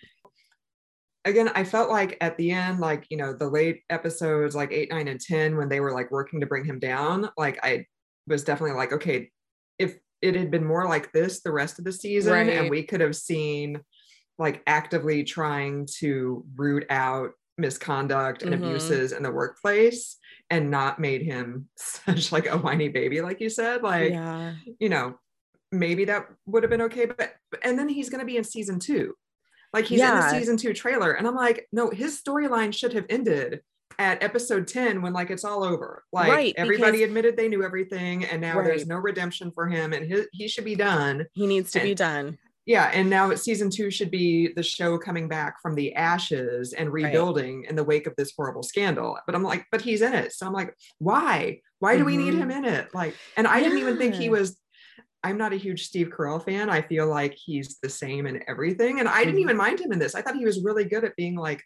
Again, 1.24 1.48
I 1.54 1.64
felt 1.64 1.90
like 1.90 2.16
at 2.20 2.36
the 2.36 2.50
end, 2.50 2.80
like, 2.80 3.06
you 3.10 3.16
know, 3.16 3.32
the 3.32 3.48
late 3.48 3.82
episodes, 3.90 4.54
like 4.54 4.72
eight, 4.72 4.90
nine, 4.90 5.08
and 5.08 5.20
10, 5.20 5.56
when 5.56 5.68
they 5.68 5.80
were 5.80 5.92
like 5.92 6.10
working 6.10 6.40
to 6.40 6.46
bring 6.46 6.64
him 6.64 6.78
down, 6.78 7.30
like 7.36 7.58
I 7.62 7.86
was 8.26 8.44
definitely 8.44 8.76
like, 8.76 8.92
okay, 8.92 9.30
if 9.78 9.96
it 10.20 10.34
had 10.36 10.50
been 10.50 10.64
more 10.64 10.86
like 10.88 11.12
this 11.12 11.40
the 11.42 11.52
rest 11.52 11.78
of 11.78 11.84
the 11.84 11.92
season, 11.92 12.32
Right. 12.32 12.48
and 12.48 12.70
we 12.70 12.82
could 12.84 13.00
have 13.00 13.16
seen 13.16 13.80
like 14.38 14.62
actively 14.66 15.24
trying 15.24 15.86
to 15.98 16.44
root 16.56 16.86
out 16.90 17.30
misconduct 17.58 18.42
and 18.42 18.52
Mhm. 18.54 18.58
abuses 18.58 19.12
in 19.12 19.22
the 19.22 19.30
workplace 19.30 20.16
and 20.50 20.70
not 20.70 20.98
made 20.98 21.22
him 21.22 21.68
such 21.76 22.32
like 22.32 22.46
a 22.46 22.58
whiny 22.58 22.88
baby, 22.88 23.20
like 23.20 23.40
you 23.40 23.50
said, 23.50 23.82
like, 23.82 24.10
yeah. 24.10 24.54
you 24.80 24.88
know, 24.88 25.18
maybe 25.70 26.04
that 26.06 26.26
would 26.46 26.62
have 26.62 26.70
been 26.70 26.82
okay. 26.82 27.06
But 27.06 27.34
and 27.62 27.78
then 27.78 27.88
he's 27.88 28.10
gonna 28.10 28.24
be 28.24 28.36
in 28.36 28.44
season 28.44 28.78
two. 28.78 29.14
Like 29.72 29.86
he's 29.86 30.00
in 30.00 30.06
Yeah. 30.06 30.20
the 30.30 30.38
season 30.38 30.56
two 30.56 30.72
trailer. 30.72 31.12
And 31.12 31.26
I'm 31.26 31.34
like, 31.34 31.68
no, 31.72 31.90
his 31.90 32.20
storyline 32.20 32.74
should 32.74 32.92
have 32.92 33.06
ended 33.08 33.60
at 33.98 34.22
episode 34.22 34.66
10 34.68 35.02
when 35.02 35.12
like 35.12 35.30
it's 35.30 35.44
all 35.44 35.62
over. 35.64 36.04
Like 36.12 36.30
Right, 36.30 36.54
everybody 36.56 36.98
because- 36.98 37.08
admitted 37.08 37.36
they 37.36 37.48
knew 37.48 37.62
everything 37.62 38.24
and 38.24 38.40
now 38.40 38.62
there's 38.62 38.86
no 38.86 38.96
redemption 38.96 39.50
for 39.52 39.68
him 39.68 39.92
and 39.92 40.06
his, 40.06 40.26
he 40.32 40.48
should 40.48 40.64
be 40.64 40.74
done. 40.74 41.26
He 41.34 41.46
needs 41.46 41.70
to 41.72 41.80
be 41.80 41.94
done. 41.94 42.38
Yeah. 42.64 42.90
And 42.94 43.10
now 43.10 43.34
season 43.34 43.70
two 43.70 43.90
should 43.90 44.10
be 44.10 44.52
the 44.54 44.62
show 44.62 44.96
coming 44.96 45.26
back 45.26 45.60
from 45.60 45.74
the 45.74 45.94
ashes 45.94 46.72
and 46.72 46.92
rebuilding 46.92 47.64
in 47.68 47.74
the 47.74 47.82
wake 47.84 48.06
of 48.06 48.14
this 48.16 48.32
horrible 48.36 48.62
scandal. 48.62 49.18
But 49.26 49.34
I'm 49.34 49.42
like, 49.42 49.66
but 49.72 49.80
he's 49.80 50.00
in 50.00 50.14
it. 50.14 50.32
So 50.32 50.46
I'm 50.46 50.52
like, 50.52 50.72
why? 50.98 51.60
Why 51.80 51.96
do 51.98 52.04
we 52.04 52.16
need 52.16 52.34
Mhm. 52.34 52.38
him 52.38 52.50
in 52.52 52.64
it? 52.64 52.94
Like, 52.94 53.14
and 53.36 53.48
I 53.48 53.60
didn't 53.60 53.78
even 53.78 53.98
think 53.98 54.14
he 54.14 54.28
was 54.30 54.56
I'm 55.24 55.38
not 55.38 55.52
a 55.52 55.56
huge 55.56 55.86
Steve 55.86 56.08
Carell 56.10 56.44
fan. 56.44 56.68
I 56.68 56.82
feel 56.82 57.06
like 57.06 57.34
he's 57.34 57.78
the 57.78 57.88
same 57.88 58.26
in 58.26 58.42
everything. 58.48 58.98
And 59.00 59.08
I 59.08 59.24
didn't 59.24 59.38
Mhm. 59.38 59.42
even 59.42 59.56
mind 59.56 59.80
him 59.80 59.92
in 59.92 59.98
this. 59.98 60.14
I 60.14 60.22
thought 60.22 60.36
he 60.36 60.44
was 60.44 60.64
really 60.64 60.84
good 60.84 61.04
at 61.04 61.14
being 61.16 61.36
like 61.36 61.62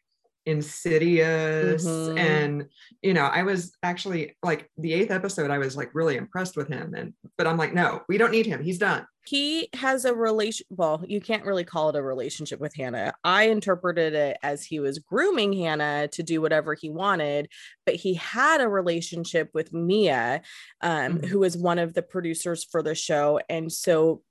insidious. 0.46 1.84
Mhm. 1.84 2.18
And, 2.18 2.66
you 3.02 3.14
know, 3.14 3.24
I 3.24 3.42
was 3.42 3.76
actually 3.82 4.36
like 4.42 4.70
the 4.78 4.92
eighth 4.94 5.10
episode, 5.10 5.50
I 5.50 5.58
was 5.58 5.76
like 5.76 5.90
really 5.94 6.16
impressed 6.16 6.56
with 6.56 6.68
him. 6.68 6.94
And, 6.94 7.12
but 7.36 7.46
I'm 7.46 7.56
like, 7.56 7.74
no, 7.74 8.02
we 8.08 8.18
don't 8.18 8.30
need 8.32 8.46
him. 8.46 8.62
He's 8.62 8.78
done. 8.78 9.06
he 9.28 9.68
has 9.74 10.04
a 10.04 10.14
relation 10.14 10.64
well 10.70 11.02
you 11.04 11.20
can't 11.20 11.44
really 11.44 11.64
call 11.64 11.88
it 11.88 11.96
a 11.96 12.02
relationship 12.02 12.60
with 12.60 12.72
hannah 12.76 13.12
i 13.24 13.48
interpreted 13.48 14.14
it 14.14 14.36
as 14.44 14.64
he 14.64 14.78
was 14.78 15.00
grooming 15.00 15.52
hannah 15.52 16.06
to 16.06 16.22
do 16.22 16.40
whatever 16.40 16.74
he 16.74 16.88
wanted 16.88 17.48
but 17.84 17.96
he 17.96 18.14
had 18.14 18.60
a 18.60 18.68
relationship 18.68 19.50
with 19.52 19.72
mia 19.72 20.40
um, 20.80 21.18
Mhm. 21.18 21.24
who 21.24 21.40
was 21.40 21.56
one 21.56 21.80
of 21.80 21.92
the 21.94 22.02
producers 22.02 22.62
for 22.62 22.82
the 22.84 22.94
show 22.94 23.40
and 23.48 23.72
so 23.72 24.22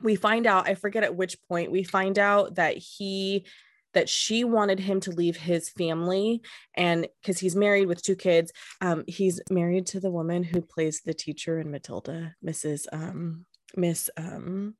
we 0.00 0.14
find 0.14 0.46
out 0.46 0.68
i 0.68 0.76
forget 0.76 1.02
at 1.02 1.16
which 1.16 1.36
point 1.48 1.72
we 1.72 1.82
find 1.82 2.16
out 2.16 2.54
that 2.54 2.76
he 2.76 3.44
that 3.94 4.08
she 4.08 4.44
wanted 4.44 4.78
him 4.80 5.00
to 5.00 5.10
leave 5.10 5.36
his 5.36 5.68
family 5.68 6.42
and 6.74 7.06
because 7.20 7.38
he's 7.38 7.56
married 7.56 7.86
with 7.86 8.02
two 8.02 8.16
kids 8.16 8.52
um 8.80 9.04
he's 9.06 9.40
married 9.50 9.86
to 9.86 10.00
the 10.00 10.10
woman 10.10 10.42
who 10.42 10.60
plays 10.60 11.00
the 11.04 11.14
teacher 11.14 11.58
in 11.58 11.70
matilda 11.70 12.34
mrs 12.44 12.86
um 12.92 13.44
miss 13.76 14.10
um 14.16 14.74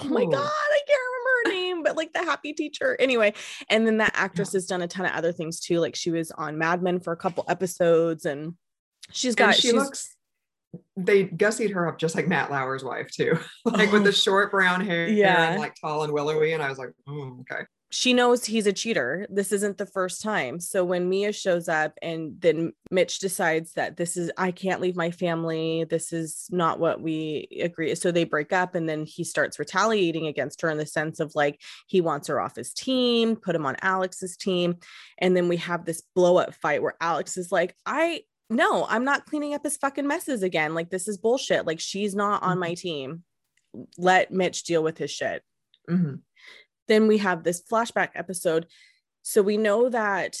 oh 0.00 0.08
my 0.08 0.22
Ooh. 0.22 0.30
god 0.30 0.50
i 0.50 0.80
can't 0.86 1.00
remember 1.08 1.30
her 1.44 1.50
name 1.52 1.82
but 1.82 1.96
like 1.96 2.12
the 2.12 2.24
happy 2.24 2.52
teacher 2.52 2.96
anyway 3.00 3.32
and 3.68 3.86
then 3.86 3.98
that 3.98 4.12
actress 4.14 4.52
has 4.52 4.66
done 4.66 4.82
a 4.82 4.88
ton 4.88 5.06
of 5.06 5.12
other 5.12 5.32
things 5.32 5.60
too 5.60 5.78
like 5.80 5.94
she 5.96 6.10
was 6.10 6.30
on 6.32 6.58
mad 6.58 6.82
men 6.82 7.00
for 7.00 7.12
a 7.12 7.16
couple 7.16 7.44
episodes 7.48 8.24
and 8.24 8.54
she's 9.10 9.34
got 9.34 9.46
and 9.48 9.54
she 9.56 9.62
she's 9.62 9.74
looks 9.74 10.16
they 10.96 11.26
gussied 11.26 11.72
her 11.74 11.86
up 11.86 11.98
just 11.98 12.14
like 12.14 12.26
Matt 12.26 12.50
Lauer's 12.50 12.82
wife 12.82 13.10
too, 13.10 13.38
like 13.66 13.92
with 13.92 14.00
Oh. 14.00 14.04
the 14.06 14.12
short 14.26 14.50
brown 14.50 14.80
hair 14.80 15.06
Yeah. 15.06 15.50
and 15.50 15.60
like 15.60 15.74
tall 15.78 16.02
and 16.04 16.12
willowy. 16.14 16.54
And 16.54 16.62
I 16.62 16.70
was 16.70 16.78
like, 16.78 16.92
oh, 17.06 17.40
okay. 17.40 17.64
She 17.92 18.14
knows 18.14 18.46
he's 18.46 18.66
a 18.66 18.72
cheater. 18.72 19.26
This 19.28 19.52
isn't 19.52 19.76
the 19.76 19.84
first 19.84 20.22
time. 20.22 20.60
So 20.60 20.82
when 20.82 21.10
Mia 21.10 21.30
shows 21.30 21.68
up 21.68 21.92
and 22.00 22.40
then 22.40 22.72
Mitch 22.90 23.18
decides 23.18 23.74
that 23.74 23.98
this 23.98 24.16
is, 24.16 24.30
I 24.38 24.50
can't 24.50 24.80
leave 24.80 24.96
my 24.96 25.10
family. 25.10 25.84
This 25.84 26.10
is 26.10 26.46
not 26.50 26.80
what 26.80 27.02
we 27.02 27.48
agree. 27.60 27.94
So 27.94 28.10
they 28.10 28.24
break 28.24 28.50
up 28.50 28.74
and 28.74 28.88
then 28.88 29.04
he 29.04 29.24
starts 29.24 29.58
retaliating 29.58 30.26
against 30.26 30.62
her 30.62 30.70
in 30.70 30.78
the 30.78 30.86
sense 30.86 31.20
of 31.20 31.34
like, 31.34 31.60
he 31.86 32.00
wants 32.00 32.28
her 32.28 32.40
off 32.40 32.56
his 32.56 32.72
team, 32.72 33.36
put 33.36 33.54
him 33.54 33.66
on 33.66 33.76
Alex's 33.82 34.38
team. 34.38 34.76
And 35.18 35.36
then 35.36 35.48
we 35.48 35.58
have 35.58 35.84
this 35.84 36.02
blow 36.14 36.38
up 36.38 36.54
fight 36.54 36.82
where 36.82 36.96
Alex 36.98 37.36
is 37.36 37.52
like, 37.52 37.76
I, 37.84 38.22
no, 38.48 38.86
I'm 38.88 39.04
not 39.04 39.26
cleaning 39.26 39.52
up 39.52 39.64
his 39.64 39.76
fucking 39.76 40.06
messes 40.06 40.42
again. 40.42 40.74
Like, 40.74 40.88
this 40.88 41.08
is 41.08 41.18
bullshit. 41.18 41.66
Like, 41.66 41.78
she's 41.78 42.14
not 42.14 42.42
on 42.42 42.58
my 42.58 42.72
team. 42.72 43.22
Let 43.98 44.32
Mitch 44.32 44.64
deal 44.64 44.82
with 44.82 44.96
his 44.96 45.10
shit 45.10 45.42
Mhm. 45.90 46.20
Then 46.88 47.06
we 47.06 47.18
have 47.18 47.42
this 47.42 47.62
flashback 47.62 48.10
episode. 48.14 48.66
So 49.22 49.42
we 49.42 49.56
know 49.56 49.88
that 49.88 50.36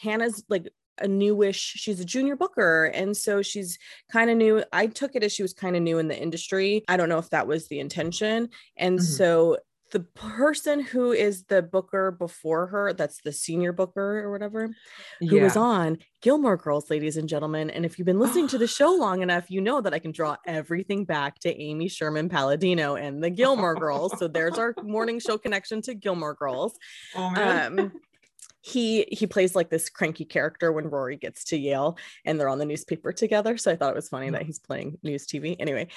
Hannah's 0.00 0.42
like 0.48 0.68
a 0.98 1.08
newish, 1.08 1.58
she's 1.58 2.00
a 2.00 2.04
junior 2.04 2.36
booker. 2.36 2.84
And 2.84 3.16
so 3.16 3.42
she's 3.42 3.78
kind 4.10 4.30
of 4.30 4.36
new. 4.36 4.62
I 4.72 4.86
took 4.86 5.16
it 5.16 5.24
as 5.24 5.32
she 5.32 5.42
was 5.42 5.52
kind 5.52 5.76
of 5.76 5.82
new 5.82 5.98
in 5.98 6.08
the 6.08 6.18
industry. 6.20 6.84
I 6.88 6.96
don't 6.96 7.08
know 7.08 7.18
if 7.18 7.30
that 7.30 7.46
was 7.46 7.68
the 7.68 7.80
intention. 7.80 8.50
And 8.76 8.98
Mhm. 8.98 9.02
so 9.02 9.58
the 9.92 10.00
person 10.00 10.80
who 10.80 11.12
is 11.12 11.44
the 11.44 11.62
booker 11.62 12.10
before 12.10 12.66
her, 12.68 12.92
that's 12.94 13.20
the 13.22 13.30
senior 13.30 13.72
booker 13.72 14.20
or 14.20 14.32
whatever, 14.32 14.70
who 15.20 15.40
was 15.40 15.56
on 15.56 15.98
Gilmore 16.22 16.56
Girls, 16.56 16.90
ladies 16.90 17.18
and 17.18 17.28
gentlemen. 17.28 17.68
And 17.68 17.84
if 17.84 17.98
you've 17.98 18.06
been 18.06 18.18
listening 18.18 18.48
to 18.48 18.58
the 18.58 18.66
show 18.66 18.90
long 18.98 19.22
enough, 19.22 19.50
you 19.50 19.60
know 19.60 19.82
that 19.82 19.92
I 19.92 19.98
can 19.98 20.10
draw 20.10 20.36
everything 20.46 21.04
back 21.04 21.38
to 21.40 21.54
Amy 21.60 21.88
Sherman 21.88 22.30
Palladino 22.30 22.96
and 22.96 23.22
the 23.22 23.30
Gilmore 23.30 23.74
Girls. 23.74 24.18
So 24.18 24.28
there's 24.28 24.58
our 24.58 24.74
morning 24.82 25.20
show 25.20 25.36
connection 25.36 25.82
to 25.82 25.94
Gilmore 25.94 26.34
Girls. 26.34 26.74
Oh 27.14 27.30
man. 27.30 27.78
Um, 27.78 27.92
he 28.64 29.06
he 29.10 29.26
plays 29.26 29.56
like 29.56 29.70
this 29.70 29.90
cranky 29.90 30.24
character 30.24 30.70
when 30.72 30.88
Rory 30.88 31.16
gets 31.16 31.42
to 31.46 31.56
Yale 31.58 31.98
and 32.24 32.38
they're 32.38 32.48
on 32.48 32.58
the 32.60 32.64
newspaper 32.64 33.12
together. 33.12 33.56
So 33.56 33.72
I 33.72 33.76
thought 33.76 33.90
it 33.90 33.96
was 33.96 34.08
funny 34.08 34.30
that 34.30 34.42
he's 34.42 34.60
playing 34.60 34.98
news 35.02 35.26
TV. 35.26 35.56
Anyway, 35.58 35.88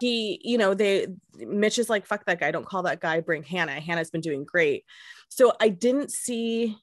he, 0.00 0.40
you 0.44 0.56
know, 0.56 0.72
they 0.72 1.08
Mitch 1.36 1.80
is 1.80 1.90
like, 1.90 2.06
fuck 2.06 2.24
that 2.26 2.38
guy, 2.38 2.52
don't 2.52 2.64
call 2.64 2.84
that 2.84 3.00
guy, 3.00 3.18
bring 3.20 3.42
Hannah. 3.42 3.80
Hannah's 3.80 4.10
been 4.10 4.20
doing 4.20 4.44
great. 4.44 4.84
So 5.30 5.52
I 5.60 5.68
didn't 5.68 6.12
see, 6.12 6.76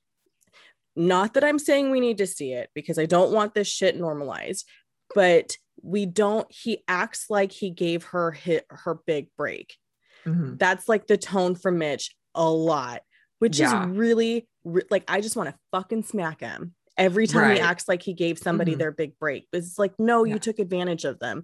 not 0.97 1.33
that 1.35 1.45
I'm 1.45 1.59
saying 1.59 1.89
we 1.89 2.01
need 2.01 2.17
to 2.17 2.27
see 2.27 2.51
it 2.51 2.69
because 2.75 2.99
I 2.99 3.05
don't 3.05 3.31
want 3.31 3.53
this 3.53 3.67
shit 3.69 3.95
normalized, 3.97 4.67
but 5.15 5.55
we 5.81 6.05
don't, 6.05 6.47
he 6.51 6.83
acts 6.89 7.27
like 7.29 7.53
he 7.53 7.69
gave 7.69 8.03
her 8.03 8.31
hit 8.31 8.65
her 8.69 8.95
big 9.05 9.29
break 9.37 9.77
Mhm. 10.25 10.59
that's 10.59 10.89
like 10.89 11.07
the 11.07 11.17
tone 11.17 11.55
from 11.55 11.77
Mitch 11.77 12.13
a 12.35 12.49
lot, 12.49 13.03
which 13.39 13.59
Yeah. 13.59 13.83
is 13.89 13.97
really 13.97 14.47
re- 14.63 14.83
like 14.89 15.03
I 15.07 15.21
just 15.21 15.35
want 15.35 15.49
to 15.49 15.55
fucking 15.71 16.03
smack 16.03 16.41
him 16.41 16.75
every 16.97 17.27
time 17.27 17.41
Right. 17.43 17.55
he 17.57 17.61
acts 17.61 17.87
like 17.87 18.03
he 18.03 18.13
gave 18.13 18.37
somebody 18.37 18.75
Mhm. 18.75 18.79
their 18.79 18.91
big 18.91 19.17
break. 19.19 19.47
It's 19.53 19.79
like, 19.79 19.93
no, 19.97 20.23
Yeah. 20.25 20.33
you 20.33 20.39
took 20.39 20.59
advantage 20.59 21.05
of 21.05 21.19
them. 21.19 21.43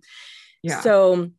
Yeah. 0.62 0.82
So 0.82 1.32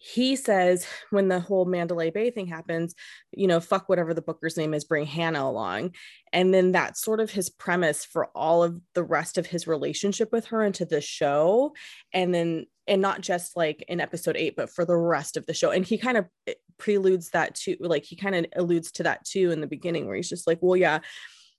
he 0.00 0.36
says 0.36 0.86
when 1.10 1.26
the 1.26 1.40
whole 1.40 1.64
Mandalay 1.64 2.10
Bay 2.10 2.30
thing 2.30 2.46
happens, 2.46 2.94
you 3.32 3.48
know, 3.48 3.58
fuck 3.58 3.88
whatever 3.88 4.14
the 4.14 4.22
booker's 4.22 4.56
name 4.56 4.72
is, 4.72 4.84
bring 4.84 5.04
Hannah 5.04 5.42
along. 5.42 5.94
And 6.32 6.54
then 6.54 6.70
that's 6.70 7.02
sort 7.02 7.18
of 7.18 7.32
his 7.32 7.50
premise 7.50 8.04
for 8.04 8.26
all 8.26 8.62
of 8.62 8.80
the 8.94 9.02
rest 9.02 9.38
of 9.38 9.46
his 9.46 9.66
relationship 9.66 10.30
with 10.30 10.46
her 10.46 10.62
into 10.62 10.84
the 10.84 11.00
show. 11.00 11.74
And 12.12 12.32
then, 12.32 12.66
and 12.86 13.02
not 13.02 13.22
just 13.22 13.56
like 13.56 13.84
in 13.88 14.00
episode 14.00 14.36
eight, 14.36 14.54
but 14.56 14.70
for 14.70 14.84
the 14.84 14.96
rest 14.96 15.36
of 15.36 15.46
the 15.46 15.54
show. 15.54 15.72
And 15.72 15.84
he 15.84 15.98
kind 15.98 16.16
of 16.16 16.26
eh, 16.46 16.54
preludes 16.78 17.30
that 17.30 17.56
too, 17.56 17.76
like 17.80 18.04
he 18.04 18.14
kind 18.14 18.36
of 18.36 18.46
alludes 18.54 18.92
to 18.92 19.02
that 19.02 19.24
too 19.24 19.50
in 19.50 19.60
the 19.60 19.66
beginning, 19.66 20.06
where 20.06 20.14
he's 20.14 20.28
just 20.28 20.46
like, 20.46 20.58
well, 20.62 20.76
yeah, 20.76 21.00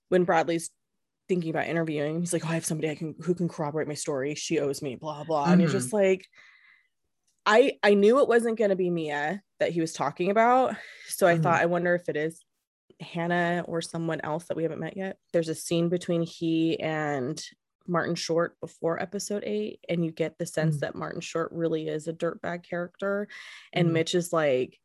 when 0.08 0.24
Bradley's 0.24 0.70
thinking 1.28 1.50
about 1.50 1.68
interviewing, 1.68 2.22
he's 2.22 2.32
like, 2.32 2.46
oh, 2.46 2.50
I 2.50 2.54
have 2.54 2.66
somebody 2.66 2.90
I 2.90 2.96
can 2.96 3.16
who 3.22 3.36
can 3.36 3.50
corroborate 3.50 3.88
my 3.90 3.96
story. 3.96 4.34
She 4.36 4.60
owes 4.60 4.82
me, 4.82 4.96
blah, 4.96 5.26
blah. 5.26 5.52
And 5.52 5.60
you're 5.60 5.70
Mhm. 5.70 5.74
just 5.74 5.92
like, 5.94 6.26
I 7.46 7.74
I 7.84 7.94
knew 7.94 8.20
it 8.20 8.28
wasn't 8.28 8.58
going 8.58 8.70
to 8.70 8.76
be 8.76 8.90
Mia 8.90 9.42
that 9.60 9.72
he 9.72 9.82
was 9.82 9.94
talking 9.94 10.30
about, 10.32 10.76
so 11.08 11.28
I 11.28 11.38
Mhm. 11.38 11.44
thought 11.44 11.62
I 11.62 11.66
wonder 11.66 11.96
if 11.96 12.08
it 12.10 12.18
is 12.18 12.44
Hannah 13.02 13.64
or 13.68 13.82
someone 13.82 14.22
else 14.22 14.46
that 14.46 14.58
we 14.58 14.64
haven't 14.64 14.80
met 14.80 14.98
yet. 14.98 15.18
There's 15.34 15.50
a 15.50 15.56
scene 15.56 15.90
between 15.90 16.22
he 16.24 16.80
and 16.80 17.42
Martin 17.88 18.16
Short 18.16 18.60
before 18.60 19.02
episode 19.02 19.44
8 19.46 19.80
and 19.90 20.06
you 20.06 20.12
get 20.12 20.38
the 20.38 20.46
sense 20.46 20.78
Mhm. 20.78 20.80
that 20.82 20.96
Martin 20.96 21.22
Short 21.22 21.52
really 21.52 21.88
is 21.88 22.08
a 22.08 22.14
dirtbag 22.14 22.64
character 22.64 23.28
and 23.74 23.90
Mhm. 23.90 23.94
Mitch 23.94 24.16
is 24.16 24.34
like 24.34 24.80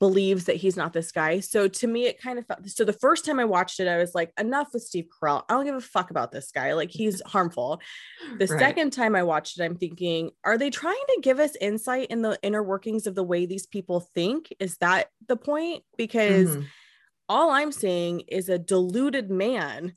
believes 0.00 0.44
that 0.44 0.56
he's 0.56 0.76
not 0.76 0.92
this 0.92 1.10
guy. 1.10 1.40
So 1.40 1.66
to 1.66 1.86
me, 1.86 2.06
it 2.06 2.20
kind 2.20 2.38
of 2.38 2.46
felt 2.46 2.68
so 2.68 2.84
the 2.84 2.92
first 2.92 3.24
time 3.24 3.40
I 3.40 3.44
watched 3.44 3.80
it, 3.80 3.88
I 3.88 3.98
was 3.98 4.14
like, 4.14 4.32
enough 4.38 4.68
with 4.72 4.82
Steve 4.82 5.06
Carell. 5.06 5.44
I 5.48 5.54
don't 5.54 5.64
give 5.64 5.74
a 5.74 5.80
fuck 5.80 6.10
about 6.10 6.30
this 6.30 6.50
guy. 6.52 6.74
Like 6.74 6.90
he's 6.90 7.20
harmful. 7.26 7.80
The 8.38 8.46
right. 8.46 8.58
second 8.58 8.92
time 8.92 9.16
I 9.16 9.22
watched 9.22 9.58
it, 9.58 9.64
I'm 9.64 9.76
thinking, 9.76 10.30
are 10.44 10.58
they 10.58 10.70
trying 10.70 10.94
to 10.94 11.20
give 11.22 11.38
us 11.38 11.56
insight 11.60 12.08
in 12.08 12.22
the 12.22 12.38
inner 12.42 12.62
workings 12.62 13.06
of 13.06 13.14
the 13.14 13.24
way 13.24 13.46
these 13.46 13.66
people 13.66 14.00
think? 14.14 14.52
Is 14.60 14.76
that 14.78 15.08
the 15.26 15.36
point? 15.36 15.82
Because 15.96 16.50
mm-hmm. 16.50 16.62
all 17.28 17.50
I'm 17.50 17.72
seeing 17.72 18.20
is 18.20 18.48
a 18.48 18.58
deluded 18.58 19.30
man. 19.30 19.94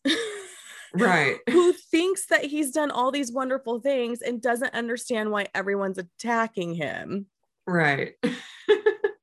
right 0.94 1.38
who 1.50 1.72
thinks 1.72 2.26
that 2.28 2.44
he's 2.44 2.72
done 2.72 2.92
all 2.92 3.12
these 3.12 3.32
wonderful 3.32 3.80
things 3.80 4.22
and 4.22 4.42
doesn't 4.42 4.74
understand 4.74 5.32
why 5.32 5.48
everyone's 5.56 5.98
attacking 5.98 6.74
him 6.76 7.28
right 7.66 8.16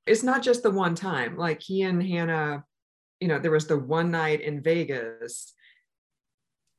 it's 0.08 0.22
not 0.22 0.42
just 0.42 0.62
the 0.62 0.70
one 0.70 0.94
time 0.94 1.36
like 1.36 1.60
he 1.60 1.82
and 1.82 2.02
hannah 2.02 2.64
you 3.20 3.28
know 3.28 3.38
there 3.38 3.50
was 3.50 3.66
the 3.66 3.78
one 3.78 4.10
night 4.10 4.40
in 4.40 4.62
vegas 4.62 5.52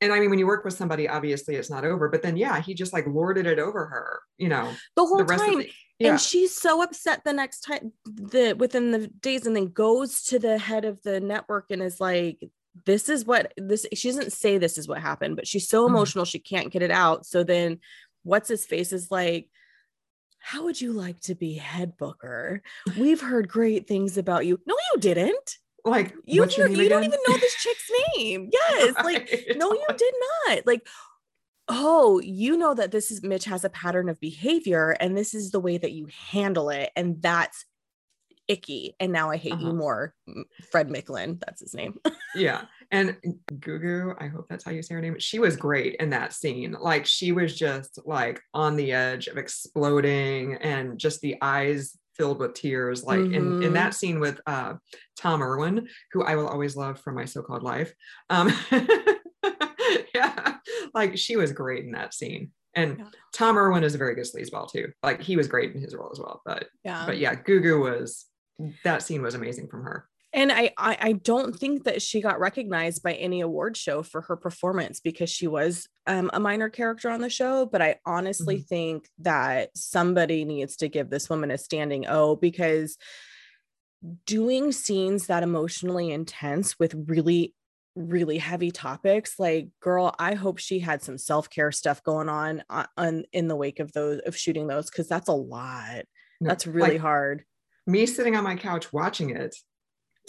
and 0.02 0.14
I 0.14 0.18
mean, 0.18 0.30
when 0.30 0.38
you 0.38 0.46
work 0.46 0.64
with 0.64 0.72
somebody, 0.72 1.08
obviously 1.08 1.56
it's 1.56 1.68
not 1.68 1.84
over. 1.84 2.08
But 2.08 2.22
then, 2.22 2.36
yeah, 2.36 2.60
he 2.60 2.72
just 2.72 2.94
like 2.94 3.06
lorded 3.06 3.46
it 3.46 3.58
over 3.58 3.84
her, 3.84 4.20
you 4.38 4.48
know, 4.48 4.72
the 4.96 5.04
whole 5.04 5.18
the 5.18 5.36
time. 5.36 5.58
The, 5.58 5.70
yeah. 5.98 6.12
And 6.12 6.20
she's 6.20 6.56
so 6.56 6.82
upset 6.82 7.22
the 7.22 7.34
next 7.34 7.60
time, 7.60 7.92
the 8.06 8.54
within 8.58 8.92
the 8.92 9.08
days, 9.08 9.44
and 9.44 9.54
then 9.54 9.68
goes 9.68 10.22
to 10.24 10.38
the 10.38 10.56
head 10.56 10.86
of 10.86 11.02
the 11.02 11.20
network 11.20 11.66
and 11.68 11.82
is 11.82 12.00
like, 12.00 12.40
this 12.86 13.08
is 13.08 13.24
what 13.24 13.52
this 13.56 13.86
she 13.94 14.08
doesn't 14.08 14.32
say 14.32 14.58
this 14.58 14.78
is 14.78 14.86
what 14.86 15.00
happened 15.00 15.36
but 15.36 15.46
she's 15.46 15.68
so 15.68 15.84
mm-hmm. 15.84 15.94
emotional 15.94 16.24
she 16.24 16.38
can't 16.38 16.72
get 16.72 16.82
it 16.82 16.90
out 16.90 17.26
so 17.26 17.42
then 17.42 17.78
what's 18.22 18.48
his 18.48 18.64
face 18.64 18.92
is 18.92 19.10
like 19.10 19.48
how 20.40 20.64
would 20.64 20.80
you 20.80 20.92
like 20.92 21.20
to 21.20 21.34
be 21.34 21.54
head 21.54 21.96
booker? 21.96 22.62
We've 22.98 23.20
heard 23.20 23.48
great 23.48 23.86
things 23.86 24.18
about 24.18 24.46
you. 24.46 24.58
No 24.66 24.74
you 24.92 25.00
didn't. 25.00 25.58
Like 25.84 26.14
you, 26.26 26.44
you 26.44 26.88
don't 26.88 27.04
even 27.04 27.18
know 27.26 27.36
this 27.36 27.54
chick's 27.54 27.90
name. 28.16 28.50
Yes 28.52 28.94
right. 29.04 29.04
like 29.04 29.56
no 29.56 29.72
you 29.72 29.86
did 29.96 30.14
not. 30.46 30.66
Like 30.66 30.86
oh 31.70 32.20
you 32.20 32.56
know 32.56 32.74
that 32.74 32.90
this 32.90 33.10
is 33.10 33.22
mitch 33.22 33.44
has 33.44 33.64
a 33.64 33.70
pattern 33.70 34.08
of 34.08 34.20
behavior 34.20 34.90
and 34.98 35.16
this 35.16 35.34
is 35.34 35.52
the 35.52 35.60
way 35.60 35.78
that 35.78 35.92
you 35.92 36.08
handle 36.30 36.68
it 36.68 36.90
and 36.96 37.22
that's 37.22 37.64
icky 38.48 38.96
and 38.98 39.12
now 39.12 39.30
i 39.30 39.36
hate 39.36 39.52
uh-huh. 39.52 39.68
you 39.68 39.72
more 39.72 40.12
fred 40.72 40.88
micklen 40.88 41.38
that's 41.38 41.60
his 41.60 41.72
name. 41.72 41.98
Yeah 42.34 42.62
and 42.90 43.16
gugu 43.54 44.14
i 44.18 44.26
hope 44.26 44.46
that's 44.48 44.64
how 44.64 44.70
you 44.70 44.82
say 44.82 44.94
her 44.94 45.00
name 45.00 45.16
she 45.18 45.38
was 45.38 45.56
great 45.56 45.96
in 45.96 46.10
that 46.10 46.32
scene 46.32 46.76
like 46.80 47.06
she 47.06 47.32
was 47.32 47.56
just 47.56 47.98
like 48.04 48.40
on 48.52 48.76
the 48.76 48.92
edge 48.92 49.26
of 49.28 49.38
exploding 49.38 50.54
and 50.56 50.98
just 50.98 51.20
the 51.20 51.36
eyes 51.40 51.96
filled 52.16 52.38
with 52.38 52.54
tears 52.54 53.04
like 53.04 53.18
mm-hmm. 53.18 53.34
in, 53.34 53.42
in 53.42 53.60
mm-hmm. 53.60 53.72
that 53.74 53.94
scene 53.94 54.20
with 54.20 54.40
uh, 54.46 54.74
tom 55.16 55.42
irwin 55.42 55.88
who 56.12 56.22
i 56.24 56.34
will 56.34 56.48
always 56.48 56.76
love 56.76 57.00
from 57.00 57.14
my 57.14 57.24
so-called 57.24 57.62
life 57.62 57.92
um, 58.28 58.52
yeah 60.14 60.54
like 60.94 61.16
she 61.16 61.36
was 61.36 61.52
great 61.52 61.84
in 61.84 61.92
that 61.92 62.12
scene 62.12 62.50
and 62.74 62.98
yeah. 62.98 63.04
Tom 63.34 63.58
Irwin 63.58 63.84
is 63.84 63.94
a 63.94 63.98
very 63.98 64.14
good 64.14 64.26
sleazeball 64.26 64.70
too. 64.70 64.92
Like 65.02 65.20
he 65.20 65.36
was 65.36 65.48
great 65.48 65.74
in 65.74 65.80
his 65.80 65.94
role 65.94 66.10
as 66.12 66.20
well. 66.20 66.40
But 66.44 66.68
yeah, 66.84 67.04
but 67.06 67.18
yeah, 67.18 67.34
Gugu 67.34 67.80
was 67.80 68.26
that 68.84 69.02
scene 69.02 69.22
was 69.22 69.34
amazing 69.34 69.68
from 69.68 69.82
her. 69.84 70.06
And 70.32 70.52
I, 70.52 70.70
I, 70.78 70.96
I 71.00 71.12
don't 71.12 71.56
think 71.56 71.84
that 71.84 72.02
she 72.02 72.20
got 72.20 72.38
recognized 72.38 73.02
by 73.02 73.14
any 73.14 73.40
award 73.40 73.76
show 73.76 74.02
for 74.02 74.20
her 74.22 74.36
performance 74.36 75.00
because 75.00 75.28
she 75.28 75.48
was 75.48 75.88
um, 76.06 76.30
a 76.32 76.38
minor 76.38 76.68
character 76.68 77.10
on 77.10 77.20
the 77.20 77.30
show. 77.30 77.66
But 77.66 77.82
I 77.82 77.96
honestly 78.06 78.56
mm-hmm. 78.56 78.64
think 78.64 79.08
that 79.18 79.70
somebody 79.76 80.44
needs 80.44 80.76
to 80.76 80.88
give 80.88 81.10
this 81.10 81.28
woman 81.28 81.50
a 81.50 81.58
standing 81.58 82.06
O 82.06 82.36
because 82.36 82.96
doing 84.26 84.72
scenes 84.72 85.26
that 85.26 85.42
emotionally 85.42 86.10
intense 86.10 86.78
with 86.78 86.94
really 87.06 87.54
really 87.96 88.38
heavy 88.38 88.70
topics 88.70 89.34
like 89.38 89.68
girl 89.80 90.14
i 90.18 90.34
hope 90.34 90.58
she 90.58 90.78
had 90.78 91.02
some 91.02 91.18
self-care 91.18 91.72
stuff 91.72 92.02
going 92.02 92.28
on, 92.28 92.62
uh, 92.70 92.86
on 92.96 93.24
in 93.32 93.48
the 93.48 93.56
wake 93.56 93.80
of 93.80 93.92
those 93.92 94.20
of 94.20 94.36
shooting 94.36 94.68
those 94.68 94.88
because 94.88 95.08
that's 95.08 95.28
a 95.28 95.32
lot 95.32 96.04
no, 96.40 96.48
that's 96.48 96.66
really 96.66 96.92
like, 96.92 97.00
hard 97.00 97.44
me 97.86 98.06
sitting 98.06 98.36
on 98.36 98.44
my 98.44 98.54
couch 98.54 98.92
watching 98.92 99.30
it 99.30 99.54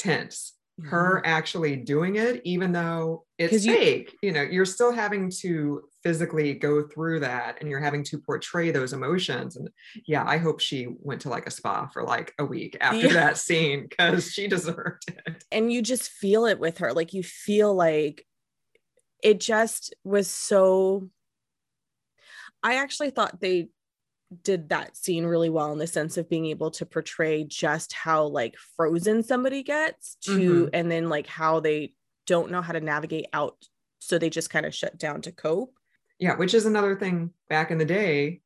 tense 0.01 0.53
mm-hmm. 0.79 0.89
her 0.89 1.21
actually 1.25 1.75
doing 1.75 2.15
it 2.15 2.41
even 2.43 2.71
though 2.71 3.23
it's 3.37 3.65
fake 3.65 4.17
you, 4.21 4.27
you 4.27 4.31
know 4.31 4.41
you're 4.41 4.65
still 4.65 4.91
having 4.91 5.29
to 5.29 5.81
physically 6.03 6.53
go 6.53 6.87
through 6.87 7.19
that 7.19 7.57
and 7.59 7.69
you're 7.69 7.79
having 7.79 8.03
to 8.03 8.17
portray 8.17 8.71
those 8.71 8.93
emotions 8.93 9.55
and 9.55 9.69
yeah 10.07 10.23
i 10.25 10.37
hope 10.37 10.59
she 10.59 10.87
went 10.99 11.21
to 11.21 11.29
like 11.29 11.45
a 11.45 11.51
spa 11.51 11.87
for 11.87 12.03
like 12.03 12.33
a 12.39 12.45
week 12.45 12.75
after 12.81 13.07
yeah. 13.07 13.13
that 13.13 13.37
scene 13.37 13.87
because 13.87 14.31
she 14.31 14.47
deserved 14.47 15.03
it 15.07 15.43
and 15.51 15.71
you 15.71 15.81
just 15.81 16.09
feel 16.09 16.45
it 16.45 16.59
with 16.59 16.79
her 16.79 16.93
like 16.93 17.13
you 17.13 17.21
feel 17.21 17.73
like 17.73 18.25
it 19.23 19.39
just 19.39 19.93
was 20.03 20.27
so 20.27 21.09
i 22.63 22.77
actually 22.77 23.11
thought 23.11 23.39
they 23.39 23.69
did 24.43 24.69
that 24.69 24.95
scene 24.95 25.25
really 25.25 25.49
well 25.49 25.71
in 25.73 25.77
the 25.77 25.87
sense 25.87 26.17
of 26.17 26.29
being 26.29 26.45
able 26.45 26.71
to 26.71 26.85
portray 26.85 27.43
just 27.43 27.91
how 27.93 28.25
like 28.25 28.55
frozen 28.75 29.23
somebody 29.23 29.61
gets 29.61 30.15
to 30.21 30.31
mm-hmm. 30.31 30.69
and 30.73 30.89
then 30.89 31.09
like 31.09 31.27
how 31.27 31.59
they 31.59 31.93
don't 32.27 32.51
know 32.51 32.61
how 32.61 32.73
to 32.73 32.79
navigate 32.79 33.27
out 33.33 33.55
so 33.99 34.17
they 34.17 34.29
just 34.29 34.49
kind 34.49 34.65
of 34.65 34.73
shut 34.73 34.97
down 34.97 35.21
to 35.21 35.31
cope 35.31 35.73
yeah 36.19 36.35
which 36.35 36.53
is 36.53 36.65
another 36.65 36.95
thing 36.95 37.31
back 37.49 37.71
in 37.71 37.77
the 37.77 37.85
day 37.85 38.39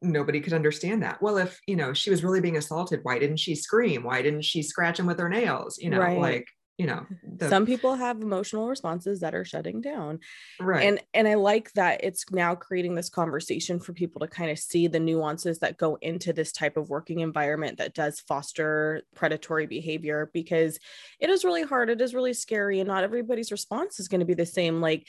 nobody 0.00 0.40
could 0.40 0.54
understand 0.54 1.02
that 1.02 1.20
well 1.20 1.36
if 1.36 1.60
you 1.66 1.76
know 1.76 1.92
she 1.92 2.10
was 2.10 2.24
really 2.24 2.40
being 2.40 2.56
assaulted 2.56 3.00
why 3.02 3.18
didn't 3.18 3.36
she 3.36 3.54
scream 3.54 4.02
why 4.02 4.22
didn't 4.22 4.42
she 4.42 4.62
scratch 4.62 4.98
him 4.98 5.06
with 5.06 5.18
her 5.18 5.28
nails 5.28 5.78
you 5.78 5.90
know 5.90 5.98
right. 5.98 6.18
like 6.18 6.46
you 6.78 6.86
know 6.86 7.06
the... 7.36 7.48
some 7.48 7.66
people 7.66 7.94
have 7.94 8.20
emotional 8.20 8.68
responses 8.68 9.20
that 9.20 9.34
are 9.34 9.44
shutting 9.44 9.80
down 9.80 10.18
right. 10.58 10.86
and 10.86 11.00
and 11.12 11.28
i 11.28 11.34
like 11.34 11.70
that 11.72 12.02
it's 12.02 12.24
now 12.30 12.54
creating 12.54 12.94
this 12.94 13.10
conversation 13.10 13.78
for 13.78 13.92
people 13.92 14.20
to 14.20 14.26
kind 14.26 14.50
of 14.50 14.58
see 14.58 14.86
the 14.86 14.98
nuances 14.98 15.58
that 15.58 15.76
go 15.76 15.98
into 16.00 16.32
this 16.32 16.50
type 16.50 16.76
of 16.76 16.88
working 16.88 17.20
environment 17.20 17.76
that 17.78 17.94
does 17.94 18.20
foster 18.20 19.02
predatory 19.14 19.66
behavior 19.66 20.30
because 20.32 20.78
it 21.20 21.28
is 21.28 21.44
really 21.44 21.62
hard 21.62 21.90
it 21.90 22.00
is 22.00 22.14
really 22.14 22.32
scary 22.32 22.80
and 22.80 22.88
not 22.88 23.04
everybody's 23.04 23.52
response 23.52 24.00
is 24.00 24.08
going 24.08 24.20
to 24.20 24.26
be 24.26 24.34
the 24.34 24.46
same 24.46 24.80
like 24.80 25.06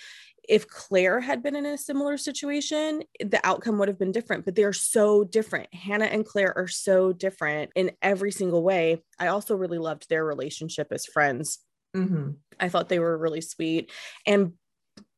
if 0.47 0.67
Claire 0.67 1.19
had 1.19 1.41
been 1.41 1.55
in 1.55 1.65
a 1.65 1.77
similar 1.77 2.17
situation, 2.17 3.03
the 3.19 3.39
outcome 3.43 3.77
would 3.77 3.87
have 3.87 3.99
been 3.99 4.11
different, 4.11 4.45
but 4.45 4.55
they're 4.55 4.73
so 4.73 5.23
different. 5.23 5.73
Hannah 5.73 6.05
and 6.05 6.25
Claire 6.25 6.57
are 6.57 6.67
so 6.67 7.13
different 7.13 7.71
in 7.75 7.91
every 8.01 8.31
single 8.31 8.63
way. 8.63 9.01
I 9.19 9.27
also 9.27 9.55
really 9.55 9.77
loved 9.77 10.09
their 10.09 10.25
relationship 10.25 10.87
as 10.91 11.05
friends. 11.05 11.59
Mm-hmm. 11.95 12.31
I 12.59 12.69
thought 12.69 12.89
they 12.89 12.99
were 12.99 13.17
really 13.17 13.41
sweet. 13.41 13.91
And 14.25 14.53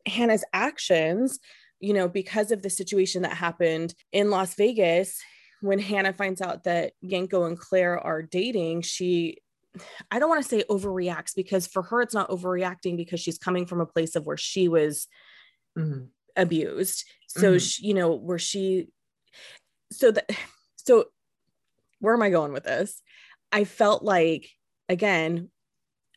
Hannah's 0.05 0.45
actions, 0.53 1.39
you 1.79 1.93
know, 1.93 2.07
because 2.07 2.51
of 2.51 2.61
the 2.61 2.69
situation 2.69 3.23
that 3.23 3.33
happened 3.33 3.93
in 4.11 4.29
Las 4.29 4.55
Vegas, 4.55 5.19
when 5.61 5.79
Hannah 5.79 6.13
finds 6.13 6.41
out 6.41 6.65
that 6.65 6.93
Yanko 7.01 7.45
and 7.45 7.57
Claire 7.57 7.99
are 7.99 8.21
dating, 8.21 8.81
she 8.81 9.37
I 10.11 10.19
don't 10.19 10.29
want 10.29 10.43
to 10.43 10.49
say 10.49 10.63
overreacts 10.69 11.35
because 11.35 11.67
for 11.67 11.83
her, 11.83 12.01
it's 12.01 12.13
not 12.13 12.29
overreacting 12.29 12.97
because 12.97 13.19
she's 13.19 13.37
coming 13.37 13.65
from 13.65 13.81
a 13.81 13.85
place 13.85 14.15
of 14.15 14.25
where 14.25 14.37
she 14.37 14.67
was 14.67 15.07
mm-hmm. 15.77 16.05
abused. 16.35 17.05
So, 17.27 17.51
mm-hmm. 17.51 17.57
she, 17.57 17.87
you 17.87 17.93
know, 17.93 18.13
where 18.13 18.39
she, 18.39 18.87
so 19.91 20.11
that, 20.11 20.29
so 20.75 21.05
where 21.99 22.13
am 22.13 22.21
I 22.21 22.29
going 22.29 22.53
with 22.53 22.63
this? 22.63 23.01
I 23.51 23.63
felt 23.63 24.03
like, 24.03 24.49
again, 24.89 25.49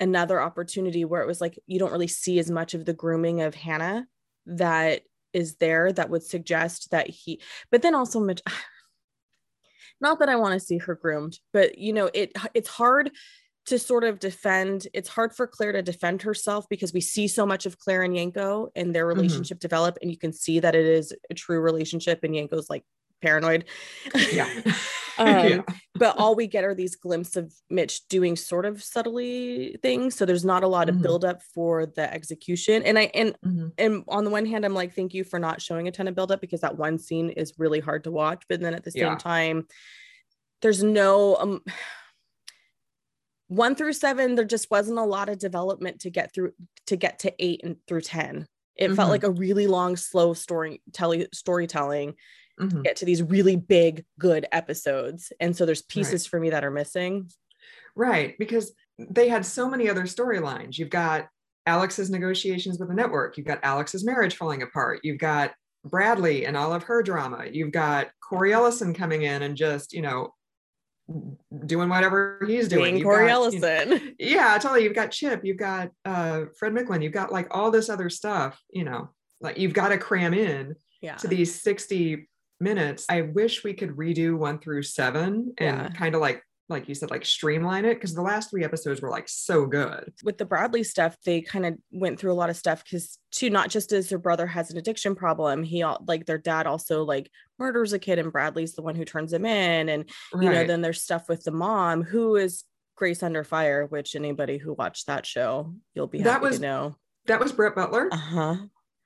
another 0.01 0.41
opportunity 0.41 1.05
where 1.05 1.23
it 1.23 1.27
was 1.27 1.41
like, 1.41 1.59
you 1.67 1.79
don't 1.79 1.93
really 1.93 2.09
see 2.09 2.39
as 2.39 2.51
much 2.51 2.75
of 2.75 2.85
the 2.85 2.93
grooming 2.93 3.43
of 3.43 3.55
Hannah 3.55 4.07
that 4.47 5.03
is 5.33 5.57
there 5.57 5.93
that 5.93 6.11
would 6.11 6.23
suggest 6.23 6.91
that 6.91 7.09
he, 7.09 7.41
but 7.71 7.83
then 7.83 7.95
also, 7.95 8.21
much 8.21 8.41
not 10.01 10.21
that 10.21 10.29
I 10.29 10.37
want 10.37 10.55
to 10.55 10.65
see 10.65 10.79
her 10.79 10.95
groomed, 10.95 11.39
but 11.53 11.79
you 11.79 11.93
know, 11.93 12.11
it, 12.15 12.33
it's 12.55 12.69
hard 12.69 13.11
to 13.69 13.79
sort 13.79 14.05
of 14.05 14.19
defend 14.19 14.87
it's 14.95 15.09
hard 15.09 15.35
for 15.35 15.47
claire 15.47 15.73
to 15.73 15.83
defend 15.83 16.23
herself 16.23 16.67
because 16.69 16.93
we 16.93 17.01
see 17.01 17.29
so 17.29 17.47
much 17.47 17.67
of 17.67 17.79
claire 17.79 18.03
and 18.03 18.17
yanko 18.17 18.69
and 18.75 18.95
their 18.95 19.07
mm-hmm. 19.07 19.21
relationship 19.21 19.59
mm-hmm. 19.59 19.63
develop 19.63 19.99
and 20.03 20.11
you 20.11 20.17
can 20.17 20.33
see 20.33 20.61
that 20.61 20.75
it 20.75 20.87
is 20.87 21.15
a 21.31 21.35
true 21.35 21.61
relationship 21.61 22.21
and 22.23 22.35
yanko's 22.35 22.71
like 22.71 22.85
paranoid 23.21 23.65
yeah. 24.33 24.49
um, 25.19 25.49
yeah. 25.49 25.63
but 25.97 26.17
all 26.17 26.37
we 26.37 26.47
get 26.47 26.63
are 26.63 26.75
these 26.75 26.95
glimpses 26.95 27.37
of 27.37 27.53
mitch 27.69 28.07
doing 28.09 28.37
sort 28.37 28.65
of 28.65 28.83
subtly 28.83 29.77
things 29.83 30.15
so 30.15 30.25
there's 30.25 30.45
not 30.45 30.63
a 30.63 30.69
lot 30.69 30.89
of 30.89 30.95
mm-hmm. 30.95 31.03
buildup 31.03 31.43
for 31.55 31.87
the 31.87 32.13
execution 32.15 32.83
and 32.85 32.99
i 32.99 33.11
and 33.15 33.37
mm-hmm. 33.45 33.69
and 33.79 34.05
on 34.09 34.25
the 34.25 34.31
one 34.31 34.47
hand 34.47 34.65
i'm 34.65 34.75
like 34.75 34.95
thank 34.95 35.13
you 35.13 35.25
for 35.25 35.39
not 35.39 35.61
showing 35.61 35.89
a 35.89 35.91
ton 35.91 36.07
of 36.07 36.15
buildup 36.15 36.41
because 36.41 36.61
that 36.61 36.79
one 36.79 36.99
scene 36.99 37.31
is 37.31 37.55
really 37.59 37.81
hard 37.81 38.05
to 38.05 38.13
watch 38.13 38.45
but 38.49 38.61
then 38.61 38.75
at 38.75 38.85
the 38.85 38.93
same 38.93 39.03
yeah. 39.03 39.17
time 39.17 39.67
there's 40.63 40.83
no 40.83 41.37
um 41.37 41.61
one 43.49 43.75
through 43.75 43.95
seven, 43.95 44.35
there 44.35 44.45
just 44.45 44.71
wasn't 44.71 44.99
a 44.99 45.05
lot 45.05 45.29
of 45.29 45.39
development 45.39 46.01
to 46.01 46.11
get 46.11 46.33
through 46.33 46.53
to 46.87 46.97
get 46.97 47.19
to 47.21 47.33
eight 47.39 47.63
and 47.65 47.77
through 47.87 48.03
10. 48.03 48.47
It 48.77 48.87
mm-hmm. 48.87 48.95
felt 48.95 49.11
like 49.11 49.25
a 49.25 49.31
really 49.31 49.67
long, 49.67 49.97
slow 49.97 50.35
story 50.35 50.83
tele, 50.93 51.27
storytelling 51.33 52.15
mm-hmm. 52.61 52.69
to 52.69 52.83
get 52.83 52.97
to 52.97 53.05
these 53.05 53.23
really 53.23 53.57
big, 53.57 54.05
good 54.19 54.47
episodes. 54.53 55.33
And 55.41 55.57
so 55.57 55.67
there's 55.67 55.83
pieces 55.83 56.25
right. 56.25 56.31
for 56.31 56.41
me 56.41 56.51
that 56.51 56.65
are 56.65 56.71
missing. 56.71 57.31
Right. 57.97 58.37
Because 58.39 58.73
they 58.99 59.29
had 59.29 59.45
so 59.45 59.69
many 59.69 59.89
other 59.89 60.05
storylines. 60.05 60.79
You've 60.79 60.91
got 60.91 61.29
Alex's 61.67 62.11
negotiations 62.11 62.79
with 62.79 62.89
the 62.89 62.95
network. 62.95 63.37
You've 63.37 63.47
got 63.47 63.61
Alex's 63.63 64.05
marriage 64.05 64.37
falling 64.37 64.63
apart. 64.63 65.01
You've 65.03 65.19
got 65.19 65.53
Bradley 65.85 66.47
and 66.47 66.57
all 66.57 66.73
of 66.73 66.85
her 66.85 67.03
drama. 67.03 67.45
You've 67.51 67.73
got 67.73 68.09
Cory 68.21 68.53
Ellison 68.53 68.95
coming 68.95 69.23
in 69.23 69.43
and 69.43 69.57
just, 69.57 69.93
you 69.93 70.03
know, 70.03 70.33
doing 71.67 71.89
whatever 71.89 72.41
he's 72.47 72.69
doing. 72.69 72.95
Being 72.95 73.05
Cory 73.05 73.27
got, 73.27 73.33
Ellison. 73.33 73.61
You 73.91 73.99
know, 73.99 74.01
yeah, 74.19 74.55
I 74.55 74.59
tell 74.59 74.77
you, 74.79 74.85
you've 74.85 74.95
got 74.95 75.11
Chip, 75.11 75.45
you've 75.45 75.57
got 75.57 75.91
uh, 76.05 76.45
Fred 76.59 76.73
Micklen, 76.73 77.03
you've 77.03 77.13
got 77.13 77.33
like 77.33 77.49
all 77.51 77.71
this 77.71 77.89
other 77.89 78.11
stuff, 78.11 78.61
you 78.71 78.85
know, 78.85 79.11
like 79.41 79.59
you've 79.59 79.73
got 79.73 79.89
to 79.89 79.99
cram 79.99 80.35
in 80.35 80.75
yeah. 81.01 81.17
to 81.17 81.29
these 81.29 81.61
60 81.63 82.29
minutes. 82.61 83.07
I 83.09 83.23
wish 83.23 83.65
we 83.65 83.75
could 83.75 83.91
redo 83.91 84.37
one 84.37 84.59
through 84.59 84.83
seven 84.83 85.55
and 85.59 85.79
yeah. 85.79 85.89
kind 85.91 86.15
of 86.15 86.21
like 86.21 86.43
like 86.69 86.89
you 86.89 86.95
said, 86.95 87.11
like 87.11 87.25
streamline 87.25 87.85
it 87.85 87.95
because 87.95 88.15
the 88.15 88.23
last 88.23 88.51
three 88.51 88.65
episodes 88.65 89.01
were 89.01 89.09
like 89.09 89.29
so 89.29 89.65
good. 89.65 90.13
With 90.23 90.37
the 90.37 90.45
Bradley 90.45 90.83
stuff, 90.83 91.17
they 91.25 91.41
kind 91.41 91.65
of 91.65 91.75
went 91.91 92.19
through 92.19 92.33
a 92.33 92.35
lot 92.35 92.51
of 92.51 92.57
stuff 92.57 92.85
because 92.85 93.19
too, 93.31 93.49
not 93.49 93.71
just 93.71 93.93
as 93.93 94.09
their 94.09 94.19
brother 94.19 94.47
has 94.47 94.71
an 94.71 94.77
addiction 94.77 95.15
problem, 95.15 95.63
he 95.63 95.85
like 96.07 96.27
their 96.27 96.39
dad 96.39 96.67
also 96.67 97.05
like 97.05 97.31
murders 97.59 97.93
a 97.93 97.99
kid, 97.99 98.19
and 98.19 98.33
Bradley's 98.33 98.75
the 98.75 98.83
one 98.83 98.95
who 98.95 99.05
turns 99.05 99.33
him 99.33 99.47
in, 99.47 99.89
and 99.89 100.11
right. 100.35 100.45
you 100.45 100.51
know 100.51 100.67
then 100.67 100.83
there's 100.83 101.03
stuff 101.03 101.29
with 101.29 101.43
the 101.45 101.53
mom 101.53 102.03
who 102.03 102.37
is 102.37 102.65
Grace 102.97 103.23
Under 103.23 103.45
Fire, 103.45 103.87
which 103.87 104.15
anybody 104.15 104.59
who 104.59 104.75
watched 104.75 105.07
that 105.07 105.25
show, 105.25 105.73
you'll 105.95 106.07
be 106.07 106.19
happy 106.19 106.31
that 106.31 106.43
was, 106.43 106.57
to 106.57 106.63
know. 106.63 106.97
That 107.27 107.41
was 107.41 107.53
Brett 107.53 107.75
Butler. 107.75 108.09
Uh 108.13 108.17
huh. 108.17 108.57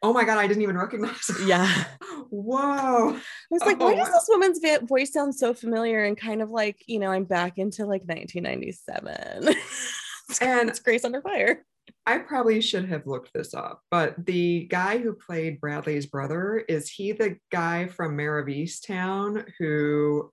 Oh 0.02 0.12
my 0.12 0.24
god, 0.24 0.38
I 0.38 0.48
didn't 0.48 0.62
even 0.62 0.76
recognize. 0.76 1.28
Him. 1.28 1.46
Yeah. 1.46 1.84
Whoa. 2.32 3.10
I 3.10 3.20
was 3.50 3.60
like, 3.60 3.76
oh, 3.78 3.84
why 3.84 3.94
does 3.94 4.08
uh-huh. 4.08 4.18
this 4.18 4.28
woman's 4.30 4.88
voice 4.88 5.12
sound 5.12 5.34
so 5.34 5.52
familiar? 5.52 6.02
And 6.02 6.16
kind 6.16 6.40
of 6.40 6.48
like, 6.48 6.82
you 6.86 6.98
know, 6.98 7.10
I'm 7.10 7.24
back 7.24 7.58
into 7.58 7.82
like 7.82 8.04
1997. 8.04 9.54
and 10.40 10.70
it's 10.70 10.80
Grace 10.80 11.04
Under 11.04 11.20
Fire. 11.20 11.66
I 12.06 12.18
probably 12.18 12.62
should 12.62 12.88
have 12.88 13.06
looked 13.06 13.34
this 13.34 13.52
up, 13.52 13.82
but 13.90 14.14
the 14.24 14.64
guy 14.64 14.96
who 14.96 15.12
played 15.12 15.60
Bradley's 15.60 16.06
brother 16.06 16.64
is 16.66 16.88
he 16.88 17.12
the 17.12 17.36
guy 17.50 17.86
from 17.86 18.16
Mare 18.16 18.38
of 18.38 18.46
Easttown 18.46 19.44
who 19.58 20.32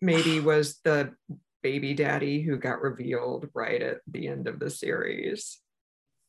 maybe 0.00 0.38
was 0.40 0.78
the 0.84 1.14
baby 1.64 1.94
daddy 1.94 2.42
who 2.42 2.58
got 2.58 2.80
revealed 2.80 3.48
right 3.54 3.82
at 3.82 3.98
the 4.06 4.28
end 4.28 4.46
of 4.46 4.60
the 4.60 4.70
series? 4.70 5.58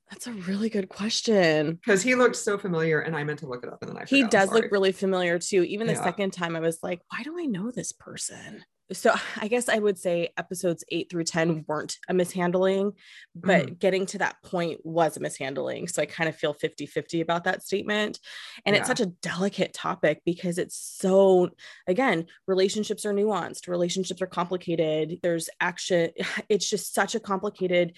That's 0.09 0.27
a 0.27 0.33
really 0.33 0.69
good 0.69 0.89
question. 0.89 1.73
Because 1.73 2.03
he 2.03 2.13
looked 2.15 2.35
so 2.35 2.57
familiar, 2.57 2.99
and 2.99 3.15
I 3.15 3.23
meant 3.23 3.39
to 3.39 3.47
look 3.47 3.63
it 3.63 3.71
up, 3.71 3.79
and 3.81 3.89
then 3.89 3.97
I 3.97 4.05
he 4.05 4.23
does 4.23 4.51
look 4.51 4.71
really 4.71 4.91
familiar 4.91 5.39
too. 5.39 5.63
Even 5.63 5.87
the 5.87 5.93
yeah. 5.93 6.03
second 6.03 6.31
time, 6.31 6.55
I 6.55 6.59
was 6.59 6.79
like, 6.83 7.01
"Why 7.09 7.23
do 7.23 7.37
I 7.39 7.45
know 7.45 7.71
this 7.71 7.91
person?" 7.91 8.63
So 8.91 9.15
I 9.41 9.47
guess 9.47 9.67
I 9.67 9.79
would 9.79 9.97
say 9.97 10.29
episodes 10.37 10.83
eight 10.89 11.09
through 11.09 11.23
ten 11.23 11.65
weren't 11.67 11.97
a 12.07 12.13
mishandling, 12.13 12.93
but 13.33 13.65
mm. 13.65 13.79
getting 13.79 14.05
to 14.07 14.19
that 14.19 14.35
point 14.43 14.79
was 14.83 15.17
a 15.17 15.19
mishandling. 15.19 15.87
So 15.87 16.03
I 16.03 16.05
kind 16.05 16.29
of 16.29 16.35
feel 16.35 16.53
50-50 16.53 17.21
about 17.21 17.45
that 17.45 17.63
statement. 17.63 18.19
And 18.65 18.75
yeah. 18.75 18.81
it's 18.81 18.87
such 18.87 18.99
a 18.99 19.07
delicate 19.07 19.73
topic 19.73 20.21
because 20.23 20.59
it's 20.59 20.77
so 20.77 21.49
again, 21.87 22.27
relationships 22.47 23.05
are 23.05 23.13
nuanced, 23.13 23.67
relationships 23.67 24.21
are 24.21 24.27
complicated. 24.27 25.19
There's 25.23 25.49
action, 25.59 26.11
it's 26.49 26.69
just 26.69 26.93
such 26.93 27.15
a 27.15 27.19
complicated 27.19 27.93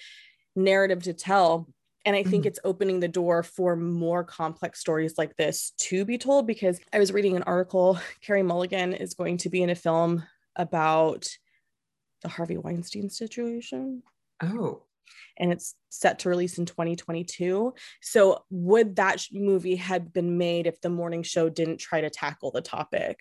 narrative 0.56 1.02
to 1.04 1.12
tell 1.12 1.68
and 2.08 2.16
I 2.16 2.22
think 2.22 2.44
mm-hmm. 2.44 2.48
it's 2.48 2.60
opening 2.64 3.00
the 3.00 3.08
door 3.08 3.42
for 3.42 3.76
more 3.76 4.24
complex 4.24 4.80
stories 4.80 5.18
like 5.18 5.36
this 5.36 5.72
to 5.76 6.06
be 6.06 6.16
told 6.16 6.46
because 6.46 6.80
I 6.90 6.98
was 6.98 7.12
reading 7.12 7.36
an 7.36 7.42
article. 7.42 7.98
Carey 8.22 8.42
Mulligan 8.42 8.94
is 8.94 9.12
going 9.12 9.36
to 9.38 9.50
be 9.50 9.62
in 9.62 9.68
a 9.68 9.74
film 9.74 10.24
about 10.56 11.28
the 12.22 12.30
Harvey 12.30 12.56
Weinstein 12.56 13.10
situation. 13.10 14.02
Oh. 14.42 14.84
And 15.36 15.52
it's 15.52 15.74
set 15.90 16.20
to 16.20 16.30
release 16.30 16.56
in 16.56 16.64
2022. 16.64 17.74
So, 18.00 18.42
would 18.48 18.96
that 18.96 19.22
movie 19.30 19.76
have 19.76 20.10
been 20.10 20.38
made 20.38 20.66
if 20.66 20.80
the 20.80 20.88
morning 20.88 21.22
show 21.22 21.50
didn't 21.50 21.76
try 21.76 22.00
to 22.00 22.08
tackle 22.08 22.50
the 22.50 22.62
topic? 22.62 23.20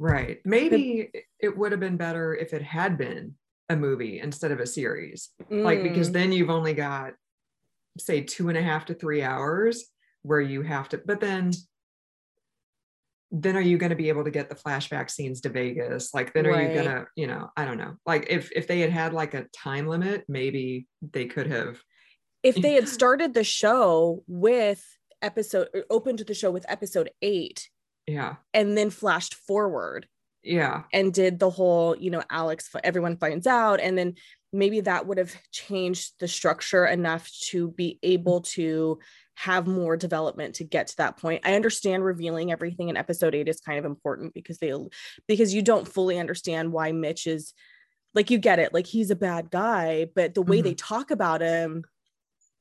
Right. 0.00 0.40
Maybe 0.44 1.08
but, 1.12 1.22
it 1.38 1.56
would 1.56 1.70
have 1.70 1.80
been 1.80 1.96
better 1.96 2.34
if 2.34 2.52
it 2.52 2.62
had 2.62 2.98
been 2.98 3.36
a 3.68 3.76
movie 3.76 4.18
instead 4.18 4.50
of 4.50 4.58
a 4.58 4.66
series. 4.66 5.28
Mm. 5.52 5.62
Like, 5.62 5.84
because 5.84 6.10
mm. 6.10 6.14
then 6.14 6.32
you've 6.32 6.50
only 6.50 6.74
got 6.74 7.12
say 7.98 8.20
two 8.20 8.48
and 8.48 8.58
a 8.58 8.62
half 8.62 8.86
to 8.86 8.94
three 8.94 9.22
hours 9.22 9.84
where 10.22 10.40
you 10.40 10.62
have 10.62 10.88
to 10.88 10.98
but 10.98 11.20
then 11.20 11.52
then 13.30 13.56
are 13.56 13.62
you 13.62 13.76
going 13.76 13.90
to 13.90 13.96
be 13.96 14.08
able 14.08 14.24
to 14.24 14.30
get 14.30 14.48
the 14.48 14.54
flashback 14.54 15.10
scenes 15.10 15.42
to 15.42 15.50
vegas? 15.50 16.14
Like 16.14 16.32
then 16.32 16.46
are 16.46 16.52
right. 16.52 16.68
you 16.68 16.74
going 16.74 16.86
to 16.86 17.06
you 17.14 17.26
know 17.26 17.50
i 17.56 17.64
don't 17.64 17.78
know. 17.78 17.96
Like 18.06 18.26
if 18.30 18.50
if 18.52 18.66
they 18.66 18.80
had 18.80 18.90
had 18.90 19.12
like 19.12 19.34
a 19.34 19.46
time 19.52 19.86
limit 19.86 20.24
maybe 20.28 20.86
they 21.12 21.26
could 21.26 21.50
have 21.50 21.80
if 22.42 22.54
they 22.56 22.74
had 22.74 22.88
started 22.98 23.34
the 23.34 23.44
show 23.44 24.22
with 24.26 24.84
episode 25.22 25.68
opened 25.90 26.20
the 26.20 26.34
show 26.34 26.50
with 26.50 26.64
episode 26.68 27.10
eight 27.22 27.68
yeah. 28.06 28.36
and 28.54 28.76
then 28.76 28.90
flashed 28.90 29.34
forward 29.34 30.06
yeah 30.48 30.82
and 30.92 31.12
did 31.12 31.38
the 31.38 31.50
whole 31.50 31.96
you 31.96 32.10
know 32.10 32.22
alex 32.30 32.70
everyone 32.82 33.16
finds 33.16 33.46
out 33.46 33.80
and 33.80 33.98
then 33.98 34.14
maybe 34.52 34.80
that 34.80 35.06
would 35.06 35.18
have 35.18 35.34
changed 35.52 36.14
the 36.20 36.28
structure 36.28 36.86
enough 36.86 37.30
to 37.50 37.70
be 37.72 37.98
able 38.02 38.40
to 38.40 38.98
have 39.34 39.66
more 39.68 39.96
development 39.96 40.56
to 40.56 40.64
get 40.64 40.88
to 40.88 40.96
that 40.96 41.16
point. 41.16 41.46
I 41.46 41.54
understand 41.54 42.04
revealing 42.04 42.50
everything 42.50 42.88
in 42.88 42.96
episode 42.96 43.36
8 43.36 43.46
is 43.46 43.60
kind 43.60 43.78
of 43.78 43.84
important 43.84 44.34
because 44.34 44.58
they 44.58 44.72
because 45.28 45.54
you 45.54 45.62
don't 45.62 45.86
fully 45.86 46.18
understand 46.18 46.72
why 46.72 46.90
Mitch 46.90 47.26
is 47.28 47.54
like 48.14 48.30
you 48.30 48.38
get 48.38 48.58
it 48.58 48.74
like 48.74 48.86
he's 48.86 49.10
a 49.10 49.16
bad 49.16 49.50
guy 49.50 50.06
but 50.14 50.34
the 50.34 50.42
way 50.42 50.58
mm-hmm. 50.58 50.64
they 50.64 50.74
talk 50.74 51.10
about 51.10 51.40
him 51.40 51.84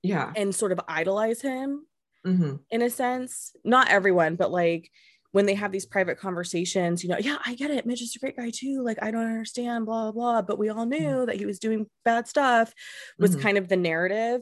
yeah 0.04 0.32
and 0.36 0.54
sort 0.54 0.72
of 0.72 0.80
idolize 0.88 1.42
him 1.42 1.86
mm-hmm. 2.26 2.58
in 2.70 2.82
a 2.82 2.90
sense 2.90 3.54
not 3.64 3.90
everyone 3.90 4.36
but 4.36 4.52
like 4.52 4.92
when 5.32 5.46
they 5.46 5.56
have 5.56 5.72
these 5.72 5.86
private 5.86 6.20
conversations, 6.20 7.04
you 7.04 7.10
know, 7.10 7.18
yeah, 7.20 7.38
I 7.46 7.54
get 7.56 7.72
it. 7.72 7.86
Mitch 7.86 8.02
is 8.02 8.16
a 8.16 8.20
great 8.20 8.38
guy 8.38 8.50
too. 8.50 8.82
Like, 8.84 8.98
I 9.02 9.12
don't 9.12 9.26
understand, 9.26 9.86
blah, 9.86 10.12
blah, 10.12 10.12
blah. 10.12 10.42
But 10.42 10.58
we 10.58 10.70
all 10.70 10.86
knew 10.86 11.00
mm-hmm. 11.00 11.26
that 11.26 11.36
he 11.36 11.46
was 11.46 11.60
doing 11.60 11.88
bad 12.06 12.28
stuff, 12.28 12.74
was 13.20 13.32
mm-hmm. 13.32 13.42
kind 13.42 13.58
of 13.58 13.68
the 13.68 13.78
narrative. 13.78 14.42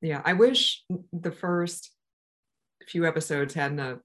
Yeah. 0.00 0.22
I 0.24 0.34
wish 0.34 0.82
the 1.12 1.32
first 1.32 1.90
few 2.88 3.06
episodes 3.06 3.54
hadn't 3.54 3.80
a, 3.80 3.98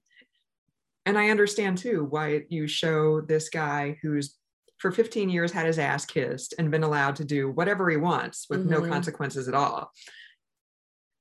and 1.04 1.16
I 1.16 1.30
understand 1.30 1.78
too 1.78 2.06
why 2.08 2.42
you 2.48 2.66
show 2.66 3.20
this 3.20 3.48
guy 3.48 3.96
who's 4.02 4.34
for 4.78 4.90
15 4.90 5.30
years 5.30 5.52
had 5.52 5.66
his 5.66 5.78
ass 5.78 6.04
kissed 6.04 6.54
and 6.58 6.70
been 6.70 6.82
allowed 6.82 7.16
to 7.16 7.24
do 7.24 7.50
whatever 7.50 7.88
he 7.88 7.96
wants 7.96 8.46
with 8.50 8.60
mm-hmm. 8.60 8.82
no 8.82 8.88
consequences 8.88 9.48
at 9.48 9.54
all 9.54 9.90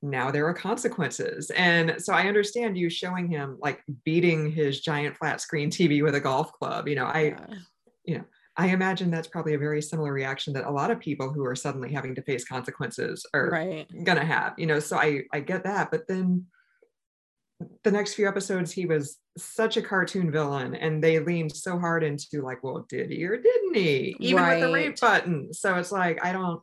now 0.09 0.31
there 0.31 0.47
are 0.47 0.53
consequences. 0.53 1.49
And 1.51 1.95
so 1.97 2.13
I 2.13 2.27
understand 2.27 2.77
you 2.77 2.89
showing 2.89 3.27
him 3.27 3.57
like 3.61 3.83
beating 4.03 4.51
his 4.51 4.81
giant 4.81 5.17
flat 5.17 5.41
screen 5.41 5.69
TV 5.69 6.03
with 6.03 6.15
a 6.15 6.19
golf 6.19 6.51
club. 6.53 6.87
You 6.87 6.95
know, 6.95 7.05
I, 7.05 7.21
yeah. 7.21 7.55
you 8.05 8.17
know, 8.17 8.23
I 8.57 8.67
imagine 8.67 9.11
that's 9.11 9.27
probably 9.27 9.53
a 9.53 9.59
very 9.59 9.81
similar 9.81 10.13
reaction 10.13 10.53
that 10.53 10.65
a 10.65 10.71
lot 10.71 10.91
of 10.91 10.99
people 10.99 11.31
who 11.31 11.43
are 11.45 11.55
suddenly 11.55 11.91
having 11.91 12.15
to 12.15 12.21
face 12.21 12.45
consequences 12.45 13.25
are 13.33 13.49
right. 13.49 14.03
gonna 14.03 14.23
have, 14.23 14.53
you 14.57 14.65
know. 14.65 14.79
So 14.79 14.97
I 14.97 15.23
I 15.33 15.41
get 15.41 15.63
that, 15.65 15.91
but 15.91 16.07
then 16.07 16.45
the 17.83 17.91
next 17.91 18.13
few 18.13 18.27
episodes 18.27 18.71
he 18.71 18.85
was 18.85 19.17
such 19.37 19.77
a 19.77 19.81
cartoon 19.81 20.31
villain 20.31 20.75
and 20.75 21.03
they 21.03 21.19
leaned 21.19 21.55
so 21.55 21.77
hard 21.79 22.03
into 22.03 22.41
like, 22.41 22.63
well, 22.63 22.85
did 22.89 23.09
he 23.09 23.25
or 23.25 23.37
didn't 23.37 23.75
he? 23.75 24.15
Even 24.19 24.43
right. 24.43 24.55
with 24.55 24.67
the 24.67 24.73
rape 24.73 24.99
button. 24.99 25.53
So 25.53 25.75
it's 25.75 25.91
like 25.91 26.23
I 26.23 26.31
don't 26.31 26.61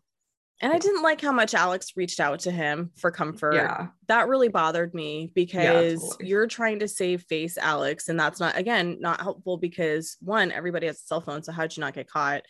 and 0.62 0.72
I 0.72 0.78
didn't 0.78 1.02
like 1.02 1.20
how 1.20 1.32
much 1.32 1.54
Alex 1.54 1.92
reached 1.96 2.20
out 2.20 2.38
to 2.40 2.52
him 2.52 2.92
for 2.96 3.10
comfort. 3.10 3.56
Yeah. 3.56 3.88
That 4.06 4.28
really 4.28 4.48
bothered 4.48 4.94
me 4.94 5.32
because 5.34 5.56
yeah, 5.64 6.08
totally. 6.08 6.28
you're 6.28 6.46
trying 6.46 6.78
to 6.78 6.88
save 6.88 7.22
face, 7.22 7.58
Alex. 7.58 8.08
And 8.08 8.18
that's 8.18 8.38
not, 8.38 8.56
again, 8.56 8.98
not 9.00 9.20
helpful 9.20 9.56
because 9.56 10.16
one, 10.20 10.52
everybody 10.52 10.86
has 10.86 10.98
a 10.98 11.02
cell 11.04 11.20
phone. 11.20 11.42
So 11.42 11.50
how'd 11.50 11.76
you 11.76 11.80
not 11.80 11.94
get 11.94 12.08
caught? 12.08 12.42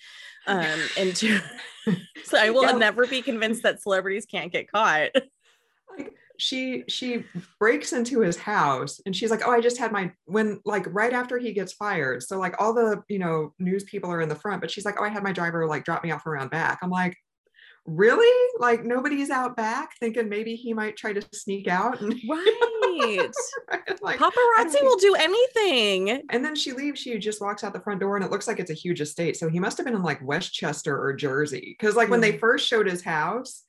Um, 0.47 0.79
and 0.99 1.17
two, 1.17 1.41
so 2.25 2.37
I 2.39 2.51
will 2.51 2.65
yeah. 2.65 2.73
never 2.73 3.07
be 3.07 3.23
convinced 3.23 3.63
that 3.63 3.81
celebrities 3.81 4.27
can't 4.27 4.53
get 4.53 4.71
caught. 4.71 5.09
Like 5.97 6.13
she 6.39 6.85
she 6.89 7.25
breaks 7.59 7.93
into 7.93 8.21
his 8.21 8.37
house 8.37 9.01
and 9.07 9.15
she's 9.17 9.31
like, 9.31 9.43
Oh, 9.47 9.53
I 9.53 9.61
just 9.61 9.79
had 9.79 9.93
my 9.93 10.11
when 10.25 10.61
like 10.65 10.85
right 10.93 11.13
after 11.13 11.39
he 11.39 11.53
gets 11.53 11.73
fired. 11.73 12.23
So 12.23 12.39
like 12.39 12.61
all 12.61 12.75
the 12.75 13.03
you 13.09 13.19
know 13.19 13.55
news 13.59 13.85
people 13.85 14.11
are 14.11 14.21
in 14.21 14.29
the 14.29 14.35
front, 14.35 14.61
but 14.61 14.71
she's 14.71 14.85
like, 14.85 15.01
Oh, 15.01 15.05
I 15.05 15.09
had 15.09 15.23
my 15.23 15.33
driver 15.33 15.67
like 15.67 15.85
drop 15.85 16.03
me 16.03 16.11
off 16.11 16.27
around 16.27 16.51
back. 16.51 16.79
I'm 16.83 16.91
like, 16.91 17.17
really 17.85 18.51
like 18.61 18.85
nobody's 18.85 19.29
out 19.29 19.57
back 19.57 19.97
thinking 19.99 20.29
maybe 20.29 20.55
he 20.55 20.73
might 20.73 20.97
try 20.97 21.13
to 21.13 21.21
sneak 21.33 21.67
out 21.67 22.01
and 22.01 22.15
right, 22.29 23.31
like 24.03 24.21
paparazzi 24.21 24.81
will 24.83 24.97
do 24.97 25.17
anything 25.17 26.23
and 26.31 26.45
then 26.45 26.55
she 26.55 26.71
leaves 26.73 27.01
she 27.01 27.19
just 27.19 27.41
walks 27.41 27.65
out 27.65 27.73
the 27.73 27.81
front 27.81 27.99
door 27.99 28.17
and 28.17 28.25
it 28.25 28.31
looks 28.31 28.47
like 28.47 28.61
it's 28.61 28.71
a 28.71 28.75
huge 28.75 29.01
estate 29.01 29.37
so 29.37 29.49
he 29.49 29.59
must 29.59 29.77
have 29.77 29.85
been 29.85 29.97
in 29.97 30.03
like 30.03 30.25
westchester 30.25 30.97
or 30.97 31.13
jersey 31.13 31.75
because 31.77 31.97
like 31.97 32.09
when 32.09 32.21
they 32.21 32.33
hmm. 32.33 32.39
first 32.39 32.69
showed 32.69 32.87
his 32.87 33.03
house 33.03 33.65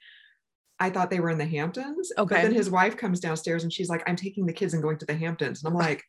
I 0.79 0.89
thought 0.89 1.09
they 1.09 1.21
were 1.21 1.29
in 1.29 1.37
the 1.37 1.45
Hamptons. 1.45 2.11
Okay. 2.17 2.35
But 2.35 2.41
then 2.41 2.53
his 2.53 2.69
wife 2.69 2.97
comes 2.97 3.19
downstairs 3.21 3.63
and 3.63 3.71
she's 3.71 3.89
like, 3.89 4.03
I'm 4.05 4.17
taking 4.17 4.45
the 4.45 4.51
kids 4.51 4.73
and 4.73 4.83
going 4.83 4.97
to 4.97 5.05
the 5.05 5.13
Hamptons. 5.13 5.63
And 5.63 5.71
I'm 5.71 5.77
like, 5.77 6.03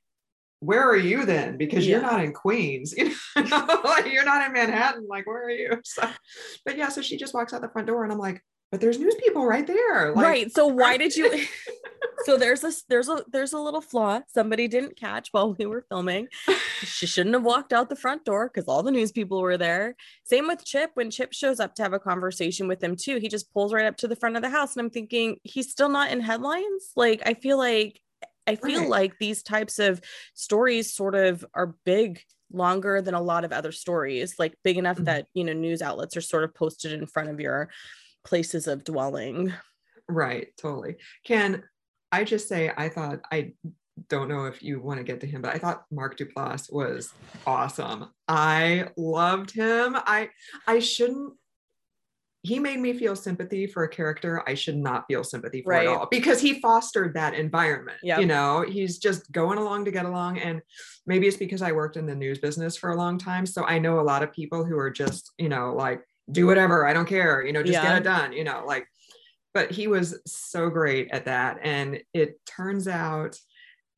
where 0.65 0.83
are 0.89 0.97
you 0.97 1.25
then? 1.25 1.57
Because 1.57 1.87
Yeah. 1.87 1.97
you're 1.97 2.03
not 2.03 2.23
in 2.25 2.33
Queens, 2.33 2.95
you 2.97 3.05
know, 3.37 3.81
like 3.85 4.07
you're 4.13 4.25
not 4.25 4.47
in 4.47 4.53
Manhattan. 4.53 5.07
Like, 5.09 5.27
where 5.27 5.45
are 5.45 5.51
you? 5.51 5.81
So, 5.85 6.09
but 6.65 6.77
yeah, 6.77 6.89
so 6.89 7.03
she 7.03 7.17
just 7.17 7.35
walks 7.35 7.53
out 7.53 7.61
the 7.61 7.69
front 7.69 7.87
door, 7.87 8.05
and 8.05 8.13
I'm 8.13 8.19
like, 8.19 8.41
but 8.73 8.81
there's 8.81 8.99
news 8.99 9.15
people 9.17 9.47
right 9.47 9.67
there. 9.67 10.13
Like, 10.15 10.25
right. 10.25 10.53
So 10.53 10.67
why 10.67 10.97
did 10.97 11.15
you? 11.15 11.47
so 12.25 12.37
there's 12.37 12.65
a 12.65 12.73
there's 12.89 13.09
a 13.09 13.23
there's 13.31 13.53
a 13.53 13.59
little 13.59 13.81
flaw 13.81 14.21
somebody 14.33 14.67
didn't 14.67 14.97
catch 14.97 15.29
while 15.31 15.55
we 15.55 15.67
were 15.67 15.85
filming. 15.89 16.27
She 16.83 17.07
shouldn't 17.07 17.35
have 17.35 17.45
walked 17.45 17.73
out 17.73 17.89
the 17.89 17.95
front 17.97 18.25
door 18.25 18.51
because 18.53 18.67
all 18.67 18.83
the 18.83 18.91
news 18.91 19.13
people 19.13 19.41
were 19.41 19.57
there. 19.57 19.95
Same 20.25 20.49
with 20.49 20.65
Chip. 20.65 20.91
When 20.95 21.11
Chip 21.11 21.33
shows 21.33 21.61
up 21.61 21.75
to 21.77 21.83
have 21.83 21.93
a 21.93 22.01
conversation 22.01 22.67
with 22.67 22.83
him 22.83 22.97
too, 22.97 23.19
he 23.19 23.29
just 23.29 23.53
pulls 23.53 23.73
right 23.73 23.87
up 23.87 23.97
to 23.99 24.09
the 24.09 24.17
front 24.17 24.35
of 24.37 24.43
the 24.43 24.51
house, 24.51 24.75
and 24.75 24.85
I'm 24.85 24.91
thinking 24.91 25.37
he's 25.45 25.71
still 25.71 25.89
not 25.89 26.11
in 26.11 26.21
headlines. 26.21 26.91
Like 26.97 27.23
I 27.27 27.35
feel 27.35 27.59
like 27.59 28.01
I 28.47 28.57
feel 28.57 28.81
Right. 28.81 28.89
like 28.89 29.19
these 29.19 29.43
types 29.43 29.79
of 29.79 30.01
stories 30.35 30.93
sort 30.93 31.15
of 31.15 31.45
are 31.55 31.75
big 31.85 32.23
longer 32.53 33.01
than 33.01 33.15
a 33.15 33.21
lot 33.23 33.45
of 33.45 33.53
other 33.53 33.73
stories 33.73 34.39
like 34.39 34.55
big 34.63 34.77
enough 34.77 34.99
Mhm. 34.99 35.05
that 35.07 35.27
you 35.35 35.43
know 35.45 35.53
news 35.53 35.83
outlets 35.83 36.17
are 36.17 36.21
sort 36.21 36.45
of 36.45 36.55
posted 36.55 36.93
in 36.93 37.07
front 37.07 37.29
of 37.31 37.41
your 37.41 37.71
places 38.25 38.67
of 38.67 38.85
dwelling 38.85 39.53
Right, 40.07 40.55
totally. 40.59 40.97
Can 41.25 41.65
I 42.13 42.25
just 42.25 42.47
say 42.47 42.71
I 42.77 42.91
thought 42.91 43.21
I 43.33 43.55
don't 44.09 44.29
know 44.29 44.45
if 44.45 44.63
you 44.63 44.79
want 44.81 44.99
to 44.99 45.05
get 45.05 45.21
to 45.23 45.27
him, 45.27 45.41
but 45.41 45.55
I 45.55 45.59
thought 45.59 45.87
Mark 45.91 46.19
Duplass 46.19 46.71
was 46.71 47.13
awesome. 47.47 48.13
I 48.29 48.91
loved 48.99 49.51
him. 49.53 49.97
I 49.97 50.31
I 50.67 50.79
shouldn't 50.81 51.33
he 52.45 52.59
made 52.59 52.79
me 52.79 52.93
feel 52.93 53.17
sympathy 53.17 53.67
for 53.67 53.85
a 53.85 53.89
character 53.89 54.43
I 54.47 54.53
should 54.53 54.77
not 54.77 55.07
feel 55.09 55.25
sympathy 55.25 55.63
for 55.63 55.71
Right. 55.71 55.89
at 55.89 55.93
all 55.97 56.09
because 56.11 56.43
he 56.43 56.61
fostered 56.61 57.15
that 57.15 57.33
environment. 57.33 57.97
Yep. 58.03 58.21
You 58.21 58.27
know, 58.27 58.61
he's 58.69 58.99
just 58.99 59.33
going 59.33 59.57
along 59.57 59.87
to 59.87 59.91
get 59.91 60.05
along. 60.05 60.39
And 60.39 60.61
maybe 61.07 61.27
it's 61.27 61.39
because 61.39 61.63
I 61.63 61.73
worked 61.73 61.97
in 61.97 62.05
the 62.05 62.15
news 62.15 62.39
business 62.39 62.77
for 62.77 62.91
a 62.91 62.97
long 62.97 63.17
time. 63.17 63.47
So 63.47 63.65
I 63.65 63.79
know 63.79 63.99
a 63.99 64.03
lot 64.03 64.23
of 64.23 64.31
people 64.31 64.63
who 64.63 64.77
are 64.79 64.91
just, 64.91 65.33
you 65.39 65.49
know, 65.49 65.73
like, 65.75 66.03
do 66.31 66.47
whatever, 66.47 66.87
I 66.87 66.93
don't 66.93 67.09
care, 67.09 67.43
you 67.43 67.53
know, 67.55 67.63
just 67.63 67.73
Yeah. 67.73 67.83
get 67.83 67.97
it 67.97 68.05
done, 68.05 68.35
you 68.35 68.45
know, 68.45 68.63
like, 68.67 68.87
but 69.55 69.71
he 69.71 69.87
was 69.87 70.21
so 70.27 70.69
great 70.69 71.09
at 71.13 71.25
that. 71.25 71.61
And 71.63 72.03
it 72.13 72.45
turns 72.45 72.87
out 72.87 73.39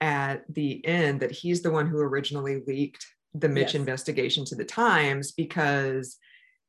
at 0.00 0.44
the 0.48 0.86
end 0.86 1.18
that 1.18 1.32
he's 1.32 1.62
the 1.62 1.72
one 1.72 1.88
who 1.88 1.98
originally 1.98 2.62
leaked 2.64 3.04
the 3.34 3.48
Mitch 3.48 3.74
Yes. 3.74 3.74
investigation 3.74 4.44
to 4.44 4.54
the 4.54 4.64
Times 4.64 5.32
because 5.32 6.16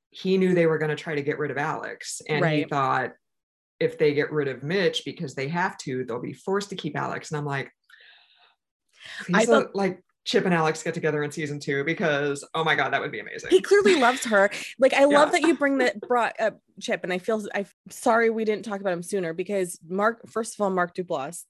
he 0.09 0.37
knew 0.37 0.53
they 0.53 0.65
were 0.67 0.77
going 0.77 0.89
to 0.89 0.95
try 0.95 1.15
to 1.15 1.21
get 1.21 1.37
rid 1.39 1.51
of 1.51 1.57
Alex. 1.57 2.21
And 2.27 2.45
he 2.45 2.63
thought 2.63 3.11
if 3.79 3.97
they 3.97 4.13
get 4.13 4.31
rid 4.31 4.47
of 4.47 4.63
Mitch 4.63 5.03
because 5.05 5.35
they 5.35 5.47
have 5.49 5.77
to, 5.79 6.03
they'll 6.05 6.21
be 6.21 6.33
forced 6.33 6.69
to 6.69 6.75
keep 6.75 6.95
Alex. 6.97 7.29
And 7.31 7.37
I'm 7.37 7.45
like, 7.45 7.71
I 9.33 9.45
thought- 9.45 9.75
like 9.75 10.01
Chip 10.25 10.43
and 10.43 10.53
Alex 10.53 10.83
get 10.83 10.93
together 10.93 11.23
in 11.23 11.31
season 11.31 11.57
two 11.57 11.85
because 11.85 12.45
oh 12.53 12.61
my 12.63 12.75
god, 12.75 12.91
that 12.91 12.99
would 12.99 13.13
be 13.13 13.19
amazing. 13.21 13.49
he 13.49 13.61
clearly 13.61 13.95
loves 13.97 14.25
her 14.25 14.49
like 14.77 14.93
i 14.93 15.05
love 15.05 15.31
that 15.31 15.41
you 15.41 15.55
bring 15.57 15.77
that 15.77 16.01
brought 16.01 16.37
up 16.37 16.59
chip 16.81 16.99
and 17.05 17.13
i 17.13 17.17
feel 17.17 17.41
i'm 17.55 17.65
sorry 17.89 18.29
we 18.29 18.43
didn't 18.43 18.65
talk 18.65 18.81
about 18.81 18.91
him 18.91 19.01
sooner 19.01 19.31
because 19.33 19.79
mark 19.87 20.27
first 20.29 20.53
of 20.55 20.59
all 20.61 20.69
mark 20.69 20.93
duplass 20.93 21.43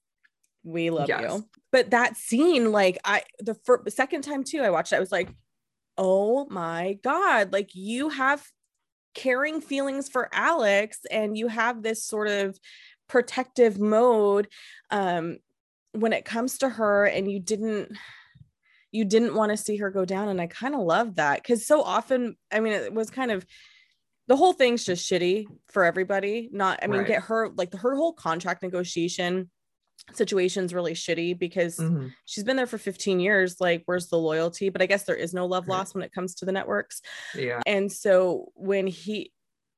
we 0.62 0.90
love 0.90 1.08
Yes. 1.08 1.22
you 1.22 1.44
but 1.72 1.90
that 1.90 2.16
scene 2.16 2.70
like 2.70 2.98
i 3.04 3.22
the 3.40 3.54
fir- 3.54 3.82
second 3.88 4.22
time 4.22 4.44
too 4.44 4.60
i 4.60 4.70
watched 4.70 4.92
it 4.92 4.96
i 4.96 5.00
was 5.00 5.10
like 5.10 5.28
oh 5.98 6.46
my 6.48 6.96
god 7.02 7.52
like 7.52 7.74
you 7.74 8.08
have 8.08 8.42
caring 9.14 9.60
feelings 9.60 10.08
for 10.08 10.28
alex 10.32 11.00
and 11.10 11.36
you 11.36 11.48
have 11.48 11.82
this 11.82 12.04
sort 12.04 12.28
of 12.28 12.58
protective 13.08 13.78
mode 13.78 14.48
um 14.90 15.38
when 15.92 16.12
it 16.12 16.24
comes 16.24 16.58
to 16.58 16.68
her 16.68 17.04
and 17.04 17.30
you 17.30 17.40
didn't 17.40 17.90
you 18.92 19.04
didn't 19.04 19.34
want 19.34 19.50
to 19.50 19.56
see 19.56 19.76
her 19.76 19.90
go 19.90 20.04
down 20.04 20.28
and 20.28 20.40
i 20.40 20.46
kind 20.46 20.74
of 20.74 20.80
love 20.80 21.16
that 21.16 21.42
because 21.42 21.66
so 21.66 21.82
often 21.82 22.36
i 22.52 22.60
mean 22.60 22.72
it 22.72 22.92
was 22.94 23.10
kind 23.10 23.30
of 23.30 23.44
the 24.28 24.36
whole 24.36 24.52
thing's 24.52 24.84
just 24.84 25.10
shitty 25.10 25.46
for 25.68 25.84
everybody 25.84 26.48
not 26.52 26.78
i 26.82 26.86
mean 26.86 27.00
Right. 27.00 27.08
get 27.08 27.22
her 27.24 27.48
like 27.56 27.74
her 27.74 27.96
whole 27.96 28.12
contract 28.12 28.62
negotiation 28.62 29.50
situation's 30.12 30.72
really 30.74 30.94
shitty 30.94 31.38
because 31.38 31.76
Mhm. 31.78 32.12
she's 32.24 32.44
been 32.44 32.56
there 32.56 32.66
for 32.66 32.78
15 32.78 33.20
years 33.20 33.60
like 33.60 33.82
where's 33.86 34.08
the 34.08 34.18
loyalty 34.18 34.68
but 34.68 34.80
i 34.82 34.86
guess 34.86 35.04
there 35.04 35.16
is 35.16 35.34
no 35.34 35.46
love 35.46 35.68
Right. 35.68 35.76
lost 35.76 35.94
when 35.94 36.02
it 36.04 36.12
comes 36.12 36.34
to 36.36 36.44
the 36.44 36.52
networks 36.52 37.00
Yeah. 37.34 37.60
and 37.66 37.90
so 37.92 38.50
when 38.54 38.86
he 38.86 39.32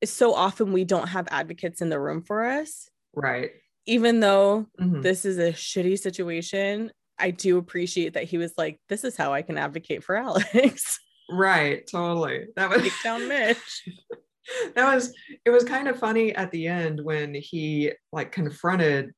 so 0.04 0.32
often 0.34 0.72
we 0.72 0.84
don't 0.84 1.08
have 1.08 1.28
advocates 1.30 1.80
in 1.82 1.88
the 1.90 2.00
room 2.00 2.22
for 2.22 2.44
us 2.44 2.88
Right. 3.14 3.50
even 3.86 4.20
though 4.20 4.66
Mhm. 4.80 5.02
this 5.02 5.24
is 5.24 5.38
a 5.38 5.52
shitty 5.52 5.98
situation 5.98 6.92
i 7.18 7.30
do 7.30 7.58
appreciate 7.58 8.14
that 8.14 8.24
he 8.24 8.38
was 8.38 8.54
like 8.56 8.78
this 8.88 9.04
is 9.04 9.16
how 9.16 9.32
i 9.32 9.42
can 9.42 9.58
advocate 9.58 10.02
for 10.04 10.16
alex 10.26 10.98
Right. 11.32 11.86
Totally. 11.86 12.46
That 12.56 12.70
was 12.70 12.90
down 13.04 13.28
mitch 13.28 13.84
that 14.74 14.92
was 14.94 15.14
it 15.44 15.50
was 15.50 15.62
kind 15.64 15.86
of 15.86 15.96
funny 15.98 16.34
at 16.34 16.50
the 16.50 16.66
end 16.66 17.00
when 17.04 17.34
he 17.34 17.92
like 18.12 18.32
confronted 18.32 19.12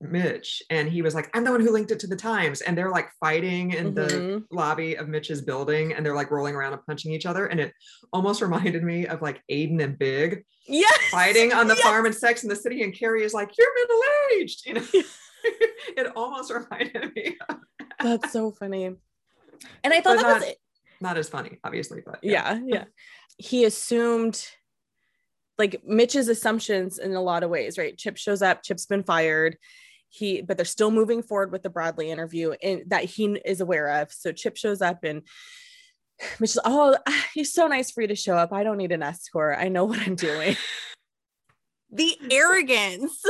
Mitch 0.00 0.62
and 0.70 0.88
he 0.88 1.02
was 1.02 1.14
like, 1.14 1.30
I'm 1.34 1.44
the 1.44 1.50
one 1.50 1.60
who 1.60 1.70
linked 1.70 1.90
it 1.90 1.98
to 2.00 2.06
the 2.06 2.16
Times. 2.16 2.60
And 2.60 2.76
they're 2.76 2.90
like 2.90 3.08
fighting 3.20 3.72
in 3.72 3.94
the 3.94 4.06
Mhm. 4.06 4.42
lobby 4.50 4.96
of 4.96 5.08
Mitch's 5.08 5.40
building 5.42 5.92
and 5.94 6.04
they're 6.04 6.14
like 6.14 6.30
rolling 6.30 6.54
around 6.54 6.72
and 6.74 6.84
punching 6.86 7.12
each 7.12 7.26
other. 7.26 7.46
And 7.46 7.60
it 7.60 7.72
almost 8.12 8.42
reminded 8.42 8.82
me 8.82 9.06
of 9.06 9.22
like 9.22 9.40
Aiden 9.50 9.82
and 9.82 9.98
Big 9.98 10.44
yes 10.66 10.98
fighting 11.10 11.52
on 11.52 11.68
the 11.68 11.74
yes. 11.74 11.82
farm 11.82 12.06
and 12.06 12.14
Sex 12.14 12.42
in 12.42 12.48
the 12.48 12.56
City. 12.56 12.82
And 12.82 12.92
Carrie 12.98 13.24
is 13.24 13.32
like, 13.34 13.50
You're 13.56 13.74
middle 13.74 14.00
aged. 14.40 14.66
You 14.66 14.74
know, 14.74 14.84
it 15.96 16.12
almost 16.16 16.52
reminded 16.52 17.14
me. 17.14 17.36
that's 18.00 18.32
so 18.32 18.50
funny 18.50 18.84
and 18.86 18.96
i 19.84 20.00
thought 20.00 20.16
But 20.16 20.22
that 20.22 20.40
not- 20.40 20.48
it. 20.48 20.58
Not 21.00 21.18
as 21.18 21.28
funny, 21.28 21.58
obviously, 21.64 22.00
but 22.04 22.18
yeah 22.22 22.58
yeah 22.66 22.84
he 23.38 23.64
assumed 23.64 24.46
like 25.58 25.82
mitch's 25.86 26.28
assumptions 26.28 26.98
in 26.98 27.14
a 27.14 27.22
lot 27.22 27.42
of 27.42 27.50
ways 27.50 27.78
right? 27.78 27.96
Chip 27.96 28.16
shows 28.16 28.42
up 28.42 28.62
chip's 28.62 28.86
been 28.86 29.04
fired. 29.04 29.56
He 30.08 30.42
but 30.42 30.56
they're 30.56 30.64
still 30.64 30.90
moving 30.90 31.22
forward 31.22 31.52
with 31.52 31.62
the 31.62 31.70
bradley 31.70 32.10
interview 32.10 32.54
and 32.62 32.82
that 32.88 33.04
he 33.04 33.26
is 33.44 33.60
aware 33.60 34.02
of. 34.02 34.12
So 34.12 34.32
chip 34.32 34.56
shows 34.56 34.82
up 34.82 35.04
and 35.04 35.22
mitch 36.40 36.50
is 36.50 36.60
oh 36.64 36.96
ah, 37.06 37.26
he's 37.34 37.52
so 37.52 37.66
nice 37.66 37.90
for 37.90 38.02
you 38.02 38.08
to 38.08 38.16
show 38.16 38.36
up. 38.36 38.52
I 38.52 38.64
don't 38.64 38.78
need 38.78 38.92
an 38.92 39.02
escort. 39.02 39.56
I 39.58 39.68
know 39.68 39.84
what 39.84 40.00
i'm 40.00 40.14
doing. 40.14 40.56
The 41.94 42.18
arrogance. 42.28 43.22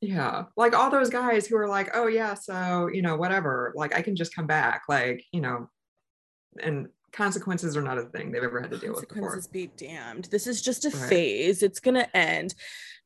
Yeah. 0.00 0.46
Like 0.56 0.74
all 0.74 0.90
those 0.90 1.08
guys 1.08 1.46
who 1.46 1.56
are 1.56 1.68
like, 1.68 1.90
oh, 1.94 2.08
yeah, 2.08 2.34
so, 2.34 2.90
you 2.92 3.00
know, 3.00 3.16
whatever, 3.16 3.72
like 3.76 3.94
I 3.94 4.02
can 4.02 4.16
just 4.16 4.34
come 4.34 4.48
back. 4.48 4.82
Like, 4.88 5.24
you 5.32 5.40
know, 5.40 5.70
and 6.60 6.88
consequences 7.12 7.76
are 7.76 7.82
not 7.82 7.98
a 7.98 8.04
thing 8.06 8.32
they've 8.32 8.42
ever 8.42 8.60
had 8.60 8.70
to 8.70 8.78
deal 8.78 8.92
with 8.94 9.06
before. 9.08 9.22
consequences 9.30 9.46
be 9.48 9.66
damned 9.76 10.24
this 10.30 10.46
is 10.46 10.62
just 10.62 10.84
a 10.86 10.90
Right. 10.90 11.08
phase 11.08 11.62
it's 11.62 11.80
gonna 11.80 12.08
end 12.14 12.54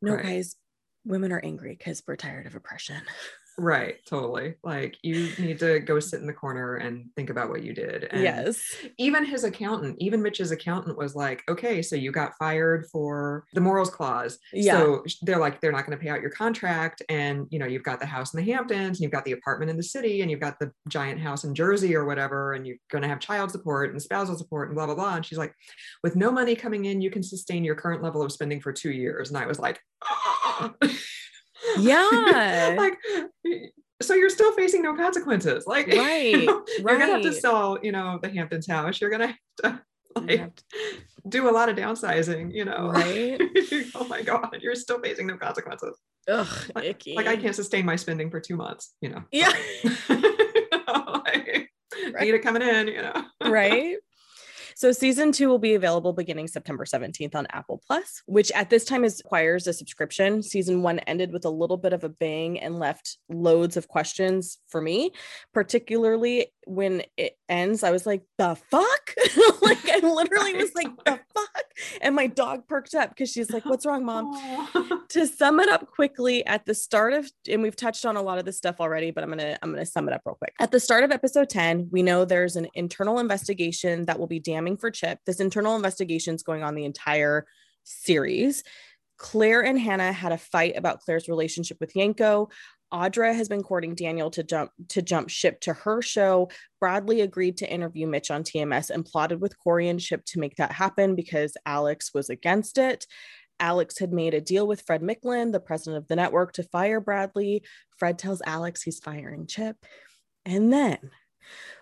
no 0.00 0.14
Right. 0.14 0.22
guys 0.24 0.57
women 1.04 1.32
are 1.32 1.40
angry 1.44 1.74
because 1.76 2.02
we're 2.07 2.16
tired 2.16 2.46
of 2.46 2.54
oppression 2.54 3.02
Right. 3.59 3.96
Totally. 4.07 4.54
Like 4.62 4.96
you 5.02 5.30
need 5.38 5.59
to 5.61 5.80
go 5.80 6.00
sit 6.00 6.20
in 6.20 6.26
the 6.26 6.32
corner 6.32 6.76
and 6.76 7.11
think 7.16 7.30
about 7.30 7.48
what 7.48 7.62
you 7.62 7.72
did. 7.72 8.04
And 8.04 8.22
yes 8.22 8.76
even 8.98 9.24
his 9.24 9.44
accountant, 9.44 9.96
even 10.00 10.22
Mitch's 10.22 10.50
accountant 10.50 10.96
was 10.96 11.14
like, 11.14 11.42
okay, 11.48 11.82
so 11.82 11.96
you 11.96 12.11
got 12.12 12.36
fired 12.38 12.86
for 12.90 13.44
the 13.52 13.61
morals 13.61 13.90
clause. 13.90 14.38
Yeah. 14.52 14.78
So 14.78 15.04
they're 15.22 15.38
like, 15.38 15.61
they're 15.61 15.72
not 15.72 15.86
going 15.86 15.96
to 15.96 16.02
pay 16.02 16.11
out 16.11 16.20
your 16.20 16.30
contract. 16.30 17.02
And, 17.09 17.46
you 17.50 17.59
know, 17.59 17.66
you've 17.66 17.82
got 17.82 18.00
the 18.00 18.07
house 18.07 18.34
in 18.34 18.44
the 18.44 18.52
Hamptons 18.52 18.98
and 18.98 19.00
you've 19.00 19.12
got 19.12 19.24
the 19.24 19.32
apartment 19.32 19.70
in 19.70 19.76
the 19.76 19.82
city 19.82 20.22
and 20.22 20.30
you've 20.30 20.40
got 20.40 20.59
the 20.59 20.72
giant 20.88 21.20
house 21.20 21.44
in 21.44 21.54
Jersey 21.54 21.94
or 21.94 22.04
whatever. 22.04 22.54
And 22.54 22.66
you're 22.66 22.76
going 22.90 23.02
to 23.02 23.09
have 23.09 23.20
child 23.20 23.50
support 23.50 23.90
and 23.90 24.00
spousal 24.00 24.36
support 24.36 24.68
and 24.68 24.76
blah, 24.76 24.86
blah, 24.86 24.94
blah. 24.94 25.16
And 25.16 25.26
she's 25.26 25.38
like, 25.38 25.54
with 26.02 26.16
no 26.16 26.30
money 26.30 26.54
coming 26.54 26.86
in, 26.86 27.00
you 27.00 27.11
can 27.11 27.22
sustain 27.22 27.64
your 27.64 27.74
current 27.74 28.02
level 28.02 28.22
of 28.22 28.32
spending 28.32 28.61
for 28.61 28.72
two 28.72 28.92
years. 28.92 29.28
And 29.28 29.38
I 29.38 29.46
was 29.46 29.59
like, 29.59 29.80
ah. 30.04 30.72
Yeah. 31.78 32.74
like, 32.78 32.98
so 34.02 34.14
you're 34.14 34.30
still 34.30 34.52
facing 34.52 34.82
no 34.82 34.94
consequences. 34.94 35.66
Like, 35.66 35.86
you 35.92 36.00
Right, 36.00 36.46
know, 36.46 36.64
you're 36.78 36.98
gonna 36.98 37.06
have 37.06 37.22
to 37.22 37.32
sell, 37.32 37.78
you 37.82 37.92
know, 37.92 38.18
the 38.22 38.28
Hamptons 38.28 38.66
house. 38.66 39.00
You're 39.00 39.10
gonna 39.10 39.28
have 39.28 39.36
to 39.64 39.80
like 40.20 40.38
have 40.40 40.54
to- 40.54 40.64
do 41.28 41.48
a 41.48 41.52
lot 41.52 41.68
of 41.68 41.76
downsizing, 41.76 42.54
you 42.54 42.64
know. 42.64 42.90
Right. 42.90 43.40
oh 43.94 44.06
my 44.08 44.22
god, 44.22 44.58
you're 44.60 44.74
still 44.76 45.00
facing 45.00 45.26
no 45.26 45.36
consequences. 45.36 45.98
Ugh, 46.28 46.46
Like, 46.74 46.84
icky. 46.84 47.14
like 47.14 47.26
I 47.26 47.36
can't 47.36 47.54
sustain 47.54 47.84
my 47.86 47.96
spending 47.96 48.30
for 48.30 48.40
two 48.40 48.56
months, 48.56 48.94
you 49.00 49.08
know. 49.10 49.22
Yeah. 49.32 49.52
like, 50.08 51.70
Need 52.20 52.34
it 52.34 52.42
coming 52.42 52.62
in, 52.62 52.88
you 52.88 53.02
know. 53.02 53.24
right? 53.44 53.96
So 54.77 54.93
season 54.93 55.33
two 55.33 55.49
will 55.49 55.59
be 55.59 55.72
available 55.72 56.12
beginning 56.12 56.49
September 56.49 56.85
17th 56.85 57.35
on 57.35 57.47
Apple 57.51 57.81
Plus, 57.87 58.22
which 58.27 58.53
at 58.53 58.68
this 58.68 58.85
time 58.85 59.05
is 59.05 59.22
requires 59.24 59.66
a 59.66 59.72
subscription. 59.72 60.43
Season 60.43 60.83
one 60.83 60.99
ended 60.99 61.33
with 61.33 61.47
a 61.47 61.51
little 61.51 61.79
bit 61.79 61.95
of 61.95 62.05
a 62.05 62.11
bang 62.11 62.61
and 62.61 62.79
left 62.79 63.16
loads 63.31 63.79
of 63.79 63.89
questions 63.89 64.59
for 64.68 64.83
me, 64.83 65.12
particularly 65.55 66.53
when 66.66 67.02
it 67.16 67.38
ends, 67.48 67.82
I 67.84 67.92
was 67.92 68.06
like, 68.06 68.22
the 68.38 68.56
fuck? 68.56 69.14
like 69.62 69.88
I 69.88 70.00
literally 70.02 70.54
was 70.54 70.74
like, 70.74 70.88
the 71.04 71.20
fuck? 71.32 71.64
And 72.00 72.14
my 72.14 72.26
dog 72.26 72.66
perked 72.66 72.94
up 72.94 73.10
because 73.10 73.30
she's 73.30 73.50
like, 73.50 73.64
what's 73.64 73.86
wrong, 73.86 74.04
mom? 74.04 75.06
to 75.10 75.26
sum 75.26 75.60
it 75.60 75.68
up 75.68 75.86
quickly, 75.86 76.44
at 76.44 76.66
the 76.66 76.74
start 76.74 77.12
of, 77.12 77.30
and 77.48 77.62
we've 77.62 77.76
touched 77.76 78.04
on 78.04 78.16
a 78.16 78.22
lot 78.22 78.38
of 78.38 78.44
this 78.44 78.56
stuff 78.56 78.80
already, 78.80 79.12
but 79.12 79.22
I'm 79.22 79.30
gonna 79.30 79.56
I'm 79.62 79.70
gonna 79.70 79.86
sum 79.86 80.08
it 80.08 80.14
up 80.14 80.22
real 80.26 80.34
quick. 80.34 80.54
At 80.58 80.72
the 80.72 80.80
start 80.80 81.04
of 81.04 81.12
episode 81.12 81.48
10, 81.48 81.88
we 81.92 82.02
know 82.02 82.24
there's 82.24 82.56
an 82.56 82.66
internal 82.74 83.20
investigation 83.20 84.04
that 84.06 84.18
will 84.18 84.26
be 84.26 84.40
damning 84.40 84.76
for 84.76 84.90
Chip. 84.90 85.20
This 85.24 85.40
internal 85.40 85.76
investigation 85.76 86.34
is 86.34 86.42
going 86.42 86.64
on 86.64 86.74
the 86.74 86.84
entire 86.84 87.46
series. 87.84 88.64
Claire 89.18 89.64
and 89.64 89.78
Hannah 89.78 90.12
had 90.12 90.32
a 90.32 90.38
fight 90.38 90.76
about 90.76 91.00
Claire's 91.00 91.28
relationship 91.28 91.78
with 91.80 91.96
Yanko. 91.96 92.48
Audra 92.93 93.34
has 93.34 93.49
been 93.49 93.62
courting 93.62 93.95
Daniel 93.95 94.30
to 94.30 94.43
jump 94.43 94.70
to 94.89 95.03
jump 95.03 95.28
ship 95.28 95.61
to 95.61 95.72
her 95.72 96.01
show. 96.01 96.49
Bradley 96.80 97.20
agreed 97.20 97.57
to 97.59 97.70
interview 97.70 98.07
Mitch 98.07 98.30
on 98.30 98.45
TMS 98.45 98.91
and 98.91 99.05
plotted 99.05 99.41
with 99.41 99.59
Cory 99.59 99.89
and 99.89 100.01
Chip 100.01 100.24
to 100.26 100.39
make 100.39 100.57
that 100.57 100.72
happen 100.72 101.14
because 101.16 101.57
Alex 101.66 102.12
was 102.14 102.30
against 102.30 102.78
it. 102.78 103.07
Alex 103.59 103.99
had 103.99 104.12
made 104.12 104.34
a 104.34 104.41
deal 104.41 104.66
with 104.66 104.82
Fred 104.82 105.03
Micklen, 105.03 105.53
the 105.53 105.61
president 105.61 106.03
of 106.03 106.09
the 106.09 106.16
network, 106.16 106.53
to 106.53 106.62
fire 106.62 107.01
Bradley. 107.01 107.62
Fred 107.99 108.18
tells 108.18 108.43
Alex 108.47 108.82
he's 108.82 108.99
firing 108.99 109.47
Chip. 109.47 109.76
And 110.45 110.72
then 110.72 110.99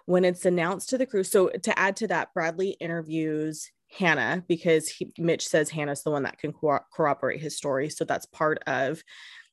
when 0.07 0.25
it's 0.25 0.47
announced 0.47 0.91
to 0.91 0.99
the 0.99 1.07
crew, 1.07 1.25
so 1.25 1.49
to 1.49 1.79
add 1.79 1.97
to 1.97 2.09
that, 2.09 2.33
Bradley 2.33 2.77
interviews 2.81 3.71
Hannah 3.91 4.45
because 4.49 4.89
he, 4.89 5.13
Mitch 5.19 5.47
says 5.47 5.71
Hannah's 5.71 6.03
the 6.03 6.11
one 6.11 6.25
that 6.25 6.39
can 6.39 6.53
co- 6.53 6.81
corroborate 6.93 7.41
his 7.41 7.57
story. 7.57 7.89
So 7.91 8.05
that's 8.05 8.27
part 8.27 8.63
of 8.67 9.03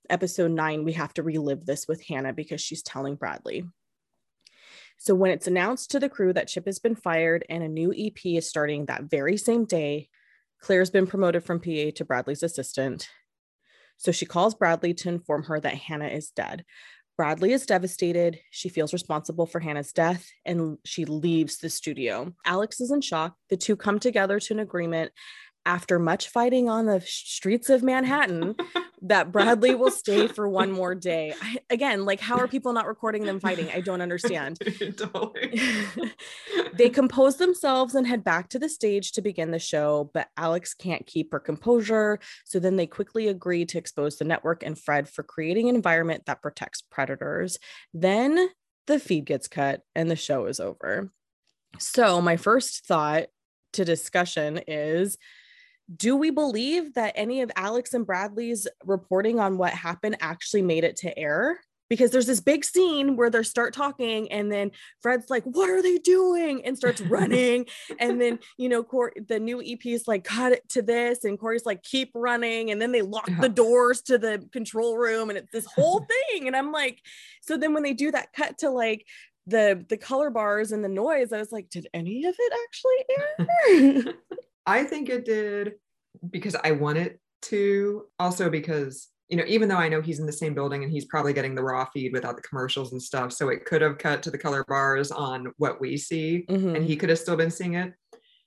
episode 0.09 0.51
nine, 0.51 0.83
we 0.83 0.93
have 0.93 1.13
to 1.15 1.23
relive 1.23 1.65
this 1.65 1.87
with 1.87 2.05
Hannah 2.05 2.33
because 2.33 2.61
she's 2.61 2.83
telling 2.83 3.15
Bradley. 3.15 3.65
So 4.97 5.15
when 5.15 5.31
it's 5.31 5.47
announced 5.47 5.91
to 5.91 5.99
the 5.99 6.09
crew 6.09 6.31
that 6.33 6.47
Chip 6.47 6.65
has 6.65 6.79
been 6.79 6.95
fired 6.95 7.43
and 7.49 7.63
a 7.63 7.67
new 7.67 7.93
EP 7.97 8.23
is 8.25 8.47
starting 8.47 8.85
that 8.85 9.03
very 9.03 9.35
same 9.35 9.65
day, 9.65 10.09
Claire's 10.61 10.91
been 10.91 11.07
promoted 11.07 11.43
from 11.43 11.59
PA 11.59 11.89
to 11.95 12.05
Bradley's 12.05 12.43
assistant. 12.43 13.09
So 13.97 14.11
she 14.11 14.25
calls 14.25 14.55
Bradley 14.55 14.93
to 14.95 15.09
inform 15.09 15.43
her 15.43 15.59
that 15.59 15.75
Hannah 15.75 16.07
is 16.07 16.29
dead. 16.29 16.65
Bradley 17.17 17.51
is 17.51 17.65
devastated. 17.65 18.39
She 18.51 18.69
feels 18.69 18.93
responsible 18.93 19.45
for 19.45 19.59
Hannah's 19.59 19.91
death 19.91 20.27
and 20.45 20.77
she 20.85 21.05
leaves 21.05 21.57
the 21.57 21.69
studio. 21.69 22.33
Alex 22.45 22.81
is 22.81 22.91
in 22.91 23.01
shock. 23.01 23.35
The 23.49 23.57
two 23.57 23.75
come 23.75 23.99
together 23.99 24.39
to 24.39 24.53
an 24.53 24.59
agreement 24.59 25.11
after 25.65 25.99
much 25.99 26.29
fighting 26.29 26.69
on 26.69 26.85
the 26.85 27.01
streets 27.01 27.69
of 27.69 27.83
Manhattan 27.83 28.55
that 29.03 29.31
Bradley 29.31 29.73
will 29.73 29.91
stay 29.91 30.27
for 30.27 30.47
one 30.47 30.71
more 30.71 30.93
day. 30.93 31.33
I, 31.41 31.57
again, 31.69 32.05
like 32.05 32.19
how 32.19 32.37
are 32.37 32.47
people 32.47 32.73
not 32.73 32.87
recording 32.87 33.25
them 33.25 33.39
fighting? 33.39 33.69
I 33.73 33.81
don't 33.81 34.01
understand. 34.01 34.59
they 36.73 36.89
compose 36.89 37.37
themselves 37.37 37.95
and 37.95 38.05
head 38.05 38.23
back 38.23 38.49
to 38.49 38.59
the 38.59 38.69
stage 38.69 39.13
to 39.13 39.21
begin 39.21 39.51
the 39.51 39.59
show, 39.59 40.11
but 40.13 40.27
Alex 40.37 40.73
can't 40.73 41.05
keep 41.05 41.31
her 41.31 41.39
composure. 41.39 42.19
So 42.45 42.59
then 42.59 42.75
they 42.75 42.87
quickly 42.87 43.27
agree 43.27 43.65
to 43.65 43.77
expose 43.77 44.17
the 44.17 44.25
network 44.25 44.63
and 44.63 44.77
Fred 44.77 45.09
for 45.09 45.23
creating 45.23 45.69
an 45.69 45.75
environment 45.75 46.23
that 46.27 46.41
protects 46.41 46.81
predators. 46.81 47.57
Then 47.93 48.49
the 48.87 48.99
feed 48.99 49.25
gets 49.25 49.47
cut 49.47 49.81
and 49.95 50.11
the 50.11 50.15
show 50.15 50.45
is 50.45 50.59
over. 50.59 51.09
So 51.79 52.21
my 52.21 52.37
first 52.37 52.85
thought 52.85 53.27
to 53.73 53.85
discussion 53.85 54.59
is 54.67 55.17
do 55.95 56.15
we 56.15 56.29
believe 56.29 56.93
that 56.93 57.13
any 57.15 57.41
of 57.41 57.51
Alex 57.55 57.93
and 57.93 58.05
Bradley's 58.05 58.67
reporting 58.85 59.39
on 59.39 59.57
what 59.57 59.73
happened 59.73 60.17
actually 60.19 60.61
made 60.61 60.83
it 60.83 60.95
to 60.97 61.17
air? 61.17 61.59
Because 61.89 62.11
there's 62.11 62.27
this 62.27 62.39
big 62.39 62.63
scene 62.63 63.17
where 63.17 63.29
they 63.29 63.43
start 63.43 63.73
talking, 63.73 64.31
and 64.31 64.49
then 64.49 64.71
Fred's 65.01 65.29
like, 65.29 65.43
"What 65.43 65.69
are 65.69 65.81
they 65.81 65.97
doing?" 65.97 66.63
and 66.65 66.77
starts 66.77 67.01
running, 67.01 67.65
and 67.99 68.21
then 68.21 68.39
you 68.57 68.69
know, 68.69 68.81
Cory, 68.81 69.11
the 69.27 69.39
new 69.41 69.61
EP 69.61 69.85
is 69.85 70.07
like, 70.07 70.23
"Cut 70.23 70.53
it 70.53 70.69
to 70.69 70.81
this," 70.81 71.25
and 71.25 71.37
Cory's 71.37 71.65
like, 71.65 71.83
"Keep 71.83 72.11
running," 72.15 72.71
and 72.71 72.81
then 72.81 72.93
they 72.93 73.01
lock 73.01 73.29
the 73.41 73.49
doors 73.49 74.01
to 74.03 74.17
the 74.17 74.47
control 74.53 74.97
room, 74.97 75.29
and 75.29 75.37
it's 75.37 75.51
this 75.51 75.65
whole 75.65 76.05
thing. 76.31 76.47
And 76.47 76.55
I'm 76.55 76.71
like, 76.71 77.01
so 77.41 77.57
then 77.57 77.73
when 77.73 77.83
they 77.83 77.93
do 77.93 78.09
that 78.11 78.31
cut 78.31 78.59
to 78.59 78.69
like 78.69 79.05
the 79.47 79.85
the 79.89 79.97
color 79.97 80.29
bars 80.29 80.71
and 80.71 80.85
the 80.85 80.89
noise, 80.89 81.33
I 81.33 81.39
was 81.39 81.51
like, 81.51 81.69
did 81.69 81.87
any 81.93 82.23
of 82.23 82.35
it 82.39 82.53
actually 82.63 84.05
air? 84.07 84.13
I 84.65 84.83
think 84.83 85.09
it 85.09 85.25
did 85.25 85.73
because 86.29 86.55
I 86.63 86.71
want 86.71 86.97
it 86.97 87.19
to. 87.43 88.05
Also 88.19 88.49
because 88.49 89.07
you 89.31 89.37
know, 89.37 89.45
even 89.47 89.69
though 89.69 89.77
I 89.77 89.87
know 89.87 90.01
he's 90.01 90.19
in 90.19 90.25
the 90.25 90.33
same 90.33 90.53
building 90.53 90.83
and 90.83 90.91
he's 90.91 91.05
probably 91.05 91.31
getting 91.31 91.55
the 91.55 91.63
raw 91.63 91.85
feed 91.85 92.11
without 92.11 92.35
the 92.35 92.41
commercials 92.41 92.91
and 92.91 93.01
stuff, 93.01 93.31
so 93.31 93.47
it 93.47 93.63
could 93.63 93.81
have 93.81 93.97
cut 93.97 94.21
to 94.23 94.31
the 94.31 94.37
color 94.37 94.65
bars 94.67 95.09
on 95.09 95.53
what 95.57 95.79
we 95.79 95.95
see, 95.95 96.45
mm-hmm. 96.49 96.75
and 96.75 96.85
he 96.85 96.97
could 96.97 97.07
have 97.07 97.17
still 97.17 97.37
been 97.37 97.49
seeing 97.49 97.75
it. 97.75 97.93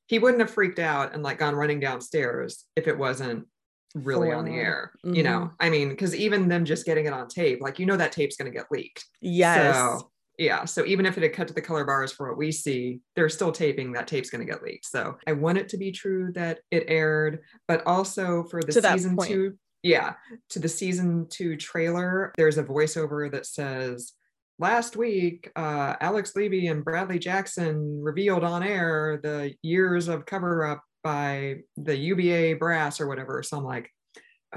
He 0.06 0.18
wouldn't 0.18 0.42
have 0.42 0.50
freaked 0.50 0.78
out 0.78 1.14
and 1.14 1.22
like 1.22 1.38
gone 1.38 1.54
running 1.54 1.80
downstairs 1.80 2.64
if 2.76 2.86
it 2.86 2.98
wasn't 2.98 3.48
really 3.94 4.30
on 4.30 4.44
the 4.44 4.52
air. 4.52 4.92
Mm-hmm. 5.06 5.14
You 5.16 5.22
know, 5.22 5.38
mm-hmm. 5.38 5.54
I 5.58 5.70
mean, 5.70 5.88
because 5.88 6.14
even 6.14 6.48
them 6.48 6.66
just 6.66 6.84
getting 6.84 7.06
it 7.06 7.14
on 7.14 7.28
tape, 7.28 7.62
like 7.62 7.78
you 7.78 7.86
know 7.86 7.96
that 7.96 8.12
tape's 8.12 8.36
going 8.36 8.52
to 8.52 8.56
get 8.56 8.66
leaked. 8.70 9.06
Yes. 9.22 9.74
So 9.74 10.10
yeah 10.38 10.64
so 10.64 10.84
even 10.84 11.06
if 11.06 11.16
it 11.16 11.22
had 11.22 11.32
cut 11.32 11.48
to 11.48 11.54
the 11.54 11.60
color 11.60 11.84
bars 11.84 12.12
for 12.12 12.28
what 12.28 12.38
we 12.38 12.50
see 12.50 13.00
they're 13.14 13.28
still 13.28 13.52
taping 13.52 13.92
that 13.92 14.06
tape's 14.06 14.30
going 14.30 14.44
to 14.44 14.50
get 14.50 14.62
leaked. 14.62 14.86
So 14.86 15.16
i 15.26 15.32
want 15.32 15.58
it 15.58 15.68
to 15.70 15.76
be 15.76 15.92
true 15.92 16.32
that 16.34 16.60
it 16.70 16.84
aired 16.88 17.40
but 17.68 17.86
also 17.86 18.44
for 18.44 18.60
the 18.60 18.72
to 18.72 18.82
season 18.82 19.16
two 19.16 19.56
yeah 19.82 20.14
to 20.50 20.58
the 20.58 20.68
season 20.68 21.26
two 21.28 21.56
trailer 21.56 22.32
there's 22.36 22.58
a 22.58 22.64
voiceover 22.64 23.30
that 23.30 23.46
says 23.46 24.12
last 24.58 24.96
week 24.96 25.50
uh, 25.56 25.94
alex 26.00 26.34
levy 26.36 26.68
and 26.68 26.84
bradley 26.84 27.18
jackson 27.18 28.00
revealed 28.02 28.44
on 28.44 28.62
air 28.62 29.20
the 29.22 29.54
years 29.62 30.08
of 30.08 30.26
cover 30.26 30.64
up 30.64 30.82
by 31.02 31.56
the 31.76 31.96
uba 31.96 32.58
brass 32.58 33.00
or 33.00 33.06
whatever. 33.06 33.42
So 33.42 33.58
i'm 33.58 33.64
like 33.64 33.90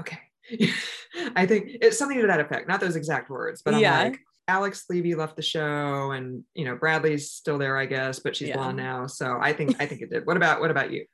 okay. 0.00 0.18
I 1.36 1.46
think 1.46 1.70
it's 1.82 1.98
something 1.98 2.20
to 2.20 2.26
that 2.26 2.40
effect, 2.40 2.68
not 2.68 2.80
those 2.80 2.96
exact 2.96 3.28
words, 3.28 3.62
but 3.62 3.74
I'm 3.74 3.80
yeah. 3.80 4.02
like, 4.04 4.20
Alex 4.48 4.84
Levy 4.88 5.14
left 5.14 5.36
the 5.36 5.42
show 5.42 6.10
and 6.12 6.42
you 6.54 6.64
know 6.64 6.74
Bradley's 6.74 7.30
still 7.30 7.58
there 7.58 7.76
I 7.76 7.86
guess 7.86 8.18
but 8.18 8.34
she's 8.34 8.48
yeah. 8.48 8.56
blonde 8.56 8.78
now. 8.78 9.06
So 9.06 9.38
I 9.40 9.52
think 9.52 9.76
I 9.78 9.86
think 9.86 10.00
it 10.00 10.10
did. 10.10 10.26
What 10.26 10.36
about 10.36 10.60
what 10.60 10.70
about 10.70 10.90
you? 10.90 11.04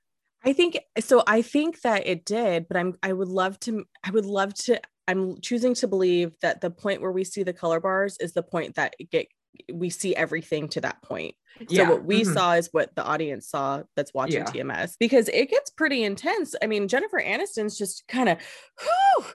I 0.45 0.53
think 0.53 0.79
so 1.01 1.23
I 1.27 1.43
think 1.43 1.81
that 1.83 2.07
it 2.07 2.25
did 2.25 2.67
but 2.69 2.77
I'm 2.77 2.95
I 3.03 3.13
would 3.13 3.29
love 3.29 3.59
to 3.61 3.85
I 4.03 4.11
would 4.11 4.27
love 4.27 4.55
to 4.55 4.81
I'm 5.07 5.41
choosing 5.41 5.75
to 5.75 5.89
believe 5.89 6.33
that 6.41 6.61
the 6.61 6.71
point 6.71 7.03
where 7.03 7.13
we 7.13 7.25
see 7.25 7.43
the 7.43 7.53
color 7.53 7.81
bars 7.81 8.17
is 8.21 8.33
the 8.33 8.43
point 8.43 8.77
that 8.77 8.95
it 8.99 9.11
get 9.11 9.27
we 9.73 9.91
see 9.91 10.15
everything 10.15 10.69
to 10.69 10.81
that 10.83 11.03
point. 11.03 11.35
Yeah. 11.69 11.85
So 11.85 11.93
what 11.93 12.05
we 12.05 12.23
mm-hmm. 12.23 12.33
saw 12.33 12.53
is 12.55 12.69
what 12.73 12.95
the 12.97 13.05
audience 13.05 13.49
saw 13.49 13.83
that's 13.95 14.13
watching 14.13 14.41
yeah. 14.41 14.45
TMS 14.45 14.97
because 14.99 15.29
it 15.29 15.51
gets 15.51 15.71
pretty 15.71 16.03
intense. 16.03 16.55
I 16.63 16.67
mean, 16.67 16.89
Jennifer 16.89 17.23
Aniston's 17.25 17.79
just 17.79 18.07
kind 18.09 18.29
of, 18.29 18.39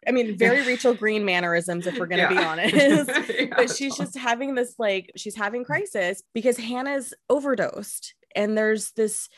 I 0.05 0.11
mean, 0.11 0.37
very 0.37 0.61
Rachel 0.67 0.93
Green 0.93 1.23
mannerisms 1.23 1.87
if 1.87 1.97
we're 1.97 2.07
going 2.07 2.27
to 2.27 2.33
yeah. 2.33 2.41
be 2.41 2.63
honest. 2.65 3.49
but 3.55 3.69
she's 3.69 3.95
just 3.95 4.17
having 4.17 4.55
this 4.55 4.75
like 4.77 5.11
she's 5.15 5.35
having 5.35 5.63
crisis 5.63 6.21
because 6.33 6.57
Hannah's 6.57 7.13
overdosed 7.29 8.15
and 8.35 8.57
there's 8.57 8.91
this 8.91 9.29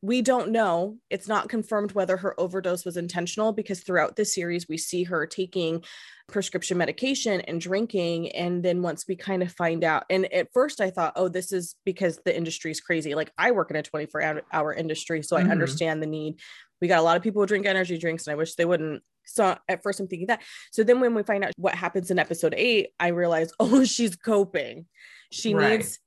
we 0.00 0.22
don't 0.22 0.52
know. 0.52 0.96
It's 1.10 1.26
not 1.26 1.48
confirmed 1.48 1.92
whether 1.92 2.16
her 2.16 2.38
overdose 2.38 2.84
was 2.84 2.96
intentional 2.96 3.52
because 3.52 3.80
throughout 3.80 4.14
the 4.14 4.24
series, 4.24 4.68
we 4.68 4.78
see 4.78 5.02
her 5.04 5.26
taking 5.26 5.82
prescription 6.28 6.78
medication 6.78 7.40
and 7.42 7.60
drinking. 7.60 8.30
And 8.30 8.62
then 8.62 8.82
once 8.82 9.06
we 9.08 9.16
kind 9.16 9.42
of 9.42 9.50
find 9.52 9.82
out, 9.82 10.04
and 10.08 10.32
at 10.32 10.52
first 10.52 10.80
I 10.80 10.90
thought, 10.90 11.14
oh, 11.16 11.28
this 11.28 11.52
is 11.52 11.74
because 11.84 12.20
the 12.24 12.36
industry 12.36 12.70
is 12.70 12.80
crazy. 12.80 13.16
Like 13.16 13.32
I 13.36 13.50
work 13.50 13.70
in 13.70 13.76
a 13.76 13.82
24 13.82 14.42
hour 14.52 14.72
industry, 14.72 15.22
so 15.22 15.36
mm-hmm. 15.36 15.48
I 15.48 15.50
understand 15.50 16.00
the 16.00 16.06
need. 16.06 16.38
We 16.80 16.86
got 16.86 17.00
a 17.00 17.02
lot 17.02 17.16
of 17.16 17.24
people 17.24 17.42
who 17.42 17.46
drink 17.46 17.66
energy 17.66 17.98
drinks, 17.98 18.26
and 18.26 18.32
I 18.32 18.36
wish 18.36 18.54
they 18.54 18.64
wouldn't. 18.64 19.02
So 19.24 19.56
at 19.68 19.82
first 19.82 19.98
I'm 19.98 20.06
thinking 20.06 20.28
that. 20.28 20.42
So 20.70 20.84
then 20.84 21.00
when 21.00 21.12
we 21.14 21.24
find 21.24 21.44
out 21.44 21.52
what 21.56 21.74
happens 21.74 22.12
in 22.12 22.20
episode 22.20 22.54
eight, 22.56 22.90
I 23.00 23.08
realize, 23.08 23.52
oh, 23.60 23.82
she's 23.82 24.14
coping. 24.14 24.86
She 25.32 25.54
right. 25.54 25.78
needs 25.78 25.98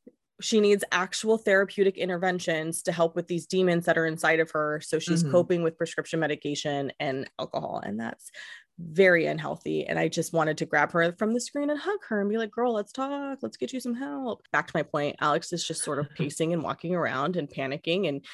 she 0.41 0.59
needs 0.59 0.83
actual 0.91 1.37
therapeutic 1.37 1.97
interventions 1.97 2.81
to 2.83 2.91
help 2.91 3.15
with 3.15 3.27
these 3.27 3.45
demons 3.47 3.85
that 3.85 3.97
are 3.97 4.05
inside 4.05 4.39
of 4.39 4.51
her. 4.51 4.81
So 4.83 4.99
she's 4.99 5.23
mm-hmm. 5.23 5.31
coping 5.31 5.63
with 5.63 5.77
prescription 5.77 6.19
medication 6.19 6.91
and 6.99 7.29
alcohol. 7.39 7.81
And 7.83 7.99
that's 7.99 8.31
very 8.79 9.25
unhealthy. 9.25 9.85
And 9.85 9.99
I 9.99 10.07
just 10.07 10.33
wanted 10.33 10.57
to 10.57 10.65
grab 10.65 10.91
her 10.91 11.13
from 11.17 11.33
the 11.33 11.41
screen 11.41 11.69
and 11.69 11.79
hug 11.79 11.99
her 12.09 12.21
and 12.21 12.29
be 12.29 12.37
like, 12.37 12.51
girl, 12.51 12.73
let's 12.73 12.91
talk. 12.91 13.39
Let's 13.41 13.57
get 13.57 13.73
you 13.73 13.79
some 13.79 13.93
help. 13.93 14.43
Back 14.51 14.67
to 14.67 14.75
my 14.75 14.83
point, 14.83 15.17
Alex 15.19 15.53
is 15.53 15.65
just 15.65 15.83
sort 15.83 15.99
of 15.99 16.09
pacing 16.17 16.53
and 16.53 16.63
walking 16.63 16.95
around 16.95 17.35
and 17.35 17.49
panicking. 17.49 18.07
And 18.07 18.25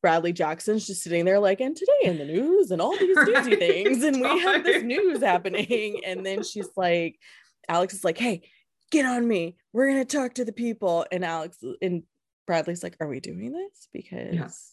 Bradley 0.00 0.32
Jackson's 0.32 0.86
just 0.86 1.02
sitting 1.02 1.24
there 1.24 1.38
like, 1.38 1.60
and 1.60 1.76
today 1.76 2.00
in 2.02 2.18
the 2.18 2.24
news 2.24 2.70
and 2.70 2.82
all 2.82 2.96
these 2.98 3.16
newsy 3.26 3.56
things. 3.56 4.02
And 4.02 4.20
we 4.20 4.40
have 4.40 4.64
this 4.64 4.82
news 4.82 5.22
happening. 5.22 6.00
And 6.04 6.26
then 6.26 6.42
she's 6.42 6.70
like, 6.76 7.18
Alex 7.68 7.94
is 7.94 8.04
like, 8.04 8.18
hey, 8.18 8.42
get 8.92 9.04
on 9.04 9.26
me. 9.26 9.56
We're 9.72 9.88
gonna 9.88 10.04
talk 10.04 10.34
to 10.34 10.44
the 10.44 10.52
people. 10.52 11.04
And 11.10 11.24
Alex 11.24 11.58
and 11.80 12.04
Bradley's 12.46 12.84
like, 12.84 12.96
are 13.00 13.08
we 13.08 13.18
doing 13.18 13.52
this? 13.52 13.88
Because 13.92 14.34
yes. 14.34 14.68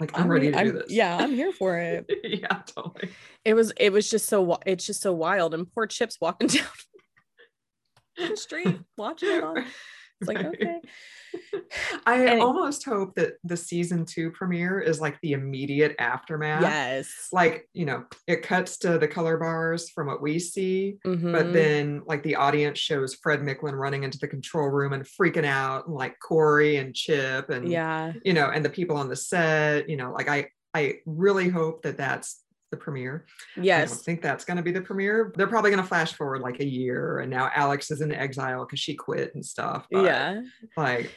Like 0.00 0.10
I'm, 0.14 0.24
I'm 0.24 0.30
ready 0.30 0.50
to 0.50 0.58
I'm, 0.58 0.66
do 0.66 0.72
this. 0.72 0.90
Yeah, 0.90 1.16
I'm 1.16 1.34
here 1.34 1.52
for 1.52 1.78
it. 1.78 2.10
yeah, 2.24 2.62
totally. 2.66 3.10
It 3.44 3.54
was 3.54 3.72
it 3.76 3.92
was 3.92 4.10
just 4.10 4.26
so 4.26 4.58
it's 4.66 4.84
just 4.84 5.00
so 5.00 5.12
wild. 5.12 5.54
And 5.54 5.72
poor 5.72 5.86
Chip's 5.86 6.18
walking 6.20 6.48
down 6.48 6.66
the 8.16 8.36
street 8.36 8.80
watching 8.96 9.30
it 9.30 9.44
on. 9.44 9.64
It's 10.20 10.28
like, 10.28 10.44
okay. 10.44 10.80
I 12.06 12.24
And- 12.26 12.40
almost 12.40 12.84
hope 12.84 13.14
that 13.16 13.34
the 13.44 13.56
season 13.56 14.04
two 14.04 14.30
premiere 14.30 14.80
is 14.80 15.00
like 15.00 15.20
the 15.20 15.32
immediate 15.32 15.94
aftermath. 15.98 16.62
Yes. 16.62 17.28
Like, 17.32 17.68
you 17.74 17.84
know, 17.84 18.04
it 18.26 18.42
cuts 18.42 18.78
to 18.78 18.98
the 18.98 19.08
color 19.08 19.36
bars 19.36 19.90
from 19.90 20.06
what 20.06 20.22
we 20.22 20.38
see, 20.38 20.98
but 21.04 21.18
Mhm. 21.20 21.52
then 21.52 22.02
like 22.06 22.22
the 22.22 22.36
audience 22.36 22.78
shows 22.78 23.14
Fred 23.14 23.40
Micklen 23.40 23.72
running 23.78 24.04
into 24.04 24.18
the 24.18 24.28
control 24.28 24.68
room 24.68 24.92
and 24.92 25.04
freaking 25.04 25.44
out, 25.44 25.86
and 25.86 25.94
like 25.94 26.16
Cory 26.20 26.76
and 26.76 26.94
Chip 26.94 27.50
and 27.50 27.68
yeah. 27.70 28.12
you 28.24 28.32
know, 28.32 28.48
and 28.50 28.64
the 28.64 28.70
people 28.70 28.96
on 28.96 29.08
the 29.08 29.16
set, 29.16 29.88
you 29.88 29.96
know, 29.96 30.12
like 30.12 30.28
I 30.28 30.48
I 30.74 30.96
really 31.06 31.48
hope 31.48 31.82
that 31.82 31.96
that's 31.96 32.42
the 32.70 32.76
premiere. 32.76 33.26
Yes. 33.56 33.90
I 33.90 33.94
don't 33.94 34.04
think 34.04 34.22
that's 34.22 34.44
going 34.44 34.56
to 34.56 34.62
be 34.62 34.72
the 34.72 34.80
premiere. 34.80 35.32
They're 35.36 35.46
probably 35.46 35.70
going 35.70 35.82
to 35.82 35.88
flash 35.88 36.12
forward 36.12 36.40
like 36.42 36.60
a 36.60 36.66
year, 36.66 37.20
and 37.20 37.30
now 37.30 37.50
Alex 37.54 37.90
is 37.90 38.00
in 38.00 38.12
exile 38.12 38.64
because 38.64 38.80
she 38.80 38.94
quit 38.94 39.34
and 39.34 39.44
stuff. 39.44 39.86
but, 39.90 40.04
Yeah. 40.04 40.42
like 40.76 41.12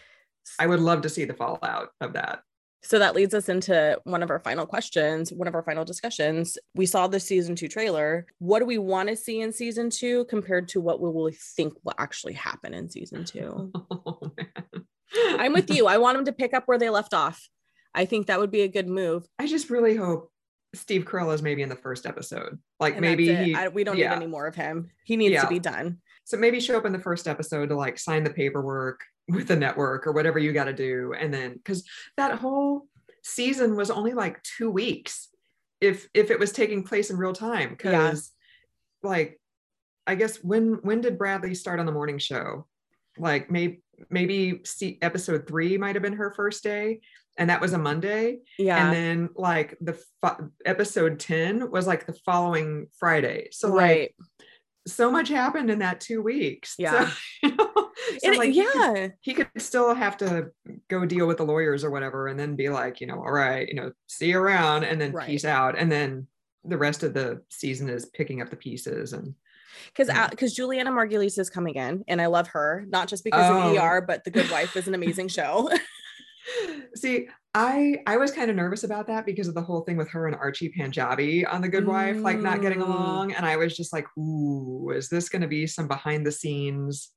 I 0.59 0.67
would 0.67 0.79
love 0.79 1.01
to 1.01 1.09
see 1.09 1.25
the 1.25 1.33
fallout 1.33 1.89
of 2.01 2.13
that. 2.13 2.41
So 2.81 2.97
that 2.99 3.13
leads 3.13 3.33
us 3.33 3.49
into 3.49 3.99
one 4.05 4.23
of 4.23 4.29
our 4.29 4.39
final 4.39 4.65
questions, 4.65 5.33
one 5.33 5.49
of 5.49 5.53
our 5.53 5.63
final 5.63 5.83
discussions. 5.83 6.57
We 6.75 6.85
saw 6.85 7.07
the 7.07 7.19
season 7.19 7.55
two 7.57 7.67
trailer. 7.67 8.25
What 8.39 8.59
do 8.59 8.65
we 8.65 8.77
want 8.77 9.09
to 9.09 9.17
see 9.17 9.41
in 9.41 9.51
season 9.51 9.89
two 9.89 10.23
compared 10.25 10.69
to 10.69 10.79
what 10.79 11.01
we 11.01 11.09
will 11.09 11.29
think 11.57 11.73
will 11.83 11.93
actually 11.97 12.33
happen 12.33 12.73
in 12.73 12.89
season 12.89 13.25
two? 13.25 13.71
Oh, 13.91 14.31
man. 14.37 14.85
I'm 15.39 15.53
with 15.53 15.71
you. 15.71 15.87
I 15.87 15.97
want 15.97 16.17
them 16.17 16.25
to 16.25 16.31
pick 16.31 16.53
up 16.53 16.63
where 16.67 16.77
they 16.77 16.89
left 16.89 17.13
off. 17.15 17.49
I 17.95 18.05
think 18.05 18.27
that 18.27 18.39
would 18.39 18.51
be 18.51 18.61
a 18.61 18.67
good 18.67 18.87
move. 18.87 19.27
I 19.39 19.47
just 19.47 19.69
really 19.71 19.95
hope 19.95 20.31
Steve 20.73 21.05
Carell 21.05 21.33
is 21.33 21.41
maybe 21.41 21.61
in 21.61 21.69
the 21.69 21.75
first 21.75 22.05
episode. 22.05 22.59
Like 22.79 22.93
And 22.93 23.01
maybe 23.01 23.33
he, 23.33 23.55
I, 23.55 23.69
we 23.69 23.83
don't 23.83 23.97
yeah. 23.97 24.09
need 24.09 24.15
any 24.17 24.27
more 24.27 24.45
of 24.47 24.55
him. 24.55 24.89
He 25.03 25.17
needs 25.17 25.33
Yeah. 25.33 25.41
to 25.41 25.47
be 25.47 25.59
done. 25.59 25.97
so 26.25 26.37
maybe 26.37 26.59
show 26.59 26.77
up 26.77 26.85
in 26.85 26.91
the 26.93 26.99
first 26.99 27.27
episode 27.27 27.69
to 27.69 27.75
like 27.75 27.97
sign 27.97 28.23
the 28.23 28.29
paperwork 28.29 29.01
with 29.29 29.47
the 29.47 29.55
network 29.55 30.05
or 30.07 30.11
whatever 30.11 30.39
you 30.39 30.53
got 30.53 30.65
to 30.65 30.73
do, 30.73 31.13
and 31.17 31.33
then 31.33 31.53
because 31.53 31.83
that 32.17 32.39
whole 32.39 32.87
season 33.23 33.75
was 33.75 33.91
only 33.91 34.13
like 34.13 34.41
two 34.43 34.69
weeks, 34.71 35.29
if 35.81 36.07
if 36.13 36.31
it 36.31 36.39
was 36.39 36.51
taking 36.51 36.83
place 36.83 37.09
in 37.09 37.17
real 37.17 37.33
time. 37.33 37.69
Because 37.69 38.31
like, 39.03 39.39
I 40.07 40.15
guess 40.15 40.37
when 40.43 40.79
when 40.83 41.01
did 41.01 41.17
Bradley 41.17 41.53
start 41.55 41.79
on 41.79 41.85
the 41.85 41.91
morning 41.91 42.17
show? 42.17 42.65
Like 43.17 43.51
maybe 43.51 43.81
maybe 44.09 44.61
see 44.65 44.97
episode 45.01 45.45
three 45.47 45.77
might 45.77 45.95
have 45.95 46.03
been 46.03 46.13
her 46.13 46.31
first 46.31 46.63
day. 46.63 47.01
And 47.39 47.49
that 47.49 47.61
was 47.61 47.73
a 47.73 47.77
Monday. 47.79 48.39
Yeah. 48.59 48.85
and 48.85 48.93
then 48.93 49.29
like 49.35 49.75
the 49.81 49.97
fo- 50.21 50.49
episode 50.65 51.19
10 51.19 51.71
was 51.71 51.87
like 51.87 52.05
the 52.05 52.13
following 52.25 52.87
friday 52.99 53.47
so 53.51 53.69
like 53.69 53.79
right. 53.79 54.15
so 54.87 55.09
much 55.09 55.29
happened 55.29 55.71
in 55.71 55.79
that 55.79 56.01
two 56.01 56.21
weeks 56.21 56.75
Yeah. 56.77 57.07
so, 57.09 57.15
you 57.47 57.55
know, 57.55 57.71
so, 57.73 58.31
It- 58.31 58.37
like 58.37 58.51
he 58.51 58.63
could, 58.65 58.75
yeah. 58.97 59.07
he 59.21 59.33
could 59.33 59.49
still 59.57 59.95
have 59.95 60.17
to 60.17 60.51
go 60.89 61.05
deal 61.05 61.25
with 61.27 61.37
the 61.37 61.45
lawyers 61.45 61.83
or 61.85 61.89
whatever 61.91 62.27
and 62.27 62.37
then 62.39 62.55
be 62.55 62.67
like 62.69 62.99
you 63.01 63.07
know 63.07 63.15
all 63.15 63.31
right 63.31 63.67
you 63.67 63.75
know 63.75 63.91
see 64.07 64.29
you 64.29 64.37
around 64.39 64.83
and 64.83 64.99
then 64.99 65.11
Right. 65.13 65.27
peace 65.27 65.45
out 65.45 65.77
and 65.77 65.89
then 65.91 66.27
the 66.65 66.77
rest 66.77 67.03
of 67.03 67.13
the 67.13 67.41
season 67.49 67.89
is 67.89 68.05
picking 68.07 68.41
up 68.41 68.49
the 68.49 68.57
pieces 68.57 69.13
and 69.13 69.33
Because 69.93 70.09
Yeah. 70.09 70.27
because 70.27 70.53
Julianna 70.53 70.91
Margulies 70.91 71.39
is 71.39 71.49
coming 71.49 71.75
in, 71.75 72.03
and 72.09 72.19
I 72.21 72.25
love 72.25 72.47
her 72.49 72.85
not 72.89 73.07
just 73.07 73.23
because 73.23 73.47
Oh. 73.49 73.69
of 73.69 73.77
ER, 73.77 74.01
but 74.01 74.23
The 74.25 74.31
Good 74.31 74.51
Wife 74.51 74.75
is 74.75 74.87
an 74.89 74.93
amazing 74.95 75.29
show. 75.29 75.69
see 76.95 77.27
i 77.53 77.95
i 78.07 78.15
was 78.17 78.31
kind 78.31 78.49
of 78.49 78.55
nervous 78.55 78.83
about 78.83 79.07
that 79.07 79.25
because 79.25 79.47
of 79.47 79.53
the 79.55 79.61
whole 79.61 79.81
thing 79.81 79.97
with 79.97 80.09
her 80.09 80.27
and 80.27 80.35
archie 80.35 80.71
panjabi 80.77 81.45
on 81.51 81.61
the 81.61 81.67
good 81.69 81.85
wife 81.85 82.17
like 82.21 82.39
not 82.39 82.61
getting 82.61 82.79
Mm. 82.79 82.85
along 82.87 83.33
and 83.33 83.45
i 83.45 83.55
was 83.57 83.75
just 83.75 83.91
like 83.93 84.05
ooh 84.17 84.91
is 84.95 85.09
this 85.09 85.29
going 85.29 85.41
to 85.41 85.47
be 85.47 85.65
some 85.67 85.87
behind 85.87 86.25
the 86.25 86.31
scenes 86.31 87.11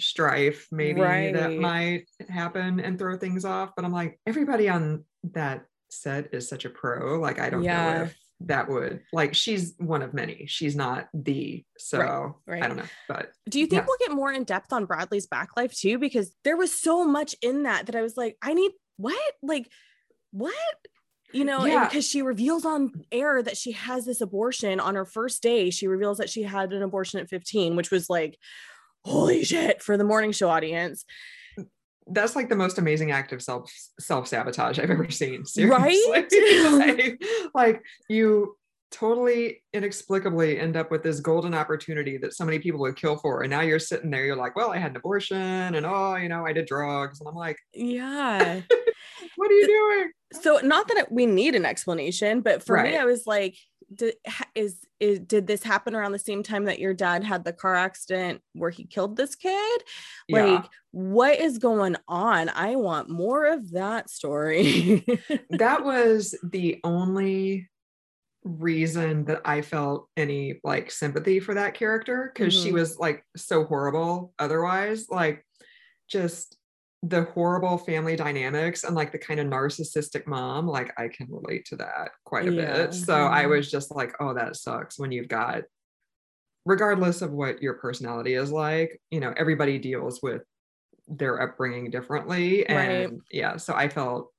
strife 0.00 0.66
maybe 0.72 1.00
that 1.32 1.56
might 1.58 2.06
happen 2.28 2.80
and 2.80 2.98
throw 2.98 3.16
things 3.16 3.44
off 3.44 3.70
but 3.76 3.84
i'm 3.84 3.92
like 3.92 4.18
everybody 4.26 4.68
on 4.68 5.04
that 5.32 5.64
set 5.90 6.32
is 6.34 6.48
such 6.48 6.64
a 6.64 6.70
pro 6.70 7.18
like 7.20 7.38
i 7.38 7.48
don't 7.48 7.62
Yeah. 7.62 7.94
know 7.94 8.02
if 8.04 8.16
that 8.40 8.68
would 8.68 9.00
like 9.14 9.34
she's 9.34 9.74
one 9.78 10.02
of 10.02 10.12
many 10.12 10.44
she's 10.46 10.76
not 10.76 11.08
the 11.14 11.64
so 11.78 12.36
right. 12.46 12.62
i 12.62 12.68
don't 12.68 12.76
know 12.76 12.82
but 13.08 13.30
Do 13.48 13.58
you 13.58 13.66
think 13.66 13.80
Yes. 13.80 13.88
we'll 13.88 14.08
get 14.08 14.14
more 14.14 14.30
in 14.30 14.44
depth 14.44 14.72
on 14.74 14.84
Bradley's 14.84 15.26
back 15.26 15.56
life 15.56 15.72
too? 15.74 15.98
Because 15.98 16.32
there 16.44 16.56
was 16.56 16.72
so 16.78 17.04
much 17.06 17.34
in 17.40 17.62
that 17.62 17.86
that 17.86 17.96
I 17.96 18.02
was 18.02 18.16
like, 18.16 18.36
I 18.42 18.52
need 18.52 18.72
what? 18.98 19.32
Like, 19.42 19.70
what? 20.32 20.54
You 21.32 21.44
know, 21.44 21.64
Yeah. 21.64 21.86
because 21.86 22.06
she 22.06 22.22
reveals 22.22 22.64
on 22.66 22.92
air 23.10 23.42
that 23.42 23.56
she 23.56 23.72
has 23.72 24.04
this 24.04 24.20
abortion 24.20 24.80
on 24.80 24.94
her 24.96 25.04
first 25.06 25.42
day. 25.42 25.70
She 25.70 25.86
reveals 25.86 26.18
that 26.18 26.28
she 26.30 26.42
had 26.42 26.72
an 26.72 26.82
abortion 26.82 27.20
at 27.20 27.28
15, 27.28 27.76
which 27.76 27.90
was 27.90 28.10
like, 28.10 28.36
holy 29.04 29.44
shit 29.44 29.82
for 29.82 29.96
the 29.96 30.04
morning 30.04 30.32
show 30.32 30.48
audience. 30.50 31.04
That's 32.08 32.36
like 32.36 32.48
the 32.48 32.56
most 32.56 32.78
amazing 32.78 33.10
act 33.10 33.32
of 33.32 33.42
self 33.42 33.72
self 33.98 34.28
sabotage 34.28 34.78
I've 34.78 34.90
ever 34.90 35.10
seen. 35.10 35.44
Right? 35.58 35.96
Like, 36.72 37.22
like 37.54 37.82
you 38.08 38.56
totally 38.92 39.62
inexplicably 39.72 40.58
end 40.58 40.76
up 40.76 40.90
with 40.90 41.02
this 41.02 41.20
golden 41.20 41.54
opportunity 41.54 42.16
that 42.18 42.34
so 42.34 42.44
many 42.44 42.58
people 42.58 42.80
would 42.80 42.96
kill 42.96 43.16
for, 43.16 43.42
and 43.42 43.50
now 43.50 43.60
you're 43.60 43.78
sitting 43.78 44.10
there. 44.10 44.24
You're 44.24 44.36
like, 44.36 44.56
well, 44.56 44.70
I 44.70 44.78
had 44.78 44.92
an 44.92 44.96
abortion, 44.96 45.36
and 45.36 45.84
oh, 45.84 46.16
you 46.16 46.28
know, 46.28 46.46
I 46.46 46.52
did 46.52 46.66
drugs, 46.66 47.20
and 47.20 47.28
I'm 47.28 47.34
like, 47.34 47.58
Yeah. 47.74 48.60
what 49.36 49.50
are 49.50 49.54
you 49.54 49.66
doing? 49.66 50.12
so 50.32 50.58
not 50.62 50.88
that 50.88 51.10
we 51.10 51.24
need 51.24 51.54
an 51.54 51.64
explanation, 51.64 52.40
but 52.40 52.62
for 52.62 52.76
me, 52.76 52.90
Right. 52.90 53.00
I 53.00 53.04
was 53.04 53.26
like, 53.26 53.56
did, 53.94 54.14
is, 54.54 54.78
is 55.00 55.20
did 55.20 55.46
this 55.46 55.62
happen 55.62 55.94
around 55.94 56.12
the 56.12 56.18
same 56.18 56.42
time 56.42 56.64
that 56.64 56.78
your 56.78 56.94
dad 56.94 57.24
had 57.24 57.44
the 57.44 57.52
car 57.52 57.74
accident 57.74 58.42
where 58.52 58.70
he 58.70 58.84
killed 58.84 59.16
this 59.16 59.34
kid? 59.34 59.82
Yeah. 60.28 60.44
Like, 60.44 60.64
what 60.90 61.38
is 61.38 61.58
going 61.58 61.96
on? 62.08 62.48
I 62.48 62.76
want 62.76 63.08
more 63.08 63.46
of 63.46 63.70
that 63.72 64.10
story. 64.10 65.04
that 65.50 65.84
was 65.84 66.34
the 66.42 66.80
only 66.84 67.68
reason 68.44 69.24
that 69.24 69.42
I 69.44 69.60
felt 69.60 70.08
any 70.16 70.60
like 70.62 70.90
sympathy 70.90 71.40
for 71.40 71.54
that 71.54 71.74
character 71.74 72.30
because 72.32 72.54
she 72.54 72.70
Mhm. 72.70 72.74
was 72.74 72.96
like 72.96 73.24
so 73.36 73.64
horrible 73.64 74.32
otherwise 74.38 75.08
like 75.10 75.44
just 76.08 76.55
the 77.08 77.24
horrible 77.24 77.76
family 77.78 78.16
dynamics 78.16 78.84
and 78.84 78.94
like 78.96 79.12
the 79.12 79.18
kind 79.18 79.38
of 79.38 79.46
narcissistic 79.46 80.26
mom 80.26 80.66
like 80.66 80.92
I 80.98 81.08
can 81.08 81.26
relate 81.30 81.64
to 81.66 81.76
that 81.76 82.12
quite 82.24 82.48
a 82.48 82.52
Yeah. 82.52 82.86
bit 82.86 82.94
so 82.94 83.26
I 83.26 83.44
Mhm. 83.44 83.50
was 83.50 83.70
just 83.70 83.94
like 83.94 84.14
oh 84.20 84.34
that 84.34 84.56
sucks 84.56 84.98
when 84.98 85.12
you've 85.12 85.28
got 85.28 85.64
regardless 86.64 87.22
of 87.22 87.32
what 87.32 87.62
your 87.62 87.74
personality 87.74 88.34
is 88.34 88.50
like 88.50 89.00
you 89.10 89.20
know 89.20 89.32
everybody 89.36 89.78
deals 89.78 90.20
with 90.22 90.42
their 91.06 91.40
upbringing 91.40 91.90
differently 91.90 92.66
and 92.66 92.76
Right. 92.76 93.10
yeah 93.30 93.56
so 93.56 93.74
I 93.74 93.88
felt 93.88 94.32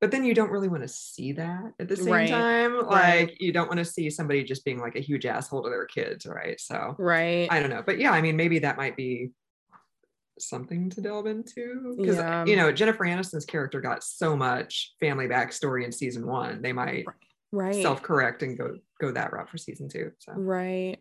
but 0.00 0.10
then 0.10 0.24
you 0.24 0.34
don't 0.34 0.50
really 0.50 0.68
want 0.68 0.82
to 0.82 0.88
see 0.88 1.32
that 1.32 1.72
at 1.78 1.88
the 1.88 1.96
same 1.96 2.06
Right, 2.06 2.30
time 2.30 2.74
like 2.78 2.86
right. 2.86 3.36
you 3.40 3.52
don't 3.52 3.66
want 3.68 3.78
to 3.78 3.84
see 3.84 4.08
somebody 4.10 4.44
just 4.44 4.64
being 4.64 4.78
like 4.78 4.96
a 4.96 5.00
huge 5.00 5.26
asshole 5.26 5.62
to 5.64 5.70
their 5.70 5.86
kids 5.86 6.26
right 6.26 6.60
so 6.60 6.94
right. 6.98 7.48
i 7.50 7.60
don't 7.60 7.70
know 7.70 7.82
but 7.84 7.98
yeah 7.98 8.12
i 8.12 8.20
mean 8.22 8.36
maybe 8.36 8.58
that 8.60 8.76
might 8.76 8.96
be 8.96 9.30
something 10.42 10.90
to 10.90 11.00
delve 11.00 11.26
into 11.26 11.94
because 11.98 12.16
Yeah. 12.16 12.44
you 12.44 12.56
know 12.56 12.72
jennifer 12.72 13.04
aniston's 13.04 13.44
character 13.44 13.80
got 13.80 14.02
so 14.02 14.36
much 14.36 14.94
family 15.00 15.26
backstory 15.28 15.84
in 15.84 15.92
season 15.92 16.26
one 16.26 16.62
they 16.62 16.72
might 16.72 17.04
right. 17.52 17.74
self-correct 17.82 18.42
and 18.42 18.56
go 18.58 18.76
go 19.00 19.10
that 19.12 19.32
route 19.32 19.48
for 19.48 19.58
season 19.58 19.88
two 19.88 20.12
so 20.18 20.32
Right. 20.34 20.98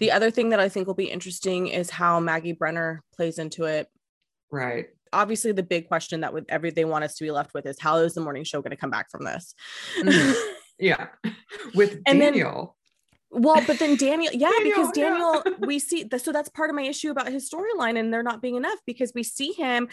The 0.00 0.10
other 0.10 0.32
thing 0.32 0.48
that 0.48 0.58
I 0.58 0.68
think 0.68 0.88
will 0.88 0.94
be 0.94 1.04
interesting 1.08 1.68
is 1.68 1.88
how 1.88 2.18
Maggie 2.18 2.52
Brener 2.52 2.98
plays 3.14 3.38
into 3.38 3.64
it. 3.64 3.86
right 4.50 4.86
Obviously, 5.14 5.52
the 5.52 5.62
big 5.62 5.86
question 5.88 6.22
that 6.22 6.32
would 6.32 6.46
every 6.48 6.70
they 6.70 6.84
want 6.86 7.04
us 7.04 7.14
to 7.16 7.24
be 7.24 7.30
left 7.30 7.52
with 7.54 7.66
is 7.66 7.78
how 7.78 7.98
is 7.98 8.14
the 8.14 8.20
morning 8.22 8.44
show 8.44 8.60
going 8.62 8.70
to 8.70 8.76
come 8.76 8.90
back 8.90 9.08
from 9.10 9.24
this? 9.24 9.54
Mhm. 10.00 10.34
yeah 10.78 11.08
with 11.74 12.00
And 12.06 12.20
then- 12.20 12.32
daniel 12.32 12.76
well, 13.32 13.62
but 13.66 13.78
then 13.78 13.96
Daniel, 13.96 14.32
yeah, 14.34 14.52
because 14.62 14.92
Daniel, 14.92 15.42
yeah. 15.44 15.52
We 15.66 15.78
see 15.78 16.04
that. 16.04 16.20
So 16.20 16.32
that's 16.32 16.48
part 16.50 16.70
of 16.70 16.76
my 16.76 16.82
issue 16.82 17.10
about 17.10 17.32
his 17.32 17.48
storyline 17.48 17.98
and 17.98 18.12
there 18.12 18.22
not 18.22 18.42
being 18.42 18.56
enough 18.56 18.78
because 18.86 19.12
we 19.14 19.22
see 19.22 19.52
him 19.52 19.88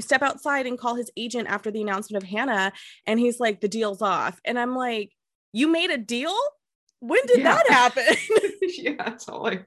step 0.00 0.22
outside 0.22 0.66
and 0.66 0.76
call 0.78 0.94
his 0.96 1.10
agent 1.16 1.48
after 1.48 1.70
the 1.70 1.80
announcement 1.80 2.22
of 2.22 2.28
Hannah, 2.28 2.72
and 3.06 3.18
he's 3.20 3.38
like, 3.40 3.60
the 3.60 3.68
deal's 3.68 4.02
off. 4.02 4.40
And 4.44 4.58
I'm 4.58 4.74
like, 4.76 5.12
you 5.52 5.68
made 5.68 5.90
a 5.90 5.98
deal? 5.98 6.34
When 7.00 7.20
did 7.26 7.38
Yeah. 7.38 7.54
that 7.54 7.68
happen? 7.96 8.04
yeah 8.62 9.10
totally 9.18 9.60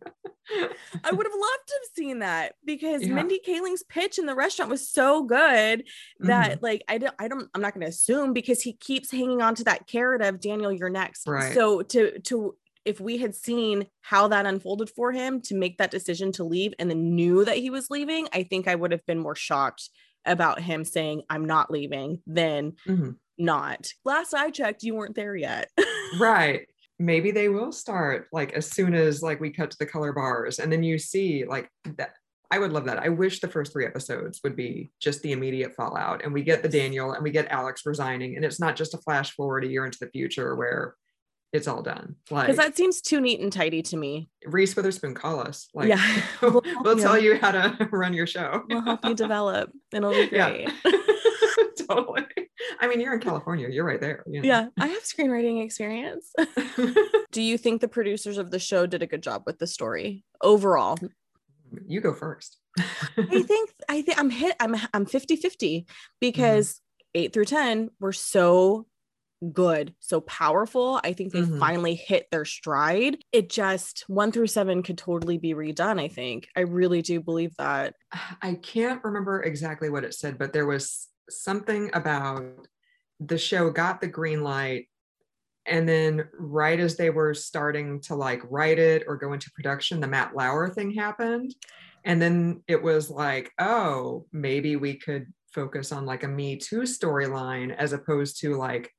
I 1.03 1.11
would 1.11 1.26
have 1.26 1.34
loved 1.34 1.68
to 1.68 1.74
have 1.74 1.89
seen 1.95 2.20
that 2.20 2.53
because 2.63 3.01
Yeah. 3.01 3.13
Mindy 3.13 3.39
Kaling's 3.39 3.84
pitch 3.84 4.18
in 4.20 4.26
the 4.26 4.36
restaurant 4.36 4.72
was 4.72 4.88
so 4.89 5.24
good 5.24 5.80
Mm-hmm. 5.82 6.28
that 6.28 6.63
like 6.63 6.84
I 6.88 6.97
don't 6.97 7.13
I 7.20 7.28
don't 7.28 7.49
I'm 7.53 7.61
not 7.61 7.74
going 7.74 7.82
to 7.82 7.89
assume 7.89 8.32
because 8.34 8.61
he 8.61 8.74
keeps 8.74 9.11
hanging 9.11 9.41
on 9.41 9.53
to 9.55 9.63
that 9.66 9.86
carrot 9.88 10.22
of 10.22 10.39
Daniel 10.39 10.72
you're 10.72 10.89
next. 10.89 11.28
Right. 11.28 11.53
So 11.53 11.82
to 11.82 12.20
to 12.20 12.55
if 12.86 13.00
we 13.00 13.18
had 13.18 13.36
seen 13.36 13.88
how 14.02 14.28
that 14.30 14.46
unfolded 14.46 14.90
for 14.90 15.12
him 15.12 15.42
to 15.42 15.55
make 15.55 15.78
that 15.78 15.92
decision 15.92 16.32
to 16.34 16.43
leave 16.43 16.74
and 16.80 16.89
then 16.89 17.16
knew 17.16 17.43
that 17.43 17.58
he 17.58 17.70
was 17.70 17.89
leaving, 17.89 18.28
I 18.34 18.43
think 18.43 18.68
I 18.68 18.76
would 18.76 18.92
have 18.92 19.05
been 19.05 19.20
more 19.20 19.36
shocked 19.36 19.89
about 20.26 20.62
him 20.62 20.86
saying 20.86 21.24
I'm 21.30 21.46
not 21.46 21.70
leaving 21.72 22.22
than 22.26 22.74
Mhm. 22.88 23.18
not. 23.38 23.88
Last 24.05 24.34
I 24.34 24.50
checked, 24.51 24.84
you 24.84 24.96
weren't 24.96 25.16
there 25.16 25.36
yet. 25.36 25.70
right 26.20 26.68
maybe 26.97 27.30
they 27.32 27.50
will 27.50 27.74
start 27.74 28.28
like 28.32 28.54
as 28.54 28.72
soon 28.72 28.93
as 28.93 29.22
like 29.22 29.42
we 29.42 29.50
cut 29.51 29.70
to 29.70 29.78
the 29.78 29.86
color 29.86 30.14
bars 30.14 30.59
and 30.59 30.72
then 30.72 30.82
you 30.82 30.97
see 30.97 31.43
like 31.43 31.68
that 31.97 32.14
I 32.51 32.59
would 32.59 32.72
love 32.72 32.86
that. 32.86 33.00
I 33.00 33.09
wish 33.09 33.39
the 33.42 33.50
first 33.50 33.74
three 33.74 33.86
episodes 33.88 34.39
would 34.43 34.55
be 34.55 34.92
just 35.01 35.22
the 35.24 35.34
immediate 35.34 35.76
fallout 35.76 36.24
and 36.24 36.32
we 36.32 36.42
get 36.43 36.62
the 36.64 36.70
Daniel 36.70 37.12
and 37.12 37.22
we 37.24 37.32
get 37.32 37.47
Alex 37.51 37.82
resigning 37.86 38.36
and 38.38 38.46
it's 38.46 38.59
not 38.62 38.78
just 38.78 38.93
a 38.93 39.00
flash 39.00 39.32
forward 39.34 39.66
a 39.66 39.68
year 39.68 39.84
into 39.86 39.97
the 40.00 40.08
future 40.12 40.55
where 40.55 40.96
it's 41.56 41.68
all 41.68 41.82
done. 41.82 42.16
Like 42.30 42.48
because 42.48 42.58
that 42.58 42.76
seems 42.76 43.02
too 43.02 43.22
neat 43.22 43.40
and 43.40 43.52
tidy 43.52 43.82
to 43.84 43.98
me. 43.98 44.30
Reese 44.46 44.76
Witherspoon, 44.76 45.16
call 45.16 45.40
us. 45.40 45.68
Like, 45.74 45.90
yeah, 45.90 46.22
we'll, 46.42 46.62
we'll 46.82 46.98
tell 46.98 47.18
you 47.18 47.38
how 47.38 47.52
to 47.52 47.90
run 47.92 48.14
your 48.14 48.28
show. 48.28 48.64
We'll 48.70 48.82
help 48.82 49.06
you 49.06 49.16
develop. 49.16 49.72
It'll 49.94 50.12
be 50.12 50.28
great. 50.28 50.70
Yeah. 50.86 50.92
totally. 51.88 52.26
I 52.80 52.88
mean, 52.88 53.00
you're 53.00 53.14
in 53.14 53.22
California. 53.22 53.70
You're 53.70 53.86
right 53.86 54.02
there. 54.02 54.24
You 54.28 54.42
know? 54.42 54.48
Yeah, 54.48 54.68
I 54.80 54.88
have 54.88 55.04
screenwriting 55.04 55.64
experience. 55.64 56.34
Do 57.32 57.42
you 57.42 57.58
think 57.58 57.82
the 57.82 57.88
producers 57.88 58.38
of 58.38 58.52
the 58.52 58.60
show 58.60 58.86
did 58.86 59.02
a 59.02 59.08
good 59.08 59.24
job 59.24 59.44
with 59.46 59.60
the 59.60 59.68
story 59.68 60.24
overall? 60.42 60.98
You 61.88 62.02
go 62.02 62.14
first. 62.14 62.58
I 63.18 63.42
think 63.44 63.70
I 63.88 64.02
think 64.02 64.20
I'm 64.20 64.30
hit. 64.30 64.56
I'm 64.60 64.76
I'm 64.94 65.06
50 65.06 65.38
50 65.38 65.86
because 66.20 66.74
mm-hmm. 66.74 67.22
eight 67.22 67.34
through 67.34 67.46
10 67.46 67.90
were 68.00 68.14
so 68.14 68.86
good, 69.53 69.93
so 69.99 70.21
powerful. 70.21 70.99
I 71.03 71.13
think 71.13 71.33
they 71.33 71.41
mm-hmm. 71.41 71.59
finally 71.59 71.95
hit 71.95 72.28
their 72.32 72.45
stride. 72.45 73.17
It 73.32 73.49
just 73.49 74.03
one 74.07 74.32
through 74.32 74.47
seven 74.47 74.83
could 74.83 74.97
totally 74.97 75.37
be 75.37 75.53
redone. 75.53 75.99
I 75.99 76.07
think 76.07 76.47
I 76.55 76.62
really 76.62 77.01
do 77.01 77.20
believe 77.20 77.55
that. 77.57 77.95
I 78.41 78.55
can't 78.55 79.03
remember 79.03 79.43
exactly 79.43 79.89
what 79.89 80.03
it 80.03 80.13
said, 80.13 80.37
but 80.37 80.53
there 80.53 80.66
was 80.66 81.07
something 81.29 81.89
about 81.93 82.67
the 83.20 83.37
show 83.37 83.70
got 83.70 84.01
the 84.01 84.07
green 84.07 84.43
light 84.43 84.87
and 85.66 85.87
then 85.87 86.28
right 86.37 86.79
as 86.79 86.95
they 86.95 87.09
were 87.09 87.33
starting 87.33 87.99
to 88.01 88.16
like 88.16 88.41
write 88.49 88.78
it 88.78 89.03
or 89.07 89.16
go 89.16 89.33
into 89.33 89.51
production 89.51 89.99
the 89.99 90.07
matt 90.07 90.36
lauer 90.36 90.70
thing 90.70 90.91
happened 90.91 91.53
and 92.03 92.21
then 92.21 92.62
it 92.67 92.82
was 92.82 93.09
like 93.09 93.51
oh 93.59 94.25
maybe 94.32 94.75
we 94.75 94.95
could 94.95 95.25
focus 95.53 95.91
on 95.91 96.05
like 96.05 96.24
a 96.24 96.28
me 96.28 96.57
too 96.57 96.82
storyline 96.82 97.75
as 97.75 97.93
opposed 97.93 98.39
to 98.41 98.57
like 98.57 98.91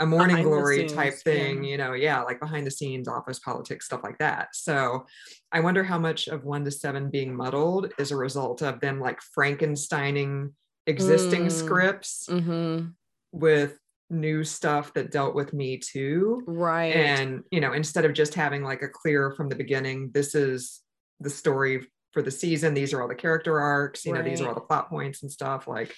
a 0.00 0.06
morning 0.06 0.36
behind 0.36 0.46
glory 0.46 0.78
scenes, 0.78 0.92
type 0.92 1.14
thing 1.14 1.64
yeah. 1.64 1.70
you 1.70 1.76
know 1.76 1.92
yeah 1.92 2.22
like 2.22 2.40
behind 2.40 2.66
the 2.66 2.70
scenes 2.70 3.08
office 3.08 3.38
politics 3.38 3.86
stuff 3.86 4.00
like 4.02 4.18
that 4.18 4.48
so 4.52 5.04
i 5.52 5.60
wonder 5.60 5.82
how 5.82 5.98
much 5.98 6.28
of 6.28 6.44
one 6.44 6.64
to 6.64 6.70
seven 6.70 7.10
being 7.10 7.34
muddled 7.34 7.92
is 7.98 8.10
a 8.10 8.16
result 8.16 8.62
of 8.62 8.80
them 8.80 9.00
like 9.00 9.18
frankensteining 9.36 10.52
existing 10.86 11.46
mm. 11.46 11.52
scripts 11.52 12.26
mm-hmm. 12.28 12.86
with 13.32 13.78
new 14.10 14.42
stuff 14.42 14.94
that 14.94 15.10
dealt 15.10 15.34
with 15.34 15.52
me 15.52 15.76
too 15.76 16.42
right 16.46 16.94
and 16.94 17.42
you 17.50 17.60
know 17.60 17.74
instead 17.74 18.04
of 18.04 18.14
just 18.14 18.34
having 18.34 18.62
like 18.62 18.82
a 18.82 18.88
clear 18.88 19.32
from 19.32 19.48
the 19.48 19.56
beginning 19.56 20.10
this 20.14 20.34
is 20.34 20.80
the 21.20 21.28
story 21.28 21.86
for 22.12 22.22
the 22.22 22.30
season 22.30 22.72
these 22.72 22.94
are 22.94 23.02
all 23.02 23.08
the 23.08 23.14
character 23.14 23.60
arcs 23.60 24.06
you 24.06 24.12
right. 24.12 24.24
know 24.24 24.30
these 24.30 24.40
are 24.40 24.48
all 24.48 24.54
the 24.54 24.60
plot 24.60 24.88
points 24.88 25.22
and 25.22 25.30
stuff 25.30 25.68
like 25.68 25.94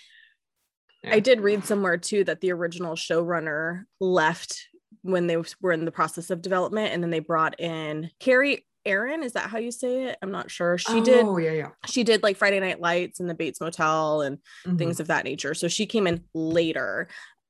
yeah. 1.02 1.14
i 1.14 1.20
did 1.20 1.40
read 1.40 1.64
somewhere 1.64 1.96
too 1.96 2.24
that 2.24 2.40
the 2.40 2.52
original 2.52 2.94
showrunner 2.94 3.84
left 4.00 4.68
when 5.02 5.26
they 5.26 5.36
were 5.60 5.72
in 5.72 5.84
the 5.84 5.92
process 5.92 6.30
of 6.30 6.42
development 6.42 6.92
and 6.92 7.02
then 7.02 7.10
they 7.10 7.20
brought 7.20 7.58
in 7.58 8.10
Kerry 8.18 8.66
Ehrin, 8.86 9.22
is 9.22 9.32
that 9.32 9.50
how 9.50 9.58
you 9.58 9.70
say 9.70 10.04
it? 10.04 10.18
I'm 10.22 10.30
not 10.30 10.50
sure. 10.50 10.78
She 10.78 11.00
oh, 11.00 11.04
did. 11.04 11.24
Oh, 11.24 11.36
yeah, 11.38 11.52
yeah. 11.52 11.68
She 11.86 12.02
did 12.02 12.22
like 12.22 12.36
Friday 12.36 12.60
Night 12.60 12.80
Lights 12.80 13.20
and 13.20 13.28
the 13.28 13.34
Bates 13.34 13.60
Motel 13.60 14.22
and 14.22 14.38
mm-hmm. 14.66 14.76
things 14.76 15.00
of 15.00 15.08
that 15.08 15.24
nature. 15.24 15.54
So 15.54 15.68
she 15.68 15.86
came 15.86 16.06
in 16.06 16.24
later. 16.34 17.08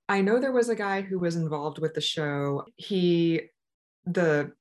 I 0.09 0.23
know 0.23 0.41
there 0.41 0.53
was 0.53 0.69
a 0.69 0.75
guy 0.75 1.03
who 1.03 1.19
was 1.19 1.37
involved 1.37 1.79
with 1.79 1.95
the 1.95 2.01
show. 2.01 2.65
He, 2.77 3.43
the 4.07 4.53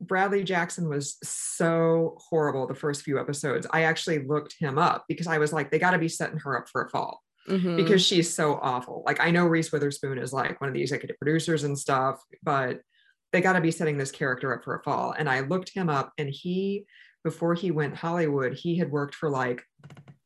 Bradley 0.00 0.42
Jackson 0.42 0.88
was 0.88 1.16
so 1.22 2.16
horrible 2.18 2.66
the 2.66 2.74
first 2.74 3.02
few 3.02 3.20
episodes. 3.20 3.66
I 3.70 3.82
actually 3.82 4.26
looked 4.26 4.56
him 4.58 4.78
up 4.78 5.04
because 5.08 5.28
I 5.28 5.38
was 5.38 5.52
like, 5.52 5.70
they 5.70 5.78
got 5.78 5.92
to 5.92 5.98
be 5.98 6.08
setting 6.08 6.38
her 6.40 6.58
up 6.58 6.68
for 6.68 6.84
a 6.84 6.90
fall. 6.90 7.22
Mm-hmm. 7.48 7.76
Because 7.76 8.04
she's 8.04 8.34
so 8.34 8.58
awful. 8.60 9.02
Like 9.06 9.20
I 9.20 9.30
know 9.30 9.46
Reese 9.46 9.72
Witherspoon 9.72 10.18
is 10.18 10.32
like 10.32 10.60
one 10.60 10.68
of 10.68 10.74
the 10.74 10.82
executive 10.82 11.16
producers 11.18 11.64
and 11.64 11.78
stuff, 11.78 12.20
but 12.42 12.80
they 13.32 13.40
got 13.40 13.54
to 13.54 13.60
be 13.60 13.70
setting 13.70 13.98
this 13.98 14.10
character 14.10 14.54
up 14.54 14.64
for 14.64 14.76
a 14.76 14.82
fall. 14.82 15.14
And 15.16 15.28
I 15.28 15.40
looked 15.40 15.70
him 15.74 15.88
up, 15.88 16.12
and 16.18 16.28
he, 16.28 16.86
before 17.24 17.54
he 17.54 17.70
went 17.70 17.96
Hollywood, 17.96 18.54
he 18.54 18.78
had 18.78 18.90
worked 18.90 19.14
for 19.14 19.30
like 19.30 19.62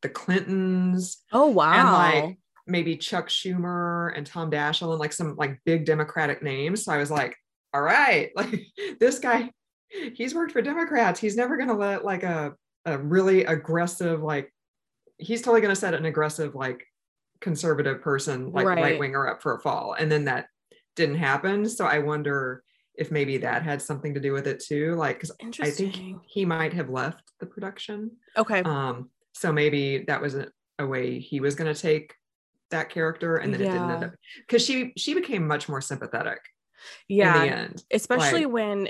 the 0.01 0.09
Clintons. 0.09 1.17
Oh 1.31 1.47
wow! 1.47 1.73
And 1.73 2.25
like 2.27 2.37
maybe 2.67 2.97
Chuck 2.97 3.27
Schumer 3.27 4.15
and 4.15 4.25
Tom 4.25 4.49
Daschle 4.49 4.91
and 4.91 4.99
like 4.99 5.13
some 5.13 5.35
like 5.35 5.59
big 5.65 5.85
Democratic 5.85 6.41
names. 6.41 6.85
So 6.85 6.91
I 6.91 6.97
was 6.97 7.11
like, 7.11 7.35
all 7.73 7.81
right, 7.81 8.31
like 8.35 8.61
this 8.99 9.19
guy, 9.19 9.51
he's 9.89 10.35
worked 10.35 10.53
for 10.53 10.61
Democrats. 10.61 11.19
He's 11.19 11.35
never 11.35 11.57
gonna 11.57 11.77
let 11.77 12.05
like 12.05 12.23
a 12.23 12.53
a 12.85 12.97
really 12.97 13.45
aggressive 13.45 14.23
like 14.23 14.51
he's 15.17 15.41
totally 15.41 15.61
gonna 15.61 15.75
set 15.75 15.93
an 15.93 16.05
aggressive 16.05 16.55
like 16.55 16.85
conservative 17.41 18.01
person 18.01 18.51
like 18.51 18.65
right 18.65 18.99
winger 18.99 19.27
up 19.27 19.41
for 19.41 19.55
a 19.55 19.59
fall. 19.59 19.95
And 19.97 20.11
then 20.11 20.25
that 20.25 20.45
didn't 20.95 21.15
happen. 21.15 21.67
So 21.67 21.85
I 21.85 21.99
wonder 21.99 22.63
if 22.95 23.11
maybe 23.11 23.37
that 23.37 23.63
had 23.63 23.81
something 23.81 24.13
to 24.13 24.19
do 24.19 24.31
with 24.31 24.47
it 24.47 24.63
too. 24.63 24.95
Like, 24.95 25.19
because 25.19 25.31
I 25.59 25.71
think 25.71 26.21
he 26.27 26.45
might 26.45 26.73
have 26.73 26.89
left 26.89 27.23
the 27.39 27.45
production. 27.45 28.11
Okay. 28.37 28.61
Um, 28.61 29.09
so 29.33 29.51
maybe 29.51 30.03
that 30.07 30.21
was 30.21 30.35
a, 30.35 30.47
a 30.77 30.85
way 30.85 31.19
he 31.19 31.39
was 31.39 31.55
going 31.55 31.73
to 31.73 31.79
take 31.79 32.13
that 32.69 32.89
character, 32.89 33.37
and 33.37 33.53
then 33.53 33.61
yeah. 33.61 33.67
it 33.67 33.71
didn't 33.71 33.91
end 33.91 34.03
up 34.05 34.11
because 34.47 34.63
she 34.63 34.93
she 34.97 35.13
became 35.13 35.47
much 35.47 35.67
more 35.67 35.81
sympathetic. 35.81 36.39
Yeah. 37.07 37.67
Especially 37.91 38.45
like, 38.45 38.53
when 38.53 38.89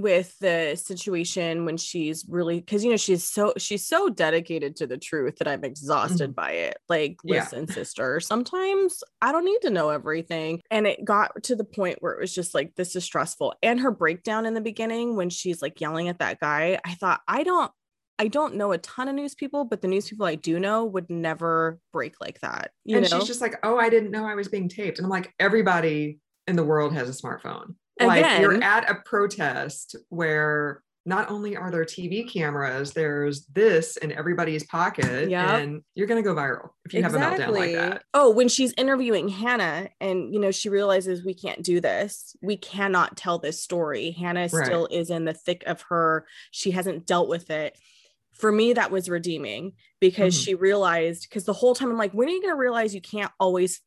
with 0.00 0.38
the 0.38 0.76
situation 0.76 1.64
when 1.64 1.76
she's 1.76 2.24
really 2.28 2.60
because 2.60 2.84
you 2.84 2.90
know 2.90 2.96
she's 2.96 3.24
so 3.24 3.52
she's 3.56 3.86
so 3.86 4.08
dedicated 4.08 4.76
to 4.76 4.86
the 4.86 4.96
truth 4.96 5.36
that 5.36 5.48
i'm 5.48 5.64
exhausted 5.64 6.30
mm-hmm. 6.30 6.40
by 6.40 6.50
it 6.52 6.78
like 6.88 7.16
listen 7.24 7.66
sister 7.66 8.20
sometimes 8.20 9.02
i 9.20 9.32
don't 9.32 9.44
need 9.44 9.60
to 9.62 9.70
know 9.70 9.90
everything 9.90 10.60
and 10.70 10.86
it 10.86 11.04
got 11.04 11.30
to 11.42 11.56
the 11.56 11.64
point 11.64 11.98
where 12.00 12.12
it 12.12 12.20
was 12.20 12.34
just 12.34 12.54
like 12.54 12.74
this 12.76 12.94
is 12.96 13.04
stressful 13.04 13.54
and 13.62 13.80
her 13.80 13.90
breakdown 13.90 14.46
in 14.46 14.54
the 14.54 14.60
beginning 14.60 15.16
when 15.16 15.30
she's 15.30 15.62
like 15.62 15.80
yelling 15.80 16.08
at 16.08 16.18
that 16.18 16.40
guy 16.40 16.78
i 16.84 16.94
thought 16.94 17.20
i 17.28 17.42
don't 17.42 17.72
I 18.20 18.26
don't 18.26 18.56
know 18.56 18.72
a 18.72 18.78
ton 18.78 19.06
of 19.06 19.14
news 19.14 19.36
people, 19.36 19.64
but 19.64 19.80
the 19.80 19.86
news 19.86 20.08
people 20.08 20.26
I 20.26 20.34
do 20.34 20.58
know 20.58 20.84
would 20.84 21.08
never 21.08 21.78
break 21.92 22.20
like 22.20 22.40
that. 22.40 22.72
and 22.84 23.08
know? 23.08 23.18
she's 23.20 23.28
just 23.28 23.40
like, 23.40 23.54
"Oh, 23.62 23.78
I 23.78 23.88
didn't 23.88 24.10
know 24.10 24.26
I 24.26 24.34
was 24.34 24.48
being 24.48 24.68
taped," 24.68 24.98
and 24.98 25.06
I'm 25.06 25.10
like, 25.10 25.32
"Everybody 25.38 26.18
in 26.48 26.56
the 26.56 26.64
world 26.64 26.92
has 26.94 27.08
a 27.08 27.12
smartphone 27.12 27.76
like 28.00 28.40
you're 28.40 28.62
at 28.62 28.90
a 28.90 28.96
protest 29.04 29.96
where 30.08 30.82
not 31.08 31.30
only 31.30 31.56
are 31.56 31.70
there 31.70 31.86
TV 31.86 32.30
cameras, 32.30 32.92
there's 32.92 33.46
this 33.46 33.96
in 33.96 34.12
everybody's 34.12 34.64
pocket, 34.64 35.30
yep. 35.30 35.60
and 35.60 35.82
you're 35.94 36.06
gonna 36.06 36.22
go 36.22 36.34
viral 36.34 36.68
if 36.84 36.92
you 36.92 37.00
exactly. 37.00 37.20
have 37.20 37.32
a 37.32 37.42
meltdown 37.42 37.58
like 37.58 37.72
that. 37.72 38.02
Oh, 38.12 38.30
when 38.30 38.48
she's 38.48 38.74
interviewing 38.76 39.28
Hannah, 39.28 39.88
and 40.02 40.34
you 40.34 40.38
know 40.38 40.50
she 40.50 40.68
realizes 40.68 41.24
we 41.24 41.32
can't 41.32 41.62
do 41.62 41.80
this, 41.80 42.36
we 42.42 42.58
cannot 42.58 43.16
tell 43.16 43.38
this 43.38 43.62
story. 43.62 44.10
Hannah 44.10 44.50
right. 44.52 44.66
still 44.66 44.86
is 44.90 45.08
in 45.08 45.24
the 45.24 45.32
thick 45.32 45.64
of 45.66 45.80
her; 45.88 46.26
she 46.50 46.72
hasn't 46.72 47.06
dealt 47.06 47.30
with 47.30 47.48
it. 47.50 47.78
For 48.34 48.52
me, 48.52 48.74
that 48.74 48.90
was 48.90 49.08
redeeming 49.08 49.72
because 50.00 50.34
mm-hmm. 50.34 50.44
she 50.44 50.54
realized. 50.56 51.26
Because 51.26 51.44
the 51.44 51.54
whole 51.54 51.74
time 51.74 51.90
I'm 51.90 51.96
like, 51.96 52.12
when 52.12 52.28
are 52.28 52.32
you 52.32 52.42
gonna 52.42 52.54
realize 52.54 52.94
you 52.94 53.00
can't 53.00 53.32
always, 53.40 53.80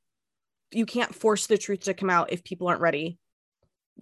you 0.71 0.88
can't 0.88 1.13
force 1.13 1.45
the 1.45 1.59
truth 1.59 1.81
to 1.81 1.93
come 1.93 2.09
out 2.09 2.33
if 2.33 2.43
people 2.43 2.67
aren't 2.67 2.81
ready 2.81 3.19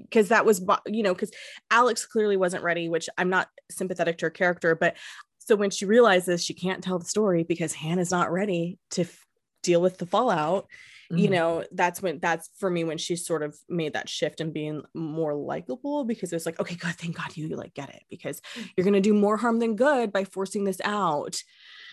because 0.03 0.30
that 0.30 0.45
was 0.45 0.63
you 0.85 1.03
know 1.03 1.13
because 1.13 1.31
alex 1.71 2.05
clearly 2.05 2.38
wasn't 2.38 2.63
ready 2.63 2.89
which 2.89 3.09
i'm 3.17 3.30
not 3.30 3.47
sympathetic 3.69 4.17
to 4.17 4.26
her 4.26 4.30
character 4.30 4.76
but 4.76 4.95
so 5.39 5.55
when 5.55 5.69
she 5.69 5.85
realizes 5.85 6.43
she 6.43 6.53
can't 6.53 6.84
tell 6.84 6.99
the 6.99 7.05
story 7.05 7.43
because 7.43 7.73
hannah's 7.73 8.11
not 8.11 8.31
ready 8.31 8.77
to 8.91 9.01
f- 9.01 9.26
deal 9.63 9.81
with 9.81 9.97
the 9.97 10.05
fallout. 10.05 10.67
Mm-hmm. 11.11 11.23
you 11.23 11.30
know 11.31 11.63
that's 11.71 12.03
when 12.03 12.19
that's 12.19 12.51
for 12.59 12.69
me 12.69 12.84
when 12.84 12.99
she 12.99 13.15
sort 13.15 13.41
of 13.41 13.57
made 13.67 13.93
that 13.93 14.07
shift 14.07 14.41
and 14.41 14.53
being 14.53 14.84
more 14.93 15.34
likable 15.34 16.03
because 16.03 16.31
it's 16.31 16.45
like 16.45 16.59
okay 16.59 16.76
god 16.76 16.93
thank 16.93 17.17
god 17.17 17.35
you 17.35 17.55
like 17.55 17.73
get 17.73 17.89
it 17.89 18.03
because 18.11 18.39
you're 18.77 18.84
going 18.84 18.93
to 18.93 19.01
do 19.01 19.15
more 19.15 19.35
harm 19.35 19.57
than 19.57 19.76
good 19.76 20.13
by 20.13 20.23
forcing 20.23 20.65
this 20.65 20.80
out. 20.84 21.41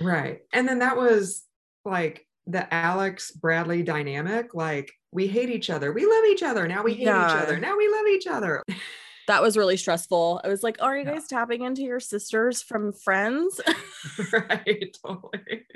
Right. 0.03 0.41
And 0.53 0.69
then 0.69 0.81
that 0.81 0.99
was 0.99 1.45
like 1.87 2.27
the 2.47 2.73
alex 2.73 3.31
bradley 3.31 3.83
dynamic 3.83 4.55
like 4.55 4.93
we 5.17 5.27
hate 5.27 5.49
each 5.49 5.71
other. 5.71 5.93
We 5.93 6.05
love 6.05 6.25
each 6.31 6.43
other. 6.43 6.69
Now 6.69 6.85
we 6.85 6.93
hate 6.93 7.07
yeah. 7.07 7.27
each 7.27 7.43
other. 7.43 7.59
Now 7.59 7.77
we 7.77 7.89
love 7.89 8.07
each 8.07 8.27
other. 8.27 8.63
That 9.27 9.43
was 9.43 9.57
really 9.57 9.79
stressful. 9.79 10.43
I 10.45 10.49
was 10.49 10.63
like, 10.63 10.77
are 10.81 10.97
you 10.97 11.05
guys 11.05 11.25
yeah. 11.31 11.39
tapping 11.39 11.63
into 11.63 11.83
your 11.83 11.99
sisters 11.99 12.63
from 12.63 12.93
friends? 12.93 13.61
right, 14.33 14.97
totally. 15.05 15.67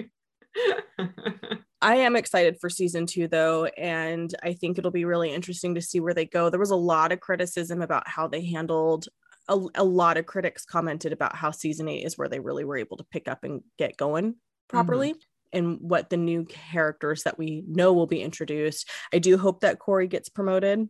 I 1.83 1.97
am 1.97 2.15
excited 2.15 2.59
for 2.61 2.69
season 2.69 3.07
two, 3.07 3.27
though, 3.27 3.65
and 3.65 4.33
I 4.43 4.53
think 4.53 4.79
it'll 4.79 4.91
be 4.91 5.07
really 5.07 5.33
interesting 5.33 5.75
to 5.75 5.81
see 5.81 5.99
where 5.99 6.15
they 6.15 6.27
go. 6.27 6.51
There 6.51 6.61
was 6.61 6.71
a 6.71 6.77
lot 6.77 7.11
of 7.11 7.21
criticism 7.21 7.81
about 7.81 8.07
how 8.07 8.29
they 8.29 8.45
handled. 8.45 9.09
A, 9.49 9.59
a 9.75 9.85
lot 9.85 10.19
of 10.19 10.27
critics 10.27 10.67
commented 10.67 11.13
about 11.13 11.35
how 11.35 11.51
season 11.51 11.89
eight 11.89 12.05
is 12.05 12.19
where 12.19 12.29
they 12.29 12.41
really 12.41 12.65
were 12.65 12.77
able 12.77 12.99
to 12.99 13.07
pick 13.11 13.27
up 13.27 13.43
and 13.43 13.63
get 13.79 13.97
going 13.97 14.37
properly. 14.69 15.13
Mm-hmm 15.13 15.30
and 15.53 15.79
what 15.81 16.11
the 16.11 16.17
new 16.17 16.45
characters 16.45 17.25
that 17.25 17.39
we 17.39 17.65
know 17.67 17.93
will 17.93 18.07
be 18.07 18.23
introduced. 18.23 18.89
I 19.13 19.19
do 19.19 19.37
hope 19.37 19.61
that 19.61 19.79
Cory 19.79 20.07
gets 20.07 20.29
promoted. 20.29 20.89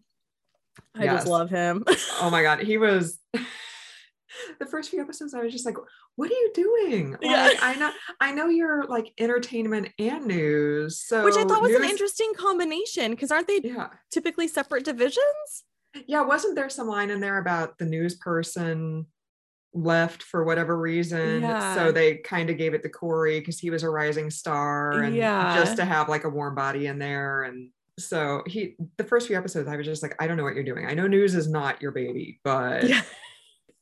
I 0.95 1.05
yes. 1.05 1.21
just 1.21 1.27
love 1.27 1.51
him. 1.51 1.85
oh 2.21 2.31
my 2.31 2.43
god, 2.43 2.61
he 2.61 2.79
was 2.79 3.19
the 4.59 4.67
first 4.67 4.91
few 4.91 5.01
episodes, 5.01 5.35
I 5.35 5.43
was 5.43 5.53
just 5.53 5.67
like, 5.67 5.77
"What 6.17 6.31
are 6.31 6.35
you 6.35 6.51
doing?" 6.55 7.17
Oh 7.23 7.27
like, 7.27 7.55
Yeah. 7.55 7.59
I 7.63 7.75
know, 7.77 7.91
I 8.21 8.33
know 8.33 8.49
you're 8.49 8.85
like 8.85 9.13
entertainment 9.19 9.89
and 9.99 10.27
news, 10.27 11.01
so 11.01 11.25
Which 11.25 11.37
I 11.37 11.45
thought 11.45 11.63
was 11.63 11.75
an 11.75 11.85
interesting 11.85 12.33
combination 12.37 13.11
because 13.11 13.31
aren't 13.31 13.49
they 13.49 13.61
Yeah, 13.63 13.89
typically 14.11 14.49
separate 14.49 14.85
divisions? 14.85 15.65
yeah. 16.07 16.23
Wasn't 16.23 16.55
there 16.55 16.69
some 16.71 16.87
line 16.87 17.11
in 17.11 17.21
there 17.21 17.39
about 17.39 17.79
the 17.79 17.87
news 17.87 18.17
person 18.17 19.07
left 19.73 20.23
for 20.23 20.45
whatever 20.45 20.77
reason? 20.79 21.43
Yeah. 21.43 21.75
So 21.75 21.93
they 21.93 22.17
kind 22.17 22.51
of 22.51 22.57
gave 22.59 22.75
it 22.75 22.83
to 22.83 22.89
Cory 22.89 23.39
because 23.41 23.59
he 23.59 23.71
was 23.71 23.83
a 23.83 23.91
rising 23.91 24.31
star, 24.31 25.01
and 25.03 25.15
Yeah. 25.15 25.55
just 25.57 25.77
to 25.77 25.85
have 25.85 26.09
like 26.09 26.25
a 26.25 26.29
warm 26.31 26.55
body 26.55 26.87
in 26.87 26.99
there 26.99 27.43
and. 27.45 27.71
So 27.99 28.43
he, 28.47 28.77
the 28.97 29.05
first 29.05 29.27
few 29.27 29.37
episodes, 29.37 29.69
I 29.69 29.77
was 29.77 29.85
just 29.85 30.03
like, 30.03 30.15
I 30.19 30.27
don't 30.27 30.39
know 30.39 30.43
what 30.45 30.55
you're 30.55 30.65
doing. 30.65 30.87
I 30.87 30.95
know 30.95 31.07
news 31.07 31.35
is 31.35 31.51
not 31.51 31.83
your 31.83 31.93
baby, 31.93 32.41
but 32.45 32.89
Yeah. 32.89 33.03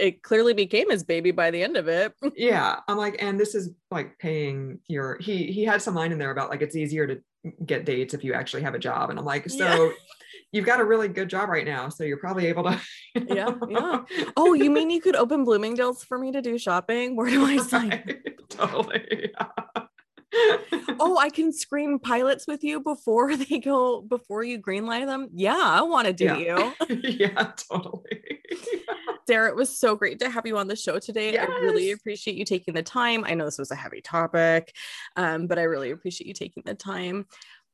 It 0.01 0.23
clearly 0.23 0.55
became 0.55 0.89
his 0.90 1.02
baby 1.02 1.32
by 1.32 1.51
the 1.51 1.60
end 1.60 1.77
of 1.77 1.89
it. 1.89 2.12
yeah 2.36 2.77
i'm 2.86 2.97
like 2.97 3.20
and 3.20 3.39
this 3.39 3.56
is 3.56 3.70
like 3.90 4.16
paying 4.20 4.78
your 4.86 5.19
he 5.20 5.51
he 5.51 5.65
had 5.65 5.82
some 5.82 5.93
line 5.97 6.12
in 6.12 6.19
there 6.20 6.31
about 6.31 6.51
like 6.51 6.62
it's 6.62 6.77
easier 6.77 7.05
to 7.09 7.20
get 7.66 7.85
dates 7.85 8.15
if 8.15 8.23
you 8.23 8.32
actually 8.32 8.62
have 8.62 8.74
a 8.74 8.78
job 8.78 9.10
and 9.10 9.19
i'm 9.19 9.24
like 9.24 9.48
so. 9.51 9.93
You've 10.53 10.65
got 10.66 10.81
a 10.81 10.85
really 10.85 11.09
good 11.09 11.29
job 11.29 11.49
right 11.49 11.66
now 11.66 11.89
so 11.89 12.05
you're 12.05 12.16
probably 12.19 12.47
able 12.47 12.65
to 12.65 12.81
Yeah, 13.15 13.55
yeah. 13.69 14.03
Oh, 14.37 14.55
you 14.55 14.70
mean 14.70 14.91
you 14.91 15.01
could 15.01 15.16
open 15.16 15.45
Bloomingdale's 15.45 16.05
for 16.05 16.19
me 16.19 16.33
to 16.33 16.41
do 16.43 16.59
shopping? 16.59 17.16
Where 17.16 17.29
do 17.31 17.45
I 17.45 17.57
sign? 17.62 17.91
Right, 17.91 18.49
totally 18.49 19.33
Oh, 21.01 21.16
I 21.16 21.31
can 21.31 21.53
screen 21.53 21.99
pilots 21.99 22.47
with 22.47 22.62
you 22.62 22.81
before 22.81 23.35
they 23.37 23.59
go 23.59 24.03
before 24.03 24.45
you 24.45 24.61
greenlight 24.61 25.07
them. 25.07 25.29
Yeah, 25.33 25.57
I 25.59 25.83
want 25.83 26.07
to 26.07 26.12
do 26.12 26.25
Yeah. 26.27 26.73
you. 26.89 26.99
yeah 27.03 27.53
totally 27.70 28.23
Sarah, 29.27 29.51
it 29.51 29.57
was 29.57 29.79
so 29.79 29.95
great 29.95 30.19
to 30.20 30.31
have 30.31 30.47
you 30.47 30.57
on 30.57 30.69
the 30.69 30.77
show 30.77 30.99
today. 30.99 31.37
I 31.37 31.45
really 31.45 31.91
appreciate 31.91 32.37
you 32.37 32.47
taking 32.47 32.73
the 32.73 32.83
time. 32.83 33.25
I 33.27 33.35
know 33.35 33.45
this 33.45 33.59
was 33.59 33.70
a 33.70 33.75
heavy 33.75 34.01
topic, 34.01 34.75
um, 35.16 35.47
but 35.47 35.59
I 35.59 35.65
really 35.65 35.91
appreciate 35.91 36.27
you 36.27 36.33
taking 36.33 36.62
the 36.65 36.75
time. 36.75 37.27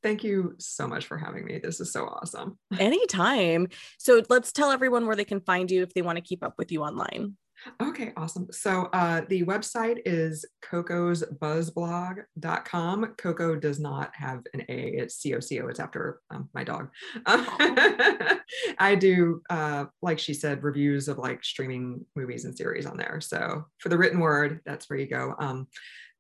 Thank 0.04 0.22
you 0.22 0.54
so 0.58 0.86
much 0.86 1.06
for 1.06 1.18
having 1.18 1.44
me 1.44 1.58
this 1.58 1.80
is 1.80 1.92
so 1.92 2.04
awesome 2.04 2.56
Anytime. 2.78 3.68
So 3.98 4.22
let's 4.28 4.52
tell 4.52 4.70
everyone 4.70 5.06
where 5.06 5.16
they 5.16 5.24
can 5.24 5.40
find 5.40 5.70
you 5.70 5.82
if 5.82 5.94
they 5.94 6.02
want 6.02 6.16
to 6.16 6.22
keep 6.22 6.44
up 6.44 6.54
with 6.58 6.70
you 6.72 6.82
online. 6.82 7.36
Okay, 7.80 8.12
awesome. 8.16 8.48
So 8.50 8.88
uh, 8.92 9.20
the 9.28 9.44
website 9.44 10.00
is 10.04 10.44
cocosbuzzblog.com. 10.70 13.14
Coco 13.16 13.56
does 13.56 13.80
not 13.80 14.14
have 14.14 14.42
an 14.52 14.60
A, 14.68 14.88
it's 14.88 15.14
C 15.16 15.34
O 15.34 15.40
C 15.40 15.60
O. 15.60 15.68
It's 15.68 15.80
after 15.80 16.20
um, 16.30 16.50
my 16.52 16.62
dog. 16.62 16.90
I 17.26 18.96
do, 18.98 19.40
uh, 19.48 19.86
like 20.02 20.18
she 20.18 20.34
said, 20.34 20.62
reviews 20.62 21.08
of 21.08 21.16
like 21.16 21.42
streaming 21.42 22.04
movies 22.16 22.44
and 22.44 22.54
series 22.54 22.84
on 22.84 22.98
there. 22.98 23.18
So 23.22 23.64
for 23.78 23.88
the 23.88 23.96
written 23.96 24.20
word, 24.20 24.60
that's 24.66 24.90
where 24.90 24.98
you 24.98 25.06
go. 25.06 25.34
Um, 25.38 25.66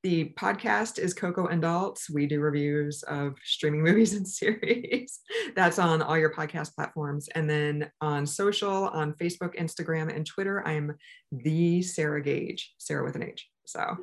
the 0.04 0.34
podcast 0.38 0.98
is 0.98 1.14
Coco 1.14 1.46
and 1.46 1.64
Adults. 1.64 2.10
We 2.10 2.26
do 2.26 2.38
reviews 2.38 3.02
of 3.04 3.36
streaming 3.42 3.82
movies 3.84 4.12
and 4.12 4.28
series. 4.28 5.18
That's 5.56 5.78
on 5.78 6.02
all 6.02 6.18
your 6.18 6.32
podcast 6.32 6.74
platforms. 6.74 7.28
And 7.34 7.48
then 7.48 7.90
on 8.02 8.26
social, 8.26 8.88
on 8.88 9.14
Facebook, 9.14 9.58
Instagram, 9.58 10.14
and 10.14 10.26
Twitter, 10.26 10.62
I'm 10.68 10.94
the 11.32 11.80
Sarah 11.80 12.22
Gage, 12.22 12.74
Sarah 12.76 13.02
with 13.02 13.16
an 13.16 13.22
H. 13.22 13.48
So 13.64 13.96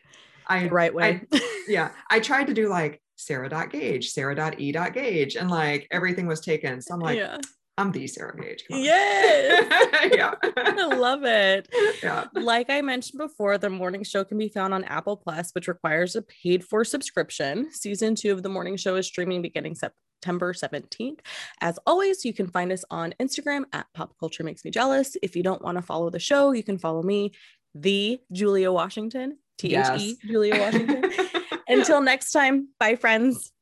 I, 0.46 0.68
right 0.68 0.94
way. 0.94 1.22
yeah, 1.66 1.90
I 2.10 2.20
tried 2.20 2.48
to 2.48 2.54
do 2.54 2.68
like 2.68 3.00
Sarah.gage, 3.16 4.10
Sarah.e.gage, 4.10 5.36
and 5.36 5.50
like 5.50 5.88
everything 5.90 6.26
was 6.26 6.42
taken. 6.42 6.82
So 6.82 6.92
I'm 6.92 7.00
like, 7.00 7.16
yeah. 7.16 7.38
I'm 7.78 7.92
the 7.92 8.06
Sarah 8.06 8.34
Gage. 8.40 8.64
Yes. 8.70 10.10
yeah. 10.14 10.34
I 10.56 10.86
love 10.94 11.24
it. 11.24 11.68
yeah. 12.02 12.24
Like 12.32 12.70
I 12.70 12.80
mentioned 12.80 13.18
before, 13.18 13.58
the 13.58 13.68
morning 13.68 14.02
show 14.02 14.24
can 14.24 14.38
be 14.38 14.48
found 14.48 14.72
on 14.72 14.84
Apple 14.84 15.16
Plus, 15.16 15.50
which 15.52 15.68
requires 15.68 16.16
a 16.16 16.22
paid 16.22 16.64
for 16.64 16.84
subscription. 16.84 17.70
Season 17.70 18.14
two 18.14 18.32
of 18.32 18.42
the 18.42 18.48
morning 18.48 18.76
show 18.76 18.96
is 18.96 19.06
streaming 19.06 19.42
beginning 19.42 19.74
September 19.74 20.54
17th. 20.54 21.20
As 21.60 21.78
always, 21.86 22.24
you 22.24 22.32
can 22.32 22.48
find 22.48 22.72
us 22.72 22.84
on 22.90 23.14
Instagram 23.20 23.64
at 23.74 23.86
Pop 23.92 24.14
Culture 24.18 24.42
Makes 24.42 24.64
Me 24.64 24.70
Jealous. 24.70 25.16
If 25.22 25.36
you 25.36 25.42
don't 25.42 25.62
want 25.62 25.76
to 25.76 25.82
follow 25.82 26.08
the 26.08 26.18
show, 26.18 26.52
you 26.52 26.62
can 26.62 26.78
follow 26.78 27.02
me, 27.02 27.32
the 27.74 28.18
Julia 28.32 28.72
Washington, 28.72 29.38
T 29.58 29.76
H 29.76 30.00
E. 30.00 30.16
Julia 30.26 30.58
Washington. 30.58 31.10
Until 31.68 32.00
next 32.00 32.30
time, 32.32 32.68
bye, 32.78 32.96
friends. 32.96 33.52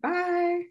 Bye. 0.00 0.66